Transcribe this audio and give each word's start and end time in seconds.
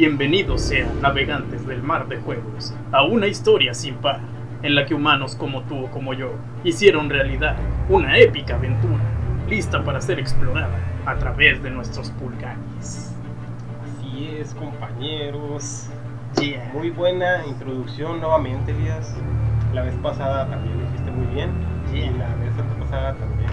Bienvenidos 0.00 0.62
sean 0.62 1.02
navegantes 1.02 1.66
del 1.66 1.82
mar 1.82 2.08
de 2.08 2.16
juegos 2.16 2.72
a 2.90 3.02
una 3.02 3.26
historia 3.26 3.74
sin 3.74 3.96
par, 3.96 4.20
en 4.62 4.74
la 4.74 4.86
que 4.86 4.94
humanos 4.94 5.36
como 5.36 5.60
tú 5.64 5.84
o 5.84 5.90
como 5.90 6.14
yo 6.14 6.32
hicieron 6.64 7.10
realidad 7.10 7.54
una 7.90 8.16
épica 8.16 8.54
aventura, 8.54 9.02
lista 9.46 9.84
para 9.84 10.00
ser 10.00 10.18
explorada 10.18 10.74
a 11.04 11.16
través 11.16 11.62
de 11.62 11.68
nuestros 11.68 12.08
pulgares. 12.12 13.14
Así 13.98 14.36
es, 14.40 14.54
compañeros. 14.54 15.90
Yeah. 16.40 16.70
Muy 16.72 16.88
buena 16.88 17.46
introducción 17.46 18.20
nuevamente, 18.20 18.72
Elías. 18.72 19.14
La 19.74 19.82
vez 19.82 19.96
pasada 19.96 20.48
también 20.48 20.78
lo 20.78 20.86
hiciste 20.86 21.10
muy 21.10 21.26
bien. 21.34 21.50
Yeah. 21.92 22.06
Y 22.06 22.18
la 22.18 22.34
vez 22.36 22.58
antepasada 22.58 23.16
también. 23.16 23.50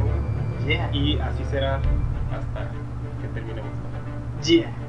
Yeah. 0.65 0.89
Y 0.93 1.19
así 1.19 1.43
será 1.51 1.81
hasta 2.31 2.71
que 3.21 3.27
terminemos. 3.33 3.69
Yeah. 4.45 4.86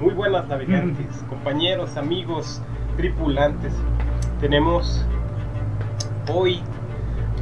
Muy 0.00 0.12
buenas 0.12 0.48
navegantes, 0.48 1.06
compañeros, 1.28 1.96
amigos, 1.96 2.60
tripulantes. 2.96 3.72
Tenemos 4.40 5.04
hoy, 6.32 6.60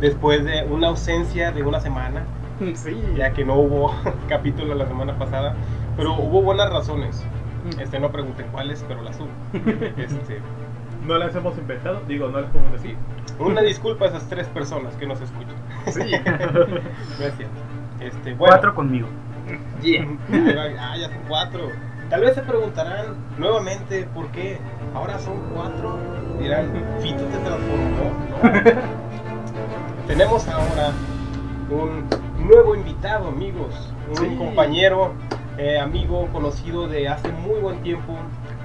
después 0.00 0.44
de 0.44 0.64
una 0.64 0.88
ausencia 0.88 1.50
de 1.52 1.62
una 1.62 1.80
semana, 1.80 2.24
Sí. 2.74 2.96
ya 3.16 3.32
que 3.32 3.44
no 3.44 3.54
hubo 3.56 3.94
capítulo 4.28 4.74
la 4.74 4.86
semana 4.86 5.18
pasada, 5.18 5.56
pero 5.96 6.14
hubo 6.14 6.42
buenas 6.42 6.70
razones. 6.70 7.24
Este, 7.80 7.98
no 8.00 8.10
pregunten 8.10 8.46
cuáles, 8.52 8.84
pero 8.86 9.02
las 9.02 9.18
hubo. 9.18 9.28
Este, 9.96 10.40
No 11.06 11.16
las 11.18 11.34
hemos 11.34 11.56
inventado, 11.58 12.00
digo, 12.06 12.28
no 12.28 12.40
las 12.40 12.50
podemos 12.50 12.72
decir. 12.74 12.96
una 13.38 13.62
disculpa 13.62 14.04
a 14.04 14.08
esas 14.08 14.28
tres 14.28 14.46
personas 14.48 14.94
que 14.96 15.06
nos 15.06 15.20
escuchan. 15.20 15.54
Sí. 15.86 16.00
Cierto. 16.10 16.66
Este, 18.00 18.34
bueno, 18.34 18.52
Cuatro 18.52 18.74
conmigo. 18.74 19.08
Yeah. 19.82 20.06
Ah, 20.80 20.96
ya 20.96 21.08
son 21.08 21.18
cuatro. 21.28 21.68
Tal 22.12 22.20
vez 22.20 22.34
se 22.34 22.42
preguntarán 22.42 23.16
nuevamente 23.38 24.06
por 24.14 24.30
qué 24.32 24.58
ahora 24.94 25.18
son 25.18 25.40
cuatro. 25.54 25.96
Dirán, 26.38 26.70
Fito 27.00 27.24
te 27.24 27.38
transformó. 27.38 28.12
No. 28.42 28.76
Tenemos 30.06 30.46
ahora 30.46 30.90
un 31.70 32.06
nuevo 32.46 32.74
invitado, 32.74 33.28
amigos. 33.28 33.90
Un 34.10 34.16
Sí. 34.16 34.36
compañero, 34.36 35.14
eh, 35.56 35.78
amigo 35.78 36.28
conocido 36.34 36.86
de 36.86 37.08
hace 37.08 37.32
muy 37.32 37.60
buen 37.60 37.82
tiempo. 37.82 38.14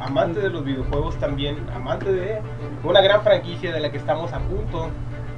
Amante 0.02 0.42
de 0.42 0.50
los 0.50 0.66
videojuegos 0.66 1.16
también. 1.16 1.56
Amante 1.74 2.12
de 2.12 2.42
una 2.84 3.00
gran 3.00 3.22
franquicia 3.22 3.72
de 3.72 3.80
la 3.80 3.94
que 3.94 3.98
estamos 3.98 4.34
a 4.34 4.40
punto 4.40 4.90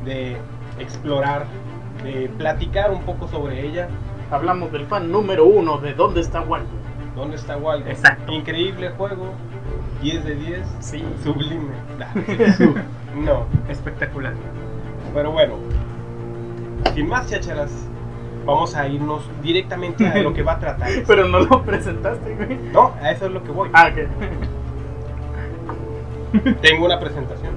de 0.03 0.35
explorar, 0.79 1.45
de 2.03 2.27
platicar 2.39 2.89
un 2.89 3.03
poco 3.03 3.27
sobre 3.27 3.67
ella. 3.67 3.87
Hablamos 4.31 4.71
del 4.71 4.87
fan 4.87 5.11
número 5.11 5.45
uno 5.45 5.77
de 5.77 5.93
¿Dónde 5.93 6.21
está 6.21 6.41
Waldo? 6.41 6.78
¿Dónde 7.19 7.35
está 7.35 7.57
Waldo? 7.57 7.89
Exacto. 7.89 8.31
Increíble 8.31 8.91
juego. 8.91 9.33
10 10.01 10.23
de 10.23 10.35
10. 10.35 10.67
Sí. 10.79 11.03
Sublime. 11.23 11.69
No, 13.15 13.45
Espectacular. 13.67 14.33
pero 15.13 15.31
bueno. 15.31 15.55
Sin 16.93 17.09
más 17.09 17.27
chácharas, 17.29 17.71
vamos 18.45 18.75
a 18.75 18.87
irnos 18.87 19.23
directamente 19.41 20.07
a 20.07 20.15
lo 20.19 20.31
que 20.31 20.43
va 20.43 20.53
a 20.53 20.59
tratar. 20.59 20.87
esto. 20.89 21.03
Pero 21.07 21.27
no 21.27 21.39
lo 21.39 21.63
presentaste, 21.63 22.35
güey. 22.35 22.57
No, 22.71 22.93
a 23.01 23.11
eso 23.11 23.25
es 23.25 23.31
lo 23.31 23.43
que 23.43 23.51
voy. 23.51 23.69
Ah, 23.73 23.89
ok. 23.91 23.97
Tengo 26.61 26.85
una 26.85 26.99
presentación. 26.99 27.55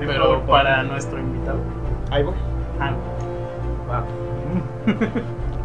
Pero 0.00 0.42
para 0.44 0.82
nuestro 0.82 1.18
invitado. 1.20 1.60
Ahí 2.10 2.24
voy. 2.24 2.34
Ah, 2.80 2.92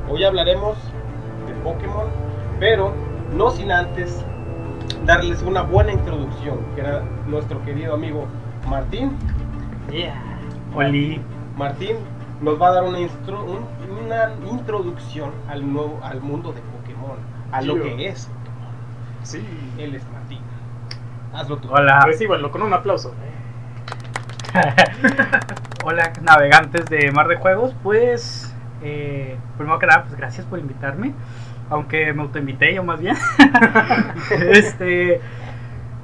Hoy 0.10 0.24
hablaremos 0.24 0.78
Pokémon, 1.64 2.08
pero 2.60 2.94
no 3.36 3.50
sin 3.52 3.72
antes 3.72 4.24
darles 5.06 5.42
una 5.44 5.62
buena 5.62 5.92
introducción, 5.92 6.60
que 6.76 6.82
era 6.82 7.04
nuestro 7.28 7.64
querido 7.64 7.94
amigo 7.94 8.26
Martín. 8.68 9.18
yeah. 9.92 10.16
Oli. 10.76 11.22
Martín 11.58 11.98
nos 12.42 12.62
va 12.62 12.70
a 12.70 12.72
dar 12.74 12.84
una, 12.84 13.00
instru- 13.00 13.44
un- 13.44 14.06
una 14.06 14.32
introducción 14.50 15.32
al 15.50 15.72
nuevo 15.72 16.00
al 16.04 16.22
mundo 16.22 16.54
de 16.54 16.62
Pokémon, 16.62 17.18
a 17.52 17.62
lo 17.62 17.76
que 17.82 18.08
es. 18.10 18.30
Sí. 19.24 19.46
Él 19.78 19.96
es 19.96 20.04
Martín. 20.12 20.40
Hazlo 21.34 21.58
tú. 21.58 21.70
Hola. 21.72 22.02
Recíbanlo 22.06 22.52
con 22.52 22.62
un 22.62 22.74
aplauso. 22.74 23.14
Hola, 25.84 26.12
navegantes 26.22 26.86
de 26.86 27.12
Mar 27.12 27.28
de 27.28 27.36
Juegos. 27.38 27.76
Pues, 27.84 28.54
eh, 28.82 29.38
primero 29.58 29.78
que 29.80 29.88
nada, 29.88 30.04
pues 30.04 30.16
gracias 30.16 30.46
por 30.46 30.60
invitarme. 30.60 31.14
Aunque 31.70 32.12
me 32.14 32.22
autoinvité 32.24 32.74
yo 32.74 32.84
más 32.84 33.00
bien. 33.00 33.16
este. 34.52 35.22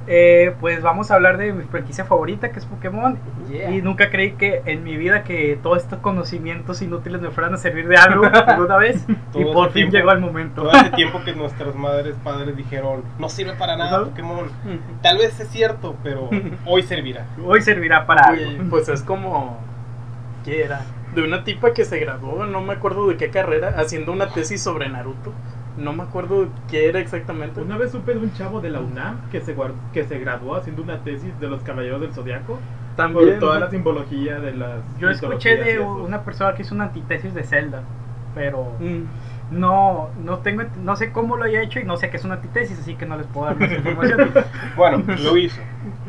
eh, 0.08 0.54
pues 0.60 0.82
vamos 0.82 1.10
a 1.10 1.16
hablar 1.16 1.36
de 1.36 1.52
mi 1.52 1.64
franquicia 1.64 2.04
favorita 2.04 2.50
que 2.52 2.58
es 2.60 2.66
Pokémon. 2.66 3.18
Yeah. 3.50 3.70
Y 3.72 3.82
nunca 3.82 4.10
creí 4.10 4.32
que 4.32 4.62
en 4.66 4.84
mi 4.84 4.96
vida 4.96 5.24
que 5.24 5.58
todos 5.62 5.78
estos 5.82 5.98
conocimientos 5.98 6.80
inútiles 6.82 7.20
me 7.20 7.30
fueran 7.30 7.54
a 7.54 7.56
servir 7.56 7.88
de 7.88 7.96
algo 7.96 8.24
alguna 8.26 8.76
vez. 8.76 9.04
Y 9.34 9.42
ese 9.42 9.52
por 9.52 9.66
fin 9.72 9.90
tiempo- 9.90 9.96
llegó 9.98 10.12
el 10.12 10.20
momento. 10.20 10.62
Todo 10.62 10.72
ese 10.72 10.90
tiempo 10.90 11.20
que 11.24 11.34
nuestras 11.34 11.74
madres, 11.74 12.16
padres 12.24 12.56
dijeron, 12.56 13.02
no 13.18 13.28
sirve 13.28 13.52
para 13.54 13.76
nada. 13.76 14.04
Pokémon. 14.04 14.46
Tal 15.02 15.18
vez 15.18 15.38
es 15.40 15.48
cierto, 15.48 15.94
pero 16.02 16.30
hoy 16.64 16.82
servirá. 16.82 17.26
Hoy 17.44 17.60
servirá 17.60 18.06
para 18.06 18.28
algo. 18.28 18.50
pues 18.70 18.88
es 18.88 19.02
como. 19.02 19.58
¿Qué 20.44 20.64
era? 20.64 20.82
De 21.14 21.22
una 21.22 21.44
tipa 21.44 21.72
que 21.74 21.84
se 21.84 21.98
graduó, 21.98 22.46
no 22.46 22.60
me 22.60 22.74
acuerdo 22.74 23.08
de 23.08 23.16
qué 23.16 23.30
carrera, 23.30 23.74
haciendo 23.78 24.12
una 24.12 24.28
tesis 24.28 24.62
sobre 24.62 24.88
Naruto. 24.88 25.32
No 25.76 25.92
me 25.92 26.02
acuerdo 26.04 26.48
qué 26.70 26.88
era 26.88 27.00
exactamente. 27.00 27.60
Una 27.60 27.76
vez 27.76 27.92
supe 27.92 28.12
de 28.14 28.20
un 28.20 28.32
chavo 28.32 28.60
de 28.60 28.70
la 28.70 28.80
UNAM 28.80 29.28
que 29.30 29.40
se, 29.40 29.54
que 29.92 30.04
se 30.04 30.18
graduó 30.18 30.54
haciendo 30.56 30.82
una 30.82 30.98
tesis 31.04 31.38
de 31.38 31.48
los 31.48 31.62
Caballeros 31.62 32.00
del 32.00 32.12
Zodiaco 32.14 32.58
También. 32.96 33.30
por 33.30 33.38
toda 33.40 33.60
la 33.60 33.70
simbología 33.70 34.38
de 34.40 34.54
las. 34.56 34.80
Yo 34.98 35.10
escuché 35.10 35.56
de 35.56 35.78
una 35.80 36.22
persona 36.22 36.54
que 36.54 36.62
hizo 36.62 36.74
una 36.74 36.84
antitesis 36.84 37.34
de 37.34 37.44
Zelda, 37.44 37.82
pero 38.34 38.72
Mm. 38.80 39.02
no 39.50 40.08
no 40.24 40.38
tengo 40.38 40.62
no 40.82 40.96
sé 40.96 41.12
cómo 41.12 41.36
lo 41.36 41.44
haya 41.44 41.60
hecho 41.62 41.78
y 41.78 41.84
no 41.84 41.96
sé 41.98 42.08
qué 42.10 42.16
es 42.16 42.24
una 42.24 42.34
antitesis, 42.34 42.78
así 42.80 42.94
que 42.94 43.04
no 43.06 43.16
les 43.18 43.26
puedo 43.26 43.46
dar 43.46 43.58
más 43.58 43.70
información. 43.76 44.32
Bueno, 44.76 45.02
lo 45.22 45.36
hizo. 45.36 45.60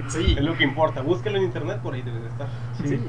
Sí. 0.07 0.35
Es 0.37 0.43
lo 0.45 0.55
que 0.55 0.63
importa. 0.63 1.01
Búsquelo 1.01 1.37
en 1.37 1.43
internet, 1.43 1.79
por 1.83 1.93
ahí 1.93 2.01
debe 2.03 2.19
de 2.21 2.27
estar. 2.27 2.47
Sí. 2.85 2.99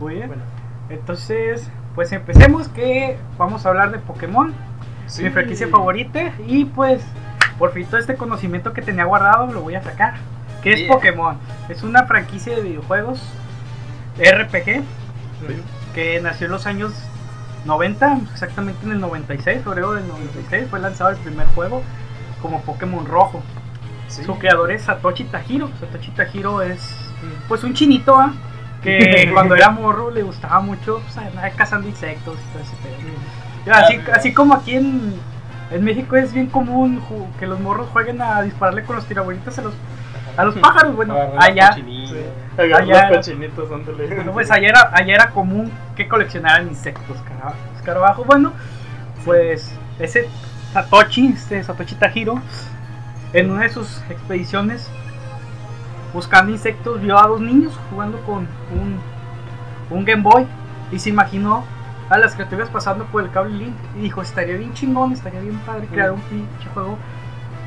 Muy 0.00 0.14
bien. 0.14 0.26
Bueno, 0.28 0.42
Entonces, 0.88 1.70
pues 1.94 2.10
empecemos 2.12 2.68
que 2.68 3.16
vamos 3.38 3.64
a 3.64 3.68
hablar 3.68 3.92
de 3.92 3.98
Pokémon, 3.98 4.52
sí. 5.10 5.22
mi 5.24 5.30
franquicia 5.30 5.68
favorita 5.68 6.32
y 6.46 6.64
pues 6.64 7.02
por 7.58 7.72
fin 7.72 7.84
todo 7.86 7.98
este 7.98 8.16
conocimiento 8.16 8.72
que 8.72 8.82
tenía 8.82 9.04
guardado 9.04 9.52
lo 9.52 9.60
voy 9.60 9.74
a 9.74 9.82
sacar. 9.82 10.14
¿Qué 10.62 10.72
es 10.72 10.80
Yeah. 10.80 10.92
Pokémon? 10.92 11.36
Es 11.68 11.82
una 11.82 12.04
franquicia 12.04 12.54
de 12.54 12.62
videojuegos 12.62 13.20
RPG 14.18 14.64
Sí. 14.66 14.82
que 15.94 16.20
nació 16.20 16.46
en 16.46 16.52
los 16.52 16.66
años 16.66 16.92
90, 17.64 18.20
exactamente 18.32 18.84
en 18.84 18.92
el 18.92 19.00
96, 19.00 19.62
febrero 19.62 19.92
del 19.92 20.06
96, 20.08 20.68
fue 20.68 20.80
lanzado 20.80 21.10
el 21.10 21.16
primer 21.18 21.46
juego 21.48 21.82
como 22.42 22.60
Pokémon 22.62 23.06
Rojo. 23.06 23.42
Sí. 24.08 24.24
Su 24.24 24.38
creador 24.38 24.72
es 24.72 24.82
Satoshi 24.82 25.24
Tajiro. 25.24 25.70
Satoshi 25.78 26.10
Tajiro 26.12 26.62
es 26.62 26.96
pues 27.48 27.62
un 27.64 27.74
chinito 27.74 28.16
¿ah? 28.18 28.32
que 28.82 29.30
cuando 29.34 29.54
era 29.54 29.70
morro 29.70 30.10
le 30.10 30.22
gustaba 30.22 30.60
mucho 30.60 31.00
pues, 31.00 31.16
andar 31.18 31.52
cazando 31.54 31.86
insectos 31.88 32.38
y 32.38 32.52
todo 32.52 32.62
ese 32.62 32.76
pedo. 32.82 32.96
Así, 33.70 34.00
así 34.12 34.32
como 34.34 34.54
aquí 34.54 34.74
en, 34.76 35.14
en 35.70 35.84
México 35.84 36.16
es 36.16 36.32
bien 36.32 36.46
común 36.46 37.00
que 37.38 37.46
los 37.46 37.60
morros 37.60 37.88
jueguen 37.92 38.20
a 38.22 38.42
dispararle 38.42 38.84
con 38.84 38.96
los 38.96 39.06
tirabuelitas 39.06 39.58
a 39.58 39.62
los, 39.62 39.74
a 40.36 40.44
los 40.44 40.54
pájaros. 40.56 40.96
Bueno, 40.96 41.14
allá. 41.38 41.72
Sí. 41.74 42.16
Allá- 42.58 43.08
los 43.10 43.16
cochinitos, 43.18 43.70
ándale. 43.72 44.06
bueno, 44.14 44.32
pues 44.32 44.50
allá 44.50 44.68
era, 44.68 44.90
allá 44.92 45.14
era 45.14 45.30
común 45.30 45.70
que 45.96 46.08
coleccionaran 46.08 46.68
insectos, 46.68 47.16
cara- 47.22 47.54
escarabajos. 47.76 48.26
Bueno, 48.26 48.52
pues 49.24 49.74
ese 49.98 50.28
Satoshi, 50.72 51.28
este 51.28 51.62
Satoshi 51.62 51.94
Tajiro, 51.96 52.40
en 53.32 53.50
una 53.50 53.62
de 53.62 53.68
sus 53.68 54.02
expediciones 54.10 54.90
buscando 56.12 56.50
insectos, 56.52 57.00
vio 57.00 57.18
a 57.18 57.26
dos 57.26 57.40
niños 57.40 57.72
jugando 57.90 58.20
con 58.22 58.48
un, 58.72 58.98
un 59.90 60.04
Game 60.04 60.22
Boy 60.22 60.46
y 60.90 60.98
se 60.98 61.08
imaginó 61.10 61.64
a 62.10 62.18
las 62.18 62.34
criaturas 62.34 62.68
pasando 62.68 63.04
por 63.06 63.22
el 63.22 63.30
cable 63.30 63.56
link 63.56 63.74
y 63.96 64.00
dijo, 64.00 64.20
estaría 64.20 64.56
bien 64.56 64.74
chingón, 64.74 65.12
estaría 65.12 65.40
bien 65.40 65.58
padre 65.60 65.86
crear 65.86 66.10
un 66.10 66.20
pinche 66.22 66.68
juego 66.74 66.98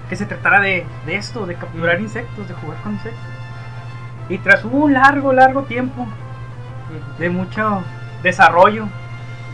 que 0.10 0.18
se 0.18 0.26
tratara 0.26 0.60
de, 0.60 0.86
de 1.06 1.16
esto, 1.16 1.46
de 1.46 1.56
capturar 1.56 2.00
insectos, 2.02 2.48
de 2.48 2.54
jugar 2.54 2.78
con 2.84 2.94
insectos. 2.94 3.24
Y 4.28 4.38
tras 4.40 4.66
un 4.66 4.94
largo, 4.94 5.32
largo 5.32 5.64
tiempo 5.64 6.06
de 7.18 7.30
mucho 7.30 7.84
desarrollo, 8.22 8.88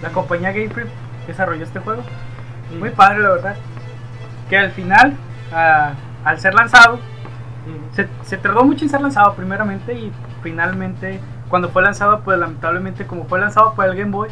la 0.02 0.10
compañía 0.10 0.52
Game 0.52 0.70
Freak 0.70 0.90
desarrolló 1.28 1.64
este 1.64 1.80
juego. 1.80 2.02
Muy 2.80 2.90
padre, 2.90 3.20
la 3.20 3.30
verdad. 3.30 3.56
Que 4.50 4.58
al 4.58 4.72
final, 4.72 5.16
ah, 5.54 5.94
al 6.26 6.40
ser 6.40 6.56
lanzado, 6.56 7.00
se, 7.92 8.08
se 8.24 8.38
tardó 8.38 8.64
mucho 8.64 8.86
en 8.86 8.90
ser 8.90 9.02
lanzado 9.02 9.36
primeramente 9.36 9.94
y 9.94 10.12
finalmente 10.42 11.20
cuando 11.50 11.70
fue 11.70 11.84
lanzado 11.84 12.22
pues 12.22 12.40
lamentablemente 12.40 13.06
como 13.06 13.26
fue 13.26 13.40
lanzado 13.40 13.74
por 13.74 13.86
el 13.86 13.96
Game 13.96 14.12
Boy 14.12 14.30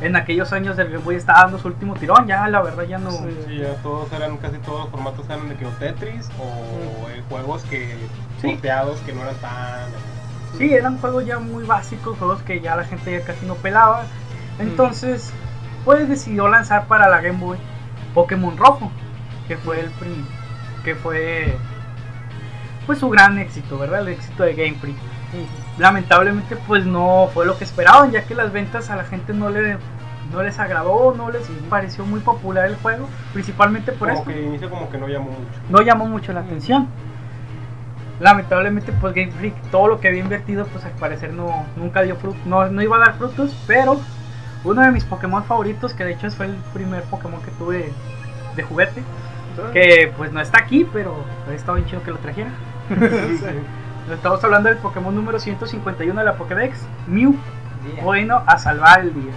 en 0.00 0.16
aquellos 0.16 0.52
años 0.52 0.78
el 0.78 0.88
Game 0.90 1.04
Boy 1.04 1.16
estaba 1.16 1.42
dando 1.42 1.58
su 1.58 1.68
último 1.68 1.94
tirón, 1.94 2.26
ya 2.26 2.48
la 2.48 2.62
verdad 2.62 2.84
ya 2.84 2.98
no... 2.98 3.10
Sí. 3.10 3.36
Sí, 3.46 3.56
ya 3.58 3.74
todos 3.82 4.10
eran, 4.12 4.36
casi 4.38 4.56
todos 4.58 4.80
los 4.82 4.88
formatos 4.90 5.26
eran 5.26 5.48
de 5.48 5.56
que 5.56 5.66
o 5.66 5.70
Tetris 5.70 6.28
o 6.38 7.08
eh, 7.10 7.22
juegos 7.28 7.62
que 7.64 7.94
Sí. 8.40 8.56
que 8.56 9.12
no 9.12 9.22
eran 9.22 9.34
tan. 9.36 9.88
Sí, 10.56 10.72
eran 10.72 10.98
juegos 10.98 11.26
ya 11.26 11.38
muy 11.38 11.64
básicos, 11.64 12.18
juegos 12.18 12.42
que 12.42 12.60
ya 12.60 12.74
la 12.76 12.84
gente 12.84 13.12
ya 13.12 13.24
casi 13.24 13.44
no 13.46 13.54
pelaba. 13.56 14.04
Entonces, 14.58 15.32
pues 15.84 16.08
decidió 16.08 16.48
lanzar 16.48 16.86
para 16.86 17.08
la 17.08 17.20
Game 17.20 17.38
Boy 17.38 17.58
Pokémon 18.14 18.56
Rojo, 18.56 18.90
que 19.48 19.56
fue 19.58 19.80
el 19.80 19.90
prim- 19.90 20.26
que 20.84 20.94
fue 20.94 21.54
pues 22.86 22.98
su 22.98 23.08
gran 23.10 23.38
éxito, 23.38 23.78
¿verdad? 23.78 24.00
El 24.00 24.08
éxito 24.08 24.42
de 24.42 24.54
Game 24.54 24.74
Freak. 24.80 24.96
Lamentablemente 25.78 26.56
pues 26.66 26.84
no 26.84 27.28
fue 27.32 27.46
lo 27.46 27.56
que 27.56 27.64
esperaban, 27.64 28.10
ya 28.10 28.24
que 28.24 28.34
las 28.34 28.52
ventas 28.52 28.90
a 28.90 28.96
la 28.96 29.04
gente 29.04 29.32
no 29.32 29.48
le 29.50 29.78
no 30.32 30.42
les 30.42 30.58
agradó, 30.58 31.14
no 31.16 31.30
les 31.30 31.46
pareció 31.68 32.04
muy 32.04 32.20
popular 32.20 32.66
el 32.66 32.76
juego, 32.76 33.08
principalmente 33.32 33.92
por 33.92 34.08
Como 34.08 34.20
esto 34.20 34.30
que 34.30 34.42
inicia 34.42 34.70
como 34.70 34.88
que 34.88 34.98
no 34.98 35.08
llamó 35.08 35.30
mucho. 35.30 35.60
no 35.68 35.80
llamó 35.82 36.06
mucho 36.06 36.32
la 36.32 36.40
atención. 36.40 36.88
Lamentablemente, 38.20 38.92
pues 38.92 39.14
Game 39.14 39.32
Freak, 39.32 39.54
todo 39.70 39.88
lo 39.88 40.00
que 40.00 40.08
había 40.08 40.20
invertido, 40.20 40.66
pues 40.66 40.84
al 40.84 40.92
parecer 40.92 41.32
no, 41.32 41.64
nunca 41.76 42.02
dio 42.02 42.16
fruto, 42.16 42.38
no, 42.44 42.68
no 42.68 42.82
iba 42.82 42.96
a 42.96 43.00
dar 43.00 43.14
frutos, 43.14 43.56
pero 43.66 43.98
uno 44.62 44.82
de 44.82 44.90
mis 44.92 45.04
Pokémon 45.04 45.42
favoritos, 45.44 45.94
que 45.94 46.04
de 46.04 46.12
hecho 46.12 46.30
fue 46.30 46.46
el 46.46 46.54
primer 46.74 47.02
Pokémon 47.04 47.40
que 47.42 47.50
tuve 47.52 47.92
de 48.54 48.62
juguete, 48.62 49.02
que 49.72 50.12
pues 50.16 50.32
no 50.32 50.40
está 50.40 50.58
aquí, 50.58 50.86
pero 50.92 51.24
estaba 51.52 51.76
bien 51.76 51.88
chido 51.88 52.02
que 52.02 52.10
lo 52.10 52.18
trajera. 52.18 52.50
Estamos 54.08 54.42
hablando 54.42 54.68
del 54.68 54.78
Pokémon 54.78 55.14
número 55.14 55.38
151 55.38 56.18
de 56.18 56.24
la 56.24 56.34
Pokédex, 56.34 56.86
Mew, 57.06 57.36
bueno 58.02 58.42
a 58.46 58.58
salvar 58.58 59.00
el 59.00 59.14
día. 59.14 59.32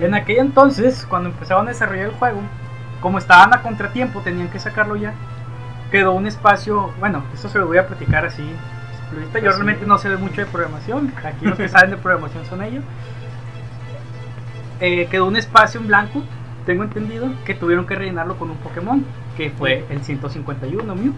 En 0.00 0.14
aquel 0.14 0.38
entonces, 0.38 1.06
cuando 1.08 1.28
empezaron 1.28 1.66
a 1.66 1.70
desarrollar 1.70 2.06
el 2.06 2.12
juego, 2.12 2.40
como 3.00 3.18
estaban 3.18 3.52
a 3.52 3.62
contratiempo, 3.62 4.20
tenían 4.20 4.48
que 4.48 4.58
sacarlo 4.58 4.96
ya. 4.96 5.12
Quedó 5.90 6.12
un 6.12 6.26
espacio, 6.26 6.92
bueno, 7.00 7.22
esto 7.34 7.48
se 7.48 7.58
lo 7.58 7.66
voy 7.66 7.78
a 7.78 7.86
platicar 7.86 8.24
así. 8.24 8.48
Yo 9.12 9.20
Así. 9.20 9.40
realmente 9.40 9.86
no 9.86 9.98
sé 9.98 10.14
mucho 10.16 10.42
de 10.42 10.46
programación. 10.46 11.12
Aquí 11.24 11.46
los 11.46 11.56
que 11.56 11.68
saben 11.68 11.90
de 11.90 11.96
programación 11.96 12.44
son 12.46 12.62
ellos. 12.62 12.84
Eh, 14.80 15.08
quedó 15.10 15.26
un 15.26 15.36
espacio 15.36 15.80
en 15.80 15.88
blanco, 15.88 16.22
tengo 16.66 16.84
entendido, 16.84 17.30
que 17.44 17.54
tuvieron 17.54 17.86
que 17.86 17.94
rellenarlo 17.94 18.36
con 18.38 18.50
un 18.50 18.56
Pokémon, 18.58 19.04
que 19.36 19.50
fue 19.50 19.84
el 19.90 20.02
151 20.02 20.94
Mew. 20.94 21.14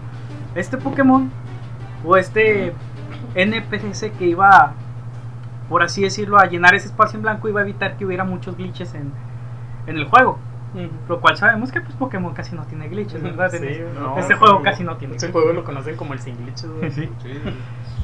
Este 0.55 0.77
Pokémon, 0.77 1.31
o 2.05 2.17
este 2.17 2.73
NPC 3.35 4.11
que 4.17 4.25
iba, 4.25 4.73
por 5.69 5.83
así 5.83 6.01
decirlo, 6.01 6.37
a 6.39 6.45
llenar 6.45 6.73
ese 6.75 6.87
espacio 6.87 7.17
en 7.17 7.23
blanco, 7.23 7.47
iba 7.47 7.59
a 7.61 7.63
evitar 7.63 7.97
que 7.97 8.05
hubiera 8.05 8.23
muchos 8.23 8.57
glitches 8.57 8.93
en, 8.93 9.11
en 9.87 9.97
el 9.97 10.05
juego. 10.05 10.37
Lo 11.09 11.19
cual 11.19 11.35
sabemos 11.35 11.69
que 11.69 11.81
pues 11.81 11.93
Pokémon 11.95 12.33
casi 12.33 12.55
no 12.55 12.63
tiene 12.63 12.87
glitches, 12.87 13.21
¿verdad? 13.21 13.51
Sí, 13.51 13.57
este 14.17 14.33
no, 14.33 14.39
juego 14.39 14.61
casi 14.63 14.85
no 14.85 14.95
tiene 14.95 15.15
Este 15.15 15.27
glitches. 15.27 15.31
juego 15.43 15.53
lo 15.53 15.65
conocen 15.65 15.97
como 15.97 16.13
el 16.13 16.19
sin 16.19 16.37
glitches, 16.37 16.69
güey. 16.71 16.91
Sí. 16.91 17.09
Sí. 17.21 17.31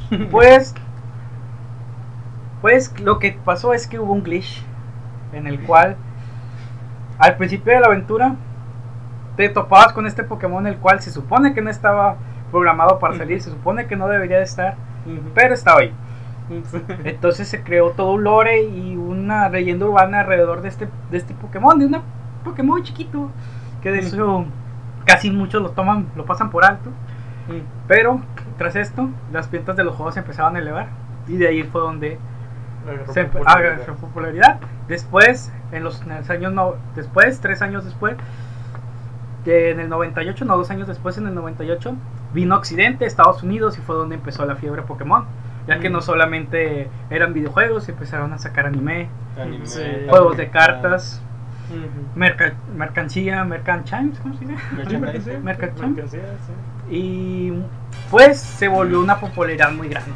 Pues, 0.31 0.73
pues 2.61 2.97
lo 2.99 3.19
que 3.19 3.37
pasó 3.43 3.73
es 3.73 3.87
que 3.87 3.99
hubo 3.99 4.13
un 4.13 4.23
glitch 4.23 4.63
en 5.33 5.47
el 5.47 5.59
cual 5.61 5.95
al 7.19 7.37
principio 7.37 7.73
de 7.73 7.79
la 7.79 7.87
aventura 7.87 8.35
te 9.35 9.49
topabas 9.49 9.93
con 9.93 10.07
este 10.07 10.23
Pokémon 10.23 10.65
el 10.65 10.77
cual 10.77 11.01
se 11.01 11.11
supone 11.11 11.53
que 11.53 11.61
no 11.61 11.69
estaba 11.69 12.17
programado 12.51 12.99
para 12.99 13.15
salir, 13.15 13.41
se 13.41 13.49
supone 13.51 13.87
que 13.87 13.95
no 13.95 14.07
debería 14.07 14.37
de 14.37 14.43
estar, 14.43 14.75
pero 15.33 15.53
estaba 15.53 15.79
ahí. 15.81 15.93
Entonces 17.03 17.47
se 17.47 17.61
creó 17.63 17.91
todo 17.91 18.13
un 18.13 18.23
lore 18.23 18.63
y 18.63 18.95
una 18.95 19.49
leyenda 19.49 19.85
urbana 19.85 20.21
alrededor 20.21 20.61
de 20.61 20.69
este, 20.69 20.87
de 21.11 21.17
este 21.17 21.33
Pokémon, 21.33 21.77
de 21.77 21.85
un 21.87 21.97
Pokémon 22.43 22.81
chiquito, 22.83 23.29
que 23.81 23.91
de 23.91 23.99
eso 23.99 24.45
casi 25.05 25.29
muchos 25.31 25.61
lo 25.61 25.71
toman, 25.71 26.07
lo 26.15 26.25
pasan 26.25 26.49
por 26.49 26.63
alto. 26.65 26.89
Pero 27.87 28.21
tras 28.57 28.75
esto, 28.75 29.09
las 29.31 29.49
ventas 29.51 29.75
de 29.75 29.83
los 29.83 29.95
juegos 29.95 30.13
se 30.15 30.19
empezaban 30.21 30.55
a 30.55 30.59
elevar 30.59 30.87
y 31.27 31.37
de 31.37 31.47
ahí 31.47 31.63
fue 31.63 31.81
donde 31.81 32.17
Agarró 32.87 33.13
se 33.13 33.25
popularidad. 33.25 33.85
popularidad. 33.99 34.59
Después, 34.87 35.51
en 35.73 35.83
los, 35.83 36.01
en 36.01 36.15
los 36.17 36.29
años 36.29 36.53
no, 36.53 36.75
después, 36.95 37.39
tres 37.41 37.61
años 37.61 37.83
después, 37.83 38.15
de- 39.45 39.71
en 39.71 39.79
el 39.81 39.89
98, 39.89 40.45
no, 40.45 40.55
dos 40.57 40.69
años 40.71 40.87
después, 40.87 41.17
en 41.17 41.27
el 41.27 41.35
98, 41.35 41.95
vino 42.37 42.53
a 42.53 42.59
Occidente, 42.59 43.05
Estados 43.05 43.41
Unidos 43.41 43.77
y 43.79 43.81
fue 43.81 43.95
donde 43.95 44.13
empezó 44.15 44.45
la 44.45 44.55
fiebre 44.55 44.83
Pokémon. 44.83 45.25
Ya 45.67 45.79
que 45.79 45.89
Mm. 45.89 45.93
no 45.93 46.01
solamente 46.01 46.87
eran 47.09 47.33
videojuegos, 47.33 47.89
empezaron 47.89 48.31
a 48.31 48.37
sacar 48.37 48.67
anime, 48.67 49.09
Anime, 49.41 49.65
Sí. 49.65 49.81
juegos 50.07 50.37
de 50.37 50.49
cartas, 50.49 51.21
Ujú. 51.69 52.17
merca- 52.19 52.53
mercancía, 52.75 53.43
merchanchimes, 53.43 54.19
¿cómo 54.19 54.37
se 54.37 54.45
merchandising. 54.45 55.43
Mercancía. 55.43 55.87
Mercancía, 55.87 56.23
sí. 56.45 56.95
Y 56.95 57.53
pues 58.11 58.39
se 58.39 58.67
volvió 58.67 58.99
una 59.01 59.17
popularidad 59.19 59.71
muy 59.71 59.89
grande. 59.89 60.11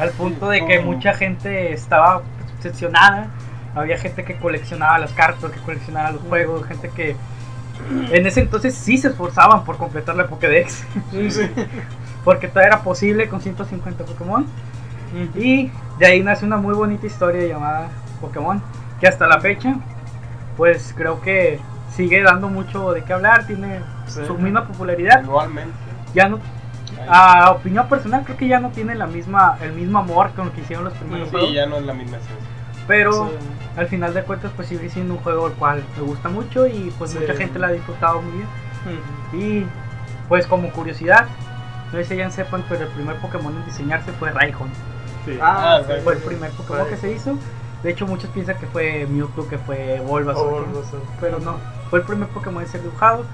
Al 0.00 0.10
punto 0.10 0.48
de 0.48 0.64
que 0.66 0.80
mucha 0.80 1.12
gente 1.14 1.72
estaba 1.72 2.22
obsesionada. 2.56 3.28
Había 3.74 3.96
gente 3.96 4.22
que 4.24 4.36
coleccionaba 4.36 4.98
las 4.98 5.12
cartas, 5.12 5.50
que 5.50 5.60
coleccionaba 5.60 6.10
los 6.12 6.20
juegos, 6.22 6.66
gente 6.66 6.90
que 6.90 7.16
en 8.10 8.26
ese 8.26 8.40
entonces 8.40 8.74
sí 8.74 8.98
se 8.98 9.08
esforzaban 9.08 9.64
por 9.64 9.76
completar 9.76 10.16
la 10.16 10.26
Pokédex. 10.26 10.84
Sí. 11.10 11.50
Porque 12.24 12.48
todavía 12.48 12.74
era 12.74 12.82
posible 12.82 13.28
con 13.28 13.40
150 13.40 14.04
Pokémon. 14.04 14.46
Y 15.34 15.70
de 15.98 16.06
ahí 16.06 16.22
nace 16.22 16.44
una 16.44 16.56
muy 16.56 16.74
bonita 16.74 17.06
historia 17.06 17.46
llamada 17.46 17.88
Pokémon. 18.20 18.62
Que 19.00 19.08
hasta 19.08 19.26
la 19.26 19.40
fecha, 19.40 19.76
pues 20.56 20.94
creo 20.96 21.20
que 21.20 21.58
sigue 21.96 22.22
dando 22.22 22.48
mucho 22.48 22.92
de 22.92 23.02
qué 23.02 23.12
hablar. 23.12 23.46
Tiene 23.46 23.80
Sí. 24.06 24.20
su 24.26 24.36
misma 24.36 24.66
popularidad. 24.66 25.18
Anualmente. 25.18 25.72
Ya 26.14 26.28
no 26.28 26.38
a 27.08 27.50
opinión 27.50 27.88
personal 27.88 28.22
creo 28.24 28.36
que 28.36 28.48
ya 28.48 28.60
no 28.60 28.68
tiene 28.68 28.94
la 28.94 29.06
misma 29.06 29.56
el 29.60 29.72
mismo 29.72 29.98
amor 29.98 30.30
con 30.32 30.46
lo 30.46 30.52
que 30.52 30.60
hicieron 30.60 30.84
los 30.84 30.94
primeros 30.94 31.28
sí, 31.28 31.32
juegos 31.32 31.52
ya 31.52 31.66
no 31.66 31.76
es 31.76 31.84
la 31.84 31.94
misma 31.94 32.18
esencia. 32.18 32.36
Pero 32.92 33.12
Sí. 33.30 33.32
al 33.78 33.86
final 33.86 34.12
de 34.12 34.22
cuentas 34.22 34.52
pues 34.54 34.68
sigue 34.68 34.90
siendo 34.90 35.14
un 35.14 35.20
juego 35.20 35.46
el 35.46 35.54
cual 35.54 35.82
me 35.96 36.02
gusta 36.02 36.28
mucho 36.28 36.66
y 36.66 36.92
pues 36.98 37.12
Sí. 37.12 37.18
mucha 37.18 37.34
gente 37.34 37.58
la 37.58 37.68
ha 37.68 37.72
disfrutado 37.72 38.20
muy 38.20 38.32
bien 38.32 38.48
y 39.32 39.66
pues 40.28 40.46
como 40.46 40.70
curiosidad 40.72 41.26
no 41.90 41.98
sé 41.98 42.04
si 42.04 42.16
ya 42.16 42.30
sepan 42.30 42.64
pero 42.68 42.82
el 42.84 42.88
primer 42.90 43.16
Pokémon 43.16 43.54
en 43.56 43.64
diseñarse 43.64 44.12
fue 44.12 44.30
Raihon 44.30 44.68
Sí. 45.24 45.38
Ah, 45.40 45.80
sí. 45.86 45.92
fue 46.04 46.14
el 46.14 46.18
primer 46.20 46.50
Pokémon 46.50 46.86
que 46.88 46.96
se 46.96 47.10
hizo 47.12 47.38
de 47.82 47.90
hecho 47.90 48.06
muchos 48.06 48.28
piensan 48.30 48.58
que 48.58 48.66
fue 48.66 49.06
Mewtwo 49.08 49.48
que 49.48 49.56
fue 49.58 50.00
Bulbasaur 50.06 50.66
Oh, 50.68 50.82
pero 51.20 51.38
no 51.38 51.56
fue 51.90 52.00
el 52.00 52.04
primer 52.04 52.28
Pokémon 52.28 52.62
en 52.62 52.68
ser 52.68 52.82
dibujado 52.82 53.24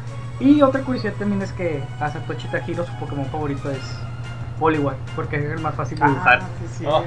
y 0.40 0.62
otra 0.62 0.82
curiosidad 0.82 1.14
también 1.18 1.42
es 1.42 1.50
que 1.52 1.82
a 2.00 2.10
Satoshi 2.10 2.46
Tajiro 2.48 2.84
su 2.86 2.92
Pokémon 3.00 3.26
favorito 3.26 3.70
es 3.70 3.80
Poliwag 4.58 4.96
porque 5.16 5.36
es 5.36 5.44
el 5.52 5.60
más 5.60 5.74
fácil 5.74 5.98
de 5.98 6.06
dibujar 6.06 6.40
Ah, 6.42 6.48
sí, 6.76 6.84
Oh. 6.86 7.04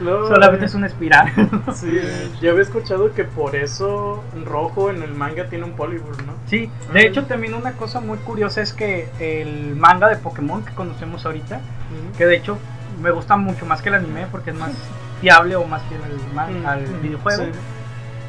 No, 0.00 0.26
Solamente 0.28 0.64
es 0.66 0.74
una 0.74 0.86
espiral. 0.86 1.32
Sí, 1.74 2.00
yo 2.40 2.50
había 2.52 2.62
escuchado 2.62 3.12
que 3.12 3.24
por 3.24 3.54
eso 3.56 4.22
Rojo 4.44 4.90
en 4.90 5.02
el 5.02 5.14
manga 5.14 5.48
tiene 5.48 5.64
un 5.64 5.72
Polybur, 5.72 6.22
¿no? 6.24 6.32
sí, 6.46 6.70
de 6.92 7.06
hecho 7.06 7.24
también 7.24 7.54
una 7.54 7.72
cosa 7.72 8.00
muy 8.00 8.18
curiosa 8.18 8.60
es 8.60 8.72
que 8.72 9.08
el 9.20 9.76
manga 9.76 10.08
de 10.08 10.16
Pokémon 10.16 10.64
que 10.64 10.72
conocemos 10.74 11.24
ahorita, 11.26 11.60
que 12.16 12.26
de 12.26 12.36
hecho 12.36 12.58
me 13.02 13.10
gusta 13.10 13.36
mucho 13.36 13.66
más 13.66 13.82
que 13.82 13.88
el 13.88 13.96
anime 13.96 14.26
porque 14.30 14.50
es 14.50 14.56
más 14.56 14.70
fiable 15.20 15.56
o 15.56 15.64
más 15.66 15.82
fiel 15.84 16.00
al, 16.02 16.34
man- 16.34 16.62
Mm, 16.62 16.66
al 16.66 16.84
videojuego, 17.02 17.44
sí. 17.44 17.50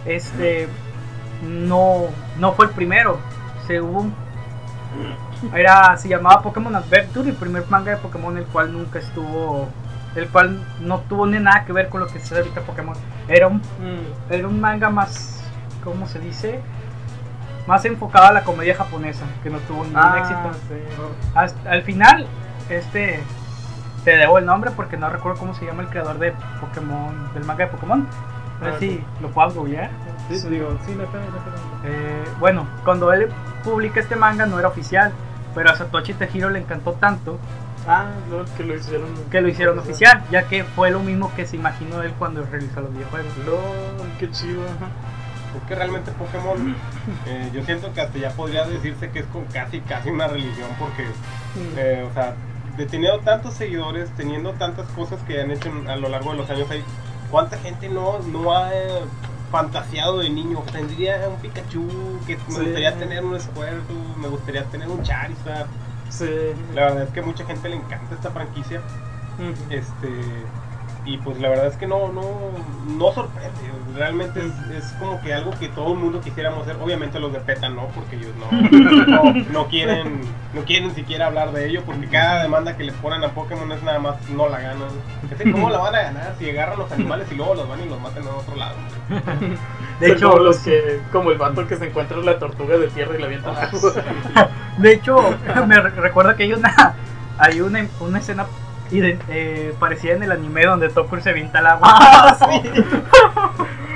este 0.05 0.67
no, 1.43 2.05
no 2.39 2.53
fue 2.53 2.65
el 2.65 2.71
primero. 2.71 3.19
Se 3.67 3.81
hubo 3.81 4.05
era 5.53 5.95
se 5.97 6.07
llamaba 6.09 6.41
Pokémon 6.41 6.75
Adventure, 6.75 7.29
el 7.29 7.35
primer 7.35 7.65
manga 7.69 7.91
de 7.91 7.97
Pokémon 7.97 8.37
el 8.37 8.45
cual 8.45 8.71
nunca 8.73 8.99
estuvo 8.99 9.67
el 10.15 10.29
cual 10.29 10.61
no 10.79 10.99
tuvo 11.01 11.25
ni 11.27 11.39
nada 11.39 11.65
que 11.65 11.73
ver 11.73 11.89
con 11.89 11.99
lo 11.99 12.07
que 12.07 12.19
es 12.19 12.31
ahorita 12.31 12.61
Pokémon. 12.61 12.95
Era 13.27 13.47
un 13.47 13.57
Mm. 13.57 14.31
era 14.31 14.47
un 14.47 14.61
manga 14.61 14.89
más, 14.89 15.41
¿cómo 15.83 16.07
se 16.07 16.19
dice? 16.19 16.61
Más 17.67 17.83
enfocado 17.85 18.27
a 18.27 18.31
la 18.31 18.43
comedia 18.43 18.75
japonesa, 18.75 19.25
que 19.43 19.49
no 19.49 19.57
tuvo 19.59 19.83
ningún 19.83 19.99
Ah, 20.01 20.15
éxito. 20.19 20.51
sí. 20.69 20.75
Hasta- 21.33 21.69
al 21.71 21.81
final, 21.81 22.27
este, 22.69 23.19
te 24.05 24.17
debo 24.17 24.37
el 24.37 24.45
nombre 24.45 24.71
porque 24.71 24.97
no 24.97 25.09
recuerdo 25.09 25.39
cómo 25.39 25.53
se 25.55 25.65
llama 25.65 25.81
el 25.81 25.89
creador 25.89 26.19
de 26.19 26.31
Pokémon, 26.61 27.33
del 27.33 27.43
manga 27.43 27.65
de 27.65 27.71
Pokémon. 27.71 28.07
A 28.61 28.63
ver 28.65 28.73
Ah, 28.75 28.79
si 28.79 28.89
sí. 28.89 29.03
lo 29.21 29.29
puedo 29.31 29.49
googlear. 29.51 29.89
Sí, 30.29 30.37
Sí. 30.39 30.47
digo, 30.47 30.77
sí, 30.85 30.91
no 30.91 30.99
no 30.99 31.03
está. 31.03 31.19
Eh, 31.85 32.23
bueno, 32.39 32.65
cuando 32.85 33.11
él 33.11 33.29
publica 33.65 33.99
este 33.99 34.15
manga 34.15 34.45
no 34.45 34.57
era 34.59 34.69
oficial, 34.69 35.11
pero 35.53 35.69
a 35.71 35.75
Satoshi 35.75 36.13
Tajiro 36.13 36.49
le 36.49 36.59
encantó 36.59 36.93
tanto 36.93 37.37
Ah, 37.87 38.05
no, 38.31 38.45
que 38.57 38.63
lo 38.63 38.75
hicieron. 38.75 39.09
que 39.29 39.41
lo 39.41 39.47
hicieron 39.47 39.77
oficial, 39.77 40.23
ya 40.31 40.47
que 40.47 40.63
fue 40.63 40.89
lo 40.89 41.01
mismo 41.01 41.31
que 41.35 41.45
se 41.45 41.55
imaginó 41.57 42.01
él 42.01 42.13
cuando 42.17 42.43
realizó 42.43 42.81
los 42.81 42.91
videojuegos. 42.93 43.31
No, 43.45 43.57
qué 44.19 44.31
chido. 44.31 44.63
ajá. 44.63 44.87
Es 45.55 45.67
que 45.67 45.75
realmente 45.75 46.11
Pokémon, 46.13 46.75
eh, 47.27 47.49
yo 47.53 47.63
siento 47.63 47.93
que 47.93 48.01
hasta 48.01 48.17
ya 48.17 48.31
podría 48.31 48.65
decirse 48.65 49.09
que 49.11 49.19
es 49.19 49.25
con 49.27 49.45
casi, 49.45 49.81
casi 49.81 50.09
una 50.09 50.27
religión 50.27 50.67
porque, 50.79 51.03
Mm. 51.03 51.77
eh, 51.77 52.07
o 52.09 52.13
sea, 52.13 52.33
teniendo 52.89 53.19
tantos 53.19 53.53
seguidores, 53.53 54.09
teniendo 54.17 54.51
tantas 54.53 54.87
cosas 54.89 55.19
que 55.27 55.39
han 55.41 55.51
hecho 55.51 55.71
a 55.87 55.95
lo 55.95 56.09
largo 56.09 56.31
de 56.31 56.37
los 56.39 56.49
años, 56.49 56.69
hay, 56.71 56.83
¿cuánta 57.31 57.57
gente 57.59 57.87
no, 57.87 58.19
no 58.19 58.51
ha 58.57 58.73
eh, 58.73 58.99
fantasiado 59.55 60.19
de 60.19 60.29
niño. 60.29 60.61
Tendría 60.71 61.29
un 61.29 61.37
Pikachu, 61.37 61.87
que 62.27 62.35
me 62.37 62.43
Sí. 62.49 62.59
gustaría 62.61 62.93
tener 62.97 63.23
un 63.23 63.39
Squirtle, 63.39 63.95
me 64.17 64.27
gustaría 64.27 64.63
tener 64.65 64.89
un 64.89 65.01
Charizard. 65.01 65.67
Sí. 66.09 66.29
La 66.73 66.85
verdad 66.85 67.03
es 67.03 67.09
que 67.11 67.21
a 67.21 67.23
mucha 67.23 67.45
gente 67.45 67.69
le 67.69 67.77
encanta 67.77 68.15
esta 68.15 68.31
franquicia. 68.31 68.81
Este 69.69 70.09
y 71.05 71.17
pues 71.17 71.39
la 71.39 71.49
verdad 71.49 71.67
es 71.67 71.77
que 71.77 71.85
no 71.87 72.11
no 72.11 72.23
no 72.97 73.11
sorprende 73.13 73.51
realmente 73.95 74.39
es, 74.39 74.83
es 74.83 74.91
como 74.93 75.21
que 75.21 75.33
algo 75.33 75.51
que 75.51 75.69
todo 75.69 75.93
el 75.93 75.99
mundo 75.99 76.19
quisiéramos 76.19 76.63
hacer 76.63 76.75
obviamente 76.81 77.19
los 77.19 77.31
de 77.31 77.39
PETA 77.39 77.69
no 77.69 77.87
porque 77.89 78.15
ellos 78.15 78.31
no, 78.39 78.51
no, 79.07 79.33
no 79.51 79.67
quieren 79.67 80.21
no 80.53 80.61
quieren 80.63 80.93
siquiera 80.95 81.27
hablar 81.27 81.51
de 81.51 81.69
ello 81.69 81.83
porque 81.85 82.07
cada 82.07 82.41
demanda 82.43 82.75
que 82.75 82.83
le 82.83 82.91
ponen 82.91 83.23
a 83.23 83.29
Pokémon 83.29 83.71
es 83.71 83.83
nada 83.83 83.99
más 83.99 84.15
no 84.29 84.49
la 84.49 84.59
ganan 84.59 84.89
¿cómo 85.51 85.69
la 85.69 85.77
van 85.77 85.95
a 85.95 86.01
ganar 86.01 86.35
si 86.39 86.49
agarran 86.49 86.79
los 86.79 86.91
animales 86.91 87.27
y 87.31 87.35
luego 87.35 87.53
los 87.55 87.69
van 87.69 87.81
y 87.83 87.87
los 87.89 88.01
matan 88.01 88.23
en 88.23 88.29
otro 88.29 88.55
lado? 88.55 88.75
De 89.99 90.07
Son 90.07 90.17
hecho, 90.17 90.29
como 90.31 90.43
los 90.43 90.57
que, 90.59 90.99
como 91.11 91.31
el 91.31 91.37
vato 91.37 91.65
que 91.67 91.77
se 91.77 91.87
encuentra 91.87 92.17
la 92.17 92.37
tortuga 92.37 92.77
de 92.77 92.87
tierra 92.89 93.15
y 93.15 93.19
la 93.21 93.27
avienta. 93.27 93.53
Ah, 94.35 94.49
de 94.77 94.91
hecho, 94.93 95.17
me 95.67 95.79
re- 95.79 95.89
recuerda 95.91 96.35
que 96.35 96.43
hay 96.43 96.51
una, 96.53 96.95
hay 97.37 97.61
una, 97.61 97.87
una 98.01 98.19
escena 98.19 98.45
ide- 98.97 99.19
eh, 99.29 99.73
parecida 99.79 100.13
en 100.13 100.23
el 100.23 100.31
anime 100.31 100.65
donde 100.65 100.89
Topper 100.89 101.21
se 101.21 101.29
avienta 101.31 101.59
al 101.59 101.67
agua. 101.67 101.87
Ah, 101.91 102.37
sí. 102.63 102.69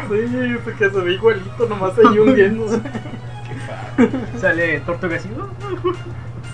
sí, 0.10 0.58
porque 0.63 0.89
se 0.89 1.00
ve 1.01 1.13
igualito, 1.13 1.65
nomás 1.68 1.94
ahí 1.98 2.18
hundiéndose. 2.20 2.82
Sale 4.39 4.79
Tortuga 4.82 5.18
así. 5.18 5.29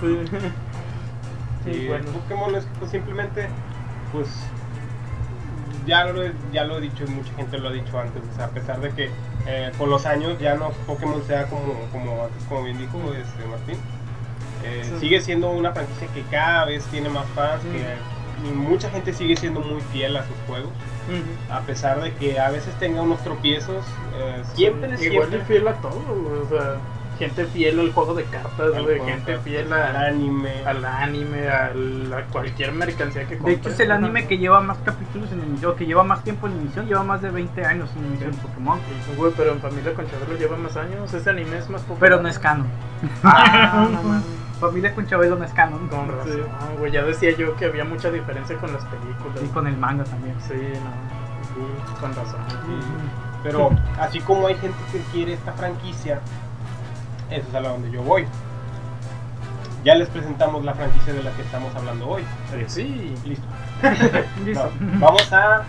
Sí. 0.01 0.19
Sí, 1.63 1.87
bueno. 1.87 2.05
Pokémon 2.11 2.55
es 2.55 2.65
que 2.65 2.71
pues, 2.79 2.91
simplemente, 2.91 3.47
pues, 4.11 4.27
ya 5.87 6.05
lo, 6.05 6.23
he, 6.23 6.31
ya 6.51 6.63
lo 6.63 6.77
he 6.77 6.81
dicho 6.81 7.03
y 7.07 7.09
mucha 7.11 7.33
gente 7.35 7.57
lo 7.57 7.69
ha 7.69 7.71
dicho 7.71 7.99
antes, 7.99 8.21
o 8.31 8.35
sea, 8.35 8.45
a 8.45 8.49
pesar 8.49 8.79
de 8.81 8.89
que 8.91 9.09
eh, 9.47 9.71
con 9.77 9.89
los 9.89 10.05
años 10.05 10.37
ya 10.39 10.55
no 10.55 10.69
Pokémon 10.87 11.23
sea 11.23 11.45
como, 11.47 11.73
como 11.91 12.23
antes, 12.25 12.43
como 12.49 12.63
bien 12.63 12.77
dijo 12.77 12.99
este, 13.13 13.45
Martín, 13.47 13.77
eh, 14.63 14.81
Sí. 14.83 14.99
sigue 14.99 15.21
siendo 15.21 15.49
una 15.51 15.71
franquicia 15.73 16.07
que 16.13 16.23
cada 16.23 16.65
vez 16.65 16.83
tiene 16.85 17.09
más 17.09 17.25
fans, 17.35 17.61
que 17.63 17.83
y 18.47 18.53
mucha 18.53 18.89
gente 18.89 19.13
sigue 19.13 19.35
siendo 19.35 19.59
muy 19.61 19.81
fiel 19.91 20.15
a 20.17 20.23
sus 20.25 20.35
juegos, 20.47 20.71
a 21.51 21.61
pesar 21.61 22.01
de 22.01 22.13
que 22.13 22.39
a 22.39 22.49
veces 22.49 22.73
tenga 22.79 23.01
unos 23.01 23.23
tropiezos, 23.23 23.85
eh, 24.17 24.41
siempre, 24.55 24.97
Sí, 24.97 25.05
Igual 25.05 25.29
siempre 25.29 25.39
de 25.39 25.45
fiel 25.45 25.67
a 25.67 25.73
todo, 25.75 26.01
güey, 26.01 26.41
o 26.41 26.49
sea, 26.49 26.75
gente 27.19 27.45
fiel 27.45 27.79
al 27.79 27.93
juego 27.93 28.13
de 28.13 28.23
cartas, 28.25 28.75
al 28.75 28.85
gente 29.05 29.37
fiel 29.37 29.71
al 29.71 29.95
anime, 29.95 30.51
al 30.65 30.83
anime, 30.83 31.47
al- 31.47 32.13
a 32.13 32.23
cualquier 32.25 32.73
mercancía 32.73 33.23
que 33.23 33.35
De 33.35 33.37
compres. 33.37 33.57
hecho, 33.59 33.69
es 33.69 33.79
el 33.79 33.91
anime 33.91 34.27
que 34.27 34.37
lleva 34.37 34.59
más 34.59 34.77
capítulos 34.79 35.31
en 35.31 35.41
emisión, 35.41 35.75
que 35.77 35.85
lleva 35.85 36.03
más 36.03 36.23
tiempo 36.25 36.47
en 36.47 36.53
emisión, 36.59 36.87
lleva 36.87 37.03
más 37.03 37.21
de 37.21 37.29
20 37.31 37.63
años 37.65 37.89
en 37.97 38.05
emisión 38.05 38.33
Sí. 38.33 38.39
Pokémon. 38.41 38.79
Güey, 39.15 39.31
pero 39.37 39.51
en 39.53 39.59
Familia 39.61 39.93
con 39.93 40.05
Chabelo 40.09 40.37
lleva 40.37 40.57
más 40.57 40.75
años, 40.75 41.13
ese 41.13 41.29
anime 41.29 41.57
es 41.57 41.69
más 41.69 41.81
popular. 41.83 41.99
Pero 42.01 42.21
no 42.21 42.27
es 42.27 42.37
canon. 42.39 42.67
Ah, 43.23 43.87
no. 43.91 44.44
Familia 44.59 44.93
con 44.95 45.05
Chabelo 45.07 45.35
no 45.35 45.43
es 45.45 45.51
canon. 45.53 45.87
Con 45.89 46.07
razón, 46.07 46.31
Sí. 46.33 46.77
güey, 46.79 46.91
ya 46.91 47.03
decía 47.03 47.31
yo 47.37 47.55
que 47.55 47.65
había 47.65 47.83
mucha 47.83 48.09
diferencia 48.11 48.57
con 48.57 48.71
las 48.73 48.83
películas. 48.85 49.43
Y 49.43 49.47
con 49.47 49.67
el 49.67 49.77
manga 49.77 50.03
también. 50.05 50.35
Sí, 50.47 50.53
no, 50.53 50.91
sí, 51.87 51.99
con 52.01 52.15
razón. 52.15 52.39
Sí. 52.49 52.79
Pero 53.43 53.69
así 53.99 54.19
como 54.21 54.47
hay 54.47 54.55
gente 54.55 54.77
que 54.91 54.99
quiere 55.11 55.33
esta 55.33 55.51
franquicia, 55.53 56.19
eso 57.29 57.47
es 57.47 57.55
a 57.55 57.59
la 57.59 57.69
donde 57.69 57.91
yo 57.91 58.01
voy. 58.01 58.25
Ya 59.83 59.93
les 59.93 60.09
presentamos 60.09 60.65
la 60.65 60.73
franquicia 60.73 61.13
de 61.13 61.21
la 61.21 61.31
que 61.31 61.43
estamos 61.43 61.75
hablando 61.75 62.07
hoy. 62.09 62.23
Eh, 62.53 62.65
sí, 62.67 63.13
Listo. 63.23 63.45
Listo. 64.45 64.71
No, 64.79 64.99
vamos 64.99 65.31
a 65.31 65.63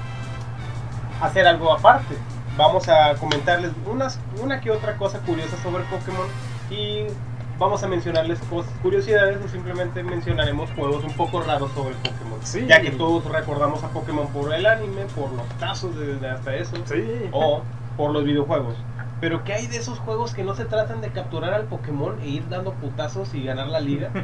hacer 1.21 1.47
algo 1.47 1.71
aparte. 1.73 2.16
Vamos 2.57 2.88
a 2.88 3.14
comentarles 3.16 3.73
unas, 3.85 4.19
una 4.43 4.61
que 4.61 4.71
otra 4.71 4.97
cosa 4.97 5.19
curiosa 5.19 5.57
sobre 5.62 5.85
Pokémon 5.85 6.26
y 6.71 7.05
vamos 7.58 7.82
a 7.82 7.88
mencionarles 7.88 8.38
cosas, 8.50 8.72
curiosidades 8.82 9.44
o 9.44 9.48
simplemente 9.48 10.02
mencionaremos 10.02 10.70
juegos 10.72 11.04
un 11.04 11.12
poco 11.14 11.40
raros 11.42 11.70
sobre 11.72 11.94
Pokémon. 11.96 12.38
Sí. 12.42 12.66
Ya 12.66 12.80
que 12.80 12.90
todos 12.90 13.25
recordamos 13.25 13.82
a 13.84 13.88
Pokémon 13.88 14.28
por 14.28 14.52
el 14.52 14.66
anime, 14.66 15.02
por 15.14 15.30
los 15.32 15.46
tazos 15.58 15.96
de, 15.96 16.16
de 16.16 16.28
hasta 16.28 16.54
eso 16.56 16.76
sí. 16.84 17.02
o 17.32 17.62
por 17.96 18.10
los 18.12 18.25
videojuegos. 18.25 18.75
Pero 19.18 19.44
¿qué 19.44 19.54
hay 19.54 19.66
de 19.66 19.78
esos 19.78 19.98
juegos 19.98 20.34
que 20.34 20.44
no 20.44 20.54
se 20.54 20.66
tratan 20.66 21.00
de 21.00 21.08
capturar 21.08 21.54
al 21.54 21.64
Pokémon 21.64 22.20
e 22.20 22.28
ir 22.28 22.46
dando 22.50 22.72
putazos 22.75 23.32
y 23.34 23.42
ganar 23.44 23.68
la 23.68 23.80
liga? 23.80 24.10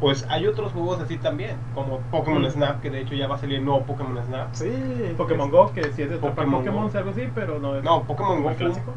Pues 0.00 0.26
hay 0.28 0.46
otros 0.46 0.72
juegos 0.72 1.00
así 1.00 1.16
también, 1.16 1.56
como 1.74 2.00
Pokémon 2.10 2.42
Mm. 2.42 2.50
Snap, 2.50 2.82
que 2.82 2.90
de 2.90 3.00
hecho 3.00 3.14
ya 3.14 3.26
va 3.26 3.36
a 3.36 3.38
salir 3.38 3.60
el 3.60 3.64
nuevo 3.64 3.84
Pokémon 3.86 4.22
Snap. 4.26 4.48
Sí. 4.52 4.70
Pokémon 5.16 5.50
Go, 5.50 5.72
que 5.72 5.84
sí 5.94 6.02
es 6.02 6.10
de 6.10 6.18
Pokémon 6.18 6.58
Pokémon, 6.58 6.90
Go. 6.90 6.98
algo 6.98 7.10
así, 7.10 7.26
pero 7.34 7.58
no 7.58 7.76
es 7.78 7.84
No, 7.84 8.02
Pokémon 8.02 8.42
Go 8.42 8.48
fue 8.50 8.56
clásico. 8.56 8.92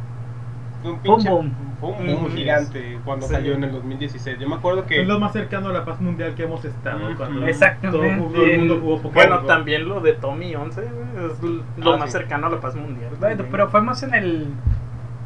Fue 0.88 0.94
un 0.96 1.03
Boom, 1.03 1.15
pinche 1.17 1.29
boom. 1.29 1.53
un 1.82 2.06
boom 2.08 2.24
Mm, 2.25 2.36
gigante 2.36 3.00
cuando 3.06 3.27
sí. 3.27 3.34
salió 3.34 3.53
en 3.53 3.63
el 3.65 3.72
2016. 3.72 4.39
Yo 4.39 4.48
me 4.50 4.56
acuerdo 4.56 4.86
que 4.86 5.01
Es 5.01 5.08
lo 5.08 5.20
más 5.20 5.34
cercano 5.34 5.70
a 5.70 5.74
la 5.74 5.86
paz 5.86 6.00
mundial 6.01 6.34
que 6.36 6.44
hemos 6.44 6.63
estado. 6.65 7.00
Cuando 7.17 7.46
Exactamente. 7.48 8.17
Todo, 8.17 8.32
todo 8.34 8.46
el 8.46 8.58
mundo 8.60 8.79
jugó 8.82 8.96
Pokémon 9.01 9.13
Bueno, 9.13 9.41
Go. 9.41 9.48
también 9.48 9.88
lo 9.88 10.00
de 10.00 10.13
Tommy 10.13 10.56
11 10.56 10.82
güey, 10.82 11.25
es 11.32 11.84
lo 11.84 11.94
Ah, 11.94 11.98
más 11.98 12.12
sí. 12.12 12.17
cercano 12.17 12.48
a 12.48 12.50
la 12.50 12.60
paz 12.60 12.75
mundial. 12.75 13.12
Bueno, 13.20 13.46
pero 13.51 13.70
fue 13.70 13.82
más 13.82 14.01
en 14.03 14.13
el. 14.13 14.48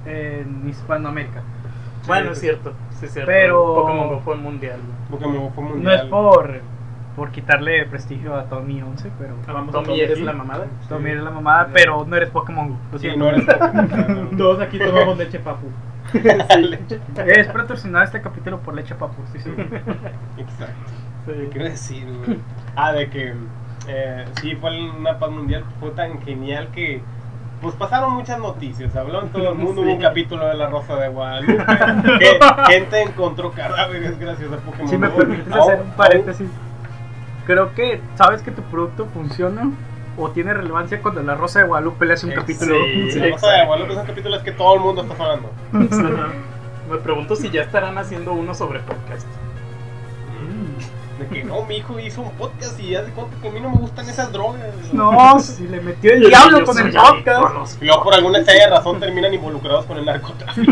en 0.06 0.68
Hispanoamérica. 0.70 1.42
Bueno, 2.08 2.32
es 2.32 2.40
cierto, 2.40 2.74
sí 3.00 3.06
es 3.06 3.14
cierto. 3.14 3.32
Pero- 3.32 3.76
Pokémon 3.76 4.10
Go 4.10 4.20
fue 4.22 4.36
mundial. 4.36 4.80
Pokémon 5.10 5.38
Go 5.38 5.52
fue 5.54 5.64
No 5.64 5.70
mundial. 5.72 5.96
es 5.96 6.02
por. 6.06 6.62
Por 7.16 7.32
quitarle 7.32 7.86
prestigio 7.86 8.36
a 8.36 8.46
Tommy 8.46 8.82
11, 8.82 9.12
pero. 9.20 9.36
Amamos 9.48 9.76
a 9.76 9.84
Tommy, 9.84 10.02
aquí. 10.02 10.22
la 10.22 10.34
mamada. 10.34 10.68
Tommy 10.88 11.10
eres 11.10 11.24
la 11.24 11.32
mamada, 11.32 11.70
pero 11.74 12.06
no 12.06 12.16
eres 12.16 12.30
Pokémon 12.30 12.70
Go. 12.70 12.78
lo 12.94 13.00
Sí, 13.00 13.10
no 13.18 13.28
eres 13.30 13.46
Pokémon. 13.46 14.38
Todos 14.38 14.62
aquí 14.62 14.80
tomamos 14.80 15.18
leche 15.18 15.40
papu. 15.40 15.68
Es 17.26 17.48
patrocinado 17.48 18.04
este 18.04 18.22
capítulo 18.22 18.60
por 18.60 18.74
Leche 18.74 18.96
Papu, 18.96 19.22
sí, 19.32 19.40
sí. 19.40 19.50
Exacto. 20.38 20.92
Sí. 21.26 21.32
¿Qué 21.52 21.58
iba 21.58 21.66
a 21.68 21.70
decir, 21.70 22.06
güey? 22.26 22.40
Ah, 22.76 22.92
de 22.92 23.10
que 23.10 23.34
eh, 23.88 24.26
sí 24.42 24.56
fue 24.56 24.72
una 24.90 25.18
paz 25.20 25.30
mundial, 25.30 25.64
fue 25.80 25.92
tan 25.92 26.22
genial 26.24 26.68
que 26.74 27.02
pues 27.62 27.76
pasaron 27.76 28.14
muchas 28.14 28.40
noticias, 28.40 28.96
habló 28.96 29.22
en 29.22 29.30
todo 29.30 29.52
el 29.52 29.56
mundo, 29.58 29.84
Sí. 29.84 29.88
hubo 29.88 29.96
un 29.96 30.02
capítulo 30.02 30.48
de 30.48 30.56
La 30.56 30.68
Rosa 30.68 30.96
de 30.96 31.10
Guadalupe, 31.10 31.64
que 32.20 32.40
gente 32.74 33.02
encontró 33.04 33.52
cadáveres 33.52 34.20
gracias 34.20 34.52
a 34.52 34.58
Pokémon 34.58 34.88
Si 34.90 34.98
me 34.98 35.10
permites 35.10 35.52
Aún- 35.54 35.62
hacer 35.62 35.82
un 35.82 35.92
paréntesis. 35.92 36.50
Creo 37.46 37.74
que 37.74 38.02
sabes 38.16 38.42
que 38.42 38.52
tu 38.52 38.62
producto 38.64 39.08
funciona 39.14 39.72
o 40.18 40.30
tiene 40.32 40.54
relevancia 40.54 41.02
cuando 41.02 41.24
la 41.24 41.36
Rosa 41.36 41.60
de 41.60 41.66
Guadalupe 41.66 42.06
le 42.06 42.14
hace 42.14 42.28
un 42.28 42.34
capítulo. 42.34 42.76
sí, 43.12 43.20
La 43.20 43.30
Rosa 43.30 43.52
de. 43.52 43.66
Guadalupe 43.66 43.94
es 43.94 44.00
un 44.00 44.06
capítulo 44.06 44.36
es 44.36 44.44
que 44.44 44.52
todo 44.52 44.76
el 44.76 44.82
mundo 44.82 45.02
está 45.02 45.24
hablando. 45.24 45.52
Me 46.90 46.98
pregunto 46.98 47.36
si 47.36 47.50
ya 47.50 47.62
estarán 47.62 47.98
haciendo 47.98 48.34
uno 48.34 48.54
sobre 48.54 48.80
podcast. 48.80 49.28
De 51.22 51.28
que 51.28 51.44
no, 51.44 51.64
mi 51.66 51.78
hijo 51.78 52.00
hizo 52.00 52.22
un 52.22 52.32
podcast 52.32 52.80
y 52.80 52.90
ya 52.92 53.04
de 53.04 53.12
cuenta 53.12 53.36
que 53.40 53.48
a 53.48 53.52
mí 53.52 53.60
no 53.60 53.70
me 53.70 53.78
gustan 53.78 54.10
esas 54.10 54.32
drogas. 54.32 54.62
No, 54.92 55.40
si 55.40 55.68
le 55.68 55.80
metió 55.80 56.14
el 56.14 56.28
diablo 56.28 56.66
con 56.66 56.78
el 56.80 56.92
podcast. 56.92 57.82
Y 57.82 57.86
luego 57.86 58.04
por 58.04 58.16
alguna 58.16 58.40
extraña 58.40 58.70
razón 58.70 59.00
terminan 59.00 59.32
involucrados 59.34 59.86
con 59.86 59.98
el 60.00 60.06
narcotráfico. 60.06 60.72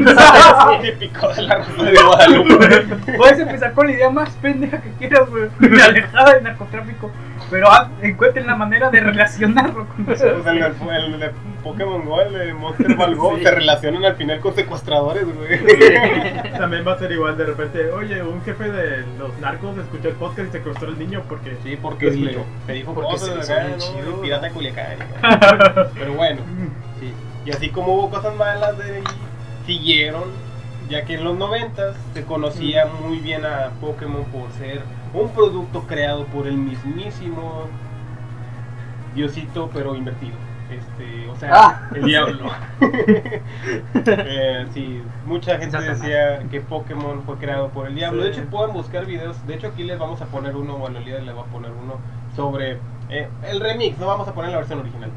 Típico 0.82 1.28
de 1.36 1.42
la 1.44 1.56
Rosa 1.58 1.84
de 1.84 2.02
Guadalupe. 2.04 3.14
Puedes 3.16 3.40
empezar 3.40 3.74
con 3.74 3.86
la 3.88 3.94
idea 3.94 4.10
más 4.10 4.30
pendeja 4.42 4.82
que 4.82 4.92
quieras, 4.94 5.30
güey. 5.30 5.50
de 5.60 5.82
Alejada 5.84 6.34
del 6.34 6.44
narcotráfico. 6.44 7.12
Pero 7.50 7.68
haz- 7.72 7.90
encuentren 8.02 8.46
la 8.48 8.56
manera 8.56 8.90
de 8.90 9.00
relacionarlo 9.00 9.88
con 9.88 10.02
eso. 10.12 10.26
Pues 10.44 10.46
el, 10.46 10.60
de- 10.60 10.96
el 10.98 11.20
de 11.20 11.32
Pokémon 11.64 12.06
Go, 12.06 12.22
el 12.22 12.34
de 12.34 12.54
Monster 12.54 12.96
Ball 12.96 13.16
Go, 13.16 13.36
Sí. 13.38 13.44
se 13.44 13.52
relacionan 13.52 14.06
al 14.06 14.16
final 14.16 14.40
con 14.40 14.56
secuestradores, 14.56 15.26
güey. 15.26 15.60
También 16.58 16.88
va 16.88 16.94
a 16.94 17.00
ser 17.00 17.12
igual 17.12 17.38
de 17.38 17.46
repente, 17.46 17.92
oye, 17.92 18.22
un 18.24 18.42
jefe 18.44 18.72
de 18.72 19.04
los 19.18 19.38
narcos 19.40 19.78
escuchó 19.78 20.10
el 20.10 20.16
podcast 20.16 20.50
y 20.50 20.52
secuestró 20.52 20.88
al 20.90 21.00
niño 21.00 21.24
porque 21.28 21.58
Sí, 21.64 21.78
porque 21.82 22.12
Lo 22.12 22.26
le, 22.26 22.38
te 22.68 22.74
dijo 22.74 22.94
Porque 22.94 23.18
se 23.18 23.26
hizo 23.38 23.54
bien 23.54 23.72
¿no? 23.72 23.78
chido. 23.78 24.16
El 24.16 24.22
pirata 24.22 24.50
Culiacán. 24.52 24.98
Pero 25.96 26.14
bueno, 26.14 26.42
sí. 27.00 27.14
Y 27.46 27.52
así 27.52 27.70
como 27.70 27.94
hubo 27.96 28.10
cosas 28.10 28.36
malas 28.36 28.78
de 28.78 28.84
ahí, 28.98 29.04
siguieron, 29.66 30.24
ya 30.90 31.06
que 31.06 31.16
en 31.16 31.24
los 31.24 31.38
90 31.38 31.94
se 32.14 32.24
conocía 32.24 32.86
muy 32.86 33.18
bien 33.20 33.46
a 33.46 33.72
Pokémon 33.82 34.24
por 34.26 34.52
ser 34.54 34.82
un 35.14 35.30
producto 35.32 35.82
creado 35.88 36.26
por 36.26 36.48
el 36.48 36.58
mismísimo 36.58 37.64
Diosito, 39.16 39.70
pero 39.74 39.96
invertido. 39.96 40.36
Este, 40.70 41.28
o 41.30 41.36
sea, 41.36 41.50
Ah. 41.54 41.90
el 41.96 42.06
diablo. 42.06 42.52
Eh, 44.06 44.68
sí, 44.74 45.02
mucha 45.26 45.58
gente 45.58 45.72
Satanás. 45.72 46.00
decía 46.02 46.44
que 46.52 46.62
Pokémon 46.62 47.24
fue 47.24 47.38
creado 47.38 47.70
por 47.70 47.88
el 47.88 47.96
diablo. 47.96 48.24
De 48.24 48.30
hecho, 48.30 48.44
pueden 48.46 48.74
buscar 48.74 49.06
videos. 49.06 49.36
De 49.48 49.56
hecho, 49.56 49.68
aquí 49.68 49.84
les 49.84 49.98
vamos 49.98 50.22
a 50.22 50.26
poner 50.26 50.56
uno, 50.56 50.78
bueno, 50.78 51.00
el 51.00 51.06
líder 51.06 51.24
les 51.24 51.36
va 51.36 51.42
a 51.42 51.46
poner 51.46 51.72
uno 51.72 51.96
sobre 52.36 52.78
eh, 53.10 53.28
el 53.50 53.60
remix. 53.60 53.98
No 53.98 54.06
vamos 54.08 54.28
a 54.28 54.34
poner 54.34 54.52
la 54.52 54.58
versión 54.58 54.80
original. 54.80 55.10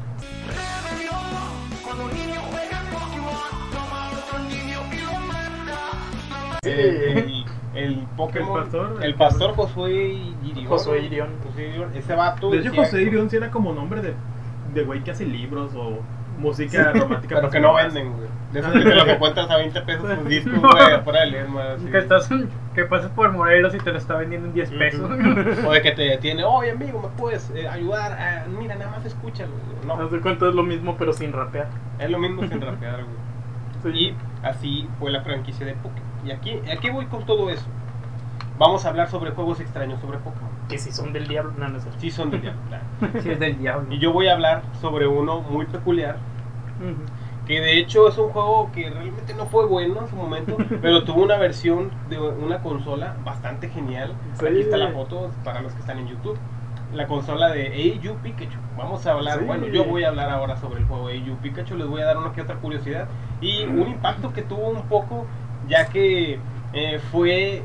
Sí. 6.63 6.69
Eh, 6.71 7.42
el, 7.73 8.05
Pokémon, 8.15 8.57
El 8.57 8.63
pastor, 8.63 9.03
el 9.03 9.15
pastor 9.15 9.55
Josué 9.55 9.93
Irión. 10.43 10.67
Josué 10.67 11.01
Irión. 11.01 11.29
Josué 11.45 11.69
Irión, 11.69 11.91
Ese 11.95 12.15
vato. 12.15 12.49
De 12.49 12.59
hecho, 12.59 12.73
José 12.73 13.01
Irión 13.01 13.29
sí 13.29 13.37
era 13.37 13.49
como 13.51 13.73
nombre 13.73 14.01
de, 14.01 14.13
de 14.73 14.83
güey 14.83 15.03
que 15.03 15.11
hace 15.11 15.25
libros 15.25 15.73
o 15.75 15.99
Música 16.37 16.91
romántica. 16.93 17.35
Pero 17.35 17.49
que 17.49 17.59
no 17.59 17.73
venden, 17.73 18.13
güey. 18.13 18.27
De 18.51 18.59
esos 18.59 18.71
que 18.71 18.79
te 18.79 18.95
los 18.95 19.07
encuentras 19.07 19.49
a 19.49 19.57
20 19.57 19.81
pesos 19.81 20.17
un 20.19 20.27
disco, 20.29 20.51
güey, 20.51 21.03
fuera 21.03 21.21
de 21.21 21.25
leer 21.27 21.47
más. 21.47 21.79
Que, 21.81 21.97
estás, 21.97 22.29
que 22.75 22.85
pases 22.85 23.09
por 23.11 23.31
Morelos 23.31 23.73
y 23.73 23.77
te 23.77 23.91
lo 23.91 23.97
está 23.97 24.15
vendiendo 24.15 24.47
en 24.47 24.53
10 24.53 24.71
pesos. 24.71 25.11
O 25.65 25.71
de 25.71 25.81
que 25.81 25.91
te 25.91 26.03
detiene, 26.03 26.43
oye 26.43 26.71
amigo, 26.71 27.01
¿me 27.01 27.09
puedes 27.17 27.51
eh, 27.55 27.67
ayudar? 27.67 28.11
Ah, 28.19 28.45
mira, 28.47 28.75
nada 28.75 28.91
más 28.91 29.05
escúchalo. 29.05 29.51
No, 29.85 29.93
Haz 29.93 30.11
de 30.11 30.19
cuenta 30.19 30.47
es 30.47 30.55
lo 30.55 30.63
mismo, 30.63 30.95
pero 30.97 31.13
sin 31.13 31.31
rapear. 31.31 31.67
es 31.99 32.09
lo 32.09 32.19
mismo 32.19 32.45
sin 32.47 32.61
rapear, 32.61 33.03
güey. 33.03 33.23
Sí. 33.83 33.89
Y 33.89 34.15
así 34.43 34.87
fue 34.97 35.11
la 35.11 35.23
franquicia 35.23 35.65
de 35.65 35.73
Pokémon. 35.73 36.12
Y 36.25 36.31
aquí, 36.31 36.59
aquí 36.71 36.89
voy 36.89 37.05
con 37.07 37.25
todo 37.25 37.49
eso. 37.49 37.65
Vamos 38.57 38.85
a 38.85 38.89
hablar 38.89 39.09
sobre 39.09 39.31
juegos 39.31 39.59
extraños 39.59 39.99
sobre 39.99 40.19
Pokémon. 40.19 40.49
Que 40.69 40.77
si 40.77 40.91
son 40.91 41.11
del 41.11 41.27
diablo, 41.27 41.53
no, 41.57 41.67
no 41.69 41.79
sé. 41.79 41.89
Sí 41.97 42.11
son 42.11 42.29
del 42.31 42.41
diablo, 42.41 42.61
claro. 42.69 42.83
Si 43.21 43.29
es 43.29 43.39
del 43.39 43.57
diablo. 43.57 43.93
Y 43.93 43.99
yo 43.99 44.13
voy 44.13 44.27
a 44.27 44.33
hablar 44.33 44.63
sobre 44.79 45.07
uno 45.07 45.41
muy 45.41 45.65
peculiar, 45.65 46.17
Ujú. 46.79 47.45
que 47.45 47.59
de 47.59 47.79
hecho 47.79 48.07
es 48.07 48.17
un 48.17 48.29
juego 48.29 48.71
que 48.71 48.89
realmente 48.89 49.33
no 49.33 49.45
fue 49.47 49.65
bueno 49.65 50.01
en 50.01 50.07
su 50.07 50.15
momento, 50.15 50.55
pero 50.81 51.03
tuvo 51.03 51.23
una 51.23 51.37
versión 51.37 51.91
de 52.09 52.19
una 52.19 52.59
consola 52.61 53.15
bastante 53.25 53.69
genial. 53.69 54.13
Sí. 54.39 54.45
Aquí 54.45 54.59
está 54.61 54.77
la 54.77 54.91
foto 54.91 55.31
para 55.43 55.61
los 55.61 55.73
que 55.73 55.79
están 55.79 55.97
en 55.99 56.07
YouTube. 56.07 56.37
La 56.93 57.07
consola 57.07 57.49
de 57.49 57.67
Ayu 57.73 58.13
Pikachu. 58.17 58.59
Vamos 58.77 59.05
a 59.07 59.13
hablar, 59.13 59.39
Sí. 59.39 59.45
bueno, 59.45 59.65
yo 59.65 59.83
voy 59.83 60.03
a 60.03 60.09
hablar 60.09 60.29
ahora 60.29 60.55
sobre 60.57 60.79
el 60.81 60.85
juego 60.85 61.07
Ayu 61.07 61.35
Pikachu. 61.37 61.75
Les 61.75 61.87
voy 61.87 62.01
a 62.01 62.05
dar 62.05 62.17
una 62.17 62.31
que 62.33 62.41
otra 62.41 62.55
curiosidad 62.57 63.07
y 63.41 63.63
un 63.65 63.87
impacto 63.87 64.31
que 64.31 64.43
tuvo 64.43 64.69
un 64.69 64.83
poco, 64.83 65.25
ya 65.67 65.87
que 65.87 66.39
eh, 66.73 66.99
fue 67.11 67.63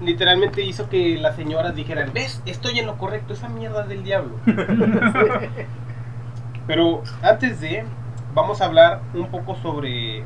literalmente 0.00 0.62
hizo 0.62 0.88
que 0.88 1.16
las 1.18 1.36
señoras 1.36 1.74
dijeran, 1.76 2.10
ves, 2.12 2.42
estoy 2.46 2.78
en 2.80 2.86
lo 2.86 2.96
correcto, 2.98 3.32
esa 3.34 3.48
mierda 3.48 3.84
del 3.84 4.02
diablo. 4.02 4.34
Pero 6.66 7.02
antes 7.22 7.60
de, 7.60 7.84
vamos 8.34 8.60
a 8.60 8.66
hablar 8.66 9.00
un 9.14 9.28
poco 9.28 9.56
sobre 9.56 10.22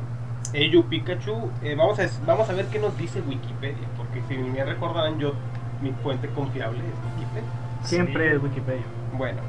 Eyu 0.53 0.83
Pikachu. 0.85 1.51
Eh, 1.63 1.75
vamos, 1.75 1.99
a, 1.99 2.07
vamos 2.25 2.49
a 2.49 2.53
ver 2.53 2.65
qué 2.67 2.79
nos 2.79 2.97
dice 2.97 3.21
Wikipedia, 3.21 3.87
porque 3.97 4.21
si 4.27 4.37
me 4.37 4.63
recordarán 4.63 5.19
yo, 5.19 5.33
mi 5.81 5.91
fuente 6.03 6.27
confiable 6.29 6.79
es 6.79 7.13
Wikipedia. 7.19 7.49
Siempre 7.83 8.29
Sí. 8.29 8.35
es 8.35 8.43
Wikipedia. 8.43 8.83
Bueno, 9.17 9.39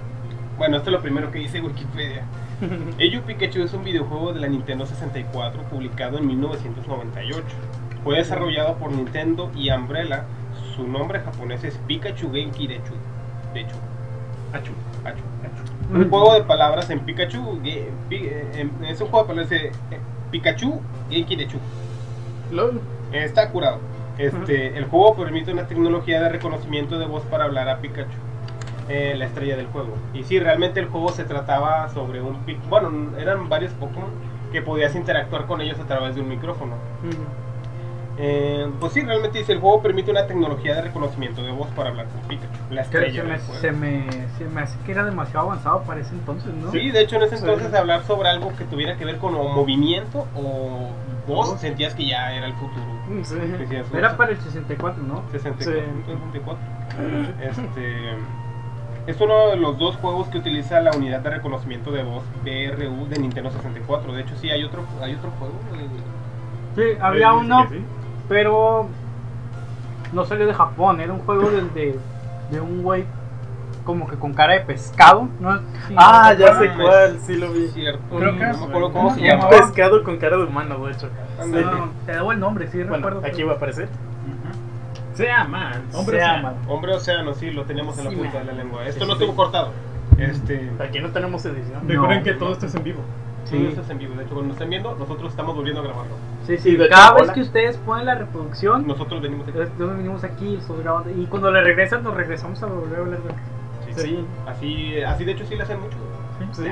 bueno, 0.56 0.76
esto 0.78 0.90
es 0.90 0.92
lo 0.96 1.02
primero 1.02 1.30
que 1.30 1.38
dice 1.38 1.60
Wikipedia. 1.60 2.22
Eyu 2.98 3.22
Pikachu 3.22 3.62
es 3.62 3.72
un 3.72 3.84
videojuego 3.84 4.32
de 4.32 4.40
la 4.40 4.48
Nintendo 4.48 4.86
64 4.86 5.62
publicado 5.64 6.18
en 6.18 6.26
1998. 6.26 7.44
Fue 8.04 8.16
desarrollado 8.16 8.76
por 8.76 8.92
Nintendo 8.92 9.50
y 9.54 9.70
Umbrella. 9.70 10.24
Su 10.74 10.86
nombre 10.86 11.20
japonés 11.20 11.64
es 11.64 11.78
Pikachu 11.86 12.32
Genki 12.32 12.66
Dechu. 12.66 12.94
Dechu. 13.54 13.76
Achu. 14.52 14.72
Achu. 15.04 15.22
Un 15.94 16.08
juego 16.10 16.34
de 16.34 16.42
palabras 16.42 16.90
en 16.90 17.00
Pikachu. 17.00 17.60
eh, 17.64 17.90
es 18.88 19.00
un 19.00 19.08
juego 19.08 19.22
de 19.22 19.28
palabras 19.28 19.50
de 19.50 19.66
eh, 19.66 19.72
Pikachu 20.30 20.80
Genki 21.10 21.36
Dechu. 21.36 21.58
LOL. 22.50 22.80
Está 23.12 23.50
curado. 23.50 23.80
Este, 24.18 24.76
el 24.76 24.84
juego 24.86 25.14
permite 25.14 25.52
una 25.52 25.68
tecnología 25.68 26.20
de 26.20 26.28
reconocimiento 26.28 26.98
de 26.98 27.06
voz 27.06 27.22
para 27.24 27.44
hablar 27.44 27.68
a 27.68 27.78
Pikachu, 27.78 28.18
eh, 28.88 29.14
la 29.16 29.26
estrella 29.26 29.56
del 29.56 29.66
juego. 29.66 29.94
Y 30.14 30.24
sí, 30.24 30.38
realmente 30.40 30.80
el 30.80 30.86
juego 30.86 31.10
se 31.10 31.24
trataba 31.24 31.88
sobre 31.90 32.20
un... 32.22 32.38
Bueno, 32.68 33.16
eran 33.18 33.48
varios 33.48 33.72
Pokémon 33.72 34.10
que 34.52 34.62
podías 34.62 34.94
interactuar 34.94 35.46
con 35.46 35.60
ellos 35.60 35.78
a 35.78 35.84
través 35.84 36.14
de 36.14 36.20
un 36.22 36.28
micrófono. 36.28 36.74
Ujú. 37.02 37.22
Eh, 38.20 38.66
pues 38.80 38.94
sí, 38.94 39.02
realmente 39.02 39.38
dice, 39.38 39.52
el 39.52 39.60
juego 39.60 39.80
permite 39.80 40.10
una 40.10 40.26
tecnología 40.26 40.74
de 40.74 40.82
reconocimiento 40.82 41.40
de 41.44 41.52
voz 41.52 41.68
para 41.76 41.90
hablar 41.90 42.06
con 42.06 42.20
Pikachu, 42.22 42.48
la 42.70 42.82
Creo 42.84 43.02
que 43.04 43.08
estrella 43.10 43.38
se 43.60 43.70
me, 43.70 44.02
se, 44.02 44.06
me, 44.10 44.28
se 44.38 44.44
me 44.46 44.60
hace 44.62 44.76
que 44.84 44.90
era 44.90 45.04
demasiado 45.04 45.46
avanzado 45.46 45.82
para 45.82 46.00
ese 46.00 46.14
entonces, 46.14 46.52
¿no? 46.52 46.72
Sí, 46.72 46.90
de 46.90 47.00
hecho 47.02 47.14
en 47.14 47.22
ese 47.22 47.36
Sí. 47.36 47.44
entonces 47.44 47.72
hablar 47.74 48.02
sobre 48.02 48.28
algo 48.28 48.52
que 48.56 48.64
tuviera 48.64 48.96
que 48.96 49.04
ver 49.04 49.18
con 49.18 49.36
o 49.36 49.44
movimiento 49.50 50.26
o 50.34 50.88
voz, 51.28 51.50
Voz. 51.50 51.60
sentías 51.60 51.94
que 51.94 52.08
ya 52.08 52.32
era 52.32 52.46
el 52.46 52.54
futuro. 52.54 52.84
Sí. 53.22 53.36
Era 53.96 54.16
para 54.16 54.32
el 54.32 54.40
64, 54.40 55.00
¿no? 55.04 55.22
64, 55.30 55.72
Sí. 55.72 56.02
64. 56.06 56.58
Este 57.40 58.16
es 59.10 59.20
uno 59.20 59.48
de 59.48 59.56
los 59.56 59.78
dos 59.78 59.96
juegos 59.96 60.28
que 60.28 60.38
utiliza 60.38 60.80
la 60.80 60.90
unidad 60.92 61.20
de 61.20 61.30
reconocimiento 61.30 61.90
de 61.90 62.02
voz 62.04 62.22
BRU 62.44 63.06
de 63.08 63.18
Nintendo 63.18 63.50
64. 63.50 64.12
De 64.12 64.20
hecho, 64.22 64.36
sí 64.36 64.50
hay 64.50 64.64
otro 64.64 64.84
hay 65.02 65.14
otro 65.14 65.30
juego. 65.38 65.54
Sí, 66.76 66.82
había 67.00 67.32
uno, 67.32 67.66
sí. 67.70 67.82
pero 68.28 68.86
no 70.12 70.24
salió 70.24 70.46
de 70.46 70.54
Japón, 70.54 71.00
era 71.00 71.12
un 71.12 71.20
juego 71.20 71.50
del 71.50 71.72
de, 71.74 71.98
de 72.50 72.60
un 72.60 72.82
güey 72.82 73.04
como 73.84 74.06
que 74.06 74.16
con 74.16 74.34
cara 74.34 74.52
de 74.52 74.60
pescado, 74.60 75.28
¿no? 75.40 75.56
Sí, 75.88 75.94
Ah, 75.96 76.34
no 76.34 76.38
ya 76.38 76.58
sé 76.58 76.70
cuál, 76.74 77.18
sí 77.20 77.36
lo 77.36 77.50
vi. 77.52 77.68
Cierto. 77.68 78.00
Creo 78.18 78.32
que 78.36 78.44
no 78.44 78.50
es- 78.50 78.58
me 78.60 78.64
acuerdo 78.66 78.92
cómo 78.92 79.04
¿cómo 79.08 79.14
se 79.14 79.20
llama. 79.22 79.44
llamaba? 79.44 79.50
Pescado 79.62 80.04
con 80.04 80.18
cara 80.18 80.36
de 80.36 80.44
humano, 80.44 80.84
de 80.86 80.92
hecho. 80.92 81.08
Ándale. 81.40 81.64
No, 81.64 81.88
te 82.04 82.12
debo 82.12 82.32
el 82.32 82.40
nombre, 82.40 82.66
sí, 82.68 82.78
Bueno, 82.82 82.96
recuerdo. 83.08 83.22
aquí 83.26 83.42
va 83.44 83.52
a 83.54 83.56
aparecer. 83.56 83.88
Se 85.18 85.30
aman. 85.30 85.82
Hombre, 85.94 86.18
Se 86.18 86.24
aman. 86.24 86.54
Hombre 86.68 86.94
océano, 86.94 87.34
sí, 87.34 87.50
lo 87.50 87.64
teníamos 87.64 87.98
en 87.98 88.04
la 88.04 88.10
Sí, 88.10 88.16
punta 88.16 88.34
man. 88.38 88.46
de 88.46 88.52
la 88.52 88.58
lengua. 88.62 88.86
Esto 88.86 89.04
Sí, 89.04 89.10
no 89.10 89.16
sí, 89.16 89.22
estuvo 89.24 89.36
cortado. 89.36 89.72
Este, 90.18 90.70
Aquí 90.80 91.00
no 91.00 91.10
tenemos 91.10 91.44
edición. 91.44 91.86
Recuerden 91.88 92.18
No. 92.18 92.24
que 92.24 92.32
todo 92.34 92.52
esto 92.52 92.66
es 92.66 92.74
en 92.74 92.84
vivo. 92.84 93.00
sí. 93.44 93.56
Sí. 93.56 93.66
esto 93.68 93.80
es 93.82 93.90
en 93.90 93.98
vivo. 93.98 94.14
De 94.14 94.22
hecho, 94.24 94.34
cuando 94.34 94.48
nos 94.48 94.56
estén 94.56 94.70
viendo, 94.70 94.94
nosotros 94.96 95.30
estamos 95.30 95.54
volviendo 95.54 95.80
a 95.80 95.84
grabarlo. 95.84 96.14
Sí, 96.46 96.56
Sí, 96.58 96.76
cada 96.76 96.86
hecho, 97.06 97.14
vez 97.14 97.22
hola. 97.24 97.32
que 97.34 97.40
ustedes 97.42 97.76
ponen 97.78 98.06
la 98.06 98.14
reproducción, 98.16 98.86
Nosotros 98.86 99.20
venimos 99.22 99.46
aquí. 99.48 99.58
nosotros 99.58 99.96
venimos 99.96 100.24
aquí, 100.24 100.56
estamos 100.56 100.82
grabando, 100.82 101.10
y 101.10 101.26
cuando 101.26 101.50
le 101.50 101.62
regresan, 101.62 102.02
nos 102.02 102.14
regresamos 102.14 102.62
a 102.62 102.66
volver 102.66 102.98
a 102.98 103.02
hablar 103.02 103.18
de 103.22 103.30
Sí. 103.94 104.00
Sí. 104.02 104.24
Así, 104.46 105.00
así 105.02 105.24
de 105.24 105.32
hecho 105.32 105.44
sí 105.46 105.56
lo 105.56 105.62
hacen 105.64 105.80
mucho. 105.80 105.96
Sí, 106.52 106.62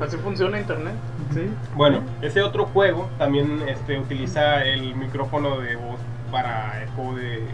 así 0.00 0.16
funciona 0.18 0.60
internet. 0.60 0.94
Sí. 1.32 1.48
Bueno, 1.74 2.00
ese 2.20 2.40
otro 2.42 2.66
juego 2.66 3.08
también 3.18 3.62
este, 3.68 3.98
utiliza 3.98 4.62
el 4.64 4.94
micrófono 4.94 5.58
de 5.58 5.74
voz 5.76 5.98
para 6.32 6.82
el 6.82 6.88
juego 6.90 7.14
de. 7.14 7.46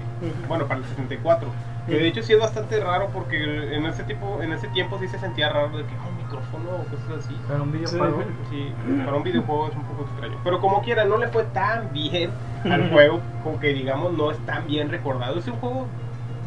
Bueno, 0.49 0.67
para 0.67 0.81
el 0.81 0.87
64. 0.87 1.49
Que 1.87 1.95
de 1.95 2.07
hecho 2.09 2.23
sí 2.23 2.35
es 2.35 2.38
bastante 2.38 2.79
raro 2.81 3.09
porque 3.14 3.75
en 3.75 3.87
ese 3.87 4.05
tipo, 4.05 4.43
en 4.43 4.53
ese 4.53 4.69
tiempo 4.69 4.99
sí 5.01 5.09
se 5.09 5.19
sentía 5.19 5.49
raro 5.49 5.69
de 5.77 5.85
que 5.85 5.95
un 5.95 6.17
micrófono 6.19 6.69
o 6.71 6.85
cosas 6.85 7.25
así. 7.25 7.35
Para 7.49 7.62
un 7.62 7.73
videojuego. 7.73 8.23
Sí, 8.51 8.73
para 9.07 9.17
un 9.17 9.23
videojuego 9.23 9.69
es 9.69 9.75
un 9.75 9.85
poco 9.85 10.03
extraño. 10.05 10.38
Pero 10.45 10.61
como 10.61 10.83
quiera, 10.83 11.05
no 11.07 11.17
le 11.17 11.29
fue 11.29 11.45
tan 11.45 11.91
bien 11.95 12.31
al 12.64 12.91
juego, 12.91 13.21
como 13.43 13.59
que 13.59 13.69
digamos 13.73 14.12
no 14.12 14.31
es 14.31 14.38
tan 14.47 14.67
bien 14.67 14.91
recordado. 14.91 15.38
Es 15.38 15.47
un 15.49 15.55
juego 15.57 15.87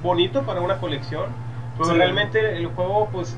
bonito 0.03 0.43
para 0.43 0.61
una 0.61 0.77
colección, 0.77 1.25
pero 1.75 1.89
Sí. 1.89 1.95
realmente 1.97 2.57
el 2.57 2.67
juego 2.67 3.09
pues 3.11 3.35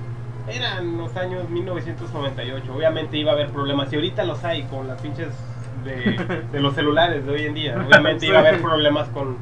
eran 0.49 0.97
los 0.97 1.15
años 1.15 1.47
1998. 1.49 2.73
Obviamente 2.75 3.15
iba 3.17 3.31
a 3.31 3.35
haber 3.35 3.49
problemas 3.49 3.91
y 3.93 3.95
ahorita 3.95 4.25
los 4.25 4.43
hay 4.43 4.63
con 4.63 4.89
las 4.89 4.99
pinches 5.01 5.29
de, 5.83 6.41
de 6.51 6.59
los 6.59 6.73
celulares 6.75 7.25
de 7.25 7.31
hoy 7.31 7.45
en 7.45 7.53
día. 7.53 7.83
Obviamente 7.87 8.25
iba 8.27 8.37
a 8.37 8.41
haber 8.41 8.61
problemas 8.61 9.07
con, 9.09 9.37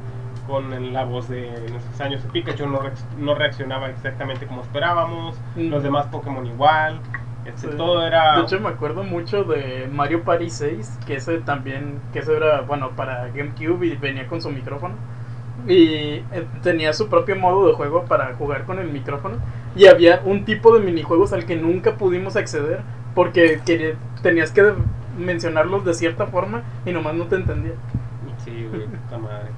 con 0.47 0.93
la 0.93 1.04
voz 1.06 1.30
de 1.30 1.47
en 1.47 1.75
esos 1.75 2.01
años. 2.01 2.21
Pikachu 2.34 2.67
no, 2.67 2.80
reac- 2.82 3.15
no 3.17 3.36
reaccionaba 3.36 3.89
exactamente 3.89 4.45
como 4.47 4.62
esperábamos, 4.62 5.38
Mm. 5.56 5.69
los 5.69 5.84
demás 5.84 6.08
Pokémon 6.08 6.45
igual. 6.45 6.99
Este, 7.45 7.71
Sí. 7.71 7.77
Todo 7.77 8.06
era... 8.06 8.36
De 8.38 8.43
hecho, 8.43 8.60
me 8.60 8.69
acuerdo 8.69 9.04
mucho 9.04 9.43
de 9.43 9.89
Mario 9.91 10.23
Party 10.23 10.49
6, 10.49 10.99
que 11.08 11.15
ese 11.15 11.39
también, 11.39 11.99
que 12.13 12.19
ese 12.19 12.36
era, 12.38 12.62
bueno, 12.62 12.91
para 12.91 13.27
GameCube 13.30 13.86
y 13.88 13.95
venía 13.95 14.27
con 14.27 14.41
su 14.41 14.49
micrófono. 14.51 14.93
Y 15.67 15.84
eh, 15.86 16.23
tenía 16.63 16.93
su 16.93 17.08
propio 17.10 17.36
modo 17.36 17.67
de 17.67 17.73
juego 17.73 18.06
para 18.06 18.34
jugar 18.36 18.65
con 18.65 18.80
el 18.80 18.89
micrófono. 18.89 19.38
Y 19.75 19.88
había 19.88 20.21
un 20.25 20.43
tipo 20.45 20.75
de 20.77 20.84
minijuegos 20.84 21.34
al 21.34 21.45
que 21.45 21.56
nunca 21.56 21.95
pudimos 21.95 22.36
acceder 22.36 22.82
porque 23.15 23.60
quería- 23.65 23.95
tenías 24.21 24.51
que 24.51 24.73
mencionarlos 25.17 25.86
de 25.86 25.93
cierta 25.93 26.28
forma 26.28 26.63
y 26.86 26.91
nomás 26.91 27.15
no 27.15 27.26
te 27.26 27.36
entendía. 27.36 27.74
Sí, 28.43 28.67
güey, 28.69 28.88
puta 28.88 29.17
madre. 29.17 29.50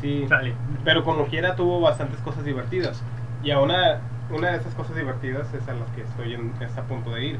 Sí, 0.00 0.26
Sale. 0.28 0.54
pero 0.84 1.04
como 1.04 1.26
quiera 1.26 1.54
tuvo 1.54 1.80
bastantes 1.80 2.18
cosas 2.20 2.44
divertidas. 2.44 3.02
Y 3.42 3.50
a 3.50 3.60
una, 3.60 4.00
una 4.30 4.50
de 4.50 4.56
esas 4.58 4.74
cosas 4.74 4.96
divertidas 4.96 5.52
es 5.54 5.68
a 5.68 5.74
las 5.74 5.88
que 5.90 6.02
estoy 6.02 6.34
en, 6.34 6.52
es 6.60 6.76
a 6.76 6.82
punto 6.82 7.12
de 7.14 7.24
ir. 7.24 7.38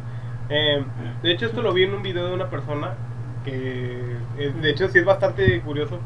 Eh, 0.48 0.84
de 1.22 1.32
hecho, 1.32 1.46
esto 1.46 1.62
lo 1.62 1.72
vi 1.72 1.84
en 1.84 1.94
un 1.94 2.02
video 2.02 2.28
de 2.28 2.34
una 2.34 2.50
persona 2.50 2.94
que, 3.44 4.16
eh, 4.38 4.52
de 4.60 4.70
hecho, 4.70 4.88
sí 4.88 4.98
es 4.98 5.04
bastante 5.04 5.60
curioso. 5.60 5.98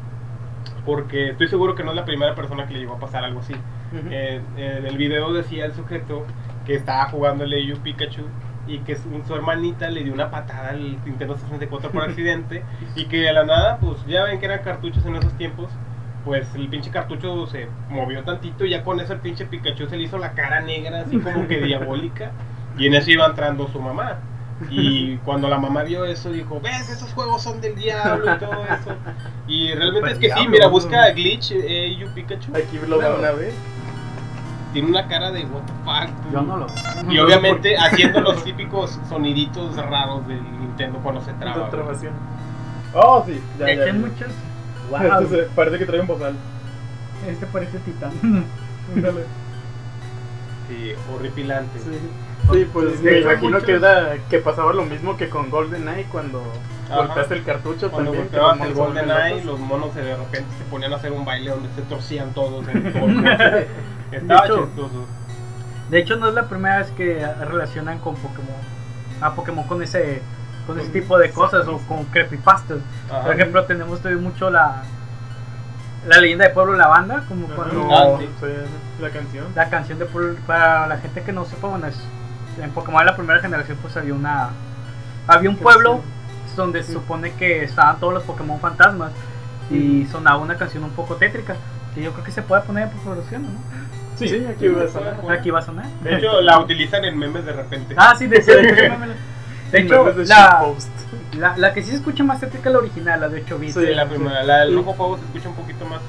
Porque 0.85 1.31
estoy 1.31 1.47
seguro 1.47 1.75
que 1.75 1.83
no 1.83 1.91
es 1.91 1.95
la 1.95 2.05
primera 2.05 2.33
persona 2.33 2.65
que 2.65 2.73
le 2.73 2.79
llegó 2.79 2.95
a 2.95 2.99
pasar 2.99 3.23
algo 3.23 3.41
así. 3.41 3.53
Ujú. 3.53 4.07
Eh, 4.09 4.41
en 4.57 4.85
el 4.85 4.97
video 4.97 5.33
decía 5.33 5.65
el 5.65 5.73
sujeto 5.73 6.25
que 6.65 6.75
estaba 6.75 7.05
jugando 7.09 7.43
el 7.43 7.77
Pikachu 7.83 8.23
y 8.67 8.79
que 8.79 8.95
su, 8.95 9.09
su 9.25 9.35
hermanita 9.35 9.89
le 9.89 10.03
dio 10.03 10.13
una 10.13 10.29
patada 10.29 10.69
al 10.69 11.03
Nintendo 11.05 11.37
64 11.37 11.91
por 11.91 12.03
accidente 12.09 12.63
y 12.95 13.05
que 13.05 13.17
de 13.21 13.33
la 13.33 13.45
nada, 13.45 13.77
pues 13.77 13.97
ya 14.07 14.23
ven 14.23 14.39
que 14.39 14.45
eran 14.45 14.63
cartuchos 14.63 15.05
en 15.05 15.15
esos 15.15 15.33
tiempos, 15.37 15.69
pues 16.25 16.47
el 16.55 16.67
pinche 16.67 16.91
cartucho 16.91 17.47
se 17.47 17.67
movió 17.89 18.23
tantito 18.23 18.65
y 18.65 18.71
ya 18.71 18.83
con 18.83 18.99
eso 18.99 19.13
el 19.13 19.19
pinche 19.19 19.45
Pikachu 19.45 19.87
se 19.87 19.97
le 19.97 20.03
hizo 20.03 20.17
la 20.17 20.33
cara 20.33 20.61
negra 20.61 21.01
así 21.01 21.17
como 21.19 21.47
que 21.47 21.61
diabólica 21.61 22.31
y 22.77 22.87
en 22.87 22.93
eso 22.95 23.11
iba 23.11 23.25
entrando 23.25 23.67
su 23.69 23.79
mamá. 23.79 24.19
Y 24.71 25.17
cuando 25.17 25.47
la 25.47 25.59
mamá 25.59 25.83
vio 25.83 26.03
eso 26.05 26.31
dijo, 26.31 26.59
ves, 26.59 26.89
esos 26.89 27.13
juegos 27.13 27.43
son 27.43 27.61
del 27.61 27.75
diablo 27.75 28.35
y 28.35 28.39
todo 28.39 28.65
eso. 28.65 28.95
Y 29.47 29.73
realmente 29.73 30.11
es 30.13 30.17
que 30.17 30.31
sí, 30.31 30.47
mira, 30.47 30.67
busca 30.67 31.11
glitch 31.11 31.51
eh, 31.51 31.85
Eyu 31.85 32.09
Pikachu. 32.13 32.51
Aquí 32.55 32.79
lo 32.87 32.97
van 32.97 33.23
a 33.23 33.31
ver. 33.31 33.53
Tiene 34.77 34.89
una 34.91 35.07
cara 35.07 35.31
de 35.31 35.43
what 35.45 35.61
the 35.63 35.73
fuck. 35.83 36.31
Yo 36.31 36.41
no 36.43 36.57
lo. 36.57 36.67
Y 37.11 37.17
obviamente 37.17 37.75
haciendo 37.77 38.21
los 38.21 38.43
típicos 38.43 38.99
soniditos 39.09 39.75
raros 39.75 40.27
del 40.27 40.41
Nintendo 40.59 40.99
cuando 41.01 41.21
se 41.23 41.33
traba. 41.33 41.69
Güey. 41.69 42.09
Oh, 42.93 43.23
sí, 43.25 43.41
ya, 43.57 43.65
ya. 43.65 43.71
eché 43.73 43.93
muchos. 43.93 44.27
Wow. 44.91 45.21
Este 45.23 45.35
se- 45.35 45.49
parece 45.55 45.79
que 45.79 45.85
trae 45.85 45.99
un 46.01 46.07
bozal. 46.07 46.35
Este 47.27 47.45
parece 47.47 47.79
titán. 47.79 48.11
Ándale. 48.95 49.23
Sí, 50.69 50.91
horripilante. 51.15 51.79
Sí, 51.79 51.97
Sí, 52.53 52.65
pues 52.71 53.03
De 53.03 53.11
me 53.11 53.19
imagino 53.21 53.49
muchos- 53.49 53.63
que, 53.65 53.73
era, 53.73 54.15
que 54.29 54.37
pasaba 54.37 54.71
lo 54.73 54.85
mismo 54.85 55.17
que 55.17 55.27
con 55.27 55.49
GoldenEye 55.49 56.05
cuando 56.05 56.41
Ajá. 56.89 56.97
golpeaste 57.07 57.33
el 57.33 57.43
cartucho 57.43 57.89
Cuando 57.91 58.11
también. 58.11 58.29
que 58.29 58.37
golpeabas 58.37 58.57
los 58.59 58.67
el 58.69 58.75
monos 58.75 58.93
se 58.93 59.01
Golden 59.01 59.17
Eye, 59.33 59.43
los 59.43 59.59
monos 59.59 59.93
se 59.93 60.01
de 60.01 60.15
repente 60.15 60.47
se 60.57 60.63
ponían 60.65 60.93
a 60.93 60.95
hacer 60.97 61.11
un 61.11 61.25
baile 61.25 61.49
donde 61.51 61.67
se 61.75 61.81
torcían 61.81 62.33
todos 62.33 62.65
en 62.69 62.93
todo 62.93 63.05
el 63.07 63.21
cuerpo. 63.21 63.71
Estaba 64.11 64.41
De 64.41 64.47
hecho, 64.47 64.65
chistoso. 64.65 65.05
De 65.89 65.99
hecho, 65.99 66.15
no 66.17 66.27
es 66.27 66.33
la 66.33 66.47
primera 66.47 66.79
vez 66.79 66.91
que 66.91 67.25
relacionan 67.47 67.99
con 67.99 68.15
Pokémon. 68.15 68.55
A 69.21 69.33
Pokémon 69.33 69.65
con 69.67 69.81
ese 69.81 70.21
con 70.65 70.77
ese 70.79 70.89
tipo 70.89 71.17
de 71.17 71.31
cosas 71.31 71.65
o 71.67 71.77
con 71.87 72.03
creepypastas. 72.05 72.79
Ajá. 73.09 73.23
Por 73.23 73.33
ejemplo, 73.33 73.65
tenemos 73.65 73.99
todavía 73.99 74.21
mucho 74.21 74.49
la 74.49 74.83
la 76.05 76.19
leyenda 76.19 76.45
de 76.47 76.53
Pueblo 76.53 76.73
La 76.73 76.87
Banda, 76.87 77.23
como 77.27 77.45
Ajá. 77.47 77.55
cuando 77.55 77.87
Ah. 77.91 78.17
Sí. 78.19 78.47
La 79.01 79.09
canción. 79.09 79.45
la 79.55 79.69
canción 79.69 79.99
de 79.99 80.05
Pueblo, 80.05 80.35
para 80.45 80.87
la 80.87 80.97
gente 80.97 81.21
que 81.23 81.31
no 81.31 81.45
sepa, 81.45 81.67
bueno, 81.67 81.87
es, 81.87 81.97
en 82.61 82.71
Pokémon 82.71 82.99
de 82.99 83.05
la 83.05 83.15
primera 83.15 83.39
generación 83.39 83.77
pues 83.81 83.95
había 83.97 84.13
una 84.13 84.49
había 85.27 85.49
un 85.49 85.57
pueblo 85.57 86.01
donde 86.55 86.81
se 86.83 86.93
supone 86.93 87.33
que 87.33 87.63
estaban 87.63 87.99
todos 87.99 88.13
los 88.13 88.23
Pokémon 88.23 88.59
fantasmas 88.59 89.11
y 89.69 90.05
sonaba 90.05 90.37
una 90.37 90.55
canción 90.55 90.83
un 90.83 90.89
poco 90.91 91.15
tétrica 91.15 91.55
que 91.95 92.01
yo 92.03 92.11
creo 92.13 92.23
que 92.23 92.31
se 92.31 92.41
puede 92.41 92.61
poner 92.63 92.83
en 92.83 92.89
postproducción, 92.91 93.43
¿no? 93.43 93.49
Sí, 94.17 94.45
aquí 94.49 94.67
va 94.69 94.83
a 94.83 94.87
sonar. 94.87 95.17
Aquí 95.29 95.51
va 95.51 95.59
a 95.59 95.61
sonar. 95.61 95.85
De 96.03 96.15
hecho, 96.17 96.41
la 96.41 96.59
utilizan 96.59 97.05
en 97.05 97.17
memes 97.17 97.45
de 97.45 97.53
repente. 97.53 97.93
Ah, 97.97 98.15
sí, 98.17 98.25
de, 98.27 98.39
de, 98.39 98.91
de 99.71 99.79
hecho, 99.79 100.13
la, 100.25 100.65
la, 101.37 101.57
la 101.57 101.73
que 101.73 101.83
sí 101.83 101.91
se 101.91 101.97
escucha 101.97 102.23
más 102.23 102.39
tétrica 102.39 102.69
es 102.69 102.73
la 102.73 102.79
original, 102.79 103.19
la 103.21 103.29
de 103.29 103.41
8 103.43 103.59
bits. 103.59 103.73
Sí, 103.75 103.85
la 103.93 104.07
primera. 104.07 104.43
La 104.43 104.59
del 104.59 104.75
rojo 104.75 104.93
fuego 104.95 105.17
se 105.17 105.25
escucha 105.25 105.49
un 105.49 105.55
poquito 105.55 105.85
más. 105.85 105.99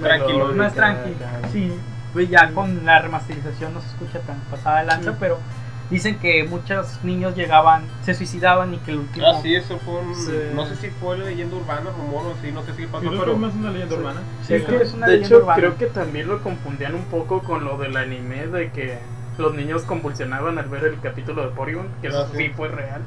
Tranquilo. 0.00 0.52
Más 0.54 0.72
tranquila. 0.74 1.28
acá. 1.38 1.48
Sí, 1.52 1.72
pues 2.12 2.28
ya 2.28 2.50
con 2.50 2.84
la 2.84 2.98
remasterización 2.98 3.74
no 3.74 3.80
se 3.80 3.88
escucha 3.88 4.18
tan 4.20 4.38
pasada 4.50 4.80
de 4.80 4.86
lanza, 4.86 5.10
Sí. 5.12 5.16
pero 5.20 5.38
dicen 5.92 6.18
que 6.18 6.42
muchos 6.44 6.98
niños 7.04 7.36
llegaban, 7.36 7.84
se 8.02 8.14
suicidaban 8.14 8.74
y 8.74 8.78
que 8.78 8.90
el 8.90 8.98
último. 8.98 9.26
Ah, 9.26 9.38
sí, 9.42 9.54
eso 9.54 9.78
fue 9.78 10.00
un. 10.00 10.14
Sí. 10.16 10.32
No 10.54 10.66
sé 10.66 10.74
si 10.76 10.88
fue 10.88 11.16
leyenda 11.18 11.54
urbana, 11.56 11.90
rumor 11.96 12.26
o 12.26 12.34
sí, 12.42 12.50
no 12.52 12.62
sé 12.62 12.74
si 12.74 12.86
pasó, 12.86 13.04
Yo 13.04 13.10
creo 13.10 13.20
pero. 13.20 13.32
es 13.34 13.38
más 13.38 13.54
una 13.54 13.70
leyenda 13.70 13.94
Sí. 13.94 14.00
urbana. 14.00 14.20
Sí, 14.46 14.54
Es 14.54 14.64
creo 14.64 14.78
que, 14.78 14.84
es 14.84 14.94
una 14.94 15.06
de 15.06 15.12
leyenda 15.12 15.28
hecho, 15.36 15.44
urbana. 15.44 15.56
creo 15.60 15.76
que 15.76 15.86
también 15.86 16.26
lo 16.28 16.42
confundían 16.42 16.94
un 16.96 17.04
poco 17.04 17.42
con 17.44 17.64
lo 17.64 17.76
del 17.78 17.96
anime 17.96 18.46
de 18.48 18.70
que 18.72 18.98
los 19.38 19.54
niños 19.54 19.82
convulsionaban 19.82 20.58
al 20.58 20.68
ver 20.68 20.84
el 20.84 20.98
capítulo 21.00 21.42
de 21.42 21.48
Porygon, 21.50 21.86
que 22.00 22.08
eso 22.08 22.22
Ah, 22.22 22.28
sí. 22.32 22.38
sí 22.38 22.48
fue 22.56 22.68
real. 22.68 23.02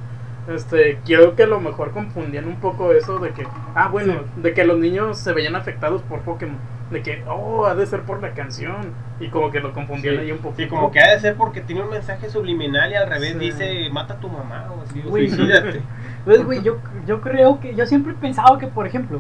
Este, 0.48 1.00
creo 1.04 1.36
que 1.36 1.44
a 1.44 1.48
lo 1.48 1.60
mejor 1.60 1.92
confundían 1.92 2.46
un 2.48 2.58
poco 2.58 2.92
eso 2.94 3.18
de 3.18 3.32
que, 3.32 3.48
ah, 3.74 3.90
bueno, 3.92 4.22
de 4.38 4.54
que 4.54 4.64
los 4.64 4.78
niños 4.78 5.18
se 5.18 5.34
veían 5.34 5.56
afectados 5.56 6.04
por 6.04 6.20
Pokémon, 6.22 6.58
de 6.92 7.02
que, 7.02 7.24
oh, 7.28 7.66
ha 7.66 7.74
de 7.76 7.86
ser 7.86 8.02
por 8.02 8.22
la 8.22 8.32
canción, 8.34 8.94
y 9.20 9.30
como 9.30 9.50
que 9.52 9.60
lo 9.60 9.74
confundían 9.74 10.16
Sí, 10.16 10.22
ahí 10.22 10.32
un 10.32 10.38
poco. 10.38 10.56
sí, 10.56 10.68
como 10.68 10.92
que 10.92 11.00
ha 11.00 11.12
de 11.14 11.20
ser 11.20 11.36
porque 11.36 11.62
tiene 11.62 11.82
un 11.82 11.90
mensaje 11.90 12.30
subliminal 12.30 12.92
y 12.92 12.96
al 12.96 13.10
revés 13.10 13.34
Sí. 13.34 13.40
dice 13.40 13.90
mata 13.92 14.14
a 14.16 14.18
tu 14.18 14.30
mamá 14.30 14.68
o 14.72 14.82
así, 14.84 15.02
o 15.06 15.10
Güey. 15.10 15.30
suicídate. 15.30 15.82
Pues, 16.26 16.44
güey, 16.44 16.64
yo, 16.64 16.78
yo 17.06 17.22
creo 17.22 17.60
que. 17.60 17.76
Yo 17.76 17.86
siempre 17.86 18.14
he 18.14 18.16
pensado 18.16 18.58
que, 18.58 18.66
por 18.66 18.88
ejemplo, 18.88 19.20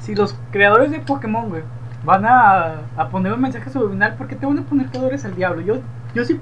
si 0.00 0.16
los 0.16 0.34
creadores 0.50 0.90
de 0.90 0.98
Pokémon, 0.98 1.48
güey, 1.48 1.62
van 2.04 2.26
a, 2.26 2.80
a 2.96 3.08
poner 3.08 3.32
un 3.32 3.40
mensaje 3.40 3.70
subliminal, 3.70 4.14
¿por 4.16 4.26
qué 4.26 4.34
te 4.34 4.46
van 4.46 4.58
a 4.58 4.62
poner 4.62 4.88
que 4.88 4.98
adores 4.98 5.24
al 5.24 5.36
diablo? 5.36 5.60
Yo, 5.62 5.76
yo 6.12 6.24
si 6.24 6.40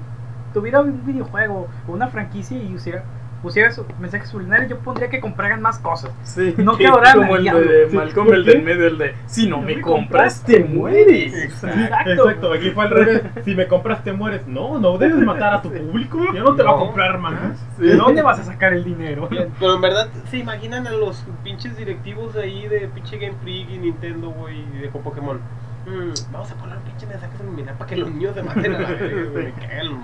tuviera 0.51 0.81
un 0.81 1.05
videojuego 1.05 1.67
o 1.87 1.91
una 1.91 2.07
franquicia 2.07 2.57
y 2.57 2.65
pusiera, 2.69 3.03
pusiera 3.03 3.03
su 3.71 3.85
mensaje 3.99 4.25
subliminal, 4.25 4.67
yo 4.67 4.79
pondría 4.79 5.09
que 5.09 5.19
compraran 5.19 5.61
más 5.61 5.79
cosas. 5.79 6.11
Sí, 6.23 6.53
No 6.57 6.77
que 6.77 6.87
adoraran 6.87 7.21
como 7.21 7.37
el 7.37 7.43
de 7.45 7.87
Malcolm, 7.93 8.27
¿por 8.27 8.35
el 8.35 8.45
del 8.45 8.61
medio, 8.63 8.87
el 8.87 8.97
de, 8.97 9.15
si 9.25 9.47
no 9.47 9.57
No 9.57 9.63
me 9.63 9.75
me 9.75 9.81
compras, 9.81 10.39
compras, 10.39 10.43
te 10.43 10.63
mueres. 10.63 11.33
Exacto. 11.33 12.09
Exacto, 12.09 12.53
aquí 12.53 12.71
fue 12.71 12.83
al 12.85 12.89
revés. 12.91 13.21
Si 13.45 13.55
me 13.55 13.67
compras, 13.67 14.03
te 14.03 14.11
mueres. 14.13 14.45
No, 14.47 14.79
no 14.79 14.97
debes 14.97 15.17
matar 15.17 15.53
a 15.53 15.61
tu 15.61 15.71
público. 15.71 16.19
Yo 16.33 16.43
no 16.43 16.55
te 16.55 16.63
voy 16.63 16.71
a 16.71 16.75
No. 16.75 16.79
comprar 16.85 17.17
más. 17.19 17.57
Sí. 17.77 17.83
¿De 17.85 17.95
dónde 17.95 18.21
vas 18.21 18.39
a 18.39 18.43
sacar 18.43 18.73
el 18.73 18.83
dinero? 18.83 19.29
Pero 19.59 19.75
en 19.75 19.81
verdad, 19.81 20.09
¿se 20.29 20.37
imaginan 20.37 20.85
a 20.87 20.91
los 20.91 21.23
pinches 21.43 21.77
directivos 21.77 22.33
de 22.33 22.43
ahí 22.43 22.67
de 22.67 22.87
pinche 22.89 23.17
Game 23.17 23.35
Freak 23.41 23.69
y 23.69 23.77
Nintendo, 23.77 24.29
güey, 24.31 24.59
y 24.75 24.77
de 24.79 24.87
Pokémon? 24.89 25.39
Mm, 25.85 26.31
vamos 26.31 26.51
a 26.51 26.55
poner 26.55 26.77
un 26.77 26.83
pinche 26.83 27.05
mensaje 27.07 27.37
subliminal 27.37 27.75
para 27.75 27.89
que 27.89 27.95
los 27.95 28.11
niños 28.11 28.35
se 28.35 28.43
maten 28.43 28.75
a 28.75 28.79
la 28.79 28.89
verga, 28.89 29.31
güey, 29.31 29.45
me 29.45 29.53
cagan. 29.53 30.03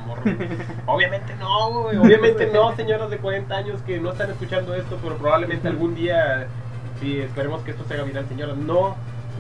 Obviamente 0.86 1.36
no, 1.36 1.82
güey, 1.82 1.98
obviamente 1.98 2.48
no, 2.48 2.76
señoras 2.76 3.10
de 3.10 3.18
40 3.18 3.56
años 3.56 3.82
que 3.82 4.00
no 4.00 4.12
están 4.12 4.32
escuchando 4.32 4.74
esto, 4.74 4.98
pero 5.02 5.18
probablemente 5.18 5.68
algún 5.68 5.94
día, 5.96 6.48
sí, 7.00 7.20
esperemos 7.20 7.62
que 7.64 7.72
esto 7.72 7.84
se 7.88 7.94
haga 7.94 8.04
viral, 8.04 8.28
señoras, 8.28 8.58
no, 8.58 8.96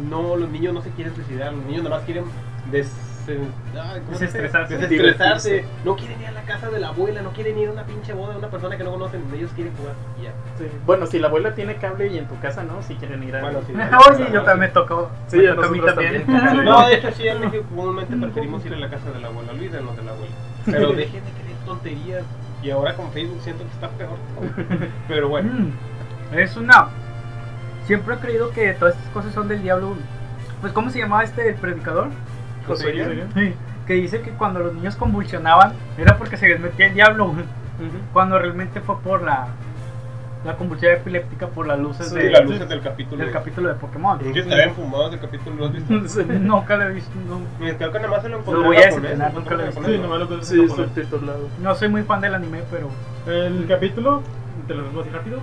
no, 0.09 0.35
los 0.35 0.49
niños 0.49 0.73
no 0.73 0.81
se 0.81 0.89
quieren 0.91 1.15
suicidar, 1.15 1.53
los 1.53 1.65
niños 1.65 1.83
nada 1.83 1.97
más 1.97 2.05
quieren 2.05 2.25
des... 2.71 2.91
ay, 3.33 4.01
¿cómo 4.05 4.17
se 4.17 4.25
dice? 4.25 4.37
Desestresarse. 4.41 4.77
Desestresarse. 4.77 5.65
No 5.83 5.95
quieren 5.95 6.21
ir 6.21 6.27
a 6.27 6.31
la 6.31 6.41
casa 6.43 6.69
de 6.69 6.79
la 6.79 6.89
abuela, 6.89 7.21
no 7.21 7.31
quieren 7.31 7.57
ir 7.57 7.69
a 7.69 7.71
una 7.71 7.83
pinche 7.83 8.13
boda 8.13 8.33
de 8.33 8.39
una 8.39 8.49
persona 8.49 8.77
que 8.77 8.83
no 8.83 8.91
conocen, 8.91 9.23
ellos 9.35 9.51
quieren 9.55 9.73
jugar 9.75 9.93
y 10.19 10.23
ya. 10.23 10.31
Sí. 10.57 10.65
Bueno, 10.85 11.05
si 11.05 11.19
la 11.19 11.27
abuela 11.27 11.53
tiene 11.55 11.75
cable 11.77 12.07
y 12.07 12.17
en 12.17 12.27
tu 12.27 12.39
casa 12.39 12.63
no, 12.63 12.81
si 12.81 12.95
quieren 12.95 13.23
ir 13.23 13.35
a... 13.35 13.41
Bueno, 13.41 13.59
sí. 13.65 13.73
Oye, 13.73 14.25
yo 14.31 14.43
también 14.43 14.59
me 14.59 14.67
tocó. 14.69 15.09
Sí, 15.27 15.37
me 15.37 15.47
a 15.49 15.55
tocó 15.55 15.67
a 15.67 15.69
mí 15.71 15.79
nosotros 15.79 16.05
también. 16.05 16.25
también. 16.25 16.65
No, 16.65 16.87
de 16.87 16.95
hecho 16.95 17.11
sí, 17.11 17.27
en 17.27 17.39
México 17.41 17.63
comúnmente 17.69 18.15
preferimos 18.17 18.65
ir 18.65 18.73
a 18.73 18.77
la 18.77 18.89
casa 18.89 19.11
de 19.11 19.19
la 19.19 19.27
abuela, 19.27 19.51
olvídenos 19.51 19.95
de 19.97 20.03
la 20.03 20.11
abuela. 20.11 20.35
Pero 20.65 20.93
dejen 20.93 21.23
de 21.25 21.31
creer 21.31 21.57
tonterías. 21.65 22.23
Y 22.63 22.71
ahora 22.71 22.95
con 22.95 23.11
Facebook 23.11 23.41
siento 23.43 23.63
que 23.63 23.69
está 23.71 23.89
peor. 23.89 24.17
todo. 24.35 24.65
Pero 25.07 25.29
bueno, 25.29 25.51
Mm, 25.51 25.71
Es 26.37 26.57
una. 26.57 26.87
Siempre 27.85 28.15
he 28.15 28.17
creído 28.17 28.49
que 28.49 28.73
todas 28.73 28.95
estas 28.95 29.09
cosas 29.11 29.33
son 29.33 29.47
del 29.47 29.61
diablo. 29.61 29.93
Pues, 30.61 30.73
¿cómo 30.73 30.89
se 30.89 30.97
llamaba 30.97 31.23
este 31.23 31.49
el 31.49 31.55
predicador? 31.55 32.07
Guillen. 32.67 33.29
Sí, 33.33 33.53
que 33.87 33.93
dice 33.93 34.21
que 34.21 34.31
cuando 34.31 34.59
los 34.59 34.73
niños 34.73 34.95
convulsionaban 34.95 35.73
era 35.97 36.17
porque 36.17 36.37
se 36.37 36.47
les 36.47 36.59
metía 36.59 36.87
el 36.87 36.93
diablo. 36.93 37.27
güey. 37.27 37.39
Ujú. 37.43 37.97
Cuando 38.13 38.39
realmente 38.39 38.79
fue 38.81 38.97
por 39.01 39.21
la, 39.21 39.47
la 40.45 40.55
convulsión 40.55 40.93
epiléptica 40.93 41.47
por 41.47 41.67
las 41.67 41.77
luces 41.79 42.09
Sí, 42.09 42.15
de- 42.15 42.29
las 42.31 42.45
luces 42.45 42.69
del 42.69 42.81
capítulo. 42.81 43.23
del 43.23 43.33
capítulo 43.33 43.67
de 43.69 43.75
Pokémon. 43.75 44.19
Sí, 44.21 44.39
estaban 44.39 44.75
fumados 44.75 45.11
del 45.11 45.19
capítulo, 45.19 45.55
¿lo 45.57 45.65
has 45.65 45.73
visto? 45.73 46.23
Nunca 46.39 46.77
lo 46.77 46.83
he 46.83 46.93
visto. 46.93 47.11
No, 47.27 47.41
Creo 47.77 47.91
que 47.91 47.99
nada 47.99 48.07
más 48.11 48.21
se 48.21 48.29
lo 48.29 48.37
encontré 48.39 48.61
Lo 48.61 48.67
voy 48.67 48.77
a 48.77 48.89
no 48.91 49.29
nunca 49.33 49.55
lo 49.55 49.61
he 49.63 49.65
visto. 49.67 49.83
Sí, 49.83 49.97
¿no? 49.97 50.03
nomás 50.03 50.19
lo 50.19 50.29
que 50.29 50.45
Sí, 50.45 50.67
subtitulado. 50.69 51.47
no 51.61 51.75
soy 51.75 51.89
muy 51.89 52.03
fan 52.03 52.21
del 52.21 52.35
anime, 52.35 52.61
pero. 52.71 52.89
El 53.27 53.65
capítulo, 53.67 54.21
te 54.67 54.73
lo 54.75 54.83
vemos 54.83 55.01
así 55.05 55.13
rápido, 55.15 55.39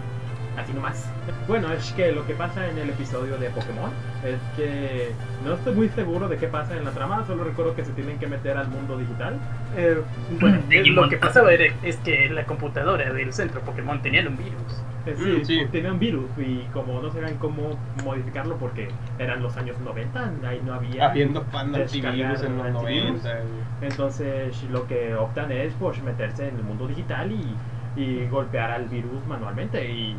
así 0.58 0.72
nomás. 0.72 1.10
Bueno, 1.48 1.72
es 1.72 1.92
que 1.92 2.12
lo 2.12 2.26
que 2.26 2.34
pasa 2.34 2.68
en 2.68 2.78
el 2.78 2.90
episodio 2.90 3.36
de 3.38 3.50
Pokémon 3.50 3.90
es 4.24 4.38
que 4.56 5.12
no 5.44 5.54
estoy 5.54 5.74
muy 5.74 5.88
seguro 5.90 6.28
de 6.28 6.36
qué 6.36 6.46
pasa 6.48 6.76
en 6.76 6.84
la 6.84 6.90
trama, 6.92 7.24
solo 7.26 7.44
recuerdo 7.44 7.74
que 7.74 7.84
se 7.84 7.92
tienen 7.92 8.18
que 8.18 8.26
meter 8.26 8.56
al 8.56 8.68
mundo 8.68 8.96
digital. 8.98 9.38
Eh, 9.76 10.00
bueno, 10.40 10.58
lo 10.86 11.08
que 11.08 11.16
pasaba 11.16 11.52
era, 11.52 11.72
es 11.82 11.96
que 11.98 12.28
la 12.30 12.44
computadora 12.44 13.12
del 13.12 13.32
centro 13.32 13.60
Pokémon 13.60 14.00
tenía 14.02 14.26
un 14.28 14.36
virus. 14.36 14.82
Eh, 15.04 15.16
Mm, 15.18 15.44
sí. 15.44 15.66
tenía 15.72 15.90
un 15.92 15.98
virus 15.98 16.30
y 16.38 16.60
como 16.72 17.02
no 17.02 17.10
sabían 17.10 17.36
cómo 17.38 17.76
modificarlo 18.04 18.56
porque 18.58 18.86
eran 19.18 19.42
los 19.42 19.56
años 19.56 19.76
90, 19.80 20.32
ahí 20.46 20.60
no 20.64 20.74
había... 20.74 21.06
Habiendo 21.06 21.42
fan 21.46 21.74
antivirus 21.74 22.40
en 22.42 22.56
los 22.56 22.66
antivirus. 22.66 23.22
90. 23.24 23.40
Entonces 23.80 24.62
lo 24.70 24.86
que 24.86 25.14
optan 25.16 25.50
es 25.50 25.72
pues 25.80 26.00
meterse 26.02 26.48
en 26.48 26.56
el 26.56 26.62
mundo 26.62 26.86
digital 26.86 27.32
y, 27.32 27.56
y 28.00 28.26
golpear 28.28 28.70
al 28.70 28.84
virus 28.86 29.26
manualmente 29.26 29.84
y 29.90 30.16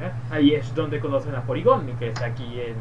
¿ya? 0.00 0.12
ahí 0.30 0.54
es 0.54 0.74
donde 0.74 1.00
conocen 1.00 1.34
a 1.34 1.42
Porygon 1.42 1.86
que 1.98 2.08
es 2.10 2.22
aquí 2.22 2.60
en 2.60 2.76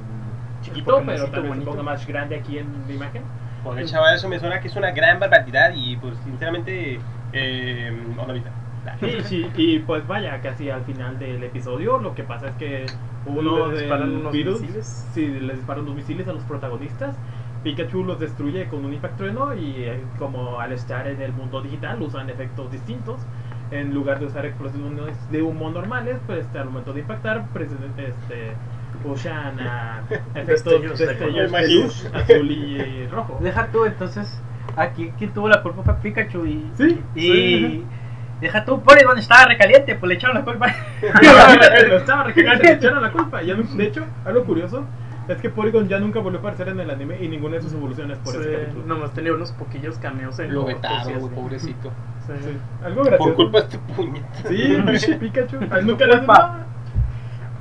chiquito 0.62 1.02
pero 1.06 1.26
también 1.26 1.48
bonito. 1.50 1.66
supongo 1.66 1.84
más 1.84 2.06
grande 2.08 2.36
aquí 2.38 2.58
en 2.58 2.68
la 2.88 2.94
imagen 2.94 3.24
Joder, 3.64 3.86
chaval, 3.86 4.16
eso 4.16 4.30
me 4.30 4.40
suena 4.40 4.60
que 4.60 4.68
es 4.68 4.76
una 4.76 4.92
gran 4.92 5.20
barbaridad 5.20 5.72
y 5.76 5.98
pues 5.98 6.16
sinceramente, 6.24 7.00
eh, 7.34 7.92
onda 8.16 8.34
vista. 8.34 8.52
sí, 9.00 9.18
sí, 9.24 9.52
y 9.56 9.80
pues 9.80 10.06
vaya 10.06 10.40
casi 10.42 10.70
al 10.70 10.84
final 10.84 11.18
del 11.18 11.44
episodio 11.44 11.98
lo 11.98 12.14
que 12.14 12.24
pasa 12.24 12.50
es 12.50 12.56
que 12.58 12.86
uno 13.26 13.68
Le 13.70 13.74
de 13.74 13.80
disparan 13.82 14.12
los 14.12 14.20
unos 14.22 14.32
virus 14.32 14.62
misiles. 14.62 15.08
sí, 15.14 15.28
les 15.28 15.58
disparan 15.58 15.86
los 15.86 15.96
misiles 15.96 16.28
a 16.28 16.34
los 16.34 16.44
protagonistas 16.44 17.16
Pikachu 17.64 18.04
los 18.04 18.20
destruye 18.20 18.68
con 18.68 18.86
un 18.86 18.94
impactrueno 18.94 19.56
y 19.56 19.74
eh, 19.78 20.00
como 20.20 20.60
al 20.60 20.72
estar 20.72 21.08
en 21.08 21.20
el 21.20 21.34
mundo 21.34 21.62
digital 21.64 22.00
usan 22.04 22.30
efectos 22.30 22.72
distintos. 22.72 23.20
En 23.72 23.94
lugar 23.94 24.20
de 24.20 24.28
usar 24.28 24.46
explosiones 24.46 25.16
de 25.32 25.42
humo 25.42 25.70
normales, 25.72 26.18
pues 26.28 26.40
este, 26.46 26.60
al 26.60 26.66
momento 26.66 26.94
de 26.94 27.00
impactar, 27.02 27.46
pues, 27.52 27.70
este, 27.98 28.54
usan 29.04 29.60
ah, 29.60 30.02
efectos 30.36 30.64
Destellos 30.64 31.00
de 31.00 31.08
destellos 31.08 31.52
de 31.52 31.68
luz, 31.70 32.10
azul 32.14 32.52
y 32.52 33.08
rojo. 33.08 33.40
Deja 33.42 33.68
tú, 33.68 33.86
entonces. 33.86 34.42
Aquí 34.78 35.12
quien 35.18 35.32
tuvo 35.34 35.48
la 35.48 35.62
culpa 35.62 35.84
fue 35.84 35.94
Pikachu 35.96 36.46
y. 36.46 36.72
Sí, 36.76 37.00
Y. 37.16 37.22
sí. 37.22 37.86
Deja 38.42 38.66
tú, 38.66 38.82
Porygon 38.82 39.18
estaba 39.18 39.46
recaliente, 39.46 39.96
pues 39.96 40.10
le 40.10 40.16
echaron 40.16 40.36
la 40.38 40.44
culpa. 40.44 40.68
Estaba 41.02 42.24
recargando, 42.26 42.64
le 42.64 42.72
echaron 42.74 43.02
la 43.02 43.12
culpa. 43.12 43.42
De 43.42 43.86
hecho, 43.86 44.04
algo 44.26 44.44
curioso 44.44 44.84
Es 45.30 45.38
que 45.38 45.50
Porygon 45.50 45.88
ya 45.88 46.00
nunca 46.00 46.20
volvió 46.20 46.40
a 46.40 46.42
aparecer 46.42 46.68
en 46.68 46.80
el 46.82 46.90
anime 46.90 47.18
y 47.24 47.28
ninguna 47.30 47.56
de 47.56 47.62
sus 47.62 47.74
evoluciones 47.74 48.18
por 48.20 48.34
Sí, 48.34 48.42
ese 48.42 48.52
capítulo. 48.52 48.86
nomás 48.86 49.14
tenía 49.14 49.34
unos 49.34 49.52
poquillos 49.54 49.98
cameos 50.00 50.38
en 50.40 50.54
Lo 50.54 50.66
vetaron, 50.66 51.30
pobrecito. 51.30 51.92
Sí. 52.28 52.34
Sí. 52.44 52.58
Algo 52.84 53.04
gracioso. 53.04 53.24
Por 53.26 53.36
culpa 53.36 53.58
de 53.60 53.64
este 53.66 53.80
puñete. 53.96 55.00
Sí, 55.00 55.14
Pikachu. 55.16 55.58
A 55.72 55.80
él 55.80 55.88
nunca 55.88 56.06
le. 56.06 56.22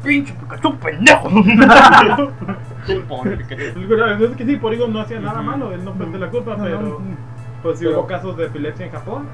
Pinche 0.03 0.35
Pikachu, 0.35 0.77
pendejo. 0.79 1.29
Pobre 3.09 3.37
Pikachu. 3.38 4.24
Es 4.24 4.37
que 4.37 4.44
sí, 4.46 4.57
Porygon 4.57 4.92
no 4.92 5.00
hacía 5.00 5.20
nada 5.20 5.40
malo, 5.42 5.72
él 5.72 5.85
no 5.85 5.92
perdió 5.94 6.18
la 6.18 6.29
culpa, 6.29 6.57
pero 6.62 7.00
pues 7.62 7.79
sí 7.79 7.87
hubo 7.87 8.07
casos 8.07 8.37
de 8.37 8.46
epilepsia 8.46 8.87
en 8.87 8.92
Japón 8.92 9.27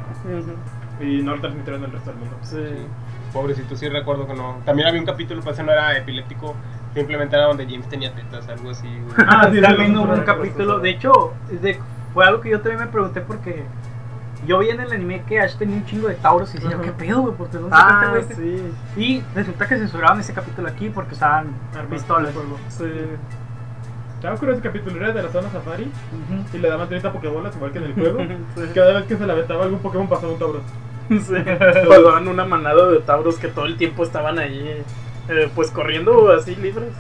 y 1.01 1.23
no 1.23 1.35
lo 1.35 1.41
transmitieron 1.41 1.81
en 1.83 1.87
el 1.87 1.93
resto 1.93 2.11
del 2.11 2.21
mundo. 2.21 2.37
Sí. 2.43 2.87
Pobrecito, 3.33 3.77
sí 3.77 3.89
recuerdo 3.89 4.27
que 4.27 4.35
no. 4.35 4.57
También 4.65 4.89
había 4.89 5.01
un 5.01 5.07
capítulo, 5.07 5.41
pues 5.41 5.55
ese 5.57 5.65
no 5.65 5.73
era 5.73 5.97
epiléptico, 5.97 6.55
simplemente 6.95 7.37
era 7.37 7.47
donde 7.47 7.65
James 7.65 7.89
tenía 7.89 8.13
tetas, 8.13 8.49
algo 8.49 8.71
así, 8.71 8.87
güey. 8.89 9.27
Ah, 9.29 9.49
sí, 9.53 9.61
también 9.61 9.97
hubo 9.97 10.13
un 10.13 10.21
capítulo. 10.23 10.79
De 10.81 10.91
hecho, 10.91 11.33
de- 11.49 11.79
fue 12.13 12.27
algo 12.27 12.41
que 12.41 12.51
yo 12.51 12.61
también 12.61 12.81
me 12.81 12.87
pregunté 12.89 13.21
porque 13.21 13.65
yo 14.47 14.59
vi 14.59 14.71
en 14.71 14.81
el 14.81 14.93
anime 14.93 15.23
que 15.27 15.41
Ash 15.41 15.57
tenía 15.57 15.77
un 15.77 15.85
chingo 15.87 16.09
de 16.09 16.15
Tauros 16.15 16.51
y 16.55 16.59
decía, 16.59 16.75
Ajá. 16.77 16.83
¿qué 16.83 16.93
pedo, 16.93 17.21
güey? 17.23 17.35
Porque 17.35 17.59
no 17.59 17.69
sé 17.69 17.75
Ah, 17.77 18.13
este 18.19 18.35
güey. 18.35 18.59
sí. 18.59 18.73
Y 18.97 19.25
resulta 19.35 19.69
que 19.69 19.77
censuraron 19.77 20.21
ese 20.21 20.33
capítulo 20.33 20.69
aquí 20.69 20.89
porque 20.91 21.15
usaban 21.15 21.49
Armas 21.75 21.91
pistolas. 21.91 22.35
Sí. 22.69 22.85
Estaba 24.17 24.37
curioso 24.37 24.61
ese 24.61 24.69
capítulo, 24.69 24.97
era 25.03 25.13
de 25.13 25.23
la 25.23 25.31
zona 25.31 25.49
safari 25.51 25.85
Ujú. 25.85 26.57
y 26.57 26.59
le 26.59 26.69
daban 26.69 26.89
30 26.89 27.11
Pokébolas 27.13 27.57
igual 27.57 27.73
que 27.73 27.79
en 27.79 27.85
el 27.85 27.95
juego. 27.95 28.19
Sí. 28.55 28.63
Cada 28.75 28.93
vez 28.95 29.05
que 29.07 29.17
se 29.17 29.27
la 29.27 29.33
aventaba 29.33 29.65
algún 29.65 29.79
Pokémon 29.81 30.09
pasaba 30.09 30.33
un 30.33 30.39
Tauros. 30.39 30.63
Sí. 31.09 31.17
Pasaban 31.89 32.29
una 32.29 32.45
manada 32.45 32.87
de 32.89 33.01
tauros 33.01 33.37
que 33.39 33.49
todo 33.49 33.65
el 33.67 33.77
tiempo 33.77 34.05
estaban 34.05 34.39
ahí, 34.39 34.85
eh, 35.29 35.51
pues 35.57 35.71
corriendo 35.71 36.31
así 36.33 36.55
libres. 36.55 36.93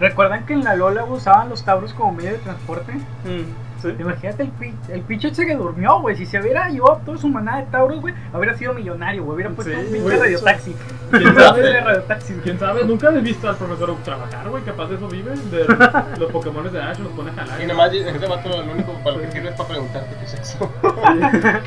¿Recuerdan 0.00 0.46
que 0.46 0.54
en 0.54 0.64
la 0.64 0.74
Lola 0.76 1.04
usaban 1.04 1.48
los 1.50 1.64
Tauros 1.64 1.92
como 1.92 2.12
medio 2.12 2.30
de 2.32 2.38
transporte? 2.38 2.92
Mm, 2.94 3.67
Sí. 3.80 3.94
Imagínate 3.98 4.42
el, 4.42 4.50
pi- 4.50 4.74
el 4.90 5.00
pinche 5.02 5.28
ese 5.28 5.46
que 5.46 5.54
durmió, 5.54 6.00
güey. 6.00 6.16
Si 6.16 6.26
se 6.26 6.40
hubiera 6.40 6.68
llevado 6.68 7.00
toda 7.04 7.18
su 7.18 7.28
manada 7.28 7.58
de 7.58 7.66
Tauros, 7.66 8.00
güey, 8.00 8.12
habría 8.32 8.54
sido 8.54 8.74
millonario, 8.74 9.22
güey. 9.24 9.36
Hubiera 9.36 9.50
puesto 9.50 9.72
Sí, 9.72 9.78
un 9.78 9.92
pinche 9.92 10.16
radiotaxi. 10.18 10.74
¿Quién 11.10 11.34
sabe? 11.34 11.62
de 11.62 11.80
radiotaxi, 11.80 12.32
güey. 12.32 12.44
¿Quién 12.44 12.58
sabe? 12.58 12.84
Nunca 12.84 13.08
habéis 13.08 13.24
visto 13.24 13.48
al 13.48 13.56
profesor 13.56 13.94
trabajar, 14.04 14.48
güey. 14.48 14.62
Capaz 14.64 14.86
de 14.88 14.96
eso 14.96 15.08
vive. 15.08 15.30
De 15.50 15.64
los 16.18 16.30
Pokémon 16.32 16.72
de 16.72 16.82
Ash 16.82 16.98
los 16.98 17.12
pone 17.12 17.30
a 17.30 17.34
jalar. 17.34 17.62
Y 17.62 17.66
nomás 17.66 17.92
ese 17.92 18.26
vato 18.26 18.48
lo 18.48 18.72
único 18.72 18.92
para 19.04 19.16
lo 19.16 19.22
que 19.22 19.30
sirve 19.32 19.48
es 19.50 19.54
para 19.54 19.68
preguntarte 19.68 20.16
qué 20.18 20.24
es 20.24 20.34
eso. 20.34 20.70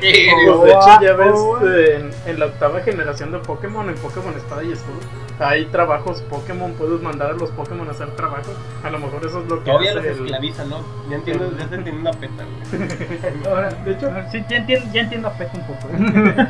¿Qué 0.00 0.30
Pues, 0.46 0.58
eres? 0.58 0.62
de 0.64 0.70
hecho, 0.70 1.02
ya 1.02 1.12
ves 1.14 1.32
Oh, 1.34 1.66
eh, 1.66 1.96
en, 2.26 2.30
en 2.30 2.38
la 2.38 2.46
octava 2.46 2.80
generación 2.80 3.32
de 3.32 3.38
Pokémon, 3.38 3.88
en 3.88 3.94
Pokémon 3.96 4.34
Espada 4.36 4.62
y 4.64 4.72
Escudo, 4.72 4.98
hay 5.38 5.64
trabajos 5.66 6.20
Pokémon, 6.22 6.72
puedes 6.74 7.00
mandar 7.00 7.30
a 7.30 7.32
los 7.34 7.50
Pokémon 7.50 7.88
a 7.88 7.92
hacer 7.92 8.10
trabajos. 8.16 8.54
A 8.84 8.90
lo 8.90 8.98
mejor 8.98 9.24
eso 9.26 9.40
es 9.42 9.48
lo 9.48 9.58
que 9.60 9.70
Todavía 9.70 9.94
los 9.94 10.04
hace 10.04 10.12
esclavizan, 10.12 10.68
¿no? 10.70 10.80
Ya 11.10 11.16
entiendo, 11.16 11.50
ya 11.58 11.66
te 11.66 11.74
entiendo 12.10 12.10
una 12.10 12.12
peta, 12.12 12.44
güey. 12.44 13.46
Ahora, 13.48 13.68
de 13.70 13.90
hecho, 13.92 14.10
Sí, 14.30 14.44
ya 14.48 14.56
entiendo, 14.56 14.86
ya 14.92 15.00
entiendo 15.02 15.28
a 15.28 15.32
Peto 15.32 15.58
un 15.58 15.66
poco. 15.66 15.88
¿eh? 15.92 16.46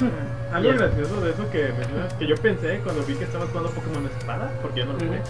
algo 0.54 0.70
gracioso 0.72 1.20
de 1.20 1.30
eso 1.30 1.50
que 1.50 1.72
mencionas, 1.78 2.12
que 2.14 2.26
yo 2.26 2.34
pensé 2.36 2.80
cuando 2.82 3.02
vi 3.04 3.14
que 3.14 3.24
estabas 3.24 3.48
jugando 3.50 3.70
Pokémon 3.70 4.06
Espada, 4.06 4.50
porque 4.62 4.80
yo 4.80 4.86
no 4.86 4.92
lo 4.94 4.98
jugué. 4.98 5.20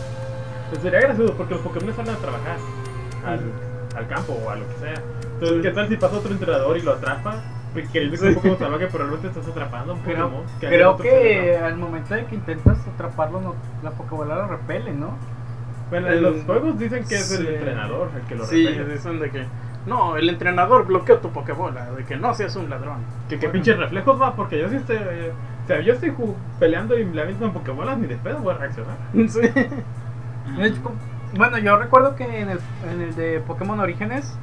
Pues 0.70 0.82
sería 0.82 1.00
gracioso, 1.00 1.34
porque 1.34 1.54
los 1.54 1.62
Pokémon 1.62 1.94
salen 1.94 2.14
a 2.14 2.18
trabajar 2.18 2.56
al, 3.26 3.40
al 3.96 4.08
campo 4.08 4.32
o 4.44 4.50
a 4.50 4.56
lo 4.56 4.66
que 4.68 4.74
sea. 4.76 4.94
Entonces, 5.34 5.56
Sí. 5.56 5.62
¿qué 5.62 5.70
tal 5.70 5.88
si 5.88 5.96
pasa 5.96 6.16
otro 6.16 6.30
entrenador 6.32 6.76
y 6.76 6.82
lo 6.82 6.92
atrapa? 6.92 7.42
Pues, 7.72 7.88
Queriendo 7.90 8.16
que 8.16 8.22
Sí. 8.22 8.28
un 8.28 8.34
Pokémon 8.34 8.58
salvaje, 8.58 8.86
pero 8.90 8.98
realmente 9.04 9.28
estás 9.28 9.46
atrapando 9.48 9.92
a 9.92 9.96
un 9.96 10.02
Creo, 10.02 10.16
Pokémon. 10.30 10.44
que 10.60 10.66
hay 10.66 10.72
creo 10.74 10.96
que 10.96 11.32
entrenador. 11.38 11.64
al 11.72 11.76
momento 11.78 12.14
de 12.14 12.24
que 12.26 12.34
intentas 12.36 12.78
atraparlo, 12.94 13.40
no, 13.40 13.54
la 13.82 13.90
Pokébola 13.90 14.34
lo 14.36 14.46
repele, 14.48 14.92
¿no? 14.92 15.16
Bueno, 15.90 16.08
en 16.08 16.22
los 16.22 16.44
juegos 16.44 16.78
dicen 16.78 17.04
que 17.08 17.16
es 17.16 17.32
el 17.32 17.46
entrenador 17.48 18.10
el 18.14 18.22
que 18.22 18.34
lo 18.36 18.44
Sí, 18.44 18.66
repele. 18.66 18.92
dicen 18.94 19.18
de 19.20 19.30
que 19.30 19.44
no, 19.86 20.16
el 20.16 20.28
entrenador 20.28 20.86
bloqueó 20.86 21.18
tu 21.18 21.30
Pokébola, 21.30 21.90
de 21.92 22.04
que 22.04 22.16
no 22.16 22.32
seas 22.34 22.54
un 22.56 22.70
ladrón. 22.70 22.98
Que 23.28 23.38
qué 23.38 23.48
pinches 23.48 23.76
reflejos 23.78 24.20
va, 24.20 24.34
porque 24.36 24.58
yo 24.60 24.68
sí 24.68 24.76
estoy. 24.76 24.96
eh, 24.96 25.32
o 25.64 25.66
sea, 25.66 25.80
yo 25.80 25.92
estoy 25.94 26.12
peleando 26.58 26.98
y 26.98 27.04
le 27.04 27.22
avientan 27.22 27.52
Pokébolas, 27.52 27.98
ni 27.98 28.06
de 28.06 28.16
pedo 28.16 28.38
voy 28.38 28.54
a 28.54 28.58
reaccionar. 28.58 28.96
Sí. 29.28 29.40
De 29.40 30.66
hecho, 30.66 30.82
como- 30.82 30.96
bueno, 31.36 31.58
yo 31.58 31.76
recuerdo 31.76 32.16
que 32.16 32.24
en 32.40 32.50
el, 32.50 32.58
en 32.92 33.00
el 33.02 33.14
de 33.14 33.40
Pokémon 33.40 33.78
Orígenes, 33.78 34.36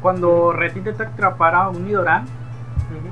cuando 0.00 0.52
Red 0.52 0.76
intenta 0.76 1.04
atrapar 1.04 1.54
a 1.54 1.68
un 1.68 1.84
Nidoran, 1.86 2.24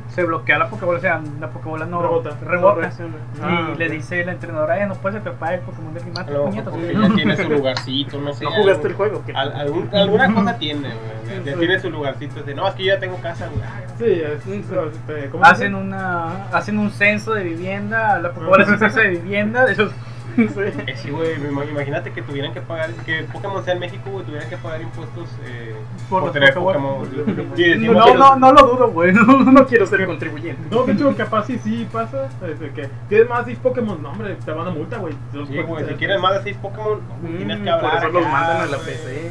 se 0.08 0.24
bloquea 0.24 0.58
la 0.58 0.68
Pokébola, 0.68 0.98
o 0.98 1.00
sea, 1.00 1.20
la 1.40 1.48
Pokébola 1.50 1.86
no 1.86 2.02
Rebota. 2.02 2.30
rebota. 2.42 2.74
No 2.74 2.80
reacciona. 2.80 3.14
y 3.36 3.40
Ah, 3.42 3.74
le 3.76 3.88
dice 3.88 4.20
el 4.20 4.28
entrenador, 4.28 4.70
"Ay, 4.70 4.86
no 4.88 4.94
puedes 4.94 5.18
atrapar 5.20 5.54
el 5.54 5.60
Pokémon 5.60 5.94
de 5.94 6.00
mejor 6.04 6.44
puñetas". 6.44 6.74
ya 6.74 7.14
tiene 7.14 7.36
su 7.36 7.48
lugarcito, 7.50 8.18
no 8.20 8.32
sé. 8.34 8.44
No 8.44 8.50
jugaste 8.52 8.88
algo- 8.88 8.88
el 8.88 8.94
juego, 8.94 9.24
al- 9.34 9.52
algún- 9.52 9.88
alguna 9.94 10.34
cosa 10.34 10.58
tiene, 10.58 10.88
güey. 10.88 11.44
Ya 11.44 11.52
Sí. 11.52 11.58
tiene 11.58 11.78
su 11.80 11.90
lugarcito. 11.90 12.42
De, 12.42 12.54
no, 12.54 12.68
es 12.68 12.74
que 12.74 12.84
yo 12.84 12.94
ya 12.94 13.00
tengo 13.00 13.16
casa, 13.18 13.48
güey. 13.48 13.62
Ah, 13.64 13.80
Sí, 13.98 14.04
es. 14.04 14.46
Este, 14.46 15.28
¿cómo 15.30 15.44
Hacen 15.44 15.74
una 15.74 16.46
hacen 16.52 16.78
un 16.78 16.90
censo 16.90 17.34
de 17.34 17.44
vivienda, 17.44 18.18
la 18.18 18.32
Pokébola 18.32 18.64
es 18.64 18.68
un 18.70 18.78
censo 18.78 19.00
de 19.00 19.08
vivienda, 19.08 19.64
de 19.66 19.72
esos 19.72 19.92
Sí. 20.36 20.46
Eh, 20.86 20.94
sí, 20.96 21.10
güey, 21.10 21.34
imagínate 21.70 22.10
que 22.12 22.22
tuvieran 22.22 22.52
que 22.52 22.60
pagar, 22.60 22.90
que 23.06 23.22
Pokémon 23.32 23.64
sea 23.64 23.74
en 23.74 23.80
México, 23.80 24.10
güey, 24.10 24.24
tuvieran 24.24 24.48
que 24.48 24.56
pagar 24.56 24.80
impuestos 24.80 25.28
eh, 25.46 25.74
Por 26.08 26.22
por, 26.22 26.32
tener 26.32 26.54
Pokémon. 26.54 27.06
Pokémon. 27.06 27.52
Sí, 27.56 27.74
No, 27.78 27.92
no, 27.92 28.04
que 28.04 28.14
no, 28.14 28.36
no 28.36 28.52
lo 28.52 28.66
dudo, 28.66 28.90
güey. 28.90 29.12
No, 29.26 29.52
no, 29.52 29.66
quiero 29.66 29.86
ser 29.86 30.06
contribuyente. 30.06 30.62
No, 30.70 30.84
de 30.84 30.92
hecho, 30.92 31.14
capaz 31.16 31.46
sí, 31.46 31.58
sí 31.62 31.86
pasa. 31.92 32.28
Es 32.46 32.58
de 32.60 32.70
que 32.70 32.88
tienes 33.08 33.28
más 33.28 33.40
de 33.46 33.52
6 33.52 33.58
Pokémon, 33.62 34.02
no, 34.02 34.10
hombre, 34.10 34.36
te 34.44 34.52
van 34.52 34.66
a 34.68 34.70
multa, 34.70 34.96
güey. 34.98 35.14
Sí, 35.32 35.58
güey, 35.62 35.86
si 35.86 35.94
quieres 35.94 36.20
más 36.20 36.34
de 36.34 36.42
6 36.42 36.56
Pokémon, 36.62 37.00
Mm, 37.22 37.36
tienes 37.36 37.60
que 37.60 37.70
hablar. 37.70 37.90
por 37.90 37.98
eso 38.00 38.08
los 38.20 38.22
mandan 38.32 38.60
a 38.62 38.66
la. 38.66 38.78
PC. 38.78 39.30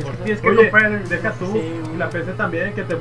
Es 0.00 0.06
que 0.06 0.22
tienes 0.24 0.40
que 0.40 0.48
Oye, 0.48 0.70
comprar 0.70 1.04
deja 1.04 1.30
tú, 1.32 1.46
sí, 1.52 1.80
la 1.98 2.08
PC 2.10 2.32
también, 2.32 2.72
que 2.74 2.82
te, 2.82 2.96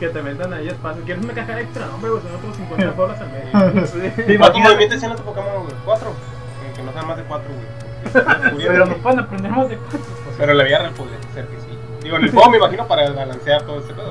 que 0.00 0.08
te 0.08 0.20
vendan 0.22 0.52
ahí 0.52 0.68
espacio. 0.68 1.02
¿Quieres 1.04 1.24
una 1.24 1.34
caja 1.34 1.60
extra? 1.60 1.86
No, 1.86 1.94
hombre, 1.94 2.10
son 2.10 2.34
otros 2.36 2.56
50 2.56 2.90
bolas 2.92 3.20
al 3.22 3.74
mes. 3.74 3.90
Sí. 3.90 4.00
Sí, 4.00 4.10
¿Cuántos 4.14 4.34
imagínate. 4.34 4.74
movimientos 4.74 5.16
tu 5.16 5.22
Pokémon, 5.24 5.62
güey? 5.64 5.74
¿Cuatro? 5.84 6.10
Eh, 6.10 6.72
Que 6.76 6.82
no 6.82 6.92
sean 6.92 7.06
más 7.06 7.16
de 7.16 7.22
cuatro, 7.24 7.48
güey. 7.54 8.58
Pero 8.68 8.86
no 8.86 8.94
pueden 8.96 9.18
aprender 9.20 9.50
más 9.52 9.68
de 9.68 9.76
cuatro. 9.76 10.00
Pero 10.38 10.54
la 10.54 10.64
vida 10.64 10.78
real 10.78 10.92
podría 10.92 11.18
ser 11.34 11.46
que 11.46 11.56
sí. 11.56 11.78
Digo, 12.02 12.16
en 12.16 12.24
el 12.24 12.30
juego 12.30 12.50
me 12.50 12.56
imagino 12.58 12.86
para 12.86 13.10
balancear 13.10 13.62
todo 13.62 13.80
ese 13.80 13.92
pedo, 13.92 14.10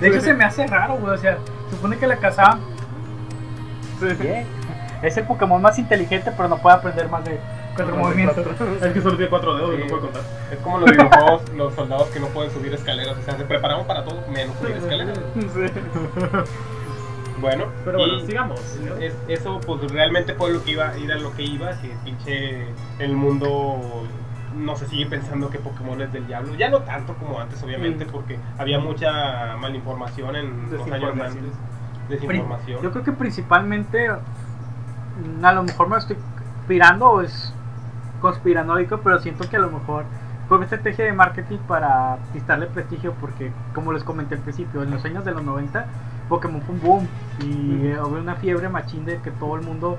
De 0.00 0.08
hecho, 0.08 0.20
se 0.20 0.34
me 0.34 0.44
hace 0.44 0.66
raro, 0.66 0.96
güey. 0.96 1.14
O 1.14 1.18
sea, 1.18 1.38
supone 1.70 1.96
que 1.98 2.06
la 2.06 2.16
cazaban. 2.16 2.60
Bien. 4.18 4.44
Es 5.02 5.16
el 5.16 5.24
Pokémon 5.24 5.62
más 5.62 5.78
inteligente, 5.78 6.32
pero 6.36 6.48
no 6.48 6.58
puede 6.58 6.76
aprender 6.76 7.08
más 7.08 7.24
de 7.24 7.38
cuatro 7.76 7.96
movimientos. 7.96 8.46
Es 8.82 8.92
que 8.92 9.00
solo 9.00 9.16
tiene 9.16 9.30
cuatro 9.30 9.54
dedos 9.56 9.74
y 9.74 9.76
Sí. 9.76 9.82
no 9.82 9.88
puede 9.88 10.02
contar. 10.02 10.22
Es 10.50 10.58
como 10.58 10.78
los 10.78 10.90
videojuegos, 10.90 11.42
los 11.56 11.74
soldados 11.74 12.08
que 12.08 12.20
no 12.20 12.26
pueden 12.28 12.50
subir 12.50 12.72
escaleras. 12.74 13.16
O 13.18 13.22
sea, 13.22 13.36
se 13.36 13.44
prepararon 13.44 13.86
para 13.86 14.04
todo 14.04 14.20
menos 14.30 14.56
subir 14.58 14.76
escaleras. 14.76 15.18
Sí. 15.34 15.48
Bueno, 17.40 17.64
Pero 17.84 17.98
bueno, 17.98 18.20
sigamos. 18.20 18.60
es- 19.00 19.16
eso 19.26 19.58
pues 19.66 19.90
realmente 19.90 20.32
fue 20.34 20.52
lo 20.52 20.62
que 20.62 20.72
iba, 20.72 20.92
era 20.94 21.16
lo 21.16 21.32
que 21.34 21.42
iba. 21.42 21.72
Si 21.74 21.88
pinche 22.04 22.68
el 23.00 23.16
mundo 23.16 24.04
no 24.54 24.76
se 24.76 24.86
sigue 24.86 25.06
pensando 25.06 25.50
que 25.50 25.58
Pokémon 25.58 26.00
es 26.02 26.12
del 26.12 26.24
diablo. 26.28 26.54
Ya 26.54 26.68
no 26.68 26.80
tanto 26.82 27.14
como 27.14 27.40
antes, 27.40 27.60
obviamente, 27.64 28.04
Mm. 28.04 28.08
porque 28.10 28.38
había 28.58 28.78
mucha 28.78 29.56
malinformación 29.56 30.36
en 30.36 30.70
los 30.70 30.88
años 30.88 31.10
antes. 31.20 31.52
Desinformación. 32.08 32.80
Yo 32.80 32.92
creo 32.92 33.02
que 33.02 33.12
principalmente, 33.12 34.08
a 34.08 35.52
lo 35.52 35.62
mejor 35.64 35.88
me 35.88 35.96
estoy 35.96 36.16
pirando 36.68 37.06
o 37.10 37.20
es 37.22 37.52
conspiranoico, 38.22 39.00
pero 39.04 39.18
siento 39.18 39.46
que 39.50 39.56
a 39.56 39.60
lo 39.60 39.70
mejor 39.70 40.04
fue 40.48 40.56
una 40.56 40.64
estrategia 40.66 41.04
de 41.04 41.12
marketing 41.12 41.58
para 41.68 42.16
quitarle 42.32 42.66
prestigio, 42.66 43.12
porque 43.20 43.52
como 43.74 43.92
les 43.92 44.02
comenté 44.04 44.36
al 44.36 44.40
principio, 44.40 44.82
en 44.82 44.90
los 44.90 45.04
años 45.04 45.24
de 45.24 45.32
los 45.32 45.42
90, 45.44 45.84
Pokémon 46.28 46.62
fue 46.62 46.74
un 46.74 46.80
boom 46.80 47.08
y 47.40 47.86
eh, 47.88 47.96
hubo 48.00 48.16
una 48.16 48.36
fiebre 48.36 48.68
machín 48.70 49.04
de 49.04 49.18
que 49.18 49.30
todo 49.32 49.56
el 49.56 49.62
mundo. 49.62 49.98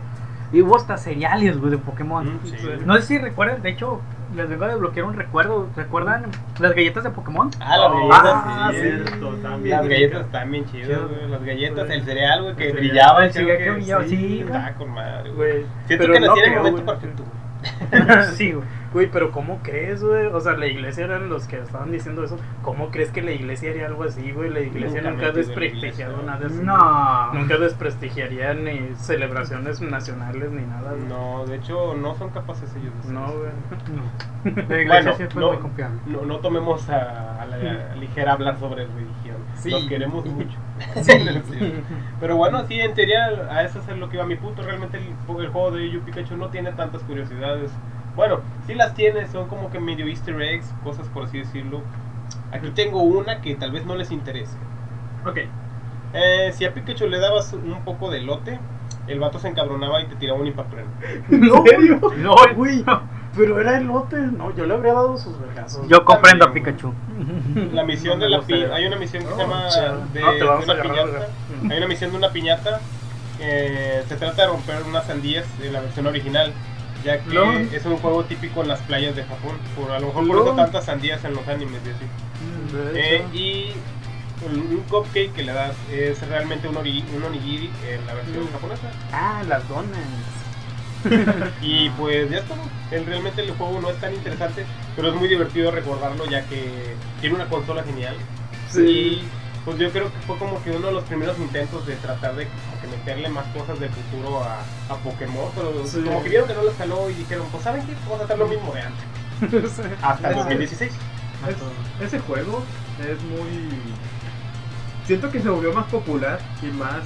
Y 0.52 0.62
hubo 0.62 0.76
hasta 0.78 0.98
cereales, 0.98 1.58
güey, 1.60 1.72
de 1.72 1.78
Pokémon. 1.80 2.26
Mm, 2.36 2.40
sí. 2.46 2.56
No 2.86 2.96
sé 2.98 3.02
si 3.02 3.18
recuerdan, 3.18 3.64
de 3.64 3.70
hecho, 3.72 4.02
les 4.36 4.48
vengo 4.48 4.66
a 4.66 4.68
desbloquear 4.68 5.06
un 5.08 5.16
recuerdo. 5.16 5.68
¿Recuerdan 5.76 6.26
las 6.60 6.76
galletas 6.76 7.04
de 7.04 7.10
Pokémon? 7.10 7.50
Ah, 7.60 7.76
las 7.78 7.90
Oh, 7.92 8.08
galletas, 8.08 8.34
ah, 8.46 8.70
sí. 8.72 8.80
cierto, 8.82 9.30
también. 9.42 9.78
Las 9.80 9.88
galletas 9.88 10.50
bien 10.52 10.66
chidas, 10.66 10.88
Chido. 10.90 11.08
güey. 11.08 11.28
Las 11.28 11.44
galletas, 11.44 11.90
el 11.90 12.04
cereal, 12.06 12.44
güey, 12.44 12.56
que 12.56 12.64
El 12.68 12.74
cereal. 12.74 12.88
brillaba. 12.92 13.26
El 13.26 13.34
cereal 13.34 13.58
que 13.58 13.72
brillaba, 13.72 14.04
sí. 14.06 14.40
Está 14.46 14.74
con 14.76 14.92
madre, 14.92 15.32
güey. 15.32 15.66
Siento 15.88 16.04
Pero 16.06 16.14
que 16.14 16.20
no 16.20 16.38
en 16.38 16.44
el 16.54 16.58
momento 16.60 16.86
perfecto. 16.86 17.24
güey. 17.24 17.43
sí, 18.36 18.52
güey. 18.52 18.68
Güey, 18.94 19.10
pero 19.12 19.32
¿cómo 19.32 19.60
crees, 19.64 20.04
güey? 20.04 20.28
O 20.28 20.40
sea, 20.40 20.54
la 20.54 20.68
iglesia 20.68 21.06
eran 21.06 21.28
los 21.28 21.48
que 21.48 21.58
estaban 21.60 21.92
diciendo 21.92 22.24
eso. 22.24 22.38
¿Cómo 22.62 22.92
crees 22.92 23.10
que 23.12 23.24
la 23.24 23.32
iglesia 23.32 23.72
haría 23.72 23.88
algo 23.88 24.04
así, 24.04 24.32
güey? 24.32 24.52
La 24.52 24.60
iglesia 24.62 25.02
Nunca 25.02 25.10
nunca, 25.12 25.26
ha 25.28 25.32
desprestigiado 25.32 26.14
iglesia. 26.14 26.22
nada 26.22 26.46
así. 26.48 26.62
No. 26.62 27.34
Nunca 27.34 27.58
desprestigiaría 27.58 28.54
ni 28.54 28.94
celebraciones 28.96 29.82
nacionales 29.82 30.52
ni 30.52 30.62
nada. 30.66 30.94
güey. 30.94 31.08
No, 31.08 31.46
de 31.48 31.56
hecho, 31.56 31.96
no 31.96 32.14
son 32.16 32.30
capaces 32.30 32.70
ellos 32.76 32.94
de 32.94 33.00
hacer 33.00 33.14
No, 33.14 33.34
güey. 33.34 33.52
La 34.68 34.82
iglesia 34.82 35.12
Bueno, 35.12 35.14
sí 35.14 35.24
fue 35.28 35.42
no, 35.42 35.48
muy 35.48 35.58
confiable. 35.58 36.02
no, 36.06 36.22
no 36.26 36.40
tomemos 36.40 36.88
a, 36.90 37.42
a 37.42 37.46
la 37.48 37.58
a 37.92 37.96
ligera 37.96 38.34
hablar 38.34 38.60
sobre 38.60 38.86
religión. 38.86 39.23
Sí. 39.56 39.70
Los 39.70 39.86
queremos 39.88 40.26
mucho. 40.26 40.58
Sí. 41.02 41.12
Sí. 41.12 41.74
Pero 42.20 42.36
bueno, 42.36 42.66
sí, 42.68 42.80
en 42.80 42.94
teoría 42.94 43.26
a 43.50 43.64
eso 43.64 43.80
es 43.80 43.98
lo 43.98 44.10
que 44.10 44.18
iba 44.18 44.26
mi 44.26 44.36
punto. 44.36 44.64
Realmente 44.64 44.98
el, 44.98 45.06
el 45.40 45.50
juego 45.50 45.72
de 45.72 45.90
Yu 45.90 46.02
Pikachu 46.02 46.36
no 46.36 46.50
tiene 46.50 46.72
tantas 46.74 47.04
curiosidades 47.04 47.72
Bueno, 48.16 48.42
sí 48.68 48.74
las 48.74 48.94
tiene, 48.96 49.28
son 49.28 49.48
como 49.48 49.70
que 49.70 49.80
medio 49.80 50.08
easter 50.08 50.42
eggs, 50.42 50.74
cosas 50.84 51.08
por 51.10 51.24
así 51.26 51.40
decirlo. 51.40 51.82
Aquí 52.52 52.70
tengo 52.72 53.02
una 53.02 53.42
que 53.42 53.56
tal 53.56 53.72
vez 53.72 53.86
no 53.86 53.96
les 53.96 54.12
interese. 54.12 54.58
Ok. 55.26 55.40
Eh, 56.14 56.52
si 56.54 56.66
a 56.66 56.74
Pikachu 56.74 57.08
le 57.08 57.20
dabas 57.20 57.54
un 57.54 57.84
poco 57.86 58.12
de 58.12 58.22
lote, 58.22 58.60
el 59.08 59.20
vato 59.20 59.40
se 59.40 59.48
encabronaba 59.48 60.02
y 60.02 60.08
te 60.08 60.16
tiraba 60.16 60.40
un 60.40 60.48
impacto. 60.48 60.78
No, 61.30 61.64
serio? 61.66 62.00
No, 62.18 62.36
güey. 62.56 62.84
Pero 63.36 63.60
era 63.60 63.78
elote. 63.78 64.18
No, 64.18 64.54
yo 64.56 64.66
le 64.66 64.74
habría 64.76 64.94
dado 64.94 65.18
sus 65.18 65.40
vergazos. 65.40 65.88
Yo 65.88 66.06
comprendo 66.06 66.46
a 66.46 66.54
Pikachu. 66.54 66.94
La 67.74 67.84
misión 67.84 68.20
No 68.20 68.26
de 68.26 68.30
la 68.30 68.42
pi- 68.42 68.54
hay 68.64 68.86
una 68.86 68.96
misión 68.98 69.24
que 69.24 69.30
se 69.32 69.38
llama 69.38 69.64
de, 70.14 70.22
No, 70.22 70.32
te 70.32 70.38
de 70.38 70.44
una 70.44 70.54
agarrar, 70.74 70.82
piñata. 70.82 71.28
Hay 71.72 71.78
una 71.78 71.88
misión 71.88 72.12
de 72.12 72.18
una 72.18 72.30
piñata. 72.32 72.80
eh, 73.40 74.04
se 74.08 74.16
trata 74.16 74.44
de 74.44 74.48
romper 74.48 74.84
unas 74.88 75.06
sandías 75.08 75.46
en 75.62 75.74
la 75.74 75.82
versión 75.82 76.06
original, 76.08 76.54
ya 77.04 77.20
que 77.20 77.76
es 77.76 77.86
un 77.86 77.98
juego 77.98 78.24
típico 78.26 78.62
en 78.62 78.68
las 78.70 78.80
playas 78.82 79.16
de 79.16 79.24
Japón. 79.24 79.58
Por 79.76 79.92
a 79.92 80.00
lo 80.00 80.08
mejor 80.08 80.28
por 80.28 80.38
eso 80.38 80.56
tantas 80.56 80.86
sandías 80.86 81.26
en 81.26 81.34
los 81.34 81.48
animes 81.48 81.82
y 81.86 81.90
así. 81.90 82.84
De 82.94 83.18
Eh, 83.18 83.26
y 83.34 83.72
un 84.46 84.60
un 84.78 84.84
cupcake 84.90 85.34
que 85.34 85.44
le 85.44 85.52
das 85.54 85.76
es 85.92 86.26
realmente 86.28 86.68
un, 86.68 86.76
ori- 86.76 87.04
un 87.16 87.24
onigiri 87.24 87.72
en 87.90 88.06
la 88.06 88.14
versión 88.14 88.44
Mm. 88.46 88.52
japonesa. 88.54 88.92
Ah, 89.12 89.42
las 89.48 89.68
donas. 89.68 89.98
Y 91.62 91.90
pues 91.92 92.30
ya 92.30 92.38
está. 92.40 92.56
El, 92.92 93.06
realmente 93.06 93.42
el 93.44 93.52
juego 93.52 93.80
no 93.82 93.90
es 93.90 94.00
tan 94.00 94.14
interesante, 94.14 94.66
pero 94.96 95.10
es 95.10 95.16
muy 95.16 95.28
divertido 95.28 95.72
recordarlo 95.72 96.26
ya 96.30 96.44
que 96.48 96.96
tiene 97.22 97.36
una 97.36 97.46
consola 97.48 97.84
genial. 97.84 98.16
Y 98.78 99.22
pues 99.66 99.78
yo 99.78 99.90
creo 99.92 100.06
que 100.12 100.18
fue 100.28 100.38
como 100.38 100.62
que 100.64 100.72
uno 100.72 100.88
de 100.88 100.94
los 100.94 101.04
primeros 101.06 101.38
intentos 101.40 101.86
de 101.88 101.96
tratar 101.96 102.36
de 102.36 102.48
como 102.48 102.92
meterle 102.98 103.30
más 103.30 103.46
cosas 103.48 103.80
del 103.80 103.90
futuro 103.92 104.44
a, 104.44 104.60
a 104.90 104.96
Pokémon, 105.04 105.50
pero 105.56 105.86
Sí. 105.88 106.02
como 106.02 106.22
que 106.24 106.30
vieron 106.30 106.48
que 106.48 106.54
no 106.54 106.64
les 106.64 106.74
caló 106.76 107.10
y 107.10 107.14
dijeron, 107.14 107.48
pues 107.52 107.64
¿saben 107.64 107.86
qué? 107.86 107.94
Vamos 108.06 108.22
a 108.22 108.24
hacer 108.26 108.38
lo 108.38 108.48
mismo 108.48 108.74
de 108.74 108.82
antes. 108.82 109.06
Hasta 110.02 110.28
el 110.30 110.34
Sí. 110.36 110.40
2016. 110.40 110.92
Es- 110.92 112.06
ese 112.08 112.20
juego 112.20 112.64
es 113.00 113.22
muy. 113.24 113.70
Siento 115.06 115.30
que 115.32 115.42
se 115.42 115.50
volvió 115.50 115.74
más 115.74 115.86
popular 115.88 116.40
y 116.62 116.68
más 116.68 117.04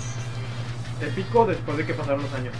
épico 1.01 1.45
después 1.45 1.77
de 1.77 1.86
que 1.86 1.93
pasaron 1.93 2.21
los 2.23 2.33
años. 2.33 2.53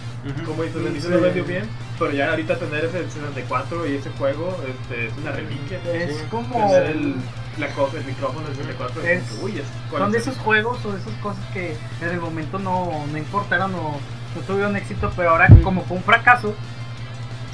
Como 0.46 0.62
dices, 0.62 0.80
el 0.80 0.88
inicio 0.88 1.10
Sí. 1.10 1.16
no 1.16 1.20
vendió 1.22 1.44
bien, 1.44 1.64
pero 1.98 2.12
ya 2.12 2.30
ahorita 2.30 2.56
tener 2.58 2.84
ese 2.84 3.04
64 3.10 3.86
y 3.86 3.96
ese 3.96 4.10
juego 4.10 4.56
este, 4.68 5.06
es 5.06 5.12
una 5.18 5.32
reliquia. 5.32 5.78
Es 5.92 6.16
Sí. 6.16 6.22
como. 6.30 6.54
Tener 6.70 6.90
el, 6.90 7.14
la 7.58 7.68
cosa, 7.74 7.96
el 7.98 8.04
micrófono 8.04 8.46
del 8.46 8.56
64 8.56 9.02
es, 9.02 9.08
Es- 9.08 9.22
como 9.30 9.38
que, 9.40 9.44
uy, 9.52 9.60
es 9.60 9.66
Son 9.98 10.12
de 10.12 10.18
esos 10.18 10.36
juegos 10.38 10.84
o 10.84 10.92
de 10.92 11.00
esas 11.00 11.12
cosas 11.14 11.44
que 11.52 11.76
en 12.00 12.08
el 12.08 12.20
momento 12.20 12.58
no, 12.58 13.04
no 13.10 13.18
importaron 13.18 13.74
o 13.74 13.96
no 14.36 14.40
tuvieron 14.46 14.76
éxito, 14.76 15.10
pero 15.16 15.30
ahora 15.30 15.48
como 15.64 15.82
fue 15.84 15.96
un 15.96 16.02
fracaso, 16.04 16.54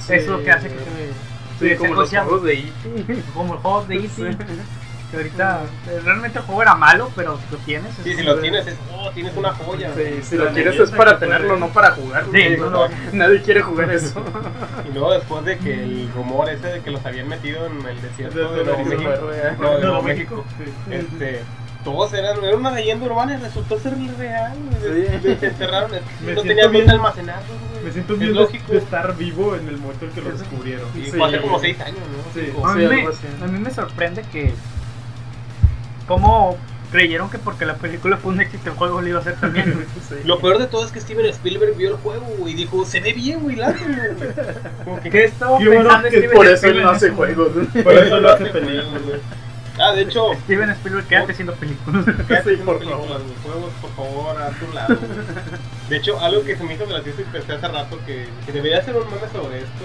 es 0.09 0.27
lo 0.27 0.43
que 0.45 0.51
hace 0.51 0.69
que 0.69 0.79
se- 0.79 1.35
Sí, 1.61 1.69
se 1.69 1.77
como 1.77 1.95
los 1.95 2.11
juegos 2.11 2.43
de 2.43 2.53
E.T. 2.55 3.23
como 3.35 3.55
el 3.55 3.61
juego 3.61 3.85
de 3.85 3.95
E.T. 3.97 4.37
Que 5.11 5.17
ahorita 5.19 5.61
eh, 5.91 6.01
realmente 6.05 6.39
el 6.39 6.45
juego 6.45 6.63
era 6.63 6.75
malo, 6.75 7.11
pero 7.15 7.39
si 7.39 7.53
lo 7.55 7.59
tienes. 7.59 7.95
Sí, 8.03 8.11
es- 8.11 8.17
si 8.17 8.23
lo 8.25 8.39
tienes 8.41 8.67
es, 8.67 8.75
oh, 8.93 9.11
tienes 9.13 9.37
una 9.37 9.53
joya. 9.53 9.91
Sí, 9.95 10.23
si 10.23 10.37
lo 10.37 10.49
quieres 10.53 10.79
es 10.81 10.91
para 10.91 11.19
tenerlo, 11.19 11.57
no 11.57 11.69
para 11.69 11.93
jugarlo. 11.93 12.33
Sí, 12.33 12.57
No, 12.59 12.71
no. 12.71 12.89
Nadie 13.13 13.43
quiere 13.43 13.63
jugar 13.63 13.91
eso. 13.93 14.23
Y 14.89 14.93
luego 14.93 15.13
después 15.13 15.45
de 15.45 15.59
que 15.59 15.75
el 15.85 16.11
rumor 16.15 16.49
ese 16.51 16.67
de 16.69 16.81
que 16.81 16.91
los 16.91 17.05
habían 17.07 17.29
metido 17.29 17.67
en 17.67 17.87
el 17.87 18.01
desierto 18.03 18.53
de 18.53 18.65
Nuevo 18.65 18.85
México, 18.85 19.11
de- 19.29 19.53
no, 19.53 19.71
de 19.71 19.81
No, 19.81 19.81
Nuevo 19.81 20.03
México, 20.03 20.45
este, 20.91 21.43
todos 21.85 22.13
eran, 22.15 22.43
era 22.43 22.57
una 22.57 22.71
leyenda 22.71 23.05
urbana 23.07 23.35
y 23.35 23.37
resultó 23.37 23.79
ser 23.79 23.95
real. 24.19 24.53
Sí. 24.83 25.37
Se 25.41 25.47
enterraron, 25.49 25.91
no 25.93 26.43
tenían 26.43 26.73
bien- 26.73 26.87
güey. 26.87 27.01
Me 27.85 27.93
siento 27.93 28.17
bien 28.17 28.35
lógico. 28.35 28.73
de 28.73 28.79
estar 28.79 29.15
vivo 29.17 29.55
en 29.55 29.69
el 29.69 29.77
momento 29.77 30.07
en 30.07 30.11
que 30.13 30.23
lo 30.23 30.31
descubrieron. 30.33 30.89
Y 30.97 31.05
Sí. 31.05 31.11
fue 31.13 31.25
hace 31.29 31.41
como 31.43 31.59
6 31.61 31.79
años, 31.83 31.99
¿no? 31.99 32.41
Sí. 32.41 32.51
A 32.65 32.75
mí, 32.75 32.87
me, 32.87 33.07
a 33.45 33.47
mí 33.49 33.59
me 33.59 33.71
sorprende 33.71 34.23
que. 34.33 34.55
¿Cómo 36.07 36.57
creyeron 36.93 37.29
que 37.29 37.39
porque 37.39 37.65
la 37.67 37.75
película 37.75 38.17
fue 38.19 38.33
un 38.33 38.41
éxito 38.41 38.71
el 38.71 38.77
juego 38.77 39.01
lo 39.01 39.09
iba 39.09 39.19
a 39.19 39.21
hacer 39.23 39.35
también? 39.41 39.87
Sí. 40.09 40.17
Lo 40.25 40.39
peor 40.39 40.59
de 40.59 40.67
todo 40.67 40.85
es 40.85 40.93
que 40.93 41.01
Steven 41.01 41.27
Spielberg 41.27 41.77
vio 41.77 41.91
el 41.91 41.97
juego 41.97 42.27
güey, 42.39 42.53
y 42.53 42.57
dijo, 42.57 42.85
se 42.85 43.01
ve 43.01 43.13
bien, 43.15 43.41
güey, 43.41 43.57
lánzalo. 43.57 43.95
Como 44.85 45.01
que, 45.01 45.11
¿Qué 45.11 45.25
estaba 45.25 45.59
pensando 45.59 46.03
que 46.03 46.17
Steven 46.19 46.31
Por 46.37 46.47
eso 46.47 46.53
él 46.53 46.57
Spielberg 46.79 46.85
no 46.85 46.91
hace 46.91 47.11
juegos. 47.11 47.53
Por 47.85 47.95
eso 47.95 48.21
lo 48.21 48.29
hace 48.31 48.45
películas. 48.47 49.03
güey. 49.07 49.21
Ah, 49.77 49.93
de 49.93 50.03
hecho, 50.03 50.33
Steven 50.45 50.71
Spielberg, 50.71 51.07
quédate 51.09 51.33
haciendo 51.33 51.55
películas. 51.55 52.05
Quédate 52.29 52.57
Sí, 52.57 52.63
por 52.63 52.79
películas, 52.79 53.09
favor. 53.09 53.21
juegos, 53.43 53.73
por 53.81 53.91
favor, 53.97 54.41
a 54.43 54.51
tu 54.51 54.73
lado. 54.73 54.97
güey. 54.97 55.11
De 55.89 55.97
hecho, 55.97 56.21
algo 56.21 56.45
que 56.45 56.57
se 56.57 56.63
me 56.65 56.75
hizo 56.75 56.87
gracioso 56.87 57.21
y 57.21 57.25
pensé 57.25 57.53
hace 57.55 57.67
rato 57.69 57.99
que, 58.07 58.29
que 58.47 58.53
debería 58.53 58.79
hacer 58.79 58.95
un 58.97 59.05
meme 59.07 59.27
sobre 59.33 59.59
esto. 59.59 59.85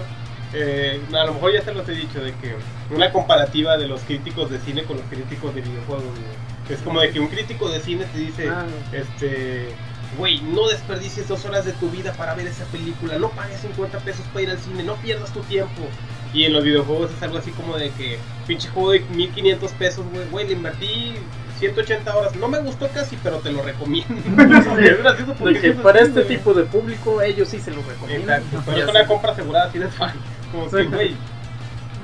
Eh, 0.54 1.02
a 1.14 1.26
lo 1.26 1.34
mejor 1.36 1.54
ya 1.54 1.62
se 1.62 1.74
los 1.74 1.88
he 1.90 1.94
dicho, 1.94 2.20
de 2.22 2.34
que 2.34 2.56
una 2.94 3.12
comparativa 3.12 3.78
de 3.78 3.88
los 3.88 4.02
críticos 4.02 4.50
de 4.50 4.60
cine 4.60 4.84
con 4.84 4.98
los 4.98 5.06
críticos 5.08 5.54
de 5.56 5.62
videojuegos. 5.62 6.04
güey. 6.06 6.50
Es 6.70 6.80
como 6.82 7.02
de 7.02 7.10
que 7.12 7.20
un 7.20 7.28
crítico 7.28 7.70
de 7.70 7.80
cine 7.80 8.06
te 8.14 8.20
dice, 8.20 8.48
Ah. 8.50 8.66
este, 8.92 9.70
güey, 10.18 10.40
no 10.42 10.68
desperdicies 10.68 11.28
dos 11.28 11.44
horas 11.46 11.66
de 11.66 11.72
tu 11.74 11.90
vida 11.90 12.14
para 12.14 12.36
ver 12.36 12.48
esa 12.48 12.66
película, 12.66 13.18
no 13.18 13.30
pagues 13.32 13.60
50 13.62 14.00
pesos 14.00 14.26
para 14.28 14.42
ir 14.44 14.50
al 14.52 14.60
cine, 14.60 14.84
no 14.84 14.96
pierdas 14.98 15.32
tu 15.34 15.40
tiempo. 15.42 15.82
Y 16.32 16.44
en 16.46 16.54
los 16.54 16.64
videojuegos 16.64 17.12
es 17.12 17.24
algo 17.24 17.40
así 17.40 17.50
como 17.52 17.76
de 17.76 17.90
que, 17.92 18.20
pinche 18.46 18.70
juego 18.70 18.92
de 18.92 19.00
1500 19.00 19.72
pesos, 19.74 20.06
güey, 20.12 20.28
güey, 20.30 20.48
le 20.48 20.54
invertí 20.54 21.16
180 21.58 22.16
horas, 22.16 22.36
no 22.36 22.48
me 22.48 22.60
gustó 22.60 22.88
casi, 22.90 23.18
pero 23.24 23.38
te 23.38 23.52
lo 23.52 23.64
recomiendo. 23.64 24.14
es 24.80 24.98
gracioso 25.00 25.34
porque 25.34 25.72
para 25.72 26.00
este 26.02 26.22
tipo 26.24 26.54
de 26.54 26.64
público, 26.64 27.22
ellos 27.22 27.50
sí 27.50 27.60
se 27.60 27.72
lo 27.72 27.82
recomiendan. 27.82 28.44
Exacto, 28.44 28.64
pero 28.68 28.84
es 28.84 28.90
una 28.90 29.08
compra 29.08 29.32
asegurada 29.32 29.66
así 29.70 29.80
de 29.80 29.88
fan. 29.88 30.14
Como 30.52 30.70
que, 30.70 30.84
güey. 30.86 31.16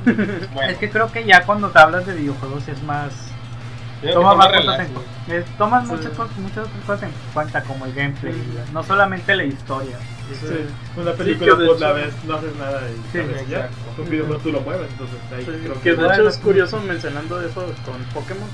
Bueno, 0.06 0.70
Es 0.72 0.78
que 0.78 0.90
creo 0.90 1.12
que 1.12 1.24
ya 1.26 1.44
cuando 1.46 1.70
te 1.70 1.80
hablas 1.80 2.06
de 2.06 2.14
videojuegos 2.14 2.68
es 2.68 2.82
más. 2.84 3.12
tengo 4.02 4.14
que 4.14 4.14
Toma 4.14 4.32
tomar 4.32 4.52
más 4.54 4.62
cosas 4.66 4.80
en 5.28 5.34
es- 5.34 5.46
tomas 5.58 5.88
Sí. 5.88 5.94
muchas, 5.96 6.12
cosas, 6.12 6.38
muchas 6.38 6.58
otras 6.68 6.86
cosas 6.86 7.04
en 7.04 7.10
cuenta, 7.34 7.64
como 7.64 7.86
el 7.86 7.94
gameplay, 7.94 8.36
no 8.72 8.84
solamente 8.84 9.36
la 9.36 9.44
historia. 9.46 9.98
Sí. 10.30 10.36
Sí. 10.48 11.00
Una 11.02 11.12
Sí, 11.12 11.18
película 11.18 11.56
de 11.56 11.66
pues 11.66 11.80
la 11.80 11.92
ves, 11.94 12.14
no 12.26 12.36
haces 12.36 12.56
nada 12.58 12.82
y 12.88 12.96
Sí, 13.12 13.18
sabes, 13.26 13.48
ya. 13.48 13.58
exacto. 13.66 14.02
Un 14.04 14.10
videojuego 14.10 14.42
tú 14.42 14.52
lo 14.52 14.62
mueves, 14.62 14.92
entonces 14.92 15.18
ahí 15.36 15.40
Sí, 15.46 15.52
creo 15.64 15.82
que 15.82 15.96
de 15.96 16.08
hecho 16.14 16.28
es 16.28 16.36
sí. 16.36 16.42
curioso 16.42 16.80
mencionando 16.82 17.42
eso 17.42 17.66
con 17.86 18.04
Pokémon. 18.14 18.48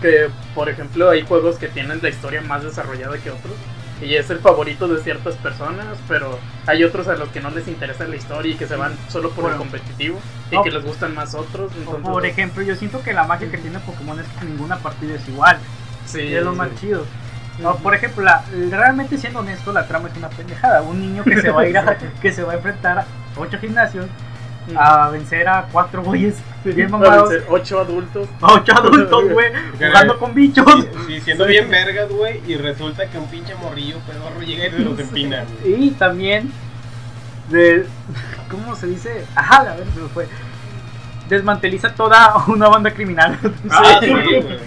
Que, 0.00 0.28
por 0.54 0.68
ejemplo, 0.68 1.10
hay 1.10 1.22
juegos 1.22 1.56
que 1.58 1.68
tienen 1.68 1.98
la 2.02 2.08
historia 2.08 2.40
más 2.42 2.62
desarrollada 2.62 3.18
que 3.18 3.30
otros. 3.30 3.54
Y 4.02 4.16
es 4.16 4.28
el 4.30 4.38
favorito 4.40 4.88
de 4.88 5.00
ciertas 5.02 5.34
personas, 5.36 5.86
pero 6.08 6.38
hay 6.66 6.82
otros 6.84 7.06
a 7.08 7.14
los 7.14 7.28
que 7.28 7.40
no 7.40 7.50
les 7.50 7.68
interesa 7.68 8.04
la 8.06 8.16
historia 8.16 8.52
y 8.52 8.56
que 8.56 8.66
se 8.66 8.74
van 8.76 8.92
solo 9.08 9.30
por 9.30 9.50
el 9.50 9.56
competitivo 9.56 10.18
y 10.50 10.56
No. 10.56 10.62
que 10.62 10.70
les 10.72 10.84
gustan 10.84 11.14
más 11.14 11.34
otros. 11.34 11.70
Entonces, 11.76 12.02
por 12.04 12.26
ejemplo, 12.26 12.62
yo 12.62 12.74
siento 12.74 13.02
que 13.02 13.12
la 13.12 13.24
magia 13.24 13.50
que 13.50 13.58
tiene 13.58 13.78
Pokémon 13.80 14.18
es 14.18 14.26
que 14.38 14.44
ninguna 14.46 14.76
partida 14.78 15.14
es 15.14 15.28
igual. 15.28 15.58
sí, 16.04 16.20
y 16.20 16.34
es 16.34 16.44
lo 16.44 16.52
sí. 16.52 16.58
más 16.58 16.68
chido. 16.80 17.04
O, 17.64 17.76
por 17.76 17.94
ejemplo, 17.94 18.24
la- 18.24 18.44
realmente 18.70 19.16
siendo 19.18 19.38
honesto, 19.40 19.72
la 19.72 19.86
trama 19.86 20.08
es 20.08 20.16
una 20.16 20.28
pendejada. 20.30 20.82
Un 20.82 20.98
niño 21.00 21.22
que 21.22 21.40
se 21.40 21.50
va 21.50 21.62
a 21.62 21.66
ir 21.68 21.78
a, 21.78 21.96
que 22.20 22.32
se 22.32 22.42
va 22.42 22.52
a 22.52 22.56
enfrentar 22.56 22.98
a 22.98 23.06
ocho 23.36 23.58
gimnasios. 23.58 24.06
A 24.76 25.08
vencer 25.10 25.48
a 25.48 25.66
cuatro 25.72 26.02
güeyes 26.02 26.36
bien 26.64 26.90
mamados, 26.90 27.32
ocho 27.48 27.80
adultos. 27.80 28.28
a 28.40 28.52
ocho 28.54 28.72
adultos, 28.76 29.30
güey, 29.30 29.52
jugando 29.76 30.18
con 30.18 30.34
bichos. 30.34 30.64
Sí, 31.06 31.14
sí, 31.14 31.20
siendo 31.20 31.46
bien 31.46 31.68
vergas, 31.68 32.08
güey, 32.10 32.40
y 32.46 32.56
resulta 32.56 33.06
que 33.08 33.18
un 33.18 33.26
pinche 33.26 33.54
morrillo 33.56 33.98
pedorro 34.06 34.40
llega 34.40 34.66
y 34.68 34.70
se 34.70 34.78
los 34.78 34.98
empina, 34.98 35.44
güey. 35.62 35.86
Y 35.86 35.90
también 35.90 36.52
de 37.50 37.86
¿cómo 38.50 38.76
se 38.76 38.86
dice? 38.86 39.24
Ajá, 39.34 39.64
la 39.64 39.70
verdad 39.76 39.92
se 39.94 40.00
me 40.00 40.08
fue. 40.08 40.28
Desmanteliza 41.28 41.94
toda 41.94 42.34
una 42.46 42.68
banda 42.68 42.90
criminal. 42.92 43.38
Ah, 43.70 43.98
Sí. 44.00 44.06
sí, 44.06 44.12
güey. 44.12 44.58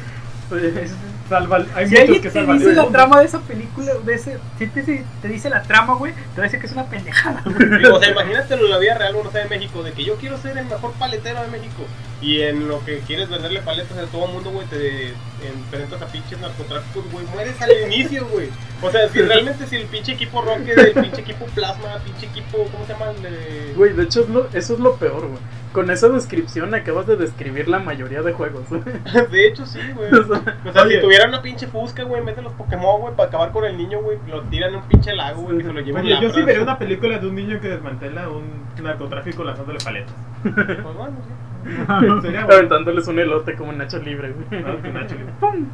Salva, 1.30 1.58
hay 1.74 1.86
Si 1.88 1.92
muchos 1.92 2.00
alguien 2.02 2.22
que 2.22 2.30
te 2.30 2.40
dice 2.54 2.74
la 2.74 2.88
trama 2.90 3.20
de 3.20 3.26
esa 3.26 3.40
película, 3.42 3.94
de 4.06 4.14
ese, 4.14 4.38
si 4.60 4.68
te, 4.68 4.84
si 4.86 5.04
te 5.22 5.28
dice 5.28 5.50
la 5.50 5.64
trama, 5.64 5.96
güey, 5.96 6.14
te 6.14 6.20
va 6.40 6.44
a 6.44 6.48
decir 6.48 6.60
que 6.60 6.68
es 6.68 6.72
una 6.74 6.86
pendejada, 6.86 7.42
güey. 7.46 7.86
O 7.92 8.00
sea, 8.00 8.12
imagínatelo 8.12 8.66
en 8.66 8.72
la 8.72 8.78
vida 8.78 8.94
real, 8.96 9.16
uno 9.16 9.28
está 9.30 9.42
en 9.42 9.50
México, 9.50 9.82
de 9.82 9.92
que 9.94 10.04
yo 10.04 10.16
quiero 10.18 10.38
ser 10.38 10.58
el 10.58 10.66
mejor 10.66 10.92
paletero 10.94 11.42
de 11.42 11.48
México. 11.48 11.84
Y 12.22 12.42
en 12.42 12.68
lo 12.68 12.84
que 12.86 13.00
quieres 13.00 13.30
venderle 13.30 13.60
paletas 13.62 13.98
a 13.98 14.06
todo 14.06 14.26
el 14.28 14.34
mundo, 14.34 14.52
güey, 14.52 14.68
te 14.68 15.14
enfrentas 15.46 16.02
a 16.02 16.06
pinches 16.08 16.40
narcotráficos, 16.40 17.04
güey, 17.12 17.26
mueres 17.28 17.60
al 17.62 17.72
inicio, 17.86 18.28
güey. 18.28 18.50
O 18.82 18.92
sea, 18.92 19.10
si 19.10 19.22
realmente 19.22 19.66
si 19.68 19.76
el 19.78 19.86
pinche 19.88 20.14
equipo 20.14 20.42
Rocket, 20.42 20.78
el 20.78 20.94
pinche 20.94 21.22
equipo 21.22 21.46
Plasma, 21.48 21.98
pinche 22.06 22.28
equipo, 22.28 22.68
¿cómo 22.72 22.86
se 22.86 22.94
llama? 22.94 23.12
El 23.12 23.22
de... 23.24 23.74
Güey, 23.76 23.94
de 23.94 24.04
hecho 24.04 24.22
es 24.22 24.30
lo- 24.30 24.48
eso 24.54 24.74
es 24.76 24.80
lo 24.80 24.96
peor, 24.96 25.28
güey. 25.28 25.40
Con 25.76 25.90
esa 25.92 26.08
descripción 26.08 26.74
acabas 26.74 27.06
de 27.06 27.18
describir 27.18 27.68
la 27.68 27.80
mayoría 27.80 28.22
de 28.22 28.32
juegos. 28.32 28.64
De 29.32 29.48
hecho, 29.48 29.66
sí, 29.66 29.80
güey. 29.94 30.10
O 30.14 30.24
sea, 30.24 30.58
O 30.66 30.72
sea, 30.72 30.84
Oye. 30.84 30.96
si 30.96 31.02
tuvieran 31.02 31.28
una 31.30 31.42
pinche 31.42 31.68
fusca, 31.68 32.04
güey, 32.04 32.22
en 32.22 32.26
vez 32.28 32.38
de 32.38 32.44
los 32.44 32.54
Pokémon, 32.54 33.02
güey, 33.02 33.14
para 33.14 33.28
acabar 33.28 33.52
con 33.52 33.66
el 33.66 33.76
niño, 33.78 34.00
güey, 34.02 34.18
lo 34.30 34.42
tiran 34.44 34.70
en 34.70 34.78
un 34.78 34.88
pinche 34.88 35.14
lago, 35.14 35.42
güey, 35.42 35.58
que 35.58 35.64
se 35.66 35.74
lo 35.74 35.82
lleva 35.82 36.00
un 36.00 36.06
Oye, 36.06 36.18
yo 36.22 36.30
sí 36.30 36.42
vería 36.44 36.64
una 36.64 36.80
película 36.80 37.20
de 37.20 37.28
un 37.28 37.36
niño 37.36 37.60
que 37.60 37.68
desmantela 37.68 38.30
un 38.30 38.46
narcotráfico 38.82 39.44
lanzándole 39.44 39.80
paletas. 39.84 40.16
Pues 40.44 40.56
bueno, 40.96 41.16
sí. 41.28 41.32
Sería 42.22 42.46
bueno. 42.46 42.54
aventándoles 42.54 43.08
un 43.10 43.20
elote 43.20 43.56
como 43.56 43.74
Nacho 43.74 44.00
Libre, 44.00 44.32
güey. 44.32 44.64
Ah, 44.64 44.76
que 44.82 44.90
Nacho 44.92 45.16
le- 45.16 45.26
¡Pum! 45.42 45.66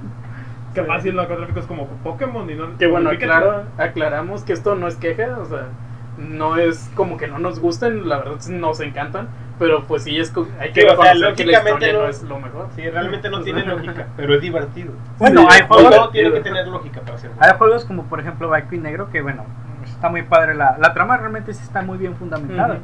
Capaz 0.74 1.02
si 1.02 1.10
el 1.10 1.16
narcotráfico 1.16 1.60
es 1.60 1.66
como 1.68 1.86
Pokémon 2.04 2.49
y 2.49 2.56
no. 2.56 2.78
Que 2.78 2.88
bueno, 2.88 3.10
aclaro, 3.12 3.66
aclaramos 3.78 4.43
que 4.43 4.54
esto 4.54 4.76
no 4.76 4.88
es 4.88 4.95
queja, 4.95 5.38
o 5.38 5.45
sea, 5.45 5.68
no 6.18 6.56
es 6.58 6.89
como 6.95 7.18
que 7.18 7.28
no 7.28 7.39
nos 7.39 7.60
gusten, 7.60 8.08
la 8.08 8.18
verdad 8.20 8.38
nos 8.49 8.80
encantan, 8.80 9.28
Pero 9.62 9.84
pues 9.86 10.03
sí, 10.03 10.20
es 10.20 10.34
hay 10.59 10.72
que 10.74 10.82
Sí, 10.82 10.88
o 10.88 10.95
sea, 11.01 11.14
reconocer 11.14 11.36
que 11.36 11.45
la 11.45 11.51
lógicamente 11.59 11.93
no 11.93 11.99
no- 12.01 12.07
es 12.07 12.24
lo 12.24 12.39
mejor. 12.39 12.68
Sí, 12.76 12.89
realmente 12.89 13.30
no 13.30 13.41
tiene 13.41 13.64
lógica, 13.64 14.07
pero 14.18 14.34
es 14.34 14.41
divertido. 14.41 14.91
Bueno, 15.20 15.41
Sí, 15.41 15.47
hay 15.51 15.68
juegos, 15.68 16.12
tiene 16.12 16.32
que 16.34 16.39
tener 16.41 16.68
lógica 16.68 17.01
para 17.01 17.18
ser 17.20 17.30
hay 17.39 17.51
juegos 17.57 17.86
como 17.86 18.03
por 18.05 18.20
ejemplo 18.20 18.49
Blanco 18.49 18.74
y 18.76 18.80
Negro 18.80 19.09
que 19.12 19.22
bueno, 19.22 19.45
está 19.86 20.09
muy 20.09 20.24
padre 20.24 20.55
la, 20.55 20.78
la 20.80 20.93
trama 20.93 21.16
realmente 21.18 21.53
sí 21.53 21.62
está 21.64 21.82
muy 21.84 21.97
bien 21.99 22.16
fundamentada. 22.16 22.74
Ujú. 22.74 22.82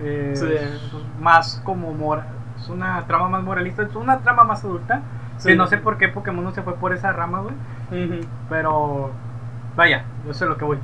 Eh, 0.00 0.32
Sí. 0.36 0.46
es 0.52 0.92
más 1.20 1.60
como 1.64 1.92
mora- 1.92 2.26
es 2.56 2.68
una 2.68 3.04
trama 3.06 3.28
más 3.28 3.42
moralista, 3.42 3.82
es 3.82 3.94
una 3.96 4.18
trama 4.20 4.44
más 4.44 4.64
adulta. 4.64 5.02
Sí. 5.38 5.48
Que 5.48 5.56
no 5.56 5.66
sé 5.66 5.76
por 5.76 5.98
qué 5.98 6.08
Pokémon 6.08 6.42
no 6.44 6.52
se 6.52 6.62
fue 6.62 6.74
por 6.76 6.92
esa 6.94 7.12
rama, 7.12 7.40
güey. 7.40 8.04
Ujú. 8.04 8.26
Pero 8.48 9.10
vaya, 9.76 10.04
yo 10.26 10.32
sé 10.32 10.46
lo 10.46 10.56
que 10.56 10.64
voy. 10.64 10.78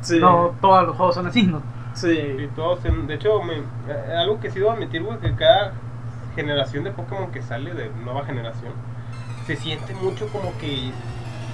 Sí. 0.00 0.18
No 0.18 0.54
todos 0.60 0.86
los 0.86 0.96
juegos 0.96 1.14
son 1.14 1.26
así, 1.28 1.44
¿no? 1.46 1.62
Y 1.94 1.98
Sí. 1.98 2.48
todos, 2.56 2.84
en- 2.84 3.06
de 3.06 3.14
hecho, 3.14 3.42
me- 3.42 3.54
eh, 3.92 4.16
algo 4.16 4.40
que 4.40 4.50
sí 4.50 4.58
debo 4.58 4.72
admitir, 4.72 5.02
güey, 5.02 5.18
que 5.18 5.34
cada 5.34 5.72
generación 6.34 6.84
de 6.84 6.90
Pokémon 6.90 7.30
que 7.30 7.42
sale, 7.42 7.72
de 7.74 7.90
nueva 8.04 8.24
generación, 8.24 8.72
se 9.46 9.56
siente 9.56 9.94
mucho 9.94 10.26
como 10.28 10.56
que, 10.58 10.90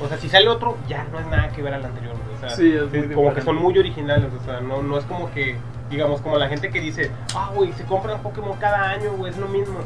o 0.03 0.09
sea, 0.09 0.16
si 0.16 0.28
sale 0.28 0.49
otro, 0.49 0.78
ya 0.88 1.05
no 1.12 1.18
es 1.18 1.26
nada 1.26 1.49
que 1.51 1.62
ver 1.62 1.74
al 1.74 1.84
anterior, 1.84 2.14
güey, 2.24 2.36
o 2.36 2.41
sea, 2.41 2.51
Sí, 2.51 2.72
es 2.72 2.91
sí, 2.91 2.99
muy 3.07 3.14
como 3.14 3.34
que 3.34 3.43
son 3.43 3.57
muy 3.57 3.76
originales, 3.78 4.30
o 4.41 4.45
sea, 4.45 4.61
no, 4.61 4.82
no 4.82 4.97
es 4.97 5.05
como 5.05 5.30
que, 5.32 5.57
digamos, 5.91 6.20
como 6.22 6.38
la 6.38 6.49
gente 6.49 6.70
que 6.70 6.80
dice, 6.80 7.11
ah, 7.34 7.51
güey, 7.55 7.72
se 7.72 7.84
compran 7.84 8.20
Pokémon 8.22 8.57
cada 8.59 8.91
año, 8.91 9.11
güey, 9.18 9.30
es 9.32 9.38
lo 9.38 9.49
mismo. 9.49 9.80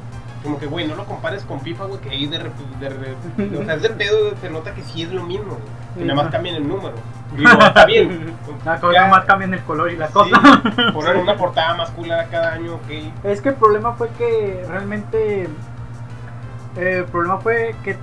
Como 0.45 0.59
que, 0.61 0.67
güey, 0.67 0.87
no 0.87 0.95
lo 0.95 1.05
compares 1.07 1.43
con 1.43 1.61
FIFA, 1.61 1.87
güey, 1.87 2.01
que 2.01 2.11
ahí 2.11 2.27
de, 2.29 2.39
rep- 2.39 2.79
de, 2.79 2.89
re- 2.91 3.59
o 3.61 3.65
sea, 3.65 3.75
es 3.75 3.83
de 3.83 3.91
pedo, 3.91 4.37
se 4.41 4.51
nota 4.51 4.73
que 4.75 4.83
sí 4.83 5.03
es 5.03 5.11
lo 5.13 5.25
mismo, 5.25 5.53
güey, 5.57 5.99
que 5.99 6.05
nada 6.05 6.23
más 6.23 6.31
cambian 6.31 6.55
el 6.57 6.69
número. 6.69 6.93
Digo, 7.37 7.51
está 7.51 7.85
bien. 7.87 8.33
Ya- 8.95 9.09
más 9.09 9.25
cambian 9.25 9.53
el 9.55 9.61
color 9.65 9.91
y 9.91 9.97
la 9.97 10.07
Sí, 10.09 10.13
cosa. 10.13 10.63
poner 10.93 11.17
una 11.17 11.37
portada 11.37 11.75
más 11.75 11.91
culera 11.91 12.27
cada 12.31 12.53
año, 12.53 12.75
ok. 12.77 13.25
Es 13.25 13.41
que 13.41 13.49
el 13.49 13.55
problema 13.57 13.95
fue 13.95 14.09
que 14.19 14.65
realmente. 14.69 15.49
eh, 16.77 16.99
el 16.99 17.05
problema 17.07 17.39
fue 17.39 17.75
que 17.83 17.97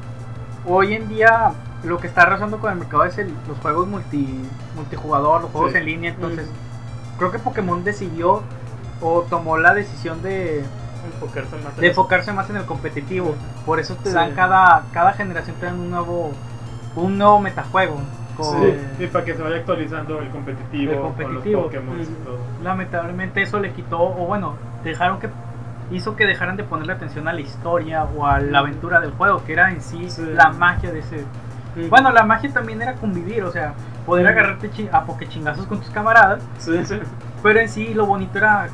hoy 0.65 0.93
en 0.95 1.07
día 1.09 1.51
lo 1.83 1.97
que 1.99 2.07
está 2.07 2.23
arrasando 2.23 2.59
con 2.59 2.71
el 2.71 2.77
mercado 2.79 3.03
es 3.05 3.17
el- 3.17 3.33
los 3.47 3.57
juegos 3.59 3.87
multi, 3.87 4.39
multijugador, 4.75 5.41
los 5.41 5.51
juegos 5.51 5.71
Sí. 5.71 5.77
en 5.77 5.85
línea. 5.85 6.11
Entonces, 6.11 6.47
creo 7.17 7.31
que 7.31 7.39
Pokémon 7.39 7.83
decidió 7.83 8.41
o 9.01 9.21
tomó 9.29 9.57
la 9.57 9.73
decisión 9.73 10.21
de, 10.21 10.63
Enfocarse 11.05 11.55
más 11.57 11.73
en 11.75 11.81
de 11.81 11.87
enfocarse 11.87 12.33
más 12.33 12.49
en 12.49 12.57
el 12.57 12.65
competitivo. 12.65 13.35
Por 13.65 13.79
eso 13.79 13.95
te 13.95 14.09
Sí. 14.09 14.15
dan 14.15 14.33
cada, 14.33 14.83
cada 14.91 15.13
generación 15.13 15.55
te 15.59 15.65
dan 15.65 15.79
un 15.79 15.89
nuevo, 15.91 16.31
un 16.95 17.17
nuevo 17.17 17.39
metajuego. 17.39 17.95
con- 18.37 18.61
Sí, 18.61 18.77
y 19.03 19.07
para 19.07 19.25
que 19.25 19.35
se 19.35 19.43
vaya 19.43 19.57
actualizando 19.57 20.17
el 20.19 20.29
competitivo, 20.29 20.93
El 20.93 20.99
competitivo. 21.01 21.63
con 21.63 21.73
los 21.73 21.83
Pokémon 21.83 22.01
y 22.01 22.05
todo. 22.25 22.37
lamentablemente 22.63 23.41
eso 23.41 23.59
le 23.59 23.71
quitó, 23.73 23.99
o 24.01 24.25
bueno, 24.25 24.55
dejaron 24.85 25.19
que 25.19 25.29
hizo 25.91 26.15
que 26.15 26.25
dejaran 26.25 26.55
de 26.55 26.63
ponerle 26.63 26.93
atención 26.93 27.27
a 27.27 27.33
la 27.33 27.41
historia 27.41 28.05
o 28.05 28.25
a 28.25 28.39
la 28.39 28.59
aventura 28.59 28.99
del 29.01 29.11
juego, 29.11 29.43
que 29.45 29.53
era 29.53 29.69
en 29.71 29.81
sí, 29.81 30.09
Sí. 30.09 30.23
la 30.33 30.49
magia 30.53 30.91
de 30.91 30.99
ese. 30.99 31.25
Ujú. 31.77 31.89
Bueno, 31.89 32.11
la 32.11 32.23
magia 32.23 32.51
también 32.53 32.81
era 32.81 32.93
convivir, 32.95 33.43
o 33.43 33.51
sea, 33.51 33.73
poder 34.05 34.25
Ujú. 34.25 34.31
agarrarte 34.33 34.89
a 34.91 35.03
pokechingazos 35.03 35.65
con 35.67 35.79
tus 35.79 35.89
camaradas, 35.89 36.41
Sí, 36.57 36.83
sí. 36.85 36.99
pero 37.43 37.59
en 37.59 37.67
sí 37.69 37.93
lo 37.93 38.05
bonito 38.05 38.37
era 38.37 38.69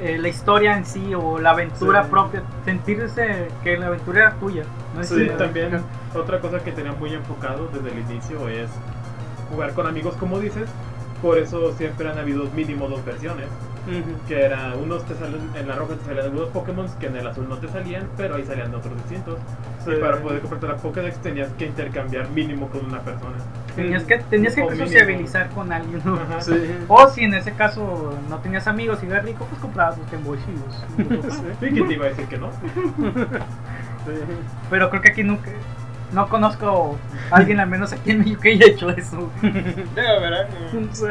eh, 0.00 0.18
la 0.18 0.28
historia 0.28 0.76
en 0.76 0.84
sí 0.84 1.14
o 1.14 1.38
la 1.38 1.50
aventura 1.50 2.04
Sí. 2.04 2.10
propia, 2.10 2.42
sentirse 2.64 3.48
que 3.62 3.76
la 3.76 3.86
aventura 3.86 4.20
era 4.20 4.34
tuya. 4.34 4.62
No 4.94 5.02
Sí, 5.04 5.28
también 5.38 5.80
otra 6.14 6.40
cosa 6.40 6.60
que 6.60 6.72
tenían 6.72 6.98
muy 6.98 7.12
enfocado 7.14 7.68
desde 7.72 7.90
el 7.90 7.98
inicio 8.10 8.48
es 8.48 8.68
jugar 9.50 9.72
con 9.74 9.86
amigos, 9.86 10.14
como 10.16 10.38
dices. 10.40 10.68
Por 11.22 11.38
eso 11.38 11.72
siempre 11.72 12.08
han 12.10 12.18
habido 12.18 12.44
mínimo 12.54 12.88
dos 12.88 13.04
versiones. 13.04 13.46
Que 14.26 14.44
era, 14.44 14.74
unos 14.74 15.04
te 15.06 15.14
salen, 15.14 15.40
en 15.54 15.68
la 15.68 15.76
roja 15.76 15.94
te 15.94 16.04
salían 16.04 16.26
algunos 16.26 16.48
Pokémon 16.48 16.86
que 16.98 17.06
en 17.06 17.16
el 17.16 17.26
azul 17.26 17.48
no 17.48 17.56
te 17.58 17.68
salían, 17.68 18.08
pero 18.16 18.34
ahí 18.34 18.44
salían 18.44 18.74
otros 18.74 18.96
distintos. 18.96 19.38
Sí. 19.84 19.92
Y 19.92 20.00
para 20.00 20.20
poder 20.20 20.40
completar 20.40 20.70
la 20.70 20.76
Pokédex 20.76 21.18
tenías 21.22 21.48
que 21.58 21.66
intercambiar 21.66 22.28
mínimo 22.30 22.68
con 22.68 22.84
una 22.84 23.00
persona. 23.00 23.36
Tenías 23.76 24.02
que, 24.04 24.18
tenías 24.18 24.54
que 24.54 24.62
O 24.62 24.70
mínimo. 24.70 24.86
sociabilizar 24.88 25.50
con 25.50 25.72
alguien. 25.72 26.00
¿no? 26.04 26.18
Sí. 26.40 26.52
O 26.88 27.08
si 27.10 27.24
en 27.24 27.34
ese 27.34 27.52
caso 27.52 28.14
no 28.28 28.38
tenías 28.38 28.66
amigos 28.66 28.98
y 29.02 29.06
eras 29.06 29.24
rico, 29.24 29.46
pues 29.48 29.60
comprabas 29.60 29.98
los 29.98 30.10
Game 30.10 30.24
Boy 30.24 30.38
y 30.48 31.14
los- 31.22 31.34
Sí, 31.60 31.66
¿quién 31.70 31.86
te 31.86 31.94
iba 31.94 32.06
a 32.06 32.08
decir 32.08 32.26
que 32.26 32.38
no? 32.38 32.50
Pero 34.70 34.90
creo 34.90 35.02
que 35.02 35.10
aquí 35.10 35.22
nunca. 35.24 35.50
No 36.12 36.28
conozco 36.28 36.96
a 37.30 37.36
alguien, 37.36 37.58
al 37.60 37.68
menos 37.68 37.92
aquí 37.92 38.12
en 38.12 38.20
México, 38.20 38.40
que 38.42 38.52
haya 38.52 38.66
hecho 38.66 38.90
eso. 38.90 39.30
Debe 39.42 40.08
haber 40.08 40.32
eh, 40.34 40.88
Sí. 40.92 41.04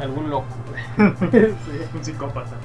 algún 0.00 0.30
loco. 0.30 0.46
Sí. 0.96 1.46
Un 1.94 2.04
psicópata. 2.04 2.56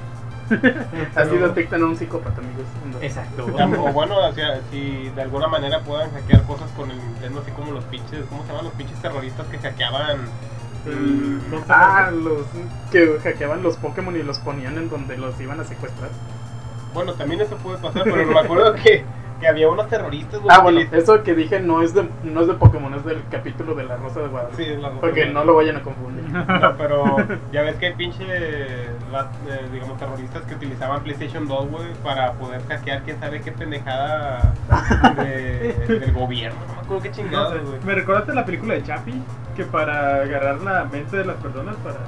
Así 1.14 1.36
detectan 1.36 1.82
a 1.82 1.86
un 1.86 1.96
psicópata, 1.96 2.40
amigos. 2.40 2.66
Exacto. 3.00 3.46
O 3.46 3.92
bueno, 3.92 4.16
o 4.18 4.32
sea, 4.32 4.60
si 4.70 5.08
de 5.14 5.22
alguna 5.22 5.46
manera 5.46 5.80
puedan 5.80 6.10
hackear 6.12 6.42
cosas 6.42 6.70
con 6.72 6.90
el 6.90 6.98
Nintendo, 6.98 7.40
así 7.40 7.52
como 7.52 7.72
los 7.72 7.84
pinches, 7.84 8.24
¿cómo 8.28 8.42
se 8.42 8.48
llaman 8.48 8.64
los 8.64 8.74
pinches 8.74 9.00
terroristas 9.00 9.46
que 9.46 9.58
hackeaban? 9.58 10.18
El 10.84 11.40
Monster 11.48 11.74
Ah, 11.76 12.10
los 12.10 12.44
que 12.90 13.18
hackeaban 13.22 13.62
los 13.62 13.76
Pokémon 13.76 14.14
y 14.16 14.22
los 14.22 14.40
ponían 14.40 14.76
en 14.76 14.90
donde 14.90 15.16
los 15.16 15.40
iban 15.40 15.60
a 15.60 15.64
secuestrar. 15.64 16.10
Bueno, 16.92 17.14
también 17.14 17.40
eso 17.40 17.56
puede 17.56 17.78
pasar, 17.78 18.02
pero 18.04 18.26
me 18.26 18.38
acuerdo 18.40 18.74
que, 18.74 19.04
que 19.42 19.48
había 19.48 19.68
unos 19.68 19.88
terroristas, 19.88 20.40
güey, 20.40 20.56
Ah, 20.56 20.60
bueno, 20.60 20.78
le- 20.80 20.96
eso 20.98 21.22
que 21.22 21.34
dije 21.34 21.60
no 21.60 21.82
es 21.82 21.92
de 21.92 22.08
no 22.22 22.40
es 22.40 22.46
de 22.46 22.54
Pokémon, 22.54 22.94
es 22.94 23.04
del 23.04 23.22
capítulo 23.30 23.74
de 23.74 23.84
la 23.84 23.96
Rosa 23.96 24.20
de 24.20 24.28
Guadalupe. 24.28 24.56
Sí, 24.64 24.70
es 24.70 24.80
la 24.80 24.88
rosa, 24.88 25.00
Porque 25.00 25.22
güey. 25.22 25.34
no 25.34 25.44
lo 25.44 25.54
vayan 25.56 25.76
a 25.76 25.82
confundir. 25.82 26.22
No, 26.32 26.76
pero 26.78 27.16
ya 27.52 27.60
ves 27.62 27.76
que 27.76 27.86
hay 27.86 27.94
pinche, 27.94 28.24
eh, 28.26 28.88
digamos, 29.72 29.98
terroristas 29.98 30.42
que 30.42 30.54
utilizaban 30.54 31.02
PlayStation 31.02 31.46
2, 31.46 31.70
güey, 31.70 31.92
para 32.02 32.32
poder 32.32 32.62
hackear 32.68 33.02
quién 33.02 33.18
sabe 33.20 33.40
qué 33.42 33.52
pendejada 33.52 34.54
de- 35.16 35.74
del 35.88 36.12
gobierno. 36.12 36.58
No 36.68 36.74
me 36.74 36.80
acuerdo 36.80 37.02
qué 37.02 37.08
No 37.10 37.14
chingados, 37.16 37.52
sé, 37.54 37.58
güey. 37.58 37.78
me 37.84 37.94
recordaste 37.94 38.34
la 38.34 38.44
película 38.46 38.74
de 38.74 38.82
Chappie 38.82 39.20
que 39.56 39.64
para 39.64 40.22
agarrar 40.22 40.60
la 40.62 40.84
mente 40.84 41.16
de 41.18 41.24
las 41.26 41.36
personas 41.36 41.76
para 41.84 41.98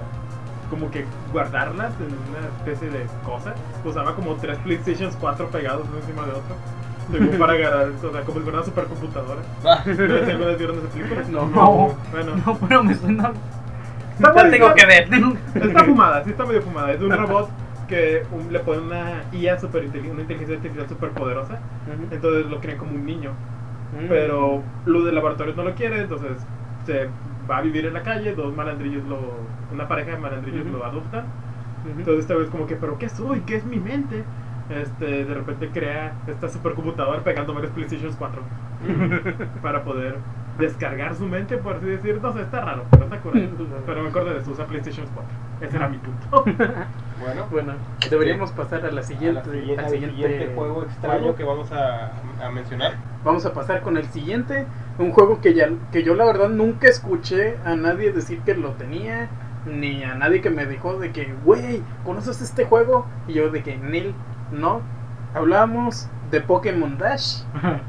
como 0.70 0.90
que 0.90 1.04
guardarlas 1.30 1.92
en 2.00 2.06
una 2.06 2.46
especie 2.58 2.88
de 2.88 3.06
cosa 3.24 3.54
usaba 3.84 4.14
como 4.16 4.34
tres 4.36 4.56
PlayStations 4.58 5.14
4 5.20 5.48
pegados 5.50 5.86
uno 5.90 5.98
encima 5.98 6.22
de 6.24 6.30
otro 6.32 6.56
Como 7.10 7.30
para 7.38 7.52
agarrar, 7.52 7.88
o 8.02 8.12
sea, 8.12 8.22
como 8.22 8.38
si 8.38 8.44
fuera 8.44 8.58
una 8.58 8.64
supercomputadora. 8.66 9.40
Ah, 9.64 9.82
¿No 9.84 9.92
alguna 10.02 10.46
vez 10.46 10.58
vieron 10.58 10.78
esa 10.78 10.88
película? 10.88 11.22
No. 11.30 11.46
No. 11.48 11.96
Bueno, 12.12 12.32
No, 12.46 12.58
pero 12.66 12.82
me 12.84 12.94
suena. 12.94 13.32
Está 14.18 14.32
La 14.32 14.50
tengo 14.50 14.68
está- 14.68 14.74
que 14.74 14.86
ver. 14.86 15.08
está 15.54 15.84
fumada, 15.84 16.24
sí 16.24 16.30
está 16.30 16.44
medio 16.46 16.62
fumada. 16.62 16.92
Es 16.92 17.00
de 17.00 17.06
un 17.06 17.12
robot 17.12 17.50
que 17.88 18.22
un- 18.32 18.52
le 18.52 18.60
ponen 18.60 18.84
una 18.84 19.22
IA 19.32 19.58
super 19.58 19.82
una 19.84 20.22
inteligencia 20.22 20.56
artificial 20.56 20.88
super 20.88 21.10
poderosa. 21.10 21.58
Entonces 22.10 22.46
lo 22.46 22.60
creen 22.60 22.78
como 22.78 22.92
un 22.92 23.04
niño. 23.04 23.30
Mm. 23.92 24.08
Pero 24.08 24.62
Luz 24.86 25.04
del 25.04 25.14
laboratorio 25.14 25.54
no 25.54 25.62
lo 25.64 25.74
quiere, 25.74 26.00
entonces 26.00 26.30
se 26.86 27.08
va 27.48 27.58
a 27.58 27.60
vivir 27.60 27.84
en 27.86 27.94
la 27.94 28.02
calle, 28.02 28.34
dos 28.34 28.54
malandrillos 28.56 29.04
lo, 29.06 29.18
una 29.72 29.86
pareja 29.86 30.12
de 30.12 30.18
malandrillos 30.18 30.66
Ujú. 30.66 30.78
lo 30.78 30.84
adoptan. 30.84 31.24
Entonces 31.98 32.20
esta 32.24 32.34
vez 32.34 32.48
como 32.48 32.66
que, 32.66 32.76
pero 32.76 32.98
¿qué 32.98 33.08
soy? 33.10 33.40
¿Qué 33.40 33.56
es 33.56 33.64
mi 33.64 33.78
mente? 33.78 34.24
Este, 34.70 35.24
de 35.26 35.34
repente 35.34 35.68
crea 35.70 36.14
esta 36.26 36.48
supercomputadora 36.48 37.22
pegando 37.22 37.52
varios 37.52 37.72
PlayStation 37.72 38.12
4 38.18 38.40
para 39.62 39.84
poder 39.84 40.16
descargar 40.58 41.14
su 41.14 41.26
mente, 41.26 41.58
por 41.58 41.76
así 41.76 41.86
decir. 41.86 42.18
No 42.22 42.32
sé, 42.32 42.42
está 42.42 42.60
raro, 42.64 42.84
pero 42.90 43.04
está 43.04 43.18
curado. 43.20 43.46
Pero 43.86 44.02
me 44.02 44.08
acuerdo 44.08 44.30
de 44.32 44.38
eso, 44.40 44.50
usa 44.52 44.66
PlayStation 44.66 45.06
4. 45.14 45.32
Ese 45.60 45.76
era 45.76 45.88
mi 45.88 45.98
punto. 45.98 46.44
bueno, 47.20 47.46
Bueno, 47.50 47.72
deberíamos 48.10 48.52
pasar 48.52 48.84
a 48.86 48.90
la 48.90 49.02
siguiente, 49.02 49.40
a 49.40 49.44
la 49.44 49.52
siguiente- 49.52 49.84
al 49.84 49.90
siguiente, 49.90 50.16
siguiente 50.16 50.54
juego 50.54 50.82
extraño 50.84 51.18
juego. 51.20 51.36
que 51.36 51.44
vamos 51.44 51.72
a, 51.72 52.12
a 52.42 52.50
mencionar. 52.50 52.94
Vamos 53.24 53.46
a 53.46 53.52
pasar 53.52 53.82
con 53.82 53.96
el 53.96 54.04
siguiente, 54.06 54.66
un 54.98 55.12
juego 55.12 55.40
que 55.40 55.54
ya 55.54 55.68
que 55.92 56.02
yo 56.02 56.14
la 56.14 56.24
verdad 56.26 56.48
nunca 56.50 56.88
escuché 56.88 57.56
a 57.64 57.74
nadie 57.76 58.12
decir 58.12 58.40
que 58.40 58.54
lo 58.54 58.70
tenía, 58.72 59.28
ni 59.66 60.02
a 60.04 60.14
nadie 60.14 60.40
que 60.42 60.50
me 60.50 60.66
dijo 60.66 60.98
de 60.98 61.10
que, 61.12 61.32
güey, 61.44 61.82
¿conoces 62.04 62.42
este 62.42 62.64
juego? 62.66 63.06
Y 63.26 63.32
yo 63.34 63.48
de 63.50 63.62
que, 63.62 63.76
Neil, 63.78 64.14
no. 64.54 64.80
Hablábamos 65.34 66.08
de 66.30 66.40
Pokémon 66.40 66.98
Dash. 66.98 67.42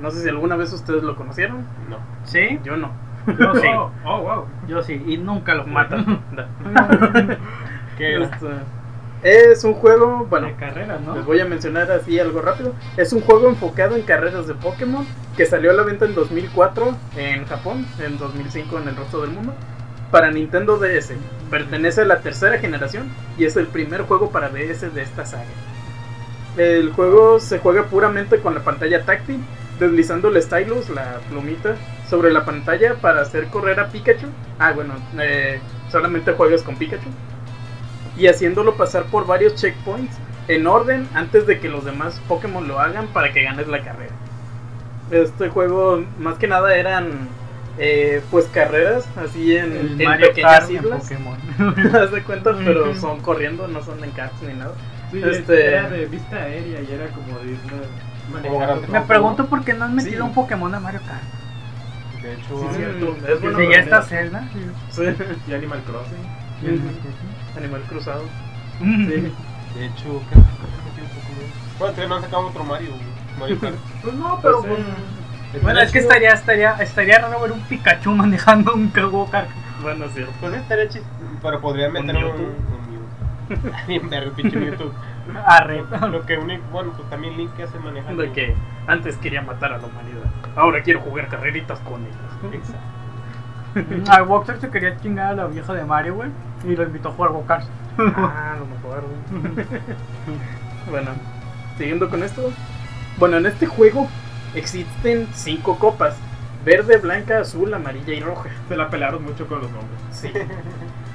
No 0.00 0.10
sé 0.10 0.22
si 0.22 0.28
alguna 0.28 0.56
vez 0.56 0.72
ustedes 0.72 1.04
lo 1.04 1.14
conocieron. 1.14 1.64
No. 1.88 1.98
¿Sí? 2.24 2.58
Yo 2.64 2.76
no. 2.76 2.90
Yo 3.38 3.54
sí. 3.60 3.68
Oh, 3.72 3.92
oh, 4.04 4.20
wow. 4.22 4.44
Yo 4.66 4.82
sí. 4.82 5.00
Y 5.06 5.16
nunca 5.16 5.54
los 5.54 5.66
matan. 5.66 6.20
Este, 7.98 8.48
es 9.22 9.62
un 9.62 9.74
juego, 9.74 10.26
bueno, 10.28 10.48
de 10.48 10.54
carreras, 10.56 11.00
¿no? 11.02 11.14
Les 11.14 11.24
voy 11.24 11.38
a 11.38 11.44
mencionar 11.44 11.92
así 11.92 12.18
algo 12.18 12.42
rápido. 12.42 12.74
Es 12.96 13.12
un 13.12 13.20
juego 13.20 13.48
enfocado 13.48 13.94
en 13.94 14.02
carreras 14.02 14.48
de 14.48 14.54
Pokémon 14.54 15.06
que 15.36 15.46
salió 15.46 15.70
a 15.70 15.74
la 15.74 15.84
venta 15.84 16.06
en 16.06 16.16
2004 16.16 16.96
en 17.16 17.44
Japón, 17.44 17.86
en 18.00 18.18
2005 18.18 18.78
en 18.80 18.88
el 18.88 18.96
resto 18.96 19.20
del 19.20 19.30
mundo, 19.30 19.54
para 20.10 20.32
Nintendo 20.32 20.78
DS. 20.78 21.12
Pertenece 21.48 22.00
a 22.00 22.06
la 22.06 22.22
tercera 22.22 22.58
generación 22.58 23.08
y 23.38 23.44
es 23.44 23.56
el 23.56 23.68
primer 23.68 24.02
juego 24.02 24.30
para 24.30 24.48
DS 24.48 24.92
de 24.92 25.02
esta 25.02 25.24
saga. 25.24 25.44
El 26.56 26.92
juego 26.92 27.40
se 27.40 27.58
juega 27.58 27.84
puramente 27.84 28.40
con 28.40 28.54
la 28.54 28.60
pantalla 28.60 29.04
táctil, 29.04 29.42
deslizando 29.80 30.28
el 30.28 30.42
stylus, 30.42 30.90
la 30.90 31.18
plumita, 31.30 31.76
sobre 32.08 32.30
la 32.30 32.44
pantalla 32.44 32.96
para 32.96 33.22
hacer 33.22 33.46
correr 33.46 33.80
a 33.80 33.88
Pikachu. 33.88 34.26
Ah, 34.58 34.72
bueno, 34.72 34.94
eh, 35.18 35.60
solamente 35.90 36.32
juegas 36.32 36.62
con 36.62 36.76
Pikachu 36.76 37.08
y 38.16 38.26
haciéndolo 38.26 38.74
pasar 38.74 39.04
por 39.04 39.26
varios 39.26 39.54
checkpoints 39.54 40.14
en 40.48 40.66
orden 40.66 41.08
antes 41.14 41.46
de 41.46 41.60
que 41.60 41.68
los 41.68 41.84
demás 41.84 42.20
Pokémon 42.28 42.66
lo 42.66 42.78
hagan 42.78 43.06
para 43.08 43.32
que 43.32 43.42
ganes 43.42 43.68
la 43.68 43.82
carrera. 43.82 44.12
Este 45.10 45.48
juego 45.48 46.04
más 46.18 46.36
que 46.38 46.46
nada 46.48 46.76
eran 46.76 47.28
eh, 47.78 48.22
pues 48.30 48.46
carreras 48.46 49.08
así 49.16 49.56
en, 49.56 49.72
El 49.72 50.00
en 50.00 50.08
Mario 50.08 50.28
pequeñas 50.28 50.52
Kart 50.52 50.70
en 50.70 50.76
islas. 50.76 51.02
Pokémon. 51.02 51.94
Haz 51.96 52.12
de 52.12 52.22
cuenta, 52.22 52.54
pero 52.64 52.94
son 52.96 53.20
corriendo, 53.20 53.68
no 53.68 53.82
son 53.82 54.02
en 54.04 54.10
karts 54.10 54.42
ni 54.42 54.54
nada. 54.54 54.72
Sí, 55.12 55.22
Este- 55.22 55.66
era 55.68 55.88
de 55.90 56.06
vista 56.06 56.36
aérea 56.36 56.80
y 56.80 56.92
era 56.92 57.06
como 57.08 57.38
de 57.38 57.56
Me 58.90 59.00
pregunto 59.02 59.46
por 59.46 59.64
qué 59.64 59.74
no 59.74 59.84
han 59.84 59.94
metido 59.94 60.16
Sí. 60.24 60.28
un 60.28 60.32
Pokémon 60.34 60.74
a 60.74 60.80
Mario 60.80 61.00
Kart. 61.06 62.22
De 62.22 62.32
hecho, 62.34 62.68
Sí, 62.70 62.76
cierto. 62.76 63.16
es 63.28 63.40
bueno 63.40 63.60
ya 63.62 63.78
está 63.78 64.02
Zelda. 64.02 64.44
Sí. 64.90 65.02
Y 65.48 65.54
Animal 65.54 65.80
Crossing. 65.82 66.92
Animal 67.56 67.82
cruzado. 67.88 68.24
Sí. 68.78 69.32
de 69.74 69.86
hecho, 69.86 70.22
¿qué? 70.30 70.36
Bueno, 71.78 71.90
entonces 71.90 72.08
no 72.08 72.14
han 72.16 72.22
sacado 72.22 72.46
otro 72.48 72.64
Mario. 72.64 72.90
Mario 73.38 73.58
Kart. 73.60 73.74
Pues 74.02 74.14
no, 74.14 74.38
pero 74.42 74.60
Pues, 74.62 74.74
pues, 75.52 75.62
Bueno, 75.62 75.80
es 75.80 75.90
que 75.92 75.98
estaría, 75.98 76.32
estaría, 76.32 76.72
estaría 76.80 77.18
raro 77.18 77.40
ver 77.40 77.52
un 77.52 77.60
Pikachu 77.62 78.10
manejando 78.14 78.72
un 78.74 78.92
go-kart. 78.92 79.48
Bueno, 79.82 80.04
es 80.06 80.14
cierto. 80.14 80.32
Pues 80.40 80.54
estaría 80.54 80.84
chis- 80.88 81.02
Pero 81.42 81.60
podrían 81.60 81.96
Un 81.96 82.06
meter 82.06 82.24
un. 82.24 82.30
Un. 82.40 82.81
Bien 83.86 84.08
verga, 84.08 84.34
pinche 84.34 84.56
Mewtwo. 84.60 84.92
Arre. 85.46 85.84
Lo 86.10 86.22
que 86.26 86.36
une, 86.38 86.58
bueno, 86.72 86.92
pues 86.96 87.08
también 87.10 87.36
Link 87.36 87.58
hace 87.60 87.78
manejar. 87.78 88.16
De 88.16 88.32
que 88.32 88.54
antes 88.86 89.16
quería 89.18 89.42
matar 89.42 89.72
a 89.72 89.78
la 89.78 89.86
humanidad. 89.86 90.24
Ahora 90.56 90.82
quiero 90.82 91.00
jugar 91.00 91.28
carreritas 91.28 91.78
con 91.80 92.02
ellos. 92.02 92.54
Exacto. 92.54 93.02
A 94.10 94.22
Boxer 94.22 94.60
se 94.60 94.70
quería 94.70 94.98
chingar 94.98 95.32
a 95.32 95.34
la 95.34 95.46
vieja 95.46 95.72
de 95.72 95.84
Mario, 95.84 96.16
güey. 96.16 96.28
Y 96.64 96.76
lo 96.76 96.82
invitó 96.82 97.08
a 97.08 97.12
jugar 97.12 97.32
go-kart. 97.32 97.64
Ah, 97.98 98.56
no 98.58 98.66
me 98.66 98.76
acuerdo. 98.76 99.08
bueno, 100.90 101.10
siguiendo 101.78 102.10
con 102.10 102.22
esto. 102.22 102.52
Bueno, 103.18 103.38
en 103.38 103.46
este 103.46 103.66
juego 103.66 104.08
existen 104.54 105.26
cinco 105.32 105.78
copas. 105.78 106.16
Verde, 106.64 106.98
blanca, 106.98 107.40
azul, 107.40 107.72
amarilla 107.72 108.12
y 108.14 108.20
roja. 108.20 108.50
se 108.68 108.76
la 108.76 108.88
pelaron 108.88 109.24
mucho 109.24 109.46
con 109.46 109.60
los 109.62 109.70
nombres. 109.70 110.00
Sí. 110.10 110.30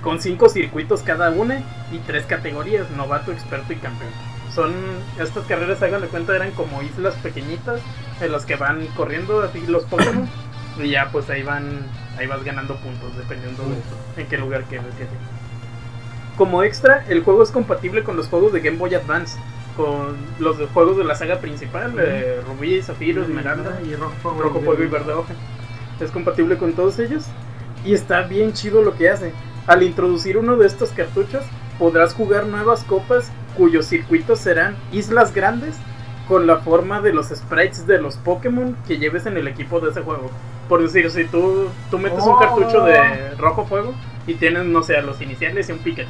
Con 0.08 0.22
cinco 0.22 0.48
circuitos 0.48 1.02
cada 1.02 1.32
una 1.32 1.58
y 1.92 1.98
tres 2.08 2.26
categorías, 2.26 2.90
novato, 2.92 3.34
experto 3.34 3.74
y 3.74 3.76
campeón. 3.76 4.10
Son, 4.56 4.72
estas 5.20 5.44
carreras, 5.48 5.82
hagan 5.84 6.00
de 6.00 6.08
cuenta, 6.08 6.34
eran 6.34 6.52
como 6.52 6.82
islas 6.82 7.14
pequeñitas 7.16 7.82
en 8.22 8.32
las 8.32 8.46
que 8.46 8.56
van 8.56 8.88
corriendo 8.96 9.42
así 9.42 9.60
los 9.68 9.84
Pokémon. 9.84 10.30
y 10.82 10.92
ya 10.92 11.10
pues 11.12 11.30
ahí 11.30 11.44
van, 11.44 11.82
ahí 12.18 12.26
vas 12.26 12.42
ganando 12.46 12.78
puntos 12.78 13.18
dependiendo 13.18 13.64
de 14.16 14.22
en 14.22 14.30
qué 14.30 14.38
lugar 14.38 14.64
quedes. 14.64 14.86
Como 16.38 16.64
extra, 16.64 17.04
el 17.10 17.22
juego 17.26 17.44
es 17.44 17.52
compatible 17.52 18.06
con 18.06 18.16
los 18.16 18.30
juegos 18.30 18.54
de 18.54 18.62
Game 18.62 18.78
Boy 18.78 18.96
Advance. 18.96 19.38
Con 19.76 20.16
los 20.40 20.58
de- 20.58 20.68
juegos 20.68 20.96
de 20.96 21.04
la 21.04 21.16
saga 21.16 21.40
principal, 21.40 21.94
eh, 22.00 22.40
Rubí, 22.48 22.82
Zafiro, 22.82 23.24
Esmeralda 23.24 23.78
y 23.86 23.94
rojo 23.96 24.62
fuego 24.62 24.82
y 24.82 24.88
verde 24.88 25.12
hoja. 25.12 25.34
Es 26.00 26.12
compatible 26.12 26.58
con 26.58 26.72
todos 26.72 26.98
ellos 27.00 27.26
y 27.84 27.94
está 27.94 28.22
bien 28.22 28.54
chido 28.54 28.82
lo 28.84 28.96
que 28.96 29.10
hace. 29.10 29.34
Al 29.68 29.84
introducir 29.84 30.38
uno 30.38 30.56
de 30.58 30.66
estos 30.68 30.90
cartuchos 30.92 31.44
podrás 31.78 32.14
jugar 32.14 32.46
nuevas 32.48 32.84
copas 32.84 33.32
cuyos 33.58 33.86
circuitos 33.86 34.40
serán 34.40 34.76
islas 34.92 35.34
grandes 35.34 35.76
con 36.28 36.48
la 36.48 36.58
forma 36.58 37.02
de 37.02 37.14
los 37.14 37.28
sprites 37.30 37.86
de 37.88 38.02
los 38.02 38.18
Pokémon 38.18 38.76
que 38.88 38.98
lleves 38.98 39.26
en 39.26 39.38
el 39.38 39.48
equipo 39.48 39.80
de 39.80 39.92
ese 39.92 40.02
juego. 40.02 40.30
Por 40.68 40.82
decir, 40.82 41.10
si 41.12 41.26
tú, 41.26 41.68
tú 41.90 41.98
metes 42.00 42.24
un 42.24 42.34
Oh. 42.34 42.40
cartucho 42.40 42.84
de 42.84 43.32
rojo 43.38 43.66
fuego 43.66 43.94
y 44.26 44.34
tienes, 44.36 44.66
no 44.66 44.84
sé, 44.84 44.98
a 44.98 45.02
los 45.02 45.22
iniciales 45.22 45.70
y 45.70 45.72
un 45.72 45.80
Pikachu, 45.80 46.10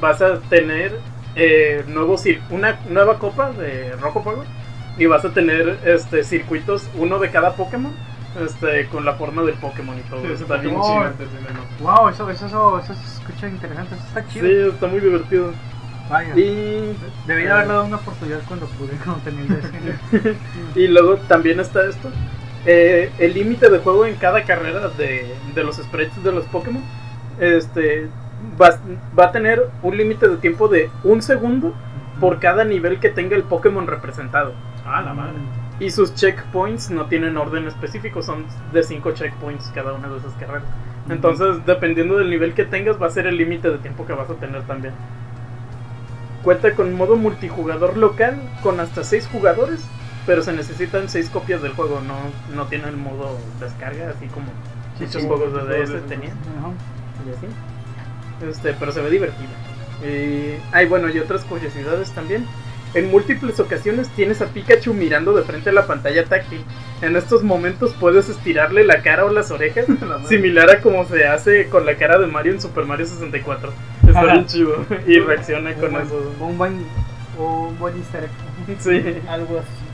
vas 0.00 0.20
a 0.20 0.40
tener 0.40 0.98
eh, 1.38 1.84
nuevos 1.88 2.24
cir- 2.24 2.40
una 2.50 2.78
nueva 2.88 3.18
copa 3.18 3.50
de 3.52 3.92
rojo 3.96 4.22
fuego 4.22 4.44
y 4.98 5.04
vas 5.06 5.24
a 5.24 5.30
tener 5.32 5.78
este 5.84 6.24
circuitos, 6.24 6.88
uno 6.94 7.18
de 7.18 7.30
cada 7.30 7.52
Pokémon, 7.56 7.92
este, 8.44 8.86
con 8.88 9.04
la 9.04 9.14
forma 9.14 9.42
del 9.42 9.54
Pokémon 9.54 9.96
y 9.98 10.02
todo. 10.02 10.20
Sí, 10.22 10.32
está 10.32 10.56
bien 10.56 10.74
chido. 10.74 11.12
Wow, 11.80 12.08
eso, 12.08 12.30
eso, 12.30 12.46
eso, 12.46 12.78
eso 12.78 12.94
se 12.94 13.20
escucha 13.20 13.48
interesante. 13.48 13.94
Eso 13.94 14.04
está 14.06 14.26
chido. 14.28 14.46
Sí, 14.46 14.74
está 14.74 14.86
muy 14.86 15.00
divertido. 15.00 15.52
Vaya. 16.10 16.36
Y, 16.36 16.96
Debí 17.26 17.42
de 17.42 17.50
haberle 17.50 17.72
dado 17.72 17.84
una 17.86 17.96
oportunidad 17.96 18.40
cuando 18.46 18.66
pude, 18.66 18.92
cuando 19.04 19.22
tenía 19.24 19.42
el 19.42 19.48
DS. 19.60 20.36
y 20.76 20.86
luego 20.88 21.16
también 21.28 21.58
está 21.60 21.84
esto. 21.86 22.10
eh, 22.64 23.10
el 23.18 23.34
límite 23.34 23.70
de 23.70 23.78
juego 23.78 24.06
en 24.06 24.14
cada 24.16 24.44
carrera 24.44 24.88
de, 24.88 25.34
de 25.54 25.64
los 25.64 25.76
sprites 25.76 26.22
de 26.22 26.32
los 26.32 26.44
Pokémon 26.46 26.82
este, 27.38 28.08
va, 28.60 28.78
va 29.18 29.26
a 29.26 29.32
tener 29.32 29.70
un 29.82 29.96
límite 29.96 30.28
de 30.28 30.36
tiempo 30.38 30.68
de 30.68 30.90
un 31.04 31.22
segundo 31.22 31.74
por 32.20 32.38
cada 32.40 32.64
nivel 32.64 32.98
que 32.98 33.10
tenga 33.10 33.36
el 33.36 33.42
Pokémon 33.42 33.86
representado. 33.86 34.54
Ah, 34.84 35.02
la 35.02 35.12
madre. 35.12 35.34
Y 35.78 35.90
sus 35.90 36.14
checkpoints 36.14 36.90
no 36.90 37.06
tienen 37.06 37.36
orden 37.36 37.66
específico, 37.66 38.22
son 38.22 38.46
de 38.72 38.82
5 38.82 39.12
checkpoints 39.12 39.70
cada 39.74 39.92
una 39.92 40.08
de 40.08 40.18
esas 40.18 40.32
carreras. 40.34 40.64
Entonces, 41.08 41.64
dependiendo 41.66 42.18
del 42.18 42.30
nivel 42.30 42.54
que 42.54 42.64
tengas, 42.64 43.00
va 43.00 43.06
a 43.06 43.10
ser 43.10 43.26
el 43.26 43.36
límite 43.36 43.70
de 43.70 43.78
tiempo 43.78 44.06
que 44.06 44.12
vas 44.12 44.28
a 44.30 44.34
tener 44.34 44.62
también. 44.62 44.94
Cuenta 46.42 46.74
con 46.74 46.94
modo 46.94 47.16
multijugador 47.16 47.96
local 47.96 48.40
con 48.62 48.80
hasta 48.80 49.04
6 49.04 49.28
jugadores, 49.28 49.84
pero 50.24 50.42
se 50.42 50.52
necesitan 50.52 51.08
6 51.08 51.30
copias 51.30 51.62
del 51.62 51.72
juego, 51.72 52.00
no, 52.00 52.16
no 52.54 52.66
tiene 52.66 52.88
el 52.88 52.96
modo 52.96 53.38
descarga, 53.60 54.10
así 54.10 54.26
como 54.28 54.46
muchos 54.98 55.22
sí, 55.22 55.28
juegos 55.28 55.52
de 55.52 55.84
DS 55.84 56.06
tenían. 56.06 56.36
Y 57.26 57.30
así. 57.30 57.46
Este, 58.48 58.72
pero 58.74 58.92
se 58.92 59.00
ve 59.00 59.10
divertido. 59.10 59.50
Y, 60.04 60.58
ay, 60.72 60.86
bueno, 60.86 61.08
y 61.08 61.18
otras 61.18 61.44
curiosidades 61.44 62.10
también. 62.12 62.46
En 62.96 63.10
múltiples 63.10 63.60
ocasiones 63.60 64.08
tienes 64.10 64.40
a 64.42 64.46
Pikachu 64.46 64.94
mirando 64.94 65.32
de 65.34 65.42
frente 65.42 65.70
a 65.70 65.72
la 65.72 65.86
pantalla 65.86 66.24
táctil. 66.24 66.64
En 67.02 67.14
estos 67.14 67.42
momentos 67.42 67.94
puedes 68.00 68.28
estirarle 68.28 68.84
la 68.84 69.02
cara 69.02 69.24
o 69.26 69.30
las 69.30 69.50
orejas, 69.50 69.84
similar 70.28 70.70
a 70.70 70.80
como 70.80 71.04
se 71.04 71.26
hace 71.26 71.68
con 71.68 71.84
la 71.86 71.96
cara 71.96 72.18
de 72.18 72.26
Mario 72.26 72.52
en 72.52 72.60
Super 72.60 72.84
Mario 72.86 73.06
64. 73.06 73.72
Está 74.06 74.18
Ajá. 74.20 74.32
bien 74.32 74.46
chido 74.46 74.84
y 75.06 75.18
reacciona 75.20 75.70
Un 75.70 75.76
con 75.80 75.90
buen- 75.92 76.06
eso. 76.06 76.32
Un 76.40 76.58
buen, 76.58 76.86
un 77.38 77.78
buen 77.78 77.96
easter 77.98 78.24
egg. 78.24 78.30
Sí. 78.80 79.20
Algo 79.28 79.58
así. 79.60 79.84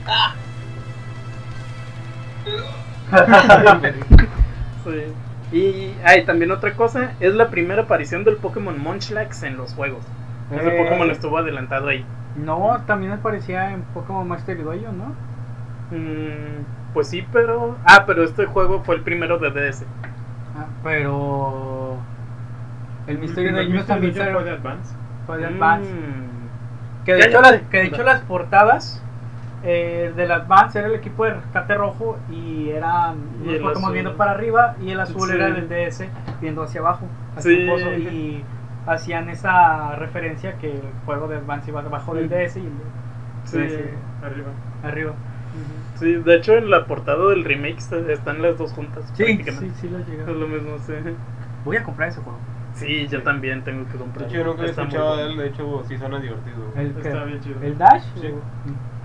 sí. 4.85 5.57
Y 5.57 5.93
hay 6.03 6.25
también 6.25 6.51
otra 6.51 6.73
cosa, 6.73 7.13
es 7.19 7.33
la 7.35 7.49
primera 7.49 7.83
aparición 7.83 8.23
del 8.23 8.37
Pokémon 8.37 8.79
Munchlax 8.79 9.43
en 9.43 9.57
los 9.57 9.73
juegos. 9.73 10.03
Ese 10.51 10.67
Eh. 10.67 10.83
Pokémon 10.83 11.11
estuvo 11.11 11.37
adelantado 11.37 11.89
ahí. 11.89 12.03
No, 12.35 12.81
también 12.87 13.11
aparecía 13.11 13.71
en 13.71 13.81
Pokémon 13.93 14.27
Master 14.27 14.63
Dojo, 14.63 14.91
¿no? 14.91 15.95
Mm, 15.95 16.63
pues 16.93 17.07
sí, 17.09 17.25
pero. 17.31 17.77
Ah, 17.85 18.03
pero 18.07 18.23
este 18.23 18.45
juego 18.45 18.81
fue 18.83 18.95
el 18.95 19.01
primero 19.01 19.37
de 19.37 19.51
DS. 19.51 19.85
Ah, 20.57 20.65
pero. 20.83 21.97
El 23.07 23.17
misterio 23.19 23.53
de 23.53 23.61
El 23.63 23.85
también 23.85 24.13
fue 24.13 24.23
de 24.43 24.51
Advance. 24.51 24.95
fue 25.27 25.37
de 25.37 25.45
Advance. 25.45 25.91
Mm, 25.93 27.03
Que 27.05 27.13
de, 27.13 27.19
Ya, 27.19 27.25
hecho, 27.25 27.41
ya. 27.41 27.51
las, 27.51 27.61
que 27.63 27.77
de 27.77 27.83
hecho 27.87 28.03
las 28.03 28.21
portadas 28.21 29.03
eh, 29.65 30.13
del 30.15 30.31
Advance 30.31 30.79
era 30.79 30.87
el 30.87 30.95
equipo 30.95 31.25
de 31.25 31.33
rescate 31.33 31.75
rojo 31.75 32.17
y 32.31 32.69
eran 32.69 33.15
Y 33.43 33.45
los 33.45 33.53
el 33.55 33.61
Pokémon 33.61 33.83
azul. 33.83 33.93
viendo 33.93 34.15
para 34.15 34.31
arriba 34.31 34.75
y 34.81 34.91
el 34.91 34.99
azul 35.01 35.29
Sí. 35.29 35.35
era 35.35 35.49
del 35.51 35.67
DS 35.67 36.07
viendo 36.41 36.63
hacia 36.63 36.79
abajo. 36.81 37.05
hacia 37.35 37.41
Sí. 37.51 37.61
el 37.61 37.69
pozo, 37.69 37.93
y 37.93 38.43
hacían 38.85 39.29
esa 39.29 39.95
referencia 39.95 40.57
que 40.57 40.71
el 40.71 40.81
juego 41.05 41.27
de 41.27 41.37
Advance 41.37 41.69
iba 41.71 41.81
abajo 41.81 42.13
del. 42.15 42.29
DS 42.29 42.57
y 42.57 42.65
el 42.65 42.71
sí, 43.45 43.57
Sí, 43.57 43.69
sí. 43.69 43.83
Arriba. 44.23 44.49
arriba. 44.83 45.13
sí, 45.95 46.13
de 46.15 46.35
hecho 46.35 46.53
en 46.55 46.69
la 46.69 46.85
portada 46.85 47.29
del 47.29 47.43
remake 47.43 47.77
está- 47.77 47.97
están 48.11 48.41
las 48.41 48.57
dos 48.57 48.73
juntas. 48.73 49.09
Sí, 49.15 49.25
sí, 49.43 49.71
sí 49.75 49.89
lo 49.89 49.99
Es 49.99 50.07
llegué. 50.07 50.25
lo 50.33 50.47
mismo, 50.47 50.77
sí. 50.79 50.93
Voy 51.65 51.77
a 51.77 51.83
comprar 51.83 52.09
ese 52.09 52.21
juego. 52.21 52.39
Sí, 52.73 53.07
yo 53.07 53.21
también 53.21 53.63
tengo 53.63 53.85
que 53.85 53.93
De 53.93 53.99
comprar. 53.99 54.27
hecho, 54.27 54.35
yo 54.37 54.63
he 54.63 54.65
Está 54.69 54.81
muy 54.81 54.89
escuchado 54.89 55.17
de 55.17 55.23
bueno. 55.25 55.31
él, 55.31 55.37
de 55.37 55.47
hecho, 55.53 55.83
sí 55.87 55.95
suena 55.97 56.19
divertido. 56.19 56.57
El, 56.75 56.87
Está 56.87 57.01
que- 57.19 57.25
bien 57.25 57.39
chido. 57.41 57.61
el 57.61 57.77
Dash. 57.77 58.03
Sí. 58.19 58.27
o- 58.27 58.41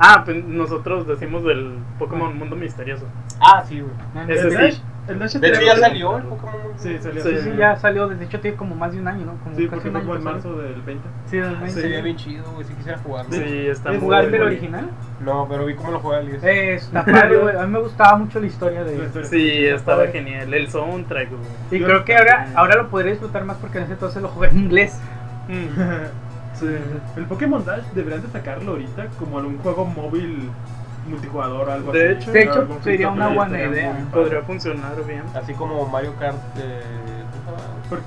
Ah, 0.00 0.22
pues 0.24 0.42
nosotros 0.44 1.06
decimos 1.06 1.44
del 1.44 1.76
Pokémon 1.98 2.36
Mundo 2.38 2.56
Misterioso. 2.56 3.04
Ah, 3.40 3.62
sí, 3.66 3.80
güey. 3.80 3.92
Ese 4.30 4.46
¿El 4.46 4.50
sí. 4.50 4.56
Dash? 4.56 4.78
El 5.08 5.18
Dash 5.18 5.32
De 5.34 5.48
hecho, 5.48 5.60
está 5.60 5.74
ya 5.74 5.80
salió 5.80 6.16
el 6.18 6.22
Pokémon. 6.24 6.54
Sí, 6.76 6.98
salió. 7.00 7.22
Sí. 7.22 7.30
Sí, 7.30 7.38
sí, 7.42 7.50
ya 7.56 7.76
salió. 7.76 8.08
De 8.08 8.24
hecho, 8.24 8.40
tiene 8.40 8.56
como 8.56 8.74
más 8.74 8.92
de 8.92 9.00
un 9.00 9.08
año, 9.08 9.24
¿no? 9.26 9.34
Como 9.42 9.56
Sí, 9.56 9.66
porque 9.66 9.90
fue 9.90 10.00
como 10.00 10.16
en 10.16 10.22
marzo 10.24 10.56
del 10.58 10.82
20. 10.82 11.08
Sí, 11.26 11.36
del 11.38 11.50
Sí. 11.50 11.56
20. 11.62 11.80
Sería 11.80 12.00
bien 12.02 12.16
chido, 12.16 12.44
güey, 12.52 12.66
si 12.66 12.74
quisiera 12.74 12.98
jugarlo. 12.98 13.32
Sí, 13.32 13.66
está 13.66 13.90
muy 13.90 14.00
¿Jugaste 14.00 14.36
el 14.36 14.42
original? 14.42 14.90
No, 15.24 15.46
pero 15.48 15.64
vi 15.64 15.74
cómo 15.74 15.90
lo 15.92 16.00
juega 16.00 16.20
Elias. 16.20 16.44
Eh, 16.44 16.74
está 16.74 17.04
padre, 17.04 17.36
güey. 17.38 17.56
A 17.56 17.62
mí 17.66 17.72
me 17.72 17.80
gustaba 17.80 18.16
mucho 18.18 18.38
la 18.38 18.46
historia 18.46 18.84
de. 18.84 19.24
Sí, 19.24 19.64
estaba 19.66 20.06
genial. 20.08 20.52
El 20.52 20.70
soundtrack, 20.70 21.30
güey. 21.30 21.40
Y 21.70 21.78
Yo- 21.80 21.86
creo 21.86 22.04
que 22.04 22.16
ahora, 22.16 22.48
ahora 22.54 22.76
lo 22.76 22.88
podría 22.88 23.12
disfrutar 23.12 23.44
más 23.44 23.56
porque 23.56 23.78
en 23.78 23.84
ese 23.84 23.94
entonces 23.94 24.22
lo 24.22 24.28
jugué 24.28 24.48
en 24.48 24.58
inglés. 24.58 25.00
Sí. 26.54 26.66
El 27.16 27.24
Pokémon 27.26 27.64
Dash 27.64 27.84
deberían 27.94 28.20
de 28.20 28.28
sacarlo 28.30 28.72
ahorita 28.72 29.06
como 29.18 29.38
en 29.38 29.46
un 29.46 29.58
juego 29.58 29.84
móvil 29.84 30.50
multijugador 31.08 31.68
o 31.68 31.72
algo 31.72 31.92
De 31.92 32.10
así. 32.10 32.22
hecho- 32.22 32.32
De 32.32 32.42
hecho, 32.42 32.68
sería 32.82 33.10
una 33.10 33.28
buena 33.28 33.58
estaría 33.58 33.68
idea. 33.90 34.06
Podría 34.12 34.42
funcionar 34.42 34.94
bien. 35.06 35.22
Así 35.34 35.52
como 35.54 35.86
Mario 35.88 36.14
Kart. 36.18 36.36
Eh. 36.58 36.80
Por- 37.88 38.00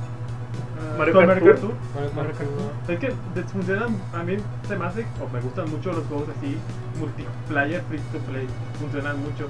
Mario 0.98 1.14
Kart 1.14 1.28
Mario 1.28 1.46
Kart 1.46 1.60
Tour. 1.62 1.74
Mario 2.16 2.32
Kart 2.34 2.50
Tour. 2.50 2.94
Es 2.94 3.00
que 3.00 3.12
funcionan, 3.52 3.98
a 4.14 4.24
mí 4.24 4.38
se 4.68 4.76
me 4.78 4.86
hace, 4.86 5.06
o 5.24 5.30
me 5.34 5.40
gustan 5.40 5.70
mucho 5.72 5.92
los 5.94 6.06
juegos 6.06 6.28
así, 6.38 6.58
multiplayer, 7.00 7.82
free 7.90 8.00
to 8.12 8.20
play, 8.30 8.48
funcionan 8.80 9.20
mucho. 9.22 9.48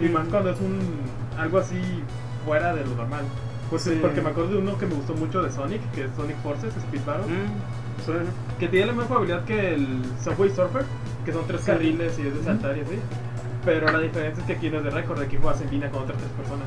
Y 0.00 0.08
más 0.08 0.26
cuando 0.28 0.50
es 0.50 0.60
un 0.60 0.78
algo 1.38 1.58
así 1.58 1.80
fuera 2.44 2.74
de 2.74 2.84
lo 2.84 2.94
normal. 2.94 3.24
Pues 3.70 3.82
Sí. 3.84 3.98
Porque 4.02 4.20
me 4.20 4.30
acuerdo 4.30 4.50
de 4.50 4.58
uno 4.58 4.76
que 4.76 4.86
me 4.86 4.94
gustó 4.94 5.14
mucho 5.14 5.42
de 5.42 5.50
Sonic, 5.50 5.80
que 5.92 6.04
es 6.04 6.10
Sonic 6.16 6.36
Forces, 6.42 6.76
Speed 6.76 7.00
Battle, 7.06 7.24
Mm, 7.26 8.04
sí. 8.04 8.12
que 8.58 8.68
tiene 8.68 8.86
la 8.86 8.92
misma 8.92 9.06
jugabilidad 9.06 9.44
que 9.44 9.74
el 9.74 10.02
Subway 10.22 10.50
Surfer, 10.50 10.84
que 11.24 11.32
son 11.32 11.46
tres 11.46 11.60
Sí. 11.62 11.66
carriles 11.66 12.18
y 12.18 12.26
es 12.26 12.34
de 12.34 12.42
saltar 12.44 12.76
y 12.76 12.80
así. 12.80 12.98
Pero 13.64 13.86
la 13.92 13.98
diferencia 14.00 14.40
es 14.40 14.46
que 14.46 14.52
aquí 14.54 14.70
no 14.70 14.78
es 14.78 14.84
de 14.84 14.90
récord, 14.90 15.20
aquí 15.20 15.36
juegas 15.40 15.60
en 15.60 15.70
línea 15.70 15.90
con 15.90 16.02
otras 16.02 16.18
tres 16.18 16.30
personas. 16.32 16.66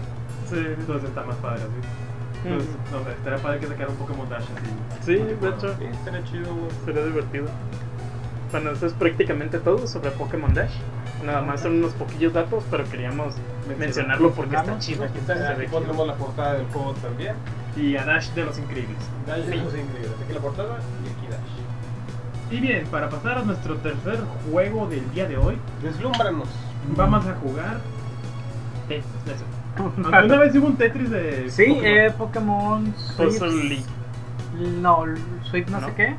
Sí. 0.49 0.57
Entonces 0.79 1.09
está 1.09 1.23
más 1.23 1.35
padre 1.37 1.61
así. 1.63 2.47
Entonces, 2.47 2.69
no 2.91 3.03
sé, 3.03 3.11
estaría 3.11 3.39
padre 3.39 3.59
que 3.59 3.67
sacara 3.67 3.89
un 3.89 3.95
Pokémon 3.95 4.29
Dash 4.29 4.43
así. 4.43 5.01
Sí, 5.05 5.15
de 5.15 5.49
hecho, 5.49 5.75
Sí, 5.79 5.85
estaría 5.91 6.23
chido, 6.25 6.47
sería 6.85 7.03
divertido. 7.05 7.45
Bueno, 8.51 8.69
eso 8.71 8.85
es 8.85 8.93
prácticamente 8.93 9.57
todo 9.59 9.87
sobre 9.87 10.11
Pokémon 10.11 10.53
Dash. 10.53 10.71
Nada 11.25 11.41
más 11.41 11.61
son 11.61 11.77
unos 11.79 11.93
poquillos 11.93 12.33
datos, 12.33 12.63
pero 12.69 12.83
queríamos 12.85 13.33
mencionarlo 13.79 14.31
porque 14.31 14.55
está 14.55 14.77
chido. 14.77 15.05
Aquí, 15.05 15.17
está, 15.17 15.33
aquí 15.33 15.61
chido. 15.61 15.71
pondremos 15.71 16.07
la 16.07 16.13
portada 16.15 16.53
del 16.53 16.65
juego 16.67 16.93
también. 17.01 17.35
Y 17.75 17.95
a 17.97 18.05
Dash 18.05 18.29
de 18.29 18.45
los 18.45 18.57
Increíbles. 18.59 18.97
Dash 19.25 19.39
es 19.39 19.47
increíble. 19.47 20.09
Aquí 20.23 20.33
la 20.33 20.39
portada 20.39 20.77
y. 22.51 22.55
Y 22.55 22.59
bien, 22.59 22.85
para 22.87 23.09
pasar 23.09 23.37
a 23.39 23.41
nuestro 23.43 23.75
tercer 23.77 24.19
juego 24.51 24.87
del 24.87 25.09
día 25.11 25.27
de 25.27 25.37
hoy, 25.37 25.57
Deslúmbranos. 25.81 26.47
vamos 26.95 27.25
a 27.25 27.33
jugar 27.35 27.79
Tetris. 28.87 29.05
¿Alguna 30.13 30.37
vez 30.39 30.55
hubo 30.55 30.67
un 30.67 30.77
Tetris 30.77 31.09
de 31.09 31.49
Sí, 31.49 31.65
Pokémon? 31.65 31.85
eh, 31.85 32.11
Pokémon 32.17 32.93
Puzzle. 33.17 33.63
League. 33.69 33.83
No, 34.81 35.03
Swift 35.43 35.69
no, 35.69 35.81
¿No? 35.81 35.87
sé 35.87 35.93
qué. 35.95 36.15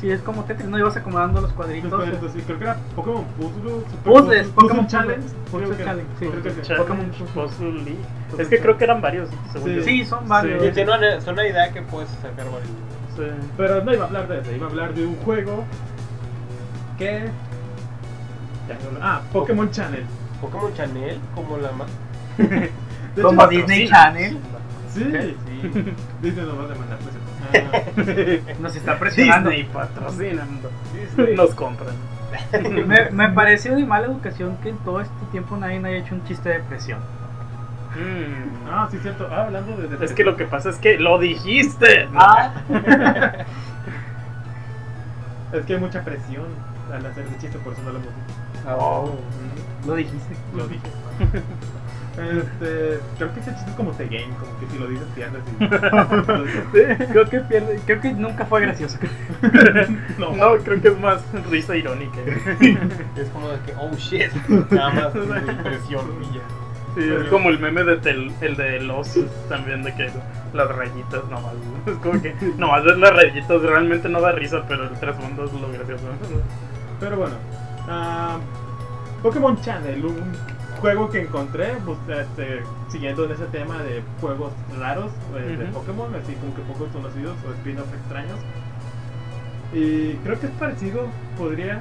Sí, 0.00 0.10
es 0.10 0.20
como 0.20 0.44
Tetris, 0.44 0.68
no 0.68 0.78
ibas 0.78 0.96
acomodando 0.96 1.40
los 1.40 1.50
Los 1.50 1.56
cuadritos. 1.56 1.92
cuadritos, 1.94 2.32
sí, 2.32 2.40
creo 2.44 2.58
que 2.58 2.64
era 2.64 2.76
Pokémon 2.96 3.24
Puzzle, 3.36 3.72
Puzzles, 4.04 4.48
Puzzle, 4.48 4.52
Pokémon 4.54 4.86
Challenge. 4.88 5.26
Puzzle 5.50 5.76
Challenge, 5.84 6.08
sí. 6.18 6.26
creo 6.26 6.42
que 6.42 6.50
sí. 6.50 6.60
Challenge, 6.62 6.88
Pokémon 6.88 7.10
Puzzle 7.34 7.72
League. 7.84 7.98
Es 8.38 8.48
que 8.48 8.58
creo 8.60 8.76
que 8.78 8.84
eran 8.84 9.00
varios, 9.00 9.28
según 9.52 9.68
Sí. 9.70 9.76
yo. 9.76 9.82
Sí, 9.84 10.04
son 10.04 10.28
varios. 10.28 10.62
Sí, 10.62 10.70
tiene 10.72 10.92
una, 10.96 11.14
es 11.14 11.26
una 11.26 11.46
idea 11.46 11.72
que 11.72 11.82
puedes 11.82 12.10
sacar 12.10 12.46
varios. 12.46 12.70
Sí. 13.16 13.22
Pero 13.56 13.84
no 13.84 13.92
iba 13.92 14.04
a 14.04 14.06
hablar 14.06 14.28
de 14.28 14.40
ese, 14.40 14.56
iba 14.56 14.66
a 14.66 14.70
hablar 14.70 14.94
de 14.94 15.06
un 15.06 15.16
juego 15.16 15.64
que... 16.98 17.28
Ah, 19.00 19.20
Pokémon 19.32 19.70
Channel. 19.70 20.04
Pokémon 20.40 20.72
Chanel, 20.74 21.18
como 21.34 21.58
la 21.58 21.72
más. 21.72 21.88
Como 23.20 23.46
Disney. 23.46 23.88
Channel 23.88 24.38
Sí, 24.88 25.04
Sí. 25.04 25.36
Disney 26.22 26.46
nos 26.46 26.58
va 26.58 26.64
a 26.64 26.68
demandar. 26.68 26.98
Ah. 27.52 28.52
nos 28.60 28.76
está 28.76 28.98
presionando. 28.98 29.50
Disney 29.50 29.68
patrocinando. 29.72 30.70
Disney. 30.94 31.36
Nos 31.36 31.54
compran. 31.54 31.94
Me, 32.86 33.10
me 33.10 33.28
pareció 33.30 33.74
de 33.76 33.84
mala 33.84 34.06
educación 34.06 34.56
que 34.62 34.70
en 34.70 34.78
todo 34.78 35.00
este 35.00 35.26
tiempo 35.30 35.56
nadie 35.56 35.76
haya 35.78 35.98
hecho 35.98 36.14
un 36.14 36.24
chiste 36.24 36.48
de 36.48 36.60
presión. 36.60 37.00
Mm. 37.94 38.68
Ah, 38.70 38.88
sí, 38.90 38.98
cierto. 39.02 39.28
Ah, 39.30 39.42
hablando 39.44 39.76
de... 39.76 39.88
de- 39.88 40.04
Es 40.04 40.12
que 40.12 40.24
lo 40.24 40.36
que 40.36 40.44
pasa 40.46 40.70
es 40.70 40.76
que 40.76 40.98
lo 40.98 41.18
dijiste. 41.18 42.08
Ah, 42.14 42.52
Es 45.52 45.66
que 45.66 45.74
hay 45.74 45.80
mucha 45.80 46.02
presión 46.02 46.46
al 46.92 47.04
hacer 47.04 47.26
ese 47.26 47.38
chiste, 47.38 47.58
por 47.58 47.74
eso 47.74 47.82
no 47.82 47.90
lo 47.92 47.98
hemos 47.98 48.08
dicho. 48.08 48.76
Oh. 48.78 49.14
lo 49.86 49.94
dijiste. 49.96 50.34
Lo 50.56 50.66
dije. 50.66 50.82
Este, 52.12 53.00
creo 53.16 53.32
que 53.32 53.40
ese 53.40 53.54
chiste 53.54 53.70
es 53.70 53.74
como 53.76 53.90
The 53.92 54.04
Game, 54.04 54.34
como 54.38 54.60
que 54.60 54.66
si 54.70 54.78
lo 54.78 54.86
dices 54.86 55.06
pierdes 55.14 55.42
y... 55.58 55.66
Creo 57.10 57.24
que 57.24 57.40
pierde, 57.40 57.80
creo 57.86 58.00
que 58.02 58.12
nunca 58.12 58.44
fue 58.44 58.60
gracioso. 58.60 58.98
no, 60.18 60.32
No, 60.36 60.56
creo 60.62 60.82
que 60.82 60.88
es 60.88 61.00
más 61.00 61.22
risa 61.50 61.74
irónica. 61.74 62.18
Es 63.16 63.28
como 63.32 63.48
de 63.48 63.58
que, 63.60 63.72
oh 63.80 63.90
shit. 63.96 64.30
Nada 64.70 64.90
más 64.90 65.14
impresión 65.48 66.04
y 66.20 66.34
ya. 66.36 66.42
Sí, 66.94 67.08
es 67.08 67.28
como 67.30 67.48
el 67.48 67.58
meme 67.58 67.84
de 67.84 67.96
tel- 68.02 68.32
el 68.42 68.54
de 68.56 68.80
los 68.80 69.18
también 69.48 69.82
de 69.82 69.94
que 69.94 70.10
las 70.52 70.68
rayitas 70.68 71.24
nomás. 71.30 71.52
Es 71.86 71.94
como 71.96 72.20
que 72.20 72.34
nomás 72.58 72.84
ver 72.84 72.98
las 72.98 73.14
rayitas 73.16 73.62
realmente 73.62 74.08
no 74.08 74.20
da 74.20 74.32
risa, 74.32 74.62
pero 74.68 74.84
el 74.84 74.90
trasfondo 75.00 75.44
es 75.44 75.52
lo 75.54 75.68
gracioso. 75.72 76.04
Pero 77.00 77.16
bueno, 77.16 77.34
ah, 77.88 78.36
Pokémon 79.22 79.58
Channel, 79.62 80.04
un 80.04 80.32
juego 80.80 81.08
que 81.10 81.22
encontré, 81.22 81.76
pues, 81.86 81.98
este, 82.08 82.62
siguiendo 82.88 83.24
en 83.24 83.32
ese 83.32 83.44
tema 83.46 83.78
de 83.82 84.02
juegos 84.20 84.52
raros 84.78 85.10
eh, 85.36 85.56
de. 85.56 85.64
Pokémon, 85.66 86.14
así 86.14 86.34
como 86.34 86.54
que 86.54 86.60
pocos 86.62 86.88
conocidos 86.92 87.36
o 87.48 87.52
spin-offs 87.54 87.92
extraños. 87.94 88.38
Y 89.72 90.12
creo 90.24 90.38
que 90.38 90.46
es 90.46 90.52
parecido, 90.52 91.06
podría 91.38 91.80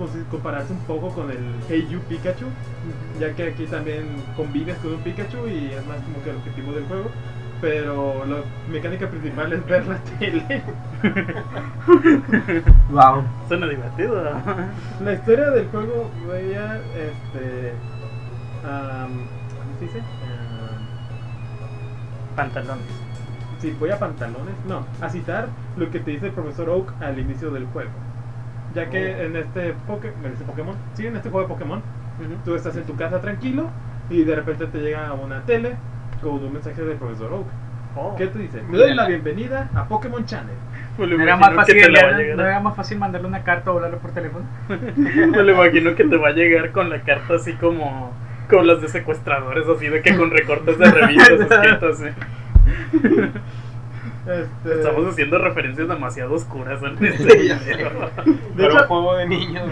pues, 0.00 0.24
compararse 0.30 0.72
un 0.72 0.80
poco 0.86 1.10
con 1.14 1.30
el 1.30 1.62
Hey 1.68 1.86
You 1.90 2.00
Pikachu, 2.08 2.46
ya 3.18 3.34
que 3.34 3.48
aquí 3.48 3.66
también 3.66 4.24
convives 4.34 4.78
con 4.78 4.94
un 4.94 5.02
Pikachu 5.02 5.46
y 5.46 5.72
es 5.74 5.84
más 5.86 6.00
como 6.02 6.22
que 6.22 6.30
el 6.30 6.36
objetivo 6.36 6.72
del 6.72 6.86
juego. 6.86 7.10
Pero 7.60 8.24
la 8.24 8.42
mecánica 8.66 9.10
principal 9.10 9.52
es 9.52 9.66
ver 9.66 9.86
la 9.86 9.98
tele. 10.18 10.64
Wow. 12.88 13.30
Suena 13.48 13.68
divertido. 13.68 14.22
La 14.98 15.12
historia 15.12 15.50
del 15.50 15.68
juego, 15.68 16.10
voy 16.26 16.54
a, 16.54 16.78
este, 16.94 17.78
am, 18.62 19.28
¿cómo 19.58 19.76
se 19.78 19.84
dice? 19.84 19.98
Am, 20.22 20.88
Pantalones. 22.34 23.04
sí, 23.58 23.72
voy 23.78 23.90
a 23.90 23.98
pantalones, 23.98 24.64
no, 24.64 24.88
a 25.00 25.10
citar 25.10 25.50
lo 25.76 25.90
que 25.90 26.00
te 26.00 26.12
dice 26.12 26.26
el 26.28 26.32
profesor 26.32 26.70
Oak 26.70 26.94
al 27.00 27.18
inicio 27.18 27.50
del 27.50 27.66
juego. 27.66 27.90
Ya 28.74 28.88
que 28.88 29.14
Oh. 29.18 29.22
en 29.24 29.36
este, 29.36 29.74
Poké- 29.88 30.12
en 30.24 30.32
este 30.32 30.44
Pokémon, 30.44 30.76
sí, 30.94 31.06
en 31.06 31.16
este 31.16 31.28
juego 31.30 31.46
de 31.48 31.52
Pokémon, 31.54 31.82
tú 32.44 32.54
estás 32.54 32.76
en 32.76 32.84
tu 32.84 32.94
casa 32.96 33.20
tranquilo 33.20 33.68
y 34.10 34.24
de 34.24 34.34
repente 34.36 34.66
te 34.66 34.78
llega 34.78 35.12
una 35.14 35.40
tele 35.42 35.74
con 36.22 36.32
un 36.34 36.52
mensaje 36.52 36.82
del 36.82 36.96
profesor 36.96 37.32
Oak. 37.32 37.46
Oh. 37.96 38.14
¿Qué 38.16 38.28
te 38.28 38.38
dice? 38.38 38.58
Te 38.60 38.76
doy 38.76 38.94
la 38.94 39.06
bienvenida 39.08 39.68
a 39.74 39.84
Pokémon 39.86 40.24
Channel. 40.24 40.54
Me 40.98 41.06
lo 41.06 41.16
¿No 41.16 41.22
era, 41.24 41.36
más 41.36 41.54
fácil, 41.54 41.80
te 41.80 41.88
le 41.90 42.00
va 42.02 42.08
a 42.08 42.12
¿no 42.12 42.18
llegar. 42.18 42.40
era 42.46 42.60
más 42.60 42.76
fácil 42.76 42.98
mandarle 42.98 43.26
una 43.26 43.42
carta 43.42 43.70
o 43.72 43.76
hablarle 43.76 43.96
por 43.96 44.12
teléfono? 44.12 44.44
Me 44.96 45.42
lo 45.42 45.50
imagino 45.52 45.94
que 45.96 46.04
te 46.04 46.16
va 46.16 46.28
a 46.28 46.32
llegar 46.32 46.70
con 46.72 46.90
la 46.90 47.00
carta 47.00 47.34
así 47.34 47.54
como 47.54 48.12
como 48.48 48.62
las 48.64 48.80
de 48.82 48.88
secuestradores, 48.88 49.66
así 49.68 49.88
de 49.88 50.02
que 50.02 50.16
con 50.16 50.30
recortes 50.30 50.76
de 50.78 50.90
revistas 50.90 51.40
escritos. 51.50 52.00
así. 52.00 52.10
Este, 54.26 54.74
Estamos 54.74 55.06
haciendo 55.12 55.38
referencias 55.38 55.88
demasiado 55.88 56.34
oscuras 56.34 56.80
en 56.82 57.04
este 57.04 57.38
video. 57.38 57.56
de 58.24 58.38
Pero 58.56 58.68
hecho, 58.68 58.82
un 58.82 58.86
juego 58.88 59.16
de 59.16 59.26
niños. 59.28 59.64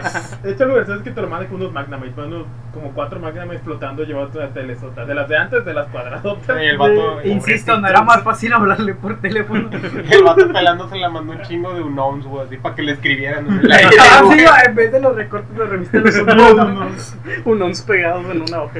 De 0.42 0.52
hecho, 0.52 0.64
lo 0.66 0.74
gracioso 0.74 0.98
es 1.00 1.04
que 1.04 1.10
te 1.10 1.20
lo 1.20 1.26
mandan 1.28 1.48
con 1.48 1.60
unos 1.60 1.72
Magnamites, 1.72 2.14
bueno, 2.14 2.44
como 2.72 2.92
cuatro 2.92 3.18
Magnamites 3.18 3.62
flotando 3.62 4.04
llevando 4.04 4.38
una 4.38 4.48
telesota. 4.50 5.04
De 5.04 5.14
las 5.14 5.28
de 5.28 5.36
antes, 5.36 5.64
de 5.64 5.74
las 5.74 5.88
cuadradotas. 5.88 6.62
Y 6.62 6.66
el 6.66 6.78
vato, 6.78 7.20
Eh, 7.20 7.30
Insisto, 7.30 7.78
no 7.80 7.88
era 7.88 8.02
más 8.02 8.22
fácil 8.22 8.52
hablarle 8.52 8.94
por 8.94 9.16
teléfono. 9.20 9.68
el 9.72 10.22
vato 10.22 10.52
pelándose 10.52 10.96
la 10.96 11.08
mandó 11.08 11.32
un 11.32 11.42
chingo 11.42 11.74
de 11.74 11.82
unoms, 11.82 12.26
güey, 12.26 12.46
así 12.46 12.56
para 12.58 12.74
que 12.76 12.82
le 12.82 12.92
escribieran. 12.92 13.60
Ah, 13.70 14.22
sí, 14.30 14.44
en 14.66 14.74
vez 14.76 14.92
de 14.92 15.00
los 15.00 15.16
recortes 15.16 15.56
de 15.58 15.64
revista, 15.66 15.98
los 15.98 16.16
unos. 16.16 17.16
Un 17.44 17.62
ons 17.62 17.82
pegados 17.82 18.24
en 18.30 18.42
una 18.42 18.62
hoja. 18.62 18.78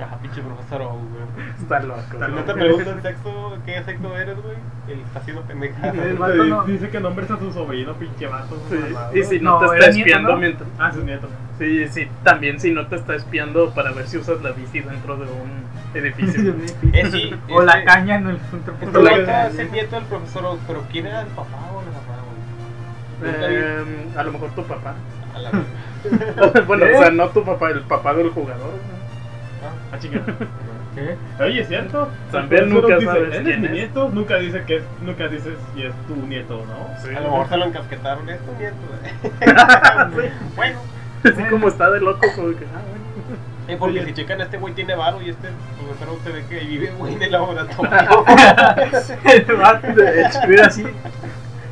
Ah, 0.00 0.16
pinche 0.22 0.40
profesor 0.42 0.82
O, 0.82 0.90
güey. 0.90 1.48
Está 1.60 1.80
loco. 1.80 2.00
Está 2.12 2.26
Si 2.26 2.32
no 2.32 2.44
te 2.44 2.54
preguntan 2.54 3.02
sexo, 3.02 3.58
qué 3.66 3.82
sexo 3.84 4.16
eres, 4.16 4.36
güey, 4.42 4.56
él 4.88 5.00
está 5.00 5.20
haciendo. 5.20 5.44
El 5.48 6.16
vato 6.16 6.44
no- 6.44 6.64
Dice 6.64 6.88
que 6.88 7.00
nombres 7.00 7.30
a 7.30 7.38
su 7.38 7.52
sobrino, 7.52 7.94
pinche 7.94 8.26
vato. 8.26 8.56
Sí. 8.70 9.18
Y 9.18 9.22
si 9.24 9.40
no, 9.40 9.60
No, 9.60 9.68
te 9.70 9.76
está 9.78 9.90
nieto, 9.90 9.98
espiando 9.98 10.30
¿no? 10.32 10.36
mientras. 10.38 10.68
Ah, 10.78 10.92
su 10.92 11.04
nieto. 11.04 11.28
Sí, 11.58 11.88
sí, 11.88 12.08
también 12.22 12.60
si 12.60 12.70
no 12.72 12.86
te 12.86 12.96
está 12.96 13.16
espiando 13.16 13.70
para 13.74 13.90
ver 13.92 14.06
si 14.06 14.18
usas 14.18 14.40
la 14.42 14.52
bici 14.52 14.80
dentro 14.80 15.16
de 15.16 15.24
un 15.24 15.68
edificio. 15.94 16.54
Eh, 16.92 17.10
sí, 17.10 17.34
o 17.52 17.62
la 17.62 17.84
caña 17.84 18.16
en 18.16 18.28
el 18.28 18.38
centro 18.50 18.74
¿qué? 18.78 18.86
es 19.48 19.58
el 19.58 19.72
nieto 19.72 19.96
del 19.96 20.04
profesor 20.04 20.44
O, 20.44 20.58
pero 20.66 20.82
¿quién 20.90 21.06
era 21.06 21.22
el 21.22 21.26
papá 21.28 21.58
o 21.72 21.82
la 21.82 21.90
mamá, 21.90 22.22
güey? 23.20 23.34
Eh, 23.34 24.08
a 24.16 24.22
lo 24.22 24.32
mejor 24.32 24.50
tu 24.50 24.62
papá. 24.64 24.94
A 25.34 25.38
la. 25.40 25.50
bueno, 26.66 26.84
¿Eh? 26.86 26.94
o 26.96 26.98
sea, 27.00 27.10
no 27.10 27.28
tu 27.28 27.44
papá, 27.44 27.70
el 27.70 27.80
papá 27.82 28.14
del 28.14 28.30
jugador. 28.30 28.70
Ah, 29.64 29.94
Ah, 29.94 29.98
chica. 29.98 30.20
¿Qué? 30.94 31.16
Oye, 31.44 31.60
es 31.60 31.68
cierto. 31.68 32.08
También 32.32 32.68
nunca 32.70 32.96
dice, 32.96 33.06
sabes 33.06 33.34
es 33.34 33.40
quién 33.42 33.60
mi 33.60 33.66
es". 33.66 33.72
nieto. 33.72 34.08
Nunca 34.12 34.36
dice 34.36 34.62
que 34.64 34.76
es, 34.76 34.82
nunca 35.02 35.28
dices 35.28 35.54
si 35.74 35.82
es 35.84 35.92
tu 36.06 36.16
nieto, 36.26 36.64
¿no? 36.66 36.96
Sí. 37.02 37.14
A 37.14 37.20
lo 37.20 37.30
mejor 37.30 37.48
se 37.48 37.56
lo 37.56 37.64
encasquetaron, 37.66 38.28
es 38.28 38.38
tu 38.40 38.52
nieto. 38.58 38.76
Bueno, 40.56 40.78
Así 41.24 41.42
como 41.50 41.68
está 41.68 41.90
de 41.90 42.00
loco, 42.00 42.26
como 42.36 42.48
que. 42.50 42.64
Ah, 42.64 42.80
bueno. 42.88 43.38
eh, 43.68 43.76
porque 43.78 44.00
Oye. 44.00 44.06
si 44.08 44.14
checan, 44.14 44.40
este 44.40 44.56
güey 44.56 44.74
tiene 44.74 44.94
varo 44.94 45.20
y 45.20 45.30
este 45.30 45.48
profesor 45.78 46.14
O 46.14 46.24
se 46.24 46.30
ve 46.30 46.44
que 46.48 46.60
vive, 46.64 46.92
güey, 46.96 47.14
en 47.14 47.22
el 47.22 47.32
laboratorio. 47.32 47.90
El 49.24 49.56
vato 49.56 49.86
de 49.94 50.22
hecho, 50.22 50.38
así. 50.64 50.84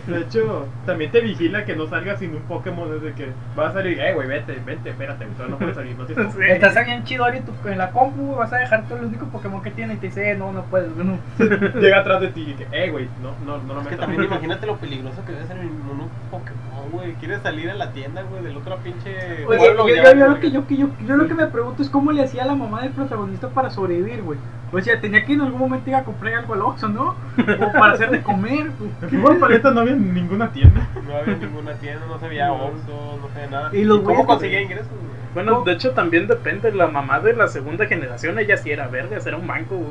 De 0.07 0.21
hecho, 0.21 0.69
también 0.85 1.11
te 1.11 1.21
vigila 1.21 1.65
que 1.65 1.75
no 1.75 1.87
salgas 1.89 2.19
sin 2.21 2.31
un 2.35 2.43
Pokémon 2.43 2.89
desde 2.91 3.15
que 3.15 3.29
vas 3.57 3.71
a 3.71 3.73
salir, 3.75 3.99
eh, 4.01 4.15
güey, 4.15 4.29
vete, 4.29 4.61
vete, 4.65 4.91
espérate, 4.91 5.27
no 5.49 5.59
puedes 5.59 5.75
salir, 5.75 5.97
no 5.97 6.05
tienes 6.07 6.33
Sí. 6.35 6.41
Estás 6.49 6.77
ahí 6.77 6.91
en 6.93 7.05
Chidori 7.05 7.39
en, 7.39 7.45
tu- 7.45 7.69
en 7.69 7.79
la 7.79 7.91
compu, 7.91 8.23
güey, 8.27 8.39
vas 8.39 8.53
a 8.53 8.59
dejar 8.59 8.87
todo 8.89 8.99
el 8.99 9.07
único 9.07 9.27
Pokémon 9.27 9.63
que 9.63 9.71
tiene 9.73 9.95
y 9.95 9.97
te 9.97 10.07
dice, 10.07 10.31
eh, 10.31 10.37
no, 10.37 10.53
no 10.53 10.63
puedes, 10.65 10.91
no. 10.97 11.19
Llega 11.81 12.01
atrás 12.01 12.21
de 12.21 12.29
ti 12.29 12.47
y 12.51 12.55
que, 12.55 12.67
eh, 12.71 12.91
güey, 12.91 13.09
no, 13.23 13.33
no, 13.45 13.63
no 13.63 13.75
lo 13.75 13.81
Es 13.81 13.87
que 13.87 13.91
metas. 13.93 14.07
también 14.07 14.25
imagínate 14.25 14.67
lo 14.67 14.77
peligroso 14.77 15.25
que 15.25 15.33
debe 15.33 15.47
ser 15.47 15.57
en 15.59 15.67
un 15.67 16.09
Pokémon, 16.31 16.76
güey. 16.91 17.15
Quieres 17.15 17.43
salir 17.43 17.71
a 17.71 17.75
la 17.75 17.93
tienda, 17.93 18.23
güey, 18.23 18.43
del 18.43 18.57
otro 18.57 18.77
pinche 18.79 19.45
Oye, 19.47 19.59
pueblo. 19.59 19.89
yo, 19.89 19.95
ya 19.95 20.15
yo- 20.15 20.29
lo 20.29 20.41
que, 20.41 20.51
yo, 20.51 20.67
que- 20.67 20.77
yo, 20.77 20.89
yo 21.07 21.17
lo 21.17 21.27
que 21.29 21.35
me 21.35 21.47
pregunto 21.47 21.83
es 21.83 21.91
cómo 21.91 22.13
le 22.13 22.23
hacía 22.23 22.45
la 22.45 22.55
mamá 22.55 22.83
del 22.83 22.93
protagonista 22.93 23.49
para 23.49 23.71
sobrevivir, 23.71 24.23
güey. 24.23 24.39
O 24.73 24.81
sea, 24.81 25.01
tenía 25.01 25.25
que 25.25 25.33
en 25.35 25.41
algún 25.43 25.61
momento 25.61 25.89
ir 25.91 25.97
a 25.97 26.03
comprar 26.05 26.35
algo 26.35 26.55
al 26.55 26.63
Oxxo, 26.63 26.89
¿no? 26.89 27.15
O 27.39 27.73
para 27.73 27.93
hacer 27.93 28.11
de 28.11 28.21
comer, 28.23 28.71
Fútbol 29.09 29.37
Paleta 29.41 29.71
no 29.71 29.81
había 29.81 29.95
ninguna 29.95 30.51
tienda. 30.53 30.89
No 31.07 31.17
había 31.17 31.37
ninguna 31.37 31.73
tienda, 31.75 32.05
no 32.07 32.19
se 32.19 32.29
veía 32.29 32.53
Oxxo, 32.53 33.19
no 33.23 33.29
se 33.29 33.35
veía 33.37 33.51
nada. 33.51 33.71
Y 33.75 33.85
los 33.85 34.01
cómo 34.01 34.11
güeyes- 34.23 34.27
conseguía 34.27 34.61
ingresos, 34.61 34.89
güey? 34.89 35.17
Bueno, 35.35 35.63
de 35.65 35.73
hecho 35.73 35.93
también 35.93 36.27
depende. 36.27 36.73
La 36.73 36.89
mamá 36.89 37.21
de 37.21 37.35
la 37.35 37.47
segunda 37.47 37.87
generación, 37.87 38.39
ella 38.39 38.57
sí 38.57 38.71
era 38.71 38.89
verga, 38.89 39.19
era 39.25 39.37
un 39.37 39.47
banco, 39.47 39.77
güey. 39.77 39.91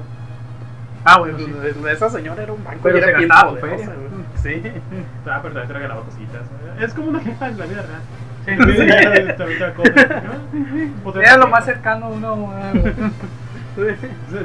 Ah, 1.05 1.19
bueno, 1.19 1.37
sí. 1.37 1.53
Esa 1.91 2.09
señora 2.09 2.41
era 2.43 2.51
un 2.53 2.63
banco 2.63 2.79
Pero 2.81 2.95
y 2.95 2.97
era 2.97 3.07
se 3.11 3.17
bien 3.17 3.29
gastaba 3.29 3.51
poderosa. 3.59 3.91
Sí. 4.45 4.61
Ah, 5.27 5.39
pero 5.41 5.55
también 5.55 5.73
regalaba 5.73 6.01
cositas. 6.03 6.41
Es 6.79 6.93
como 6.93 7.09
una 7.09 7.19
jefa 7.19 7.47
en 7.49 7.57
la 7.57 7.65
vida 7.65 7.81
real. 7.81 8.01
Sí. 8.45 8.51
Sí, 8.55 8.57
¿no? 11.03 11.13
Sea, 11.13 11.21
Era 11.23 11.37
lo 11.37 11.47
más 11.47 11.65
cercano 11.65 12.05
a 12.05 12.09
uno. 12.09 12.35
güey. 12.35 13.95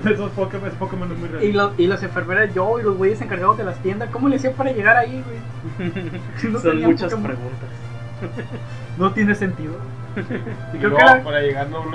De 0.02 0.12
esos 0.12 0.30
Pokémon, 0.32 0.68
es 0.68 0.74
Pokémon 0.74 1.20
muy 1.20 1.28
real. 1.28 1.44
Y, 1.44 1.52
los, 1.52 1.78
y 1.78 1.86
las 1.86 2.02
enfermeras 2.02 2.52
yo 2.54 2.80
y 2.80 2.82
los 2.82 2.96
güeyes 2.96 3.20
encargados 3.20 3.58
de 3.58 3.64
las 3.64 3.76
tiendas, 3.82 4.08
¿cómo 4.10 4.28
le 4.28 4.36
hacían 4.36 4.54
para 4.54 4.72
llegar 4.72 4.96
ahí, 4.96 5.22
güey? 5.78 5.92
No 6.50 6.58
Son 6.60 6.80
muchas 6.82 7.10
Pokémon. 7.12 7.22
preguntas. 7.36 7.68
No 8.98 9.12
tiene 9.12 9.34
sentido. 9.34 9.74
Y 10.16 10.20
Y 10.76 10.78
creo 10.78 10.90
luego, 10.90 10.96
que 10.96 11.02
era- 11.12 11.22
para 11.22 11.40
llegar 11.42 11.68
a 11.72 11.78
un 11.78 11.94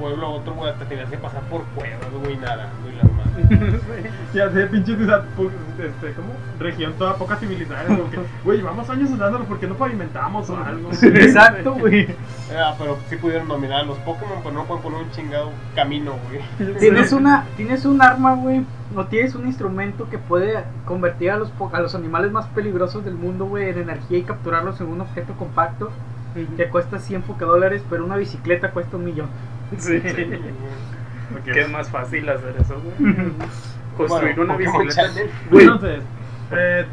pueblo 0.00 0.26
a 0.26 0.30
otro, 0.30 0.54
güey, 0.54 0.72
te 0.78 0.84
tenías 0.86 1.08
que 1.10 1.18
pasar 1.18 1.42
por 1.42 1.62
cuevas, 1.76 2.00
güey, 2.24 2.36
nada, 2.38 2.68
güey, 2.82 2.96
la 2.96 3.04
madre. 3.04 4.10
Ya 4.34 4.48
sé, 4.50 4.66
pinche 4.66 4.94
ciudad, 4.96 5.24
pu- 5.36 5.50
este, 5.78 6.12
¿cómo? 6.14 6.28
Región 6.60 6.92
toda 6.98 7.14
poca 7.16 7.36
civilizada. 7.36 7.82
Güey, 8.44 8.58
llevamos 8.58 8.88
años 8.90 9.10
usándolo 9.10 9.44
porque 9.44 9.66
no 9.66 9.74
pavimentamos 9.74 10.48
o 10.50 10.56
algo. 10.56 10.90
Exacto, 11.02 11.74
güey. 11.74 12.06
Ah, 12.56 12.74
pero 12.78 12.96
sí 13.08 13.16
pudieron 13.16 13.48
dominar 13.48 13.80
a 13.80 13.82
los 13.84 13.98
Pokémon, 13.98 14.38
pero 14.42 14.54
no 14.54 14.64
pueden 14.66 14.82
poner 14.82 15.02
un 15.02 15.10
chingado 15.10 15.50
camino, 15.74 16.14
güey. 16.28 16.74
Tienes 16.78 17.12
una, 17.12 17.44
tienes 17.56 17.84
un 17.84 18.00
arma, 18.02 18.34
güey, 18.34 18.64
o 18.94 19.04
tienes 19.06 19.34
un 19.34 19.46
instrumento 19.46 20.08
que 20.08 20.18
puede 20.18 20.62
convertir 20.84 21.30
a 21.32 21.36
los, 21.36 21.50
po- 21.50 21.70
a 21.72 21.80
los 21.80 21.94
animales 21.96 22.30
más 22.30 22.46
peligrosos 22.46 23.04
del 23.04 23.14
mundo, 23.14 23.46
güey, 23.46 23.68
en 23.70 23.78
energía 23.78 24.18
y 24.18 24.22
capturarlos 24.22 24.80
en 24.80 24.88
un 24.88 25.00
objeto 25.00 25.32
compacto 25.34 25.90
que 26.56 26.68
cuesta 26.68 27.00
100 27.00 27.24
dólares, 27.40 27.82
pero 27.90 28.04
una 28.04 28.16
bicicleta 28.16 28.70
cuesta 28.70 28.96
un 28.96 29.04
millón. 29.04 29.26
Sí. 29.78 30.00
Que 31.44 31.60
es 31.60 31.70
más 31.70 31.88
fácil 31.88 32.28
hacer 32.28 32.54
eso, 32.60 32.80
güey. 32.80 33.14
Construir 33.96 34.36
Bueno, 34.36 34.54
una 34.54 34.56
bicicleta. 34.56 35.10
Güey. 35.50 35.64
Entonces, 35.64 36.00
eh, 36.52 36.86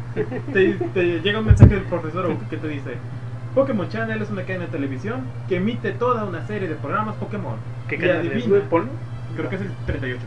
te, 0.52 0.72
te 0.94 1.20
llega 1.20 1.40
un 1.40 1.46
mensaje 1.46 1.74
del 1.74 1.84
profesor 1.84 2.36
que 2.48 2.56
te 2.56 2.68
dice: 2.68 2.94
Pokémon 3.54 3.88
Channel 3.88 4.22
es 4.22 4.30
una 4.30 4.42
cadena 4.42 4.66
de 4.66 4.70
televisión 4.70 5.22
que 5.48 5.56
emite 5.56 5.92
toda 5.92 6.24
una 6.24 6.46
serie 6.46 6.68
de 6.68 6.76
programas 6.76 7.16
Pokémon. 7.16 7.56
¿Qué 7.88 7.96
Y 7.96 7.98
canal 7.98 8.18
adivina, 8.18 8.60
creo 9.36 9.48
que 9.48 9.56
es 9.56 9.62
el 9.62 9.70
38. 9.86 10.22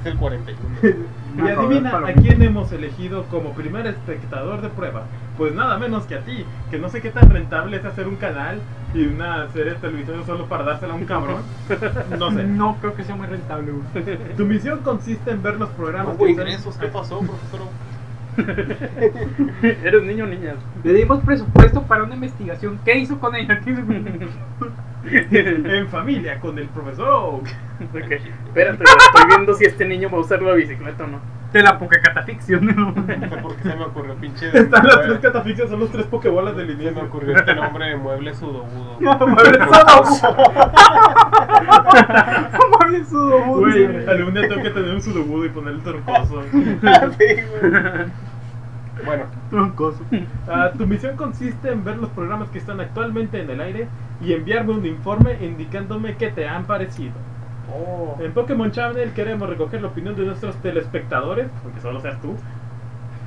Es 0.00 0.06
el 0.06 0.16
41. 0.16 0.58
Y 1.36 1.48
adivina 1.48 1.98
a 1.98 2.12
quién 2.14 2.42
hemos 2.42 2.72
elegido 2.72 3.24
como 3.24 3.52
primer 3.52 3.86
espectador 3.86 4.62
de 4.62 4.68
prueba. 4.68 5.04
Pues 5.36 5.54
nada 5.54 5.78
menos 5.78 6.04
que 6.06 6.14
a 6.14 6.20
ti, 6.20 6.44
que 6.70 6.78
no 6.78 6.88
sé 6.88 7.02
qué 7.02 7.10
tan 7.10 7.28
rentable 7.30 7.76
es 7.76 7.84
hacer 7.84 8.08
un 8.08 8.16
canal 8.16 8.60
y 8.94 9.04
una 9.06 9.48
serie 9.50 9.74
de 9.74 9.78
televisión 9.78 10.24
solo 10.24 10.46
para 10.46 10.64
dársela 10.64 10.94
a 10.94 10.96
un 10.96 11.04
cabrón. 11.04 11.42
No 12.18 12.30
sé. 12.30 12.44
No 12.44 12.76
creo 12.80 12.94
que 12.94 13.04
sea 13.04 13.16
muy 13.16 13.26
rentable, 13.26 13.72
güey. 13.72 14.18
Tu 14.36 14.46
misión 14.46 14.80
consiste 14.80 15.30
en 15.30 15.42
ver 15.42 15.58
los 15.58 15.68
No 15.70 15.76
programas 15.76 16.16
hubo 16.16 16.24
que 16.24 16.30
ingresos, 16.30 16.76
¿qué 16.78 16.86
pasó, 16.86 17.20
profesor? 17.20 17.60
¿Eres 19.62 20.02
niño 20.04 20.24
o 20.24 20.26
niña? 20.26 20.54
Le 20.84 20.92
dimos 20.92 21.22
presupuesto 21.24 21.82
para 21.82 22.04
una 22.04 22.14
investigación. 22.14 22.78
¿Qué 22.84 22.98
hizo 22.98 23.18
con 23.18 23.34
ella? 23.34 23.60
¿Qué 23.60 23.70
hizo 23.70 23.84
con 23.84 23.96
ella? 23.96 24.26
en 25.30 25.88
familia 25.88 26.38
con 26.40 26.58
el 26.58 26.66
profesor 26.68 27.08
Oak. 27.08 27.46
Ok, 27.94 28.10
Espérate, 28.10 28.84
estoy 28.84 29.26
viendo 29.28 29.54
si 29.54 29.64
este 29.66 29.84
niño 29.84 30.08
va 30.10 30.18
a 30.18 30.20
usar 30.20 30.40
la 30.42 30.52
bicicleta 30.54 31.04
o 31.04 31.06
no. 31.06 31.20
De 31.52 31.62
la 31.62 31.78
poca 31.78 32.00
cataficción. 32.02 32.66
¿no? 32.66 32.92
No 32.96 33.28
sé 33.28 33.36
por 33.38 33.54
qué 33.56 33.62
se 33.68 33.76
me 33.76 33.84
ocurrió 33.84 34.14
pinche. 34.16 34.46
Están 34.48 34.84
las 34.86 34.96
tres 35.02 35.08
mueble- 35.16 35.20
catafixias, 35.20 35.70
son 35.70 35.80
los 35.80 35.90
tres 35.92 36.06
pokebolas 36.06 36.56
del 36.56 36.68
Se 36.68 36.74
me 36.74 36.82
inicio. 36.84 37.02
ocurrió 37.04 37.36
este 37.36 37.54
nombre 37.54 37.86
de 37.86 37.96
mueble 37.96 38.34
sudobudo. 38.34 38.98
Mames, 42.80 43.08
sudoku. 43.08 43.60
Güey, 43.60 44.06
algún 44.08 44.34
día 44.34 44.48
tengo 44.48 44.62
que 44.62 44.70
tener 44.70 44.94
un 44.94 45.02
sudobudo 45.02 45.44
y 45.44 45.48
ponerle 45.50 45.82
troncoso. 45.82 46.42
Sí, 46.50 46.58
güey. 47.60 48.06
Bueno, 49.06 49.24
Troncoso. 49.50 50.00
Ah, 50.48 50.70
tu 50.76 50.86
misión 50.86 51.16
consiste 51.16 51.70
en 51.70 51.84
ver 51.84 51.96
los 51.96 52.10
programas 52.10 52.50
que 52.50 52.58
están 52.58 52.80
actualmente 52.80 53.40
en 53.40 53.48
el 53.50 53.60
aire 53.60 53.88
y 54.20 54.32
enviarme 54.32 54.72
un 54.72 54.84
informe 54.86 55.36
indicándome 55.40 56.16
qué 56.16 56.28
te 56.30 56.46
han 56.48 56.64
parecido. 56.64 57.12
Oh. 57.72 58.16
En 58.20 58.32
Pokémon 58.32 58.70
Channel 58.70 59.10
queremos 59.12 59.48
recoger 59.48 59.80
la 59.82 59.88
opinión 59.88 60.14
de 60.16 60.24
nuestros 60.24 60.54
telespectadores, 60.56 61.46
aunque 61.64 61.80
solo 61.80 62.00
seas 62.00 62.20
tú, 62.20 62.36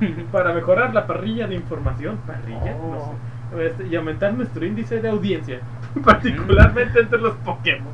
para 0.32 0.52
mejorar 0.54 0.94
la 0.94 1.06
parrilla 1.06 1.46
de 1.46 1.54
información, 1.56 2.18
parrilla, 2.26 2.74
Oh. 2.80 2.92
no 2.92 3.04
sé, 3.58 3.66
este, 3.66 3.86
y 3.88 3.96
aumentar 3.96 4.32
nuestro 4.32 4.64
índice 4.64 5.00
de 5.00 5.08
audiencia, 5.10 5.60
particularmente 6.04 7.00
entre 7.00 7.18
los 7.20 7.34
Pokémon. 7.36 7.92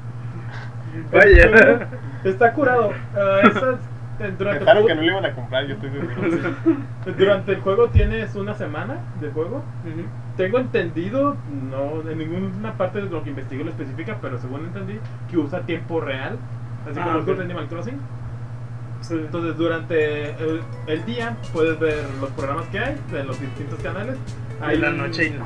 Vaya. 1.13 1.89
Está 2.25 2.53
curado. 2.53 2.91
Ah, 3.15 3.41
esas- 3.45 3.79
durante, 4.19 4.35
el 4.35 4.37
pensaron 4.59 4.83
juego, 4.83 4.87
que 4.89 4.95
no 4.95 5.01
lo 5.03 5.07
iban 5.13 5.25
a 5.25 5.35
comprar, 5.35 5.67
yo 5.67 5.75
estoy 5.75 5.91
seguro. 5.91 6.57
durante 7.19 7.53
el 7.53 7.61
juego 7.61 7.89
tienes 7.89 8.35
una 8.35 8.55
semana 8.55 8.97
de 9.21 9.31
juego. 9.31 9.63
Tengo 10.37 10.59
entendido, 10.59 11.37
no 11.71 12.09
en 12.11 12.19
ninguna 12.19 12.73
parte 12.75 13.01
de 13.01 13.11
lo 13.11 13.23
que 13.23 13.31
investigué 13.31 13.65
lo 13.65 13.71
especifica, 13.71 14.19
pero 14.21 14.39
según 14.39 14.65
entendí, 14.67 14.99
que 15.31 15.39
usa 15.39 15.61
tiempo 15.63 16.01
real, 16.01 16.37
así 16.91 16.99
Ah, 17.01 17.05
como 17.05 17.19
ok. 17.21 17.29
el 17.29 17.37
de 17.39 17.45
Animal 17.45 17.69
Crossing. 17.69 17.99
Sí. 19.03 19.15
Entonces, 19.15 19.57
durante 19.57 20.31
el, 20.31 20.63
el 20.87 21.05
día 21.05 21.37
puedes 21.53 21.79
ver 21.79 22.05
los 22.21 22.31
programas 22.31 22.67
que 22.69 22.79
hay 22.79 22.97
de 23.13 23.25
los 23.25 23.39
distintos 23.41 23.79
canales. 23.81 24.17
Hay 24.61 24.79
la 24.79 24.91
noche 24.91 25.27
y 25.27 25.31
no. 25.31 25.45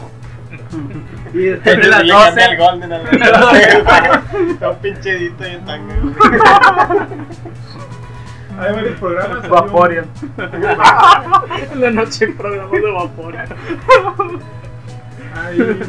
Y 1.33 1.39
después 1.45 1.77
de 1.77 1.87
las 1.89 2.03
Le 2.05 2.09
cambia 2.13 2.49
12. 2.49 2.53
el 2.53 2.59
Golden 2.59 2.93
Está 4.51 4.71
un 4.71 4.77
pinche 4.79 5.17
edito 5.17 5.47
y 5.47 5.51
en 5.53 5.65
tanga. 5.65 5.95
Hay 8.61 8.73
varios 8.75 8.99
programas. 8.99 9.45
un- 9.45 9.51
Vaporeon. 9.51 10.05
En 11.73 11.81
la 11.81 11.91
noche 11.91 12.27
hay 12.27 12.33
programas 12.33 12.73
de 12.73 12.91
vapor. 12.93 13.35
Hay 15.35 15.81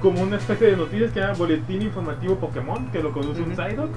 como 0.00 0.22
una 0.22 0.36
especie 0.36 0.68
de 0.68 0.76
noticias 0.76 1.12
que 1.12 1.20
llama 1.20 1.34
Boletín 1.34 1.82
Informativo 1.82 2.36
Pokémon, 2.36 2.90
que 2.90 3.02
lo 3.02 3.12
conduce 3.12 3.42
un. 3.42 3.54
Psyduck. 3.54 3.90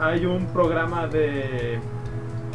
Hay 0.00 0.24
un 0.24 0.46
programa 0.46 1.06
de 1.08 1.78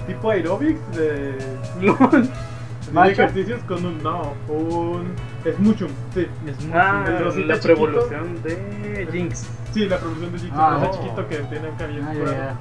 tipo 0.07 0.29
aerobics, 0.31 0.79
de, 0.95 1.33
de 1.81 3.11
ejercicios 3.11 3.61
con 3.67 3.85
un. 3.85 4.01
No, 4.01 4.33
un. 4.47 5.13
Es 5.43 5.59
mucho. 5.59 5.87
Sí, 6.13 6.25
Ah, 6.73 7.03
la 7.07 7.55
revolución 7.57 8.41
de 8.43 9.07
Jinx. 9.11 9.45
sí 9.73 9.85
la 9.87 9.97
producción 9.99 10.31
de 10.31 10.39
Jigsaw, 10.39 10.59
Ah, 10.59 10.77
ese 10.81 10.87
oh. 10.89 11.03
chiquito 11.03 11.27
que 11.27 11.35
tiene 11.35 11.69
un 11.69 11.75
cabello 11.75 12.01
Ah, 12.07 12.13
ya, 12.15 12.55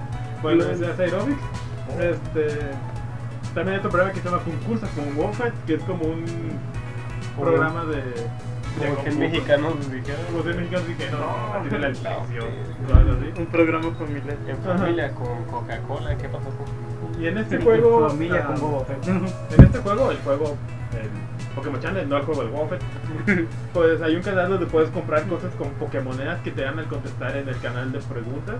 Bueno, 0.45 0.64
Lo- 0.64 0.70
ese 0.70 0.90
es 0.90 0.99
aerobics. 1.01 1.40
Este. 1.99 2.49
También 3.55 3.74
hay 3.74 3.78
otro 3.78 3.90
programa 3.90 4.12
que 4.12 4.20
se 4.20 4.28
llama 4.28 4.42
Concursa 4.42 4.86
con 4.95 5.16
Wonfat, 5.16 5.55
que 5.66 5.74
es 5.74 5.82
como 5.84 6.05
un 6.05 6.24
programa 7.40 7.84
de. 7.86 8.03
Como 8.78 9.05
que 9.05 9.11
mexicanos 9.12 9.90
dijeron. 9.90 10.20
Como 10.30 10.42
de 10.42 10.55
mexicanos 10.55 10.88
dijeron, 10.88 11.20
no, 11.20 11.70
de 11.70 11.78
la 11.78 11.88
inflación. 11.88 12.45
Un 13.38 13.47
programa 13.47 13.90
familiar. 13.95 14.36
En 14.47 14.57
familia 14.59 15.12
con 15.12 15.45
Coca-Cola, 15.45 16.16
¿qué 16.18 16.28
pasó 16.28 16.51
con 16.51 17.22
Y 17.22 17.26
en 17.26 17.38
este 17.38 17.59
juego. 17.59 18.09
Familia 18.09 18.45
con 18.47 18.61
Boba 18.61 18.84
Fett. 18.84 19.07
En 19.09 19.64
este 19.64 19.78
juego, 19.78 20.11
el 20.11 20.18
juego. 20.18 20.57
El 20.92 21.55
Pokémon 21.55 21.80
Channel, 21.80 22.09
no 22.09 22.16
el 22.18 22.22
juego 22.24 22.42
del 22.42 22.53
Wonfet. 22.53 22.80
Pues 23.72 24.03
hay 24.03 24.16
un 24.16 24.22
canal 24.22 24.51
donde 24.51 24.66
puedes 24.66 24.90
comprar 24.90 25.22
cosas 25.28 25.55
con 25.55 25.70
Pokémonedas 25.70 26.40
que 26.42 26.51
te 26.51 26.62
dan 26.62 26.78
al 26.78 26.86
contestar 26.86 27.34
en 27.36 27.49
el 27.49 27.59
canal 27.61 27.92
de 27.92 28.01
preguntas. 28.01 28.57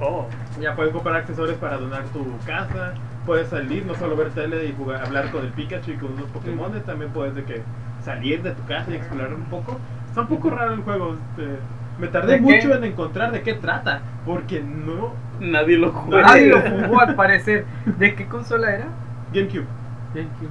Oh. 0.00 0.26
Ya 0.60 0.74
puedes 0.74 0.92
comprar 0.92 1.16
accesorios 1.16 1.56
para 1.58 1.78
donar 1.78 2.04
tu 2.04 2.24
casa. 2.46 2.94
Puedes 3.24 3.48
salir, 3.48 3.84
no 3.86 3.94
solo 3.94 4.16
ver 4.16 4.30
tele 4.30 4.66
y 4.66 4.72
jugar, 4.72 5.04
hablar 5.04 5.30
con 5.30 5.44
el 5.44 5.52
Pikachu 5.52 5.92
y 5.92 5.96
con 5.96 6.12
unos 6.12 6.30
Pokémon. 6.30 6.72
También 6.82 7.10
puedes 7.12 7.34
de 7.34 7.44
que 7.44 7.62
salir 8.04 8.42
de 8.42 8.52
tu 8.52 8.64
casa 8.66 8.90
y 8.90 8.94
explorar 8.94 9.34
un 9.34 9.44
poco. 9.44 9.78
Está 10.08 10.22
un 10.22 10.28
poco 10.28 10.50
raro 10.50 10.74
el 10.74 10.82
juego. 10.82 11.14
este, 11.14 11.58
me 11.98 12.08
tardé 12.08 12.40
mucho 12.40 12.74
en 12.74 12.84
encontrar 12.84 13.32
de 13.32 13.42
qué 13.42 13.54
trata. 13.54 14.02
Porque 14.24 14.60
no. 14.60 15.12
Nadie 15.40 15.78
lo 15.78 15.92
juega. 15.92 16.26
Nadie 16.26 16.46
lo 16.46 16.60
jugó 16.86 17.00
al 17.00 17.14
parecer. 17.14 17.64
¿De 17.84 18.14
qué 18.14 18.26
consola 18.26 18.74
era? 18.74 18.86
GameCube. 19.32 19.66
GameCube. 20.14 20.50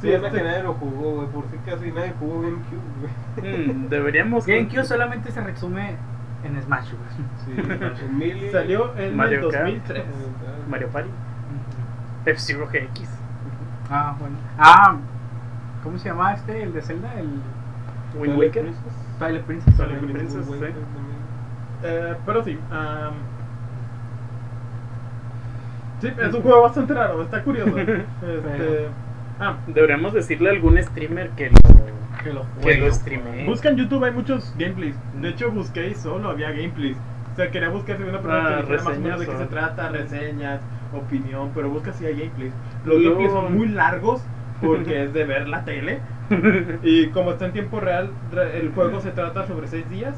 Sí, 0.00 0.10
es 0.10 0.22
la 0.22 0.30
que 0.30 0.42
nadie 0.42 0.62
lo 0.62 0.74
jugó, 0.74 1.16
güey. 1.16 1.28
Por 1.28 1.44
si 1.50 1.58
casi 1.58 1.92
nadie 1.92 2.12
jugó 2.18 2.42
GameCube, 2.42 3.42
güey. 3.42 3.68
Mm, 3.68 3.88
deberíamos. 3.88 4.46
GameCube 4.46 4.84
solamente 4.84 5.30
se 5.30 5.40
resume 5.40 5.96
en 6.44 6.62
Smash 6.62 6.90
Bros. 6.90 7.12
Sí. 7.44 8.50
Salió 8.52 8.96
en 8.96 9.16
Mario 9.16 9.46
el 9.46 9.52
Kart. 9.52 9.64
2003. 9.64 10.04
Mario 10.68 10.88
Party. 10.88 11.10
F-Zero 12.26 12.66
GX. 12.66 13.08
Ah, 13.90 14.14
bueno. 14.18 14.36
Ah, 14.58 14.96
¿cómo 15.82 15.98
se 15.98 16.08
llama 16.08 16.34
este? 16.34 16.62
El 16.62 16.72
de 16.72 16.82
Zelda, 16.82 17.12
el 17.18 17.28
Wind 18.18 18.38
Waker. 18.38 18.72
Twilight 19.18 19.44
Princess. 19.44 19.76
Twilight 19.76 20.12
Princess, 20.12 20.46
sí. 20.46 20.52
Eh, 21.82 22.14
pero 22.26 22.44
sí. 22.44 22.58
sí, 26.00 26.08
es 26.18 26.34
un 26.34 26.42
juego 26.42 26.62
bastante 26.62 26.94
raro, 26.94 27.22
está 27.22 27.42
curioso. 27.42 27.76
Este, 27.78 28.88
ah, 29.40 29.56
Deberíamos 29.66 30.12
decirle 30.12 30.50
a 30.50 30.52
algún 30.52 30.80
streamer 30.82 31.30
que 31.30 31.50
lo, 31.50 31.56
Que 32.22 32.32
lo 32.32 32.42
que 32.42 32.46
lo 32.46 32.62
juego. 32.62 32.92
streamee. 32.92 33.46
busca 33.46 33.68
en 33.70 33.76
YouTube, 33.76 34.04
hay 34.04 34.12
muchos 34.12 34.54
gameplays. 34.58 34.94
De 35.20 35.28
hecho, 35.30 35.50
busqué 35.50 35.88
y 35.88 35.94
solo 35.94 36.28
había 36.30 36.50
gameplays. 36.50 36.96
O 37.32 37.36
sea, 37.36 37.50
quería 37.50 37.68
buscar 37.70 37.96
si 37.96 38.02
había 38.02 38.14
una 38.14 38.22
persona 38.22 38.44
Ah, 38.48 38.56
que 38.56 38.62
dijera 38.62 38.82
más 38.82 38.96
o 38.96 39.00
menos 39.00 39.20
de 39.20 39.26
qué 39.26 39.36
se 39.36 39.46
trata, 39.46 39.88
reseñas, 39.88 40.60
opinión, 40.92 41.50
pero 41.54 41.70
busca 41.70 41.92
si 41.92 42.04
hay 42.06 42.14
gameplays. 42.18 42.52
Los 42.84 42.98
No. 42.98 43.04
gameplays 43.04 43.32
son 43.32 43.54
muy 43.56 43.68
largos 43.68 44.22
porque 44.60 45.04
es 45.04 45.12
de 45.14 45.24
ver 45.24 45.48
la 45.48 45.64
tele. 45.64 46.00
Y 46.82 47.08
como 47.08 47.32
está 47.32 47.46
en 47.46 47.52
tiempo 47.52 47.80
real, 47.80 48.10
re- 48.32 48.60
el 48.60 48.70
juego 48.72 49.00
se 49.00 49.10
trata 49.10 49.46
sobre 49.46 49.66
seis 49.68 49.88
días 49.90 50.14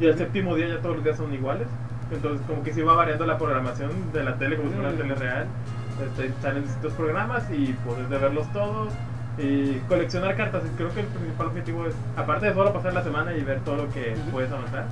y 0.00 0.06
el 0.06 0.16
séptimo 0.16 0.54
día 0.54 0.68
ya 0.68 0.78
todos 0.80 0.96
los 0.96 1.04
días 1.04 1.16
son 1.16 1.32
iguales. 1.34 1.68
Entonces 2.10 2.46
como 2.46 2.62
que 2.62 2.72
se 2.72 2.82
va 2.82 2.94
variando 2.94 3.26
la 3.26 3.36
programación 3.38 3.90
de 4.12 4.22
la 4.24 4.36
tele 4.36 4.56
como 4.56 4.68
si 4.68 4.74
fuera 4.76 4.90
una 4.90 4.98
Mm. 4.98 5.02
tele 5.02 5.14
real. 5.16 5.46
Este, 6.02 6.32
salen 6.40 6.62
distintos 6.62 6.92
programas 6.94 7.50
y 7.50 7.74
puedes 7.84 8.08
de 8.08 8.18
verlos 8.18 8.50
todos 8.52 8.92
y 9.38 9.74
coleccionar 9.88 10.36
cartas. 10.36 10.62
Creo 10.76 10.92
que 10.92 11.00
el 11.00 11.06
principal 11.06 11.48
objetivo 11.48 11.86
es, 11.86 11.94
aparte 12.16 12.46
de 12.46 12.54
solo 12.54 12.72
pasar 12.72 12.92
la 12.92 13.02
semana 13.02 13.34
y 13.34 13.42
ver 13.42 13.60
todo 13.60 13.76
lo 13.76 13.92
que 13.92 14.14
puedes 14.30 14.50
avanzar, 14.52 14.86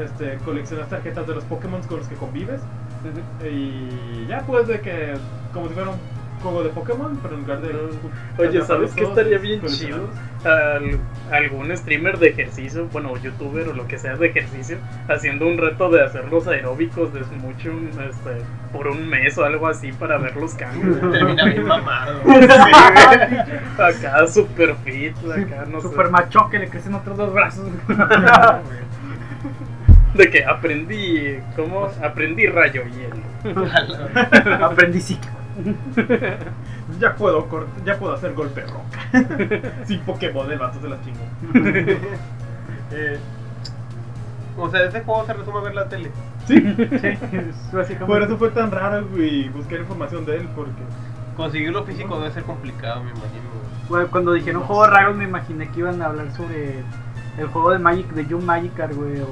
este, 0.00 0.38
coleccionar 0.44 0.86
tarjetas 0.86 1.26
de 1.26 1.34
los 1.34 1.44
Pokémon 1.44 1.82
con 1.82 1.98
los 1.98 2.08
que 2.08 2.16
convives. 2.16 2.60
Y 3.44 4.26
ya 4.26 4.40
pues 4.40 4.66
de 4.66 4.80
que 4.80 5.14
como 5.52 5.68
si 5.68 5.74
fuera 5.74 5.90
un 5.90 6.15
juego 6.42 6.62
de 6.62 6.70
Pokémon, 6.70 7.18
pero 7.22 7.34
en 7.34 7.40
lugar 7.42 7.60
de... 7.60 7.74
Oye, 8.38 8.62
¿sabes 8.62 8.92
qué 8.94 9.04
estaría 9.04 9.38
bien 9.38 9.60
chido? 9.66 10.08
Al- 10.44 10.98
algún 11.32 11.76
streamer 11.76 12.18
de 12.18 12.28
ejercicio, 12.28 12.86
bueno, 12.92 13.16
youtuber 13.16 13.68
o 13.68 13.72
lo 13.72 13.88
que 13.88 13.98
sea 13.98 14.16
de 14.16 14.28
ejercicio, 14.28 14.78
haciendo 15.08 15.46
un 15.46 15.58
reto 15.58 15.90
de 15.90 16.04
hacer 16.04 16.26
los 16.30 16.46
aeróbicos 16.46 17.12
de 17.12 17.20
mucho 17.36 17.72
este, 17.90 18.42
por 18.72 18.86
un 18.88 19.08
mes 19.08 19.36
o 19.38 19.44
algo 19.44 19.66
así 19.66 19.90
para 19.92 20.18
ver 20.18 20.36
los 20.36 20.54
cambios. 20.54 21.00
Termina 21.12 21.44
bien 21.46 21.64
mamado. 21.64 22.20
acá 23.78 24.26
super 24.28 24.74
fit, 24.84 25.16
acá 25.30 25.64
no 25.68 25.80
Super 25.80 26.06
sé. 26.06 26.12
macho 26.12 26.48
que 26.50 26.58
le 26.60 26.68
crecen 26.68 26.94
otros 26.94 27.16
dos 27.16 27.32
brazos. 27.32 27.64
De 30.14 30.30
que 30.30 30.44
aprendí, 30.44 31.38
¿cómo? 31.56 31.90
Aprendí 32.02 32.46
rayo 32.46 32.82
hielo. 32.84 33.16
Aprendí 34.64 35.00
ciclo. 35.00 35.30
Ya 37.00 37.14
puedo, 37.16 37.46
ya 37.84 37.98
puedo 37.98 38.14
hacer 38.14 38.34
golpe 38.34 38.62
roca. 38.62 39.72
Sin 39.86 40.00
Pokémon, 40.00 40.50
el 40.50 40.58
vato 40.58 40.80
se 40.80 40.88
la 40.88 40.98
chingo. 41.02 41.20
Eh, 42.92 43.18
o 44.56 44.70
sea, 44.70 44.84
ese 44.84 45.00
juego 45.00 45.26
se 45.26 45.32
resume 45.32 45.58
a 45.58 45.62
ver 45.62 45.74
la 45.74 45.88
tele. 45.88 46.12
Sí, 46.46 46.54
Sí, 46.54 47.94
por 48.06 48.22
eso 48.22 48.38
fue 48.38 48.50
tan 48.50 48.70
raro, 48.70 49.04
güey, 49.08 49.48
buscar 49.48 49.80
información 49.80 50.24
de 50.24 50.36
él, 50.36 50.48
porque... 50.54 50.82
Conseguirlo 51.36 51.82
físico 51.84 52.16
debe 52.20 52.32
ser 52.32 52.44
complicado, 52.44 53.02
me 53.02 53.10
imagino. 53.10 53.50
güey. 53.88 53.88
Güey, 53.88 54.06
cuando 54.06 54.32
dijeron 54.34 54.60
No 54.60 54.66
juegos 54.68 54.88
raros 54.88 55.16
me 55.16 55.24
imaginé 55.24 55.68
que 55.68 55.80
iban 55.80 56.00
a 56.00 56.06
hablar 56.06 56.30
sobre 56.36 56.84
el 57.38 57.46
juego 57.48 57.70
de 57.72 57.78
Magic, 57.78 58.08
de 58.12 58.26
Young 58.26 58.42
Magikarp, 58.44 58.92
güey. 58.94 59.20
O. 59.20 59.26